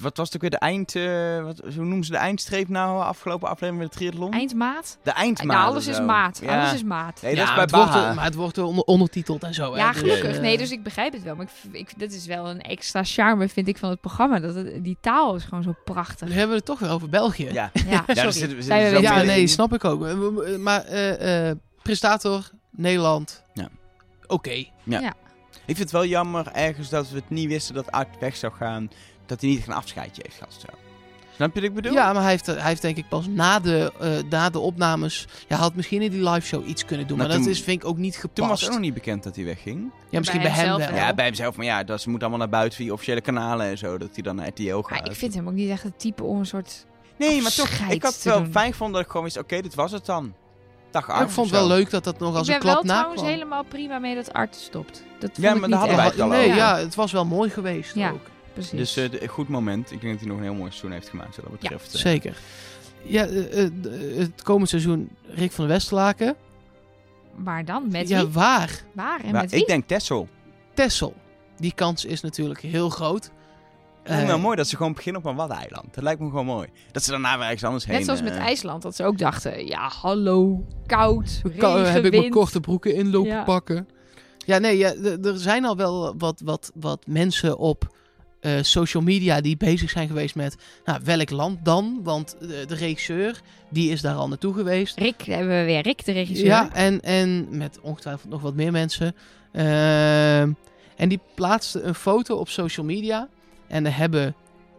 wat 0.00 0.16
was 0.16 0.26
het 0.26 0.34
ook 0.34 0.40
weer 0.40 0.50
de 0.50 0.58
eind... 0.58 0.96
eh, 0.96 1.42
wat, 1.44 1.58
hoe 1.74 1.84
noemen 1.84 2.04
ze 2.04 2.10
de 2.10 2.16
eindstreep 2.16 2.68
nou 2.68 3.02
afgelopen 3.02 3.48
aflevering 3.48 3.78
met 3.82 3.92
de 3.92 3.98
triathlon? 3.98 4.32
Eindmaat? 4.32 4.98
de 5.02 5.10
eindmaat. 5.10 5.56
Ja, 5.56 5.64
alles 5.64 5.86
is 5.86 5.96
zo. 5.96 6.02
maat. 6.04 6.38
Ja. 6.42 6.60
Alles 6.60 6.72
is 6.74 6.82
maat. 6.82 7.22
Nee, 7.22 7.34
dat 7.34 7.44
ja, 7.44 7.48
is 7.48 7.54
bij 7.54 7.62
het 7.62 7.70
wordt, 7.74 7.90
Baha. 7.90 8.14
maar 8.14 8.24
het 8.24 8.34
wordt 8.34 8.56
er 8.56 8.64
onder, 8.64 8.84
ondertiteld 8.84 9.42
en 9.42 9.54
zo. 9.54 9.72
hè. 9.72 9.78
Ja, 9.78 9.90
Dus, 9.92 10.00
gelukkig. 10.00 10.34
eh, 10.34 10.40
Nee, 10.40 10.58
dus 10.58 10.70
ik 10.70 10.82
begrijp 10.82 11.12
het 11.12 11.22
wel. 11.22 11.36
Maar 11.36 11.46
ik, 11.46 11.72
ik, 11.80 11.98
dit 11.98 12.12
is 12.14 12.26
wel 12.26 12.48
een 12.50 12.60
extra 12.60 13.04
charme, 13.04 13.48
vind 13.48 13.68
ik, 13.68 13.78
van 13.78 13.90
het 13.90 14.00
programma. 14.00 14.38
Dat 14.40 14.54
het- 14.54 14.84
die 14.84 14.96
taal 15.00 15.34
is 15.34 15.44
gewoon 15.44 15.62
zo 15.62 15.74
prachtig. 15.84 16.28
Nu 16.28 16.32
hebben 16.34 16.50
we 16.50 16.56
het 16.56 16.64
toch 16.64 16.78
weer 16.78 16.90
over 16.90 17.08
België. 17.08 17.44
Ja. 17.52 17.70
Ja, 17.72 17.82
Ja, 17.86 17.96
sorry. 18.06 18.14
daar 18.14 18.32
zitten 18.32 18.56
we- 18.56 18.64
we 18.96 19.00
Ja, 19.00 19.22
nee, 19.22 19.46
snap 19.46 19.72
ik 19.72 19.84
ook. 19.84 20.06
Eh, 20.06 20.56
Maar 20.58 20.84
eh, 20.84 21.48
eh, 21.50 21.56
presentator, 21.82 22.50
Nederland. 22.70 23.42
Ja. 23.54 23.68
Oké. 24.26 24.50
Ik 25.66 25.76
vind 25.76 25.90
het 25.90 25.90
wel 25.90 26.04
jammer 26.06 26.46
ergens 26.52 26.88
dat 26.88 27.08
we 27.10 27.16
het 27.16 27.30
niet 27.30 27.48
wisten 27.48 27.74
dat 27.74 27.90
Art 27.92 28.18
weg 28.20 28.36
zou 28.36 28.52
gaan. 28.52 28.90
Dat 29.30 29.40
hij 29.40 29.50
niet 29.50 29.66
een 29.66 29.72
afscheidje 29.72 30.22
heeft 30.24 30.36
gehad. 30.38 30.52
Zo. 30.58 30.66
Snap 31.34 31.54
je 31.54 31.60
wat 31.60 31.68
ik 31.68 31.74
bedoel? 31.74 31.92
Ja, 31.92 32.12
maar 32.12 32.22
hij 32.22 32.30
heeft, 32.30 32.46
hij 32.46 32.56
heeft 32.62 32.82
denk 32.82 32.96
ik 32.96 33.08
pas 33.08 33.26
na 33.26 33.60
de, 33.60 33.92
eh, 34.00 34.08
na 34.30 34.50
de 34.50 34.58
opnames... 34.58 35.26
Ja, 35.30 35.44
hij 35.48 35.56
had 35.56 35.74
misschien 35.74 36.02
in 36.02 36.10
die 36.10 36.28
live 36.30 36.46
show 36.46 36.68
iets 36.68 36.84
kunnen 36.84 37.06
doen. 37.06 37.18
Maar 37.18 37.28
dat 37.28 37.46
is, 37.46 37.60
vind 37.60 37.82
ik 37.82 37.88
ook 37.88 37.96
niet 37.96 38.14
gepast. 38.14 38.34
Toen 38.34 38.48
was 38.48 38.60
het 38.60 38.68
ook 38.68 38.74
nog 38.74 38.84
niet 38.84 38.94
bekend 38.94 39.22
dat 39.22 39.36
hij 39.36 39.44
wegging. 39.44 39.90
Ja, 40.10 40.18
misschien 40.18 40.40
Bij 40.42 40.50
bij, 40.50 40.60
hem 40.60 40.76
wel. 40.76 40.94
Ja, 40.94 41.14
bij 41.14 41.24
hemzelf. 41.24 41.56
Maar 41.56 41.66
ja, 41.66 41.84
dat 41.84 42.06
moet 42.06 42.20
allemaal 42.20 42.38
naar 42.38 42.48
buiten 42.48 42.78
via 42.78 42.92
officiële 42.92 43.20
kanalen 43.20 43.66
en 43.66 43.78
zo. 43.78 43.98
Dat 43.98 44.08
hij 44.14 44.22
dan 44.22 44.36
naar 44.36 44.48
RTL 44.48 44.76
gaat. 44.76 44.90
Maar 44.90 45.10
ik 45.10 45.16
vind 45.16 45.34
hem 45.34 45.46
ook 45.48 45.54
niet 45.54 45.70
echt 45.70 45.82
het 45.82 45.98
type 45.98 46.22
om 46.24 46.38
een 46.38 46.46
soort... 46.46 46.86
Nee, 47.18 47.42
maar 47.42 47.54
toch. 47.54 47.68
Ik 47.88 48.02
had 48.02 48.14
het 48.14 48.22
wel 48.24 48.42
doen. 48.42 48.50
fijn 48.52 48.70
gevonden 48.70 48.94
dat 48.96 49.04
ik 49.04 49.10
gewoon 49.10 49.24
wist, 49.26 49.38
oké, 49.38 49.60
dit 49.60 49.74
was 49.74 49.92
het 49.92 50.06
dan. 50.06 50.34
Dag 50.90 51.08
Art. 51.10 51.22
ik 51.22 51.30
vond 51.30 51.50
het 51.50 51.58
wel 51.58 51.68
leuk 51.68 51.90
dat 51.90 52.04
dat 52.04 52.18
nog 52.18 52.36
als 52.36 52.48
ik 52.48 52.54
een 52.54 52.60
ben 52.60 52.66
wel 52.68 52.76
klap 52.80 52.86
na 52.86 52.98
trouwens 52.98 53.22
helemaal 53.22 53.62
prima 53.64 53.98
mee 53.98 54.14
dat 54.14 54.32
Art 54.32 54.54
stopt. 54.56 55.02
Dat 55.18 55.30
vond 55.32 55.36
Ja, 55.46 55.52
ik 55.54 55.60
maar 55.60 55.68
niet 55.68 55.70
daar 55.70 55.78
hadden 55.78 55.96
wij 55.96 56.04
erg. 56.04 56.14
het 56.14 56.22
al 56.22 56.28
Nee, 56.28 56.44
over. 56.44 56.56
ja, 56.56 56.76
het 56.78 56.94
was 56.94 57.12
wel 57.12 57.24
mooi 57.24 57.50
geweest 57.50 57.94
Ja. 57.94 58.10
ook. 58.10 58.26
Precies. 58.52 58.78
Dus 58.78 58.96
eh, 58.96 59.22
een 59.22 59.28
goed 59.28 59.48
moment. 59.48 59.90
Ik 59.92 60.00
denk 60.00 60.12
dat 60.12 60.20
hij 60.20 60.28
nog 60.28 60.38
een 60.38 60.44
heel 60.44 60.54
mooi 60.54 60.70
seizoen 60.70 60.90
heeft 60.92 61.08
gemaakt, 61.08 61.36
wat 61.36 61.44
dat 61.50 61.60
betreft. 61.60 61.94
eh. 61.94 62.00
Zeker. 62.00 62.36
Ja, 63.02 63.26
eh, 63.26 63.68
het 64.16 64.42
komend 64.42 64.68
seizoen 64.68 65.08
Rick 65.28 65.52
van 65.52 65.64
der 65.66 65.74
Westerlaken. 65.74 66.36
maar 67.36 67.64
dan? 67.64 67.88
Met 67.90 68.08
ja, 68.08 68.20
wie? 68.24 68.32
waar? 68.32 68.82
Waar 68.92 69.20
en 69.24 69.32
met 69.32 69.50
wie? 69.50 69.60
ik 69.60 69.66
denk 69.66 69.86
Tessel. 69.88 70.28
Tessel. 70.74 71.14
Die 71.56 71.72
kans 71.74 72.04
is 72.04 72.20
natuurlijk 72.20 72.60
heel 72.60 72.88
groot. 72.88 73.24
Het 74.02 74.08
lijkt 74.08 74.22
me 74.22 74.28
wel 74.32 74.38
mooi 74.38 74.56
dat 74.56 74.68
ze 74.68 74.76
gewoon 74.76 74.92
beginnen 74.92 75.22
op 75.22 75.26
een 75.28 75.36
waddeneiland. 75.36 75.94
Dat 75.94 76.04
lijkt 76.04 76.20
me 76.20 76.28
gewoon 76.28 76.46
mooi. 76.46 76.68
Dat 76.92 77.02
ze 77.04 77.10
daarna 77.10 77.34
weer 77.36 77.44
ergens 77.44 77.64
anders 77.64 77.84
heen... 77.84 77.94
Net 77.96 78.04
zoals 78.04 78.22
met 78.22 78.36
IJsland, 78.36 78.82
dat 78.82 78.96
ze 78.96 79.04
ook 79.04 79.18
dachten, 79.18 79.66
ja, 79.66 79.88
hallo, 79.88 80.64
koud, 80.86 81.40
regen, 81.44 81.92
heb 81.92 82.04
ik 82.04 82.12
mijn 82.12 82.30
korte 82.30 82.60
broeken 82.60 82.94
in 82.94 83.10
lopen 83.10 83.30
Ja. 83.30 83.44
pakken. 83.44 83.88
Ja, 84.38 84.58
nee, 84.58 84.76
ja, 84.78 84.94
er 85.22 85.38
zijn 85.38 85.64
al 85.64 85.76
wel 85.76 86.14
wat, 86.18 86.40
wat, 86.44 86.70
wat 86.74 87.06
mensen 87.06 87.58
op 87.58 87.96
eh, 88.40 88.52
social 88.60 89.02
media 89.02 89.40
die 89.40 89.56
bezig 89.56 89.90
zijn 89.90 90.08
geweest 90.08 90.34
met 90.34 90.56
nou, 90.84 91.00
welk 91.04 91.30
land 91.30 91.64
dan? 91.64 92.00
Want 92.02 92.36
de 92.40 92.74
regisseur, 92.74 93.40
die 93.70 93.90
is 93.90 94.00
daar 94.00 94.14
al 94.14 94.28
naartoe 94.28 94.54
geweest. 94.54 94.98
Rick, 94.98 95.26
daar 95.26 95.36
hebben 95.36 95.58
we 95.58 95.64
weer 95.64 95.82
Rick, 95.82 96.04
de 96.04 96.12
regisseur. 96.12 96.46
Ja, 96.46 96.72
en, 96.72 97.00
en 97.00 97.46
met 97.50 97.78
ongetwijfeld 97.80 98.30
nog 98.30 98.40
wat 98.40 98.54
meer 98.54 98.72
mensen. 98.72 99.14
Ehm, 99.52 100.52
en 100.96 101.08
die 101.08 101.20
plaatste 101.34 101.82
een 101.82 101.94
foto 101.94 102.36
op 102.36 102.48
social 102.48 102.86
media. 102.86 103.28
En 103.68 103.86
er 103.86 103.96
hebben 103.96 104.34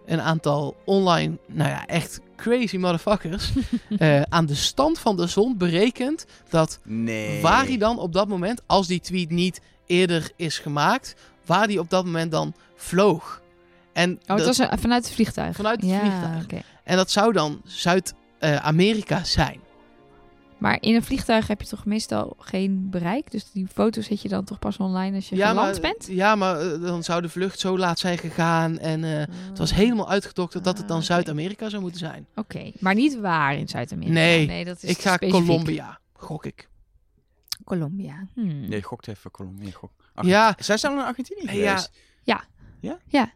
een 0.05 0.21
aantal 0.21 0.75
online, 0.85 1.37
nou 1.47 1.69
ja, 1.69 1.85
echt 1.85 2.19
crazy 2.35 2.77
motherfuckers... 2.77 3.51
eh, 3.97 4.21
aan 4.21 4.45
de 4.45 4.55
stand 4.55 4.99
van 4.99 5.17
de 5.17 5.27
zon 5.27 5.57
berekend 5.57 6.25
dat 6.49 6.79
Nee. 6.83 7.41
waar 7.41 7.65
hij 7.65 7.77
dan 7.77 7.99
op 7.99 8.13
dat 8.13 8.27
moment, 8.27 8.61
als 8.65 8.87
die 8.87 8.99
tweet 8.99 9.29
niet 9.29 9.61
eerder 9.85 10.31
is 10.35 10.59
gemaakt, 10.59 11.15
waar 11.45 11.65
hij 11.65 11.77
op 11.77 11.89
dat 11.89 12.05
moment 12.05 12.31
dan 12.31 12.53
vloog. 12.75 13.41
En, 13.93 14.11
Oh, 14.11 14.17
het 14.17 14.27
dat, 14.27 14.45
was 14.45 14.57
een- 14.57 14.79
vanuit 14.79 15.03
het 15.05 15.13
vliegtuig. 15.13 15.55
Vanuit 15.55 15.81
het 15.81 15.89
ja, 15.89 15.99
vliegtuig. 15.99 16.43
oké. 16.43 16.61
en 16.83 16.95
dat 16.95 17.11
zou 17.11 17.33
dan 17.33 17.61
Zuid-Amerika 17.65 19.23
zijn. 19.23 19.59
Maar 20.57 20.77
in 20.81 20.95
een 20.95 21.03
vliegtuig 21.03 21.47
heb 21.47 21.61
je 21.61 21.67
toch 21.67 21.85
meestal 21.85 22.35
geen 22.39 22.89
bereik? 22.89 23.31
Dus 23.31 23.51
die 23.51 23.67
foto 23.67 24.01
zet 24.01 24.21
je 24.21 24.29
dan 24.29 24.43
toch 24.43 24.59
pas 24.59 24.77
online 24.77 25.15
als 25.15 25.29
je 25.29 25.35
Ja, 25.35 25.49
geland 25.49 25.71
maar, 25.71 25.81
bent? 25.81 26.07
ja, 26.09 26.35
maar 26.35 26.59
eh, 26.59 26.81
dan 26.81 27.03
zou 27.03 27.21
de 27.21 27.29
vlucht 27.29 27.59
zo 27.59 27.77
laat 27.77 27.99
zijn 27.99 28.17
gegaan. 28.17 28.77
En 28.79 29.03
eh, 29.03 29.11
het 29.49 29.57
was 29.57 29.73
helemaal 29.73 30.09
uitgedokterd 30.09 30.63
dat 30.63 30.73
het 30.73 30.81
Ah, 30.83 30.87
dan 30.89 30.97
oké. 30.97 31.05
Zuid-Amerika 31.05 31.69
zou 31.69 31.81
moeten 31.81 31.99
zijn. 31.99 32.27
Oké, 32.35 32.71
maar 32.79 32.95
niet 32.95 33.19
waar 33.19 33.55
in 33.55 33.67
Zuid-Amerika. 33.67 34.13
Nee, 34.13 34.65
dat 34.65 34.83
is 34.83 34.89
ik 34.89 35.01
ga 35.01 35.13
specifiek. 35.15 35.45
Colombia, 35.47 35.99
gok 36.13 36.45
ik. 36.45 36.69
Colombia. 37.63 38.27
Hmm. 38.33 38.67
Nee, 38.69 38.81
gokt 38.83 39.07
even 39.07 39.31
Colombia. 39.31 39.71
Gok. 39.71 39.91
Ja, 40.21 40.55
Zij 40.59 40.77
zijn 40.77 40.93
al 40.93 40.99
in 40.99 41.05
Argentinië 41.05 41.45
Nee, 41.45 41.57
ja. 41.59 41.67
geweest. 41.69 41.91
Ja. 42.23 42.43
Ja? 42.79 42.97
Ja. 43.07 43.31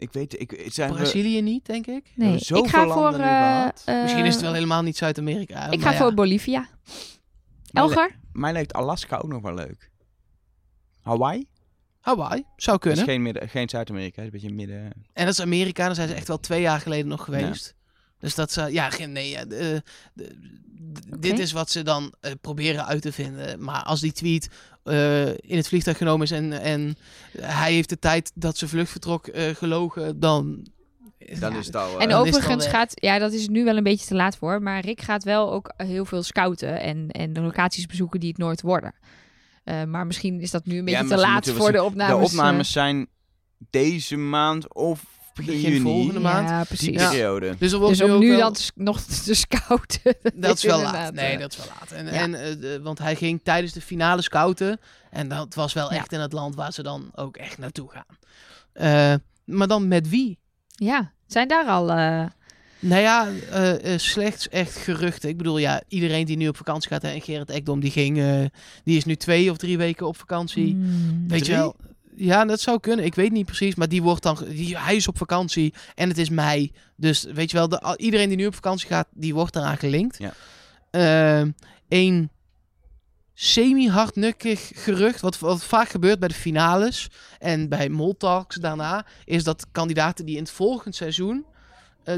Ik 0.00 0.12
weet... 0.12 0.40
Ik, 0.40 0.50
het 0.50 0.74
zijn 0.74 0.90
we- 0.90 0.96
Brazilië 0.96 1.40
niet, 1.42 1.66
denk 1.66 1.86
ik. 1.86 2.12
Nee, 2.14 2.34
ik 2.36 2.66
ga 2.66 2.86
voor... 2.88 3.14
eh, 3.14 3.68
eh, 3.84 4.02
Misschien 4.02 4.24
is 4.24 4.32
het 4.34 4.42
wel 4.42 4.52
helemaal 4.52 4.82
niet 4.82 4.96
Zuid-Amerika. 4.96 5.70
Ik 5.70 5.80
ga 5.82 5.90
ja. 5.90 5.96
voor 5.96 6.14
Bolivia. 6.14 6.68
Mij 7.70 7.82
Elgar? 7.82 8.10
Mij 8.32 8.52
lijkt 8.52 8.72
Alaska 8.72 9.16
ook 9.16 9.30
nog 9.30 9.42
wel 9.42 9.54
leuk. 9.54 9.90
Hawaii? 11.02 11.48
Hawaii, 12.00 12.44
zou 12.56 12.78
Dat 12.78 12.86
is 12.86 12.92
kunnen. 12.98 13.04
geen, 13.04 13.22
midden- 13.22 13.48
geen 13.48 13.68
Zuid-Amerika, 13.68 14.20
is 14.20 14.26
een 14.26 14.32
beetje 14.32 14.52
midden... 14.54 14.92
En 15.12 15.24
dat 15.24 15.28
is 15.34 15.40
Amerika, 15.40 15.86
daar 15.86 15.94
zijn 15.94 16.08
ze 16.08 16.14
echt 16.14 16.28
wel 16.28 16.40
twee 16.40 16.60
jaar 16.60 16.80
geleden 16.80 17.08
nog 17.08 17.24
geweest. 17.24 17.74
Dus 18.20 18.34
dat 18.34 18.52
ze, 18.52 18.72
ja, 18.72 18.90
geen, 18.90 19.12
nee, 19.12 19.28
ja, 19.30 19.40
eh, 19.40 19.46
de- 19.46 19.82
de- 20.14 20.34
dit 21.18 21.38
is 21.38 21.52
wat 21.52 21.70
ze 21.70 21.82
dan 21.82 22.14
eh, 22.20 22.32
proberen 22.40 22.86
uit 22.86 23.02
te 23.02 23.12
vinden. 23.12 23.64
Maar 23.64 23.82
als 23.82 24.00
die 24.00 24.12
tweet 24.12 24.48
eh, 24.84 25.26
in 25.28 25.56
het 25.56 25.68
vliegtuig 25.68 25.96
genomen 25.96 26.22
is 26.22 26.30
en, 26.30 26.52
en 26.60 26.96
hij 27.40 27.72
heeft 27.72 27.88
de 27.88 27.98
tijd 27.98 28.32
dat 28.34 28.56
zijn 28.58 28.70
vlucht 28.70 28.90
vertrok 28.90 29.26
eh, 29.26 29.54
gelogen, 29.54 30.20
dan... 30.20 30.66
Dan 31.40 31.52
Ja. 31.52 31.58
is 31.58 31.66
het 31.66 31.76
al... 31.76 31.82
En 31.82 31.90
dan 31.90 31.98
is 31.98 32.02
het 32.08 32.14
al 32.14 32.20
overigens 32.20 32.66
gaat, 32.66 32.92
ja, 32.94 33.18
dat 33.18 33.32
is 33.32 33.48
nu 33.48 33.64
wel 33.64 33.76
een 33.76 33.82
beetje 33.82 34.06
te 34.06 34.14
laat 34.14 34.36
voor. 34.36 34.62
Maar 34.62 34.80
Rick 34.80 35.00
gaat 35.00 35.24
wel 35.24 35.52
ook 35.52 35.72
heel 35.76 36.04
veel 36.04 36.22
scouten 36.22 36.80
en, 36.80 37.08
en 37.10 37.32
de 37.32 37.40
locaties 37.40 37.86
bezoeken 37.86 38.20
die 38.20 38.28
het 38.28 38.38
nooit 38.38 38.60
worden. 38.62 38.94
Eh, 39.64 39.84
maar 39.84 40.06
misschien 40.06 40.40
is 40.40 40.50
dat 40.50 40.64
nu 40.66 40.78
een 40.78 40.84
beetje 40.84 41.00
te 41.02 41.08
ze 41.08 41.16
laat 41.16 41.50
voor 41.50 41.66
ze- 41.66 41.72
de 41.72 41.82
opnames. 41.82 42.16
de 42.30 42.36
opnames 42.36 42.72
zijn 42.72 43.06
deze 43.70 44.16
maand 44.16 44.74
of 44.74 45.04
begin, 45.34 45.60
juni. 45.60 45.80
volgende 45.80 46.20
maand. 46.20 46.48
Ja, 46.48 46.56
Die 46.58 46.66
precies. 46.66 47.00
Ja. 47.00 47.10
periode. 47.10 47.54
Dus, 47.58 47.72
er 47.72 47.78
wordt 47.78 47.98
Dus 47.98 48.08
ook 48.10 48.20
nu 48.20 48.28
wel- 48.30 48.38
dan 48.38 48.52
te- 48.52 48.70
nog 48.74 49.00
te 49.24 49.34
scouten. 49.34 50.14
Dat 50.34 50.56
is 50.56 50.62
wel 50.62 50.80
laat. 50.80 51.12
Nee, 51.14 51.38
dat 51.38 51.50
is 51.52 51.56
wel 51.58 51.66
laat. 51.78 51.90
En, 51.92 52.04
Ja. 52.06 52.10
en, 52.12 52.34
eh, 52.62 52.76
want 52.82 52.98
hij 52.98 53.16
ging 53.16 53.40
tijdens 53.42 53.72
de 53.72 53.80
finale 53.80 54.22
scouten. 54.22 54.80
En 55.10 55.28
dat 55.28 55.54
was 55.54 55.72
wel 55.72 55.92
Ja. 55.92 55.98
echt 55.98 56.12
in 56.12 56.20
het 56.20 56.32
land 56.32 56.54
waar 56.54 56.72
ze 56.72 56.82
dan 56.82 57.10
ook 57.14 57.36
echt 57.36 57.58
naartoe 57.58 57.90
gaan. 57.90 58.16
Eh, 58.72 59.14
maar 59.44 59.68
dan 59.68 59.88
met 59.88 60.08
wie? 60.08 60.38
Ja, 60.70 61.12
zijn 61.26 61.48
daar 61.48 61.66
al... 61.66 61.90
eh, 61.90 62.24
Nou 62.82 63.00
ja, 63.02 63.28
slechts 63.96 64.48
echt 64.48 64.76
geruchten. 64.76 65.28
Ik 65.28 65.36
bedoel, 65.36 65.58
ja, 65.58 65.82
iedereen 65.88 66.26
die 66.26 66.36
nu 66.36 66.48
op 66.48 66.56
vakantie 66.56 66.88
gaat, 66.90 67.02
hè, 67.02 67.08
en 67.10 67.20
Gerrit 67.20 67.50
Ekdom, 67.50 67.80
die 67.80 67.90
ging, 67.90 68.18
eh, 68.18 68.44
die 68.84 68.96
is 68.96 69.04
nu 69.04 69.16
twee 69.16 69.50
of 69.50 69.56
drie 69.56 69.78
weken 69.78 70.06
op 70.06 70.16
vakantie. 70.16 70.72
hmm, 70.72 71.24
Weet 71.28 71.38
Drie? 71.44 71.50
je 71.54 71.60
wel? 71.60 71.76
Ja, 72.22 72.44
dat 72.44 72.60
zou 72.60 72.80
kunnen. 72.80 73.04
Ik 73.04 73.14
weet 73.14 73.32
niet 73.32 73.46
precies, 73.46 73.74
maar 73.74 73.88
die 73.88 74.02
wordt 74.02 74.22
dan, 74.22 74.38
die, 74.48 74.78
hij 74.78 74.96
is 74.96 75.08
op 75.08 75.18
vakantie 75.18 75.74
en 75.94 76.08
het 76.08 76.18
is 76.18 76.28
mei. 76.28 76.72
Dus 76.96 77.22
weet 77.22 77.50
je 77.50 77.56
wel, 77.56 77.68
de, 77.68 77.94
iedereen 77.96 78.28
die 78.28 78.36
nu 78.36 78.46
op 78.46 78.54
vakantie 78.54 78.88
gaat, 78.88 79.08
die 79.10 79.34
wordt 79.34 79.56
eraan 79.56 79.76
gelinkt. 79.76 80.18
Ja. 80.18 80.32
Ehm, 80.90 81.50
een 81.88 82.30
semi-hardnukkig 83.34 84.70
gerucht, 84.74 85.20
wat, 85.20 85.38
wat 85.38 85.64
vaak 85.64 85.88
gebeurt 85.88 86.18
bij 86.18 86.28
de 86.28 86.34
finales 86.34 87.08
en 87.38 87.68
bij 87.68 87.88
Moltalks 87.88 88.56
daarna, 88.56 89.06
is 89.24 89.44
dat 89.44 89.66
kandidaten 89.72 90.24
die 90.24 90.36
in 90.36 90.42
het 90.42 90.50
volgend 90.50 90.94
seizoen 90.94 91.44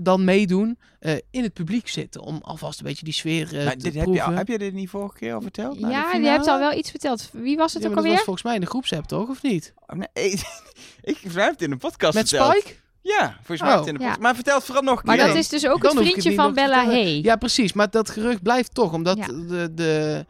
dan 0.03 0.25
meedoen, 0.25 0.79
eh, 1.01 1.15
in 1.31 1.43
het 1.43 1.53
publiek 1.53 1.89
zitten. 1.89 2.21
Om 2.21 2.39
alvast 2.43 2.79
een 2.79 2.85
beetje 2.87 3.05
die 3.05 3.15
sfeer 3.15 3.59
eh, 3.59 3.65
Maar 3.65 3.77
te 3.77 3.83
dit 3.83 3.85
heb, 3.85 3.95
je, 3.95 3.99
al- 4.01 4.05
proeven. 4.15 4.37
heb 4.37 4.49
je 4.49 4.59
dit 4.59 4.73
niet 4.73 4.89
vorige 4.91 5.17
keer 5.19 5.35
al 5.35 5.41
verteld? 5.41 5.81
de 5.81 5.87
ja, 5.87 6.13
je 6.13 6.27
hebt 6.29 6.47
al 6.47 6.59
wel 6.59 6.73
iets 6.73 6.91
verteld. 6.91 7.29
Wie 7.33 7.57
was 7.57 7.73
het 7.73 7.83
Ja, 7.83 7.89
ook 7.89 7.95
maar 7.95 8.03
dat 8.03 8.13
was 8.13 8.21
alweer? 8.21 8.25
volgens 8.25 8.45
mij 8.45 8.55
in 8.55 8.61
de 8.61 8.67
groepsapp, 8.67 9.07
toch? 9.07 9.29
Of 9.29 9.43
niet? 9.43 9.75
Oh, 9.87 9.99
nee, 9.99 10.31
ik 11.13 11.19
heb 11.23 11.35
het 11.35 11.63
in 11.63 11.71
een 11.73 11.79
podcast 11.79 12.15
Met 12.15 12.29
verteld. 12.29 12.53
Spike? 12.57 12.75
Ja, 13.01 13.37
volgens 13.43 13.61
mij 13.69 13.79
Oh. 13.79 13.79
in 13.79 13.85
de 13.85 13.91
Ja. 13.93 13.97
podcast. 13.99 14.21
Maar 14.21 14.35
vertel 14.35 14.55
het 14.57 14.65
vooral 14.65 14.83
nog 14.83 14.99
een 14.99 15.07
Maar 15.07 15.17
keer. 15.17 15.27
dat 15.27 15.37
is 15.37 15.49
dus 15.49 15.67
ook 15.67 15.83
Dan 15.83 15.97
het 15.97 16.07
vriendje 16.07 16.35
van 16.35 16.55
Bella. 16.55 16.85
Hey. 16.85 17.21
Ja, 17.23 17.37
precies. 17.37 17.73
Maar 17.73 17.91
dat 17.91 18.11
gerucht 18.11 18.43
blijft 18.43 18.75
toch, 18.75 18.93
omdat 18.93 19.17
Ja. 19.17 19.27
de, 19.27 19.69
de 19.75 20.27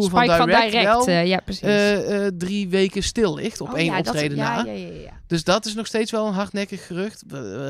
tour 0.00 0.10
van 0.10 0.20
Direct, 0.20 0.38
van 0.38 0.46
Direct, 0.46 0.84
wel 0.84 1.06
eh, 1.06 1.26
ja 1.26 1.40
precies. 1.44 1.62
eh, 1.62 2.26
eh, 2.26 2.32
drie 2.38 2.68
weken 2.68 3.02
stil 3.02 3.34
ligt 3.34 3.60
op 3.60 3.68
Oh, 3.68 3.76
één 3.76 3.84
ja, 3.84 3.98
optreden 3.98 4.36
na. 4.38 4.56
Ja, 4.64 4.72
ja, 4.72 4.86
ja, 4.86 5.00
ja. 5.02 5.20
Dus 5.26 5.44
dat 5.44 5.66
is 5.66 5.74
nog 5.74 5.86
steeds 5.86 6.10
wel 6.10 6.26
een 6.26 6.32
hardnekkig 6.32 6.86
gerucht. 6.86 7.22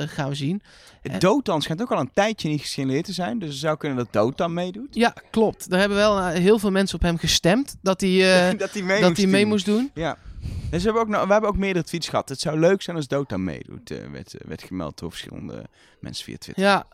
Gaan 0.06 0.28
we 0.28 0.34
zien. 0.34 0.62
Het 1.02 1.20
Dotan 1.20 1.62
schijnt 1.62 1.82
ook 1.82 1.92
al 1.92 2.00
een 2.00 2.10
tijdje 2.14 2.48
niet 2.48 2.60
gesignaleerd 2.60 3.04
te 3.04 3.12
zijn. 3.12 3.38
Dus 3.38 3.48
het 3.48 3.58
zou 3.58 3.76
kunnen 3.76 3.98
dat 3.98 4.12
Dotan 4.12 4.52
meedoet. 4.54 4.94
Ja, 4.94 5.14
klopt. 5.30 5.72
Er 5.72 5.78
hebben 5.78 5.98
wel 5.98 6.26
heel 6.28 6.58
veel 6.58 6.70
mensen 6.70 6.96
op 6.96 7.02
hem 7.02 7.18
gestemd 7.18 7.76
dat 7.82 8.00
hij, 8.00 8.50
eh, 8.50 8.58
dat 8.58 8.72
hij 8.72 8.82
mee, 8.82 9.00
dat 9.00 9.08
moest, 9.08 9.20
hij 9.22 9.30
mee 9.30 9.40
doen. 9.40 9.50
moest 9.50 9.64
doen. 9.64 9.90
Ja. 9.94 10.16
Dus 10.70 10.78
we 10.82 10.84
hebben, 10.84 11.02
ook, 11.02 11.08
nog- 11.08 11.24
we 11.26 11.32
hebben 11.32 11.50
ook 11.50 11.56
meerdere 11.56 11.84
tweets 11.84 12.08
gehad. 12.08 12.28
Het 12.28 12.40
zou 12.40 12.58
leuk 12.58 12.82
zijn 12.82 12.96
als 12.96 13.08
Dotan 13.08 13.44
meedoet. 13.44 13.90
eh, 13.90 13.98
werd, 14.12 14.34
werd 14.46 14.62
gemeld 14.62 14.98
door 14.98 15.10
verschillende 15.10 15.62
mensen 16.00 16.24
via 16.24 16.36
Twitter. 16.38 16.64
Ja. 16.64 16.86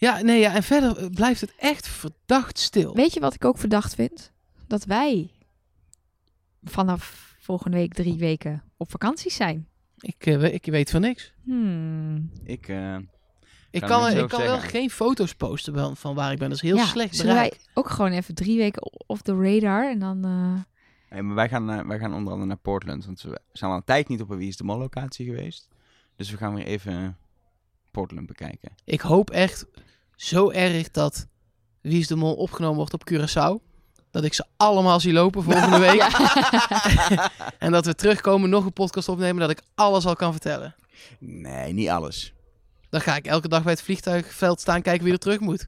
Ja, 0.00 0.20
nee, 0.22 0.40
ja. 0.40 0.54
En 0.54 0.62
verder 0.62 0.96
eh, 0.96 1.06
blijft 1.10 1.40
het 1.40 1.54
echt 1.56 1.88
verdacht 1.88 2.58
stil. 2.58 2.94
Weet 2.94 3.14
je 3.14 3.20
wat 3.20 3.34
ik 3.34 3.44
ook 3.44 3.58
verdacht 3.58 3.94
vind? 3.94 4.32
Dat 4.66 4.84
wij 4.84 5.30
vanaf 6.62 7.34
volgende 7.40 7.76
week 7.76 7.94
drie 7.94 8.18
weken 8.18 8.62
op 8.76 8.90
vakantie 8.90 9.30
zijn. 9.30 9.68
Ik, 9.98 10.26
eh, 10.26 10.54
ik 10.54 10.64
weet 10.66 10.90
van 10.90 11.00
niks. 11.00 11.32
Hmm. 11.44 12.30
Ik, 12.44 12.68
eh, 12.68 12.96
Ik 13.70 13.80
Kan 13.80 14.16
ik 14.16 14.28
kan 14.28 14.42
wel 14.42 14.58
geen 14.58 14.90
foto's 14.90 15.34
posten 15.34 15.74
van, 15.74 15.96
van 15.96 16.14
waar 16.14 16.32
ik 16.32 16.38
ben. 16.38 16.48
Dat 16.48 16.56
is 16.62 16.68
heel 16.70 16.76
ja, 16.76 16.84
slecht 16.86 17.16
zullen 17.16 17.34
bereik. 17.34 17.50
wij 17.50 17.60
ook 17.74 17.88
gewoon 17.90 18.12
even 18.12 18.34
drie 18.34 18.58
weken 18.58 18.92
off 19.06 19.22
the 19.22 19.34
radar 19.42 19.90
en 19.90 19.98
dan... 19.98 20.24
eh, 20.24 20.60
nee, 21.10 21.22
maar 21.22 21.34
wij, 21.34 21.48
gaan, 21.48 21.86
wij 21.86 21.98
gaan 21.98 22.14
onder 22.14 22.32
andere 22.32 22.48
naar 22.48 22.56
Portland. 22.56 23.04
Want 23.06 23.22
we 23.22 23.40
zijn 23.52 23.70
al 23.70 23.76
een 23.76 23.84
tijd 23.84 24.08
niet 24.08 24.20
op 24.20 24.30
een 24.30 24.38
Wie 24.38 24.48
is 24.48 24.56
de 24.56 24.64
Mol 24.64 24.78
locatie 24.78 25.26
geweest. 25.26 25.68
Dus 26.16 26.30
we 26.30 26.36
gaan 26.36 26.54
weer 26.54 26.64
even 26.66 27.18
Portland 27.90 28.26
bekijken. 28.26 28.72
Ik 28.84 29.00
hoop 29.00 29.30
echt 29.30 29.66
zo 30.20 30.50
erg 30.50 30.90
dat 30.90 31.26
Wie 31.80 31.98
is 32.00 32.06
de 32.06 32.16
Mol 32.16 32.34
opgenomen 32.34 32.76
wordt 32.76 32.94
op 32.94 33.10
Curaçao. 33.12 33.68
Dat 34.10 34.24
ik 34.24 34.34
ze 34.34 34.44
allemaal 34.56 35.00
zie 35.00 35.12
lopen 35.12 35.42
volgende 35.42 35.78
week. 35.88 36.02
en 37.58 37.72
dat 37.72 37.86
we 37.86 37.94
terugkomen, 37.94 38.50
nog 38.50 38.64
een 38.64 38.72
podcast 38.72 39.08
opnemen, 39.08 39.40
dat 39.40 39.50
ik 39.50 39.62
alles 39.74 40.06
al 40.06 40.16
kan 40.16 40.32
vertellen. 40.32 40.74
Nee, 41.18 41.72
niet 41.72 41.88
alles. 41.88 42.32
Dan 42.90 43.00
ga 43.00 43.16
ik 43.16 43.26
elke 43.26 43.48
dag 43.48 43.62
bij 43.62 43.72
het 43.72 43.82
vliegtuigveld 43.82 44.60
staan 44.60 44.82
kijken 44.82 45.04
wie 45.04 45.12
er 45.12 45.18
terug 45.18 45.40
moet. 45.40 45.66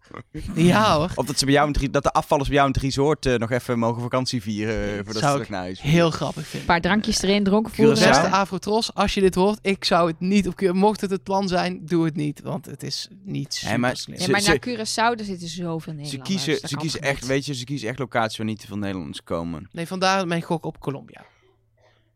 Ja 0.55 0.95
hoor. 0.97 1.11
Of 1.15 1.27
dat, 1.27 1.39
ze 1.39 1.45
bij 1.45 1.55
jou 1.55 1.73
re- 1.81 1.91
dat 1.91 2.03
de 2.03 2.13
afvallers 2.13 2.49
bij 2.49 2.57
jou 2.57 2.69
in 2.69 2.75
het 2.75 2.83
resort 2.83 3.27
eh, 3.27 3.35
nog 3.39 3.51
even 3.51 3.79
mogen 3.79 4.03
vakantie 4.03 4.43
vieren. 4.43 4.89
eh, 4.89 4.95
voordat 4.95 5.15
ze 5.15 5.19
Zou 5.21 5.33
terug 5.33 5.49
naar 5.49 5.61
huis 5.61 5.81
Heel 5.81 6.11
grappig 6.11 6.55
een 6.55 6.65
paar 6.65 6.81
drankjes 6.81 7.23
erin, 7.23 7.45
dronken 7.45 7.73
Curaçao. 7.73 7.77
voeren. 7.77 7.95
Beste 8.09 8.29
Afrotros, 8.29 8.95
als 8.95 9.15
je 9.15 9.21
dit 9.21 9.35
hoort, 9.35 9.59
ik 9.63 9.85
zou 9.85 10.09
het 10.11 10.21
niet 10.21 10.49
op 10.49 10.61
Mocht 10.61 11.01
het 11.01 11.11
het 11.11 11.23
plan 11.23 11.49
zijn, 11.49 11.81
doe 11.87 12.05
het 12.05 12.17
niet. 12.17 12.41
Want 12.41 12.67
het 12.67 12.83
is 12.83 13.09
niet 13.25 13.55
super 13.55 13.69
Nee, 13.71 13.79
maar 13.79 13.97
slim. 13.97 14.17
Ja, 14.19 14.25
Ze- 14.25 14.31
maar 14.31 14.41
ze- 14.41 14.49
naar 14.49 14.59
Curaçao, 14.69 15.17
daar 15.17 15.27
zitten 15.27 15.49
zoveel 15.49 15.81
Ze 15.81 15.91
Nederlanders. 15.99 16.29
kiezen, 16.45 16.61
dat 16.61 16.71
ze 16.71 16.77
kiezen 16.77 17.01
echt, 17.01 17.21
niet? 17.21 17.31
weet 17.31 17.47
je, 17.47 17.55
ze 17.55 17.65
kiezen 17.65 17.89
echt 17.89 17.99
locaties 17.99 18.37
waar 18.39 18.47
niet 18.47 18.61
te 18.61 18.67
veel 18.67 18.79
Nederlanders 18.79 19.23
komen. 19.25 19.69
Nee, 19.73 19.87
vandaar 19.87 20.27
mijn 20.27 20.43
gok 20.43 20.65
op 20.65 20.79
Colombia. 20.81 21.25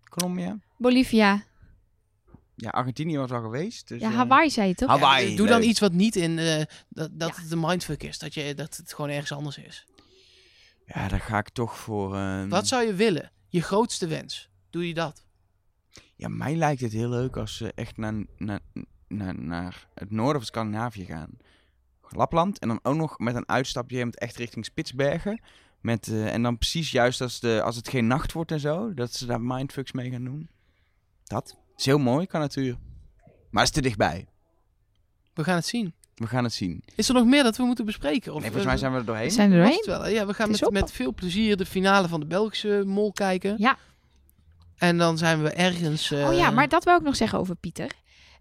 Colombia? 0.08 0.58
Bolivia. 0.78 1.42
Ja, 2.56 2.70
Argentinië 2.70 3.16
was 3.18 3.30
al 3.30 3.42
geweest. 3.42 3.88
Dus, 3.88 4.00
Ja, 4.00 4.10
eh, 4.10 4.16
Hawaii 4.16 4.50
zei 4.50 4.68
je 4.68 4.74
toch? 4.74 4.88
Hawaii. 4.88 5.30
Ja, 5.30 5.36
doe 5.36 5.46
dan 5.46 5.58
leuk. 5.60 5.68
iets 5.68 5.80
wat 5.80 5.92
niet 5.92 6.16
in 6.16 6.38
eh, 6.38 6.56
dat, 6.88 7.10
dat 7.12 7.36
Ja. 7.36 7.42
het 7.42 7.50
een 7.52 7.60
mindfuck 7.60 8.02
is. 8.02 8.18
Dat, 8.18 8.34
je, 8.34 8.54
dat 8.54 8.76
het 8.76 8.94
gewoon 8.94 9.10
ergens 9.10 9.32
anders 9.32 9.58
is. 9.58 9.86
Ja, 10.86 11.08
daar 11.08 11.20
ga 11.20 11.38
ik 11.38 11.48
toch 11.48 11.76
voor... 11.78 12.16
eh, 12.16 12.44
Wat 12.48 12.66
zou 12.66 12.86
je 12.86 12.94
willen? 12.94 13.30
Je 13.48 13.62
grootste 13.62 14.06
wens. 14.06 14.48
Doe 14.70 14.88
je 14.88 14.94
dat? 14.94 15.24
Ja, 16.16 16.28
mij 16.28 16.54
lijkt 16.56 16.80
het 16.80 16.92
heel 16.92 17.08
leuk 17.08 17.36
als 17.36 17.56
ze 17.56 17.72
echt 17.74 17.96
naar, 17.96 18.14
naar, 18.38 18.60
naar, 19.08 19.38
naar 19.40 19.86
het 19.94 20.10
noorden 20.10 20.36
van 20.36 20.44
Scandinavië 20.46 21.04
gaan. 21.04 21.30
Lapland. 22.08 22.58
En 22.58 22.68
dan 22.68 22.78
ook 22.82 22.94
nog 22.96 23.18
met 23.18 23.34
een 23.34 23.48
uitstapje 23.48 24.04
met 24.04 24.18
echt 24.18 24.36
richting 24.36 24.64
Spitsbergen. 24.64 25.40
Met, 25.80 26.08
eh, 26.08 26.32
en 26.32 26.42
dan 26.42 26.58
precies 26.58 26.90
juist 26.90 27.20
als, 27.20 27.40
de, 27.40 27.62
als 27.62 27.76
het 27.76 27.88
geen 27.88 28.06
nacht 28.06 28.32
wordt 28.32 28.50
en 28.52 28.60
zo. 28.60 28.94
Dat 28.94 29.12
ze 29.12 29.26
daar 29.26 29.40
mindfucks 29.40 29.92
mee 29.92 30.10
gaan 30.10 30.24
doen. 30.24 30.48
Dat 31.24 31.56
is 31.76 31.84
heel 31.86 31.98
mooi, 31.98 32.26
kan 32.26 32.40
natuurlijk. 32.40 32.78
Maar 33.50 33.64
het 33.64 33.74
is 33.74 33.76
te 33.76 33.80
dichtbij. 33.88 34.26
We 35.34 35.44
gaan 35.44 35.54
het 35.56 35.66
zien. 35.66 35.94
We 36.14 36.26
gaan 36.26 36.44
het 36.44 36.52
zien. 36.52 36.82
Is 36.94 37.08
er 37.08 37.14
nog 37.14 37.24
meer 37.24 37.42
dat 37.42 37.56
we 37.56 37.62
moeten 37.64 37.84
bespreken? 37.84 38.32
Of, 38.34 38.40
Nee, 38.40 38.50
volgens 38.50 38.66
mij 38.70 38.76
zijn 38.76 38.92
we 38.92 38.98
er 38.98 39.04
doorheen. 39.04 39.26
We 39.26 39.32
zijn 39.32 39.52
er 39.52 39.58
was 39.62 39.76
doorheen. 39.84 40.02
wel? 40.02 40.08
Ja, 40.12 40.26
we 40.26 40.34
gaan 40.34 40.50
met, 40.50 40.66
op. 40.66 40.72
met 40.72 40.92
veel 40.92 41.14
plezier 41.14 41.56
de 41.56 41.66
finale 41.66 42.08
van 42.08 42.20
de 42.20 42.26
Belgische 42.26 42.82
mol 42.86 43.12
kijken. 43.12 43.54
Ja. 43.58 43.76
En 44.76 44.98
dan 44.98 45.18
zijn 45.18 45.42
we 45.42 45.50
ergens... 45.50 46.10
eh, 46.10 46.28
Oh 46.28 46.34
ja, 46.36 46.50
maar 46.50 46.68
dat 46.68 46.84
wou 46.84 46.98
ik 46.98 47.04
nog 47.04 47.16
zeggen 47.16 47.38
over 47.38 47.56
Pieter. 47.56 47.90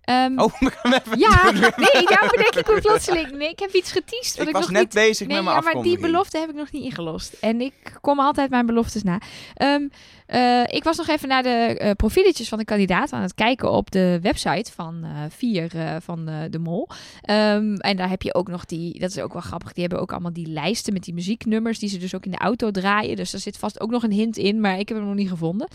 Ehm, 0.01 0.39
Oh, 0.39 0.59
we 0.59 0.71
gaan 0.71 0.93
even 0.93 1.19
ja, 1.19 1.51
doen. 1.51 1.59
nee, 1.93 2.05
daar 2.05 2.27
bedenk 2.35 2.55
ik 2.55 2.67
me 2.73 2.81
plotseling. 2.81 3.31
Nee, 3.31 3.49
ik 3.49 3.59
heb 3.59 3.73
iets 3.73 3.91
geteased. 3.91 4.31
Wat 4.37 4.41
Ik 4.41 4.47
ik, 4.47 4.53
was 4.53 4.61
nog 4.61 4.71
net 4.71 4.81
niet... 4.81 4.93
bezig 4.93 5.27
Nee, 5.27 5.35
met 5.35 5.45
mijn 5.45 5.55
ja, 5.65 5.71
maar 5.73 5.83
die 5.83 5.99
belofte 5.99 6.37
heb 6.37 6.49
ik 6.49 6.55
nog 6.55 6.71
niet 6.71 6.83
ingelost. 6.83 7.33
En 7.33 7.61
ik 7.61 7.97
kom 8.01 8.19
altijd 8.19 8.49
mijn 8.49 8.65
beloftes 8.65 9.03
na. 9.03 9.21
Ehm, 9.53 9.87
eh, 10.25 10.63
ik 10.67 10.83
was 10.83 10.97
nog 10.97 11.07
even 11.07 11.27
naar 11.27 11.43
de 11.43 11.49
eh 11.49 11.91
profieletjes 11.91 12.49
van 12.49 12.57
de 12.57 12.65
kandidaat 12.65 13.11
aan 13.11 13.21
het 13.21 13.33
kijken 13.33 13.71
op 13.71 13.91
de 13.91 14.19
website 14.21 14.71
van 14.71 15.03
eh 15.03 15.09
vier 15.29 15.71
van 15.99 16.25
de, 16.25 16.47
de 16.49 16.59
Mol. 16.59 16.89
Ehm, 17.21 17.75
en 17.75 17.97
daar 17.97 18.09
heb 18.09 18.21
je 18.21 18.33
ook 18.33 18.47
nog 18.47 18.65
die, 18.65 18.99
dat 18.99 19.09
is 19.09 19.19
ook 19.19 19.33
wel 19.33 19.41
grappig, 19.41 19.73
die 19.73 19.83
hebben 19.83 20.01
ook 20.01 20.11
allemaal 20.11 20.33
die 20.33 20.47
lijsten 20.47 20.93
met 20.93 21.03
die 21.03 21.13
muzieknummers 21.13 21.79
die 21.79 21.89
ze 21.89 21.97
dus 21.97 22.15
ook 22.15 22.25
in 22.25 22.31
de 22.31 22.37
auto 22.37 22.71
draaien. 22.71 23.15
Dus 23.15 23.31
daar 23.31 23.41
zit 23.41 23.57
vast 23.57 23.79
ook 23.79 23.89
nog 23.89 24.03
een 24.03 24.11
hint 24.11 24.37
in, 24.37 24.59
maar 24.59 24.79
ik 24.79 24.87
heb 24.87 24.97
hem 24.97 25.07
nog 25.07 25.15
niet 25.15 25.29
gevonden. 25.29 25.67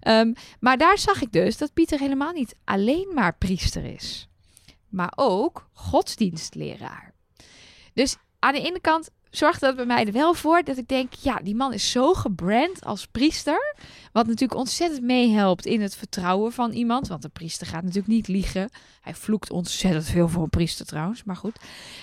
Ehm, 0.00 0.32
maar 0.60 0.78
daar 0.78 0.98
zag 0.98 1.22
ik 1.22 1.32
dus 1.32 1.58
dat 1.58 1.72
Pieter 1.72 1.98
helemaal 1.98 2.32
niet 2.32 2.54
alleen 2.64 3.08
maar 3.14 3.36
priester 3.36 3.84
is, 3.84 4.28
maar 4.88 5.12
ook 5.16 5.68
godsdienstleraar. 5.72 7.14
Dus 7.94 8.16
aan 8.38 8.52
de 8.52 8.60
ene 8.60 8.80
kant 8.80 9.10
zorgt 9.36 9.60
dat 9.60 9.76
bij 9.76 9.86
mij 9.86 10.06
er 10.06 10.12
wel 10.12 10.34
voor 10.34 10.62
dat 10.62 10.76
ik 10.76 10.88
denk, 10.88 11.12
ja, 11.12 11.40
die 11.42 11.54
man 11.54 11.72
is 11.72 11.90
zo 11.90 12.14
gebrand 12.14 12.84
als 12.84 13.06
priester. 13.06 13.74
Wat 14.12 14.26
natuurlijk 14.26 14.60
ontzettend 14.60 15.02
meehelpt 15.02 15.66
in 15.66 15.80
het 15.80 15.96
vertrouwen 15.96 16.52
van 16.52 16.72
iemand. 16.72 17.08
Want 17.08 17.24
een 17.24 17.30
priester 17.30 17.66
gaat 17.66 17.82
natuurlijk 17.82 18.08
niet 18.08 18.28
liegen. 18.28 18.70
Hij 19.00 19.14
vloekt 19.14 19.50
ontzettend 19.50 20.04
veel 20.04 20.28
voor 20.28 20.42
een 20.42 20.48
priester 20.48 20.86
trouwens, 20.86 21.24
maar 21.24 21.36
goed. 21.36 21.56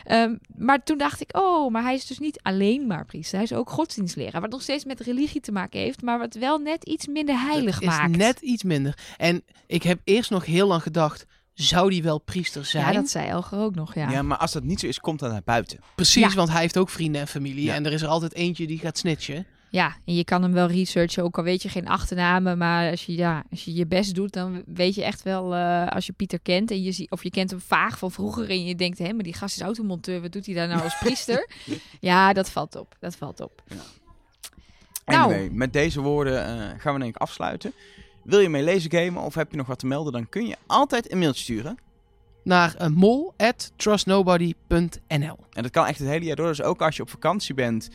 Ehm, 0.03 0.36
maar 0.55 0.84
toen 0.84 0.97
dacht 0.97 1.21
ik, 1.21 1.38
oh, 1.38 1.71
maar 1.71 1.84
hij 1.84 1.93
is 1.93 2.07
dus 2.07 2.19
niet 2.19 2.39
alleen 2.41 2.88
maar 2.88 3.05
priester. 3.05 3.36
Hij 3.36 3.43
is 3.43 3.53
ook 3.53 3.69
godsdienstleraar. 3.69 4.41
Wat 4.41 4.51
nog 4.51 4.61
steeds 4.61 4.86
met 4.86 4.99
religie 4.99 5.41
te 5.41 5.51
maken 5.51 5.79
heeft, 5.79 6.01
maar 6.01 6.19
wat 6.19 6.34
wel 6.34 6.57
net 6.57 6.84
iets 6.84 7.07
minder 7.07 7.39
heilig 7.39 7.73
het 7.73 7.84
is 7.84 7.89
maakt. 7.89 8.17
net 8.17 8.39
iets 8.39 8.63
minder. 8.63 8.97
En 9.17 9.43
ik 9.67 9.84
heb 9.84 9.99
eerst 10.03 10.29
nog 10.29 10.45
heel 10.45 10.67
lang 10.67 10.81
gedacht... 10.81 11.25
Zou 11.53 11.89
die 11.89 12.03
wel 12.03 12.19
priester 12.19 12.65
zijn? 12.65 12.85
Ja, 12.85 12.91
dat 12.91 13.09
zei 13.09 13.27
Elger 13.27 13.59
ook 13.59 13.75
nog, 13.75 13.95
ja. 13.95 14.09
Ja, 14.09 14.21
maar 14.21 14.37
als 14.37 14.51
dat 14.51 14.63
niet 14.63 14.79
zo 14.79 14.87
is, 14.87 14.99
komt 14.99 15.19
dat 15.19 15.31
naar 15.31 15.41
buiten. 15.45 15.79
Precies, 15.95 16.29
Ja. 16.29 16.35
want 16.35 16.49
hij 16.49 16.61
heeft 16.61 16.77
ook 16.77 16.89
vrienden 16.89 17.21
en 17.21 17.27
familie. 17.27 17.63
Ja. 17.63 17.73
En 17.73 17.85
er 17.85 17.91
is 17.93 18.01
er 18.01 18.07
altijd 18.07 18.33
eentje 18.33 18.67
die 18.67 18.79
gaat 18.79 18.97
snitchen. 18.97 19.45
Ja, 19.69 19.95
en 20.05 20.15
je 20.15 20.23
kan 20.23 20.41
hem 20.41 20.53
wel 20.53 20.67
researchen, 20.67 21.23
ook 21.23 21.37
al 21.37 21.43
weet 21.43 21.61
je 21.61 21.69
geen 21.69 21.87
achternamen. 21.87 22.57
Maar 22.57 22.91
als 22.91 23.05
je, 23.05 23.15
ja, 23.15 23.43
als 23.51 23.63
je 23.65 23.73
je 23.73 23.85
best 23.87 24.15
doet, 24.15 24.33
dan 24.33 24.63
weet 24.65 24.95
je 24.95 25.03
echt 25.03 25.23
wel, 25.23 25.55
eh, 25.55 25.87
als 25.87 26.05
je 26.05 26.13
Pieter 26.13 26.39
kent 26.39 26.71
en 26.71 26.81
je 26.83 26.91
ziet, 26.91 27.11
of 27.11 27.23
je 27.23 27.29
kent 27.29 27.49
hem 27.49 27.61
vaag 27.61 27.97
van 27.97 28.11
vroeger 28.11 28.49
en 28.49 28.65
je 28.65 28.75
denkt, 28.75 28.97
hé, 28.97 29.13
maar 29.13 29.23
die 29.23 29.33
gast 29.33 29.55
is 29.55 29.61
automonteur, 29.61 30.21
wat 30.21 30.31
doet 30.31 30.45
hij 30.45 30.55
daar 30.55 30.67
nou 30.67 30.81
als 30.81 30.97
priester? 30.97 31.49
ja, 31.99 32.33
dat 32.33 32.49
valt 32.49 32.75
op, 32.75 32.95
dat 32.99 33.15
valt 33.15 33.39
op. 33.41 33.63
Nou. 33.67 33.81
Anyway, 35.05 35.49
met 35.51 35.73
deze 35.73 36.01
woorden 36.01 36.45
eh, 36.45 36.79
gaan 36.79 36.93
we 36.93 36.99
denk 36.99 37.15
ik 37.15 37.21
afsluiten. 37.21 37.73
Wil 38.24 38.39
je 38.39 38.49
mee 38.49 38.63
lezen 38.63 38.91
gamen 38.91 39.24
of 39.24 39.36
heb 39.36 39.51
je 39.51 39.57
nog 39.57 39.67
wat 39.67 39.80
te 39.80 39.88
melden, 39.88 40.13
dan 40.13 40.30
kun 40.30 40.47
je 40.47 40.55
altijd 40.65 41.11
een 41.11 41.17
mailtje 41.17 41.43
sturen. 41.43 41.78
Naar 42.43 42.76
uh, 42.82 42.88
mol.trustnobody.nl 42.88 45.38
En 45.53 45.63
dat 45.63 45.71
kan 45.71 45.86
echt 45.86 45.99
het 45.99 46.07
hele 46.07 46.26
jaar 46.26 46.36
door. 46.36 46.47
Dus 46.47 46.61
ook 46.61 46.82
als 46.82 46.95
je 46.95 47.01
op 47.01 47.09
vakantie 47.09 47.53
bent 47.53 47.89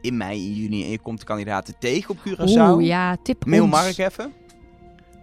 in 0.00 0.16
mei, 0.16 0.46
in 0.46 0.54
juni 0.54 0.84
en 0.84 0.90
je 0.90 0.98
komt 0.98 1.18
de 1.18 1.24
kandidaten 1.24 1.74
tegen 1.78 2.10
op 2.10 2.18
Curaçao. 2.18 2.74
Oeh, 2.74 2.86
ja, 2.86 3.16
tip 3.22 3.46
Mail 3.46 3.62
ons. 3.62 3.72
Mark 3.72 3.98
even. 3.98 4.32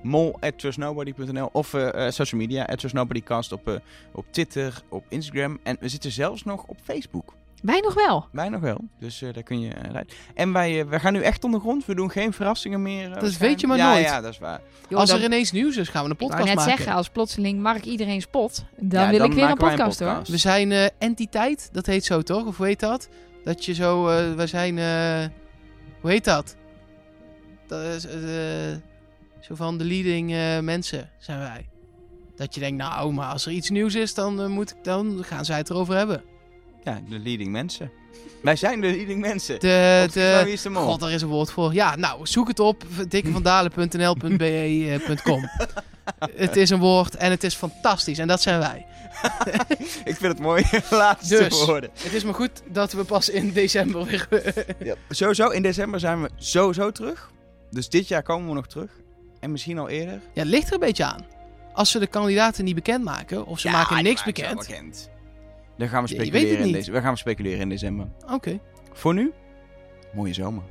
mol@trustnobody.nl 0.03 1.49
of 1.51 1.73
eh, 1.73 2.05
eh, 2.05 2.11
social 2.11 2.41
media, 2.41 2.65
at 2.65 2.79
trustnobodycast 2.79 3.51
op, 3.51 3.67
eh, 3.67 3.75
op 4.11 4.25
Twitter, 4.29 4.83
op 4.89 5.05
Instagram. 5.09 5.59
En 5.63 5.77
we 5.79 5.89
zitten 5.89 6.11
zelfs 6.11 6.43
nog 6.43 6.65
op 6.65 6.77
Facebook. 6.83 7.33
Wij 7.61 7.79
nog 7.79 7.93
wel. 7.93 8.27
Wij 8.31 8.49
nog 8.49 8.61
wel, 8.61 8.79
dus 8.99 9.21
eh, 9.21 9.33
daar 9.33 9.43
kun 9.43 9.59
je 9.59 9.67
uh, 9.67 9.81
rijden. 9.81 10.07
En 10.35 10.53
wij, 10.53 10.87
wij 10.87 10.99
gaan 10.99 11.13
nu 11.13 11.21
echt 11.21 11.43
ondergrond. 11.43 11.85
We 11.85 11.95
doen 11.95 12.11
geen 12.11 12.33
verrassingen 12.33 12.81
meer. 12.81 13.19
Dat 13.19 13.37
weet 13.37 13.59
je 13.61 13.67
maar 13.67 13.77
ja, 13.77 13.91
nooit. 13.91 14.03
Ja, 14.05 14.21
dat 14.21 14.31
is 14.33 14.39
waar. 14.39 14.61
Als 14.91 15.09
dan- 15.09 15.19
er 15.19 15.25
ineens 15.25 15.51
nieuws 15.51 15.77
is, 15.77 15.87
gaan 15.89 16.03
we 16.03 16.09
een 16.09 16.13
ik 16.13 16.19
wou 16.19 16.31
podcast 16.31 16.55
net 16.55 16.57
maken. 16.65 16.77
zeggen, 16.77 16.95
als 16.97 17.09
plotseling 17.09 17.59
Mark 17.61 17.83
iedereen 17.83 18.21
spot, 18.21 18.63
dan 18.77 19.01
Ja, 19.03 19.09
wil 19.09 19.23
ik 19.23 19.31
weer 19.33 19.43
een 19.43 19.49
maken 19.49 19.65
wij 19.65 19.75
podcast, 19.75 19.99
hoor. 19.99 20.21
We 20.25 20.37
zijn 20.37 20.71
eh, 20.71 20.85
entiteit, 20.97 21.69
dat 21.71 21.85
heet 21.85 22.05
zo 22.05 22.21
toch? 22.21 22.45
Of 22.45 22.57
hoe 22.57 22.65
heet 22.65 22.79
dat? 22.79 23.09
Dat 23.43 23.65
je 23.65 23.73
zo, 23.73 24.07
eh 24.07 24.33
wij 24.33 24.47
zijn, 24.47 24.77
eh, 24.77 25.27
hoe 26.01 26.09
heet 26.09 26.25
dat? 26.25 26.55
Dat 27.67 27.81
is, 27.83 28.05
eh, 28.05 28.13
zo 29.39 29.55
van 29.55 29.77
de 29.77 29.83
leading 29.83 30.33
eh, 30.33 30.59
mensen 30.59 31.09
zijn 31.17 31.39
wij. 31.39 31.69
Dat 32.35 32.53
je 32.53 32.59
denkt, 32.59 32.77
nou, 32.77 33.13
maar 33.13 33.31
als 33.31 33.45
er 33.45 33.51
iets 33.51 33.69
nieuws 33.69 33.95
is, 33.95 34.13
dan, 34.13 34.51
moet 34.51 34.69
ik, 34.71 34.83
dan 34.83 35.17
gaan 35.23 35.45
zij 35.45 35.57
het 35.57 35.69
erover 35.69 35.95
hebben. 35.95 36.23
Ja, 36.83 37.01
de 37.09 37.19
leading 37.19 37.51
mensen. 37.51 37.91
wij 38.41 38.55
zijn 38.55 38.81
de 38.81 38.87
leading 38.87 39.21
mensen. 39.21 39.59
De, 39.59 40.07
de, 40.13 40.33
wie 40.35 40.45
de, 40.45 40.51
is 40.51 40.61
de 40.61 40.69
mol? 40.69 40.85
God, 40.85 40.99
daar 40.99 41.11
is 41.11 41.21
een 41.21 41.27
woord 41.27 41.51
voor. 41.51 41.73
Ja, 41.73 41.95
nou, 41.95 42.27
zoek 42.27 42.47
het 42.47 42.59
op. 42.59 42.83
dikkevandalen.nl.be.com 43.07 45.49
het 46.35 46.55
is 46.55 46.69
een 46.69 46.79
woord 46.79 47.15
en 47.15 47.31
het 47.31 47.43
is 47.43 47.55
fantastisch. 47.55 48.17
En 48.17 48.27
dat 48.27 48.41
zijn 48.41 48.59
wij. 48.59 48.85
Ik 50.05 50.15
vind 50.15 50.21
het 50.33 50.39
mooi. 50.39 50.63
Laatste 50.89 51.37
Dus. 51.37 51.65
woorden. 51.65 51.89
Het 52.01 52.13
is 52.13 52.23
maar 52.23 52.33
goed 52.33 52.51
dat 52.67 52.91
we 52.91 53.03
pas 53.03 53.29
in 53.29 53.51
december 53.51 54.05
weer... 54.05 54.27
Ja. 54.83 54.95
Sowieso, 55.09 55.49
in 55.49 55.61
december 55.61 55.99
zijn 55.99 56.21
we 56.21 56.29
sowieso 56.37 56.91
terug. 56.91 57.31
Dus 57.69 57.89
dit 57.89 58.07
jaar 58.07 58.23
komen 58.23 58.47
we 58.47 58.53
nog 58.53 58.67
terug. 58.67 58.91
En 59.39 59.51
misschien 59.51 59.77
al 59.79 59.89
eerder. 59.89 60.13
ja, 60.33 60.41
het 60.41 60.47
ligt 60.49 60.67
er 60.67 60.73
een 60.73 60.79
beetje 60.79 61.03
aan. 61.05 61.25
Als 61.73 61.91
ze 61.91 61.99
de 61.99 62.07
kandidaten 62.07 62.63
niet 62.65 62.75
bekendmaken, 62.75 63.45
of 63.45 63.59
ze 63.59 63.67
Ja, 63.67 63.73
maken 63.73 64.03
niks 64.03 64.25
maken 64.25 64.33
bekend. 64.33 64.67
bekend. 64.67 65.09
Dan 65.79 65.89
gaan 65.89 66.05
we 66.05 66.15
Ja, 66.15 66.23
je 66.23 66.31
weet 66.31 66.41
speculeren 66.41 66.65
in 66.65 66.71
deze. 66.71 66.91
We 66.91 67.01
gaan 67.01 67.17
speculeren 67.17 67.59
in 67.59 67.69
december. 67.69 68.07
Oké. 68.31 68.59
Voor 68.93 69.13
nu, 69.13 69.31
mooie 70.13 70.33
zomer. 70.33 70.63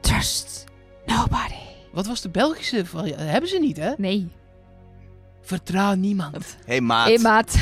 Trust 0.00 0.64
nobody. 1.06 1.54
Wat 1.92 2.06
was 2.06 2.20
de 2.20 2.28
Belgische 2.28 2.86
variant? 2.86 3.20
Hebben 3.20 3.48
ze 3.50 3.58
niet, 3.58 3.76
hè? 3.76 3.92
Nee. 3.96 4.28
Vertrouw 5.40 5.94
niemand. 5.94 6.56
Hey 6.64 6.80
maat. 6.80 7.06
Hey, 7.06 7.18
maat. 7.18 7.54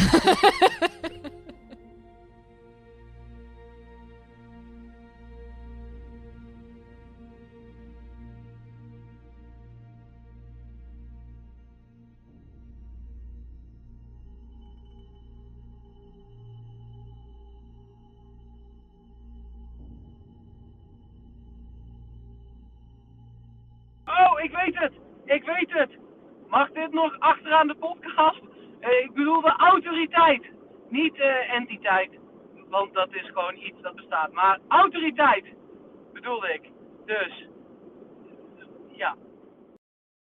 Mag 26.56 26.70
dit 26.72 26.92
nog 26.92 27.18
achteraan 27.18 27.66
de 27.66 27.74
podcast? 27.74 28.40
Eh, 28.80 29.04
ik 29.04 29.12
bedoel 29.14 29.40
de 29.40 29.54
autoriteit. 29.56 30.42
Niet 30.88 31.14
eh, 31.14 31.54
entiteit. 31.54 32.10
Want 32.68 32.94
dat 32.94 33.14
is 33.14 33.26
gewoon 33.26 33.56
iets 33.56 33.80
dat 33.80 33.94
bestaat. 33.94 34.32
Maar 34.32 34.58
autoriteit 34.68 35.44
bedoelde 36.12 36.52
ik. 36.52 36.70
Dus. 37.04 37.46
Ja. 38.88 39.16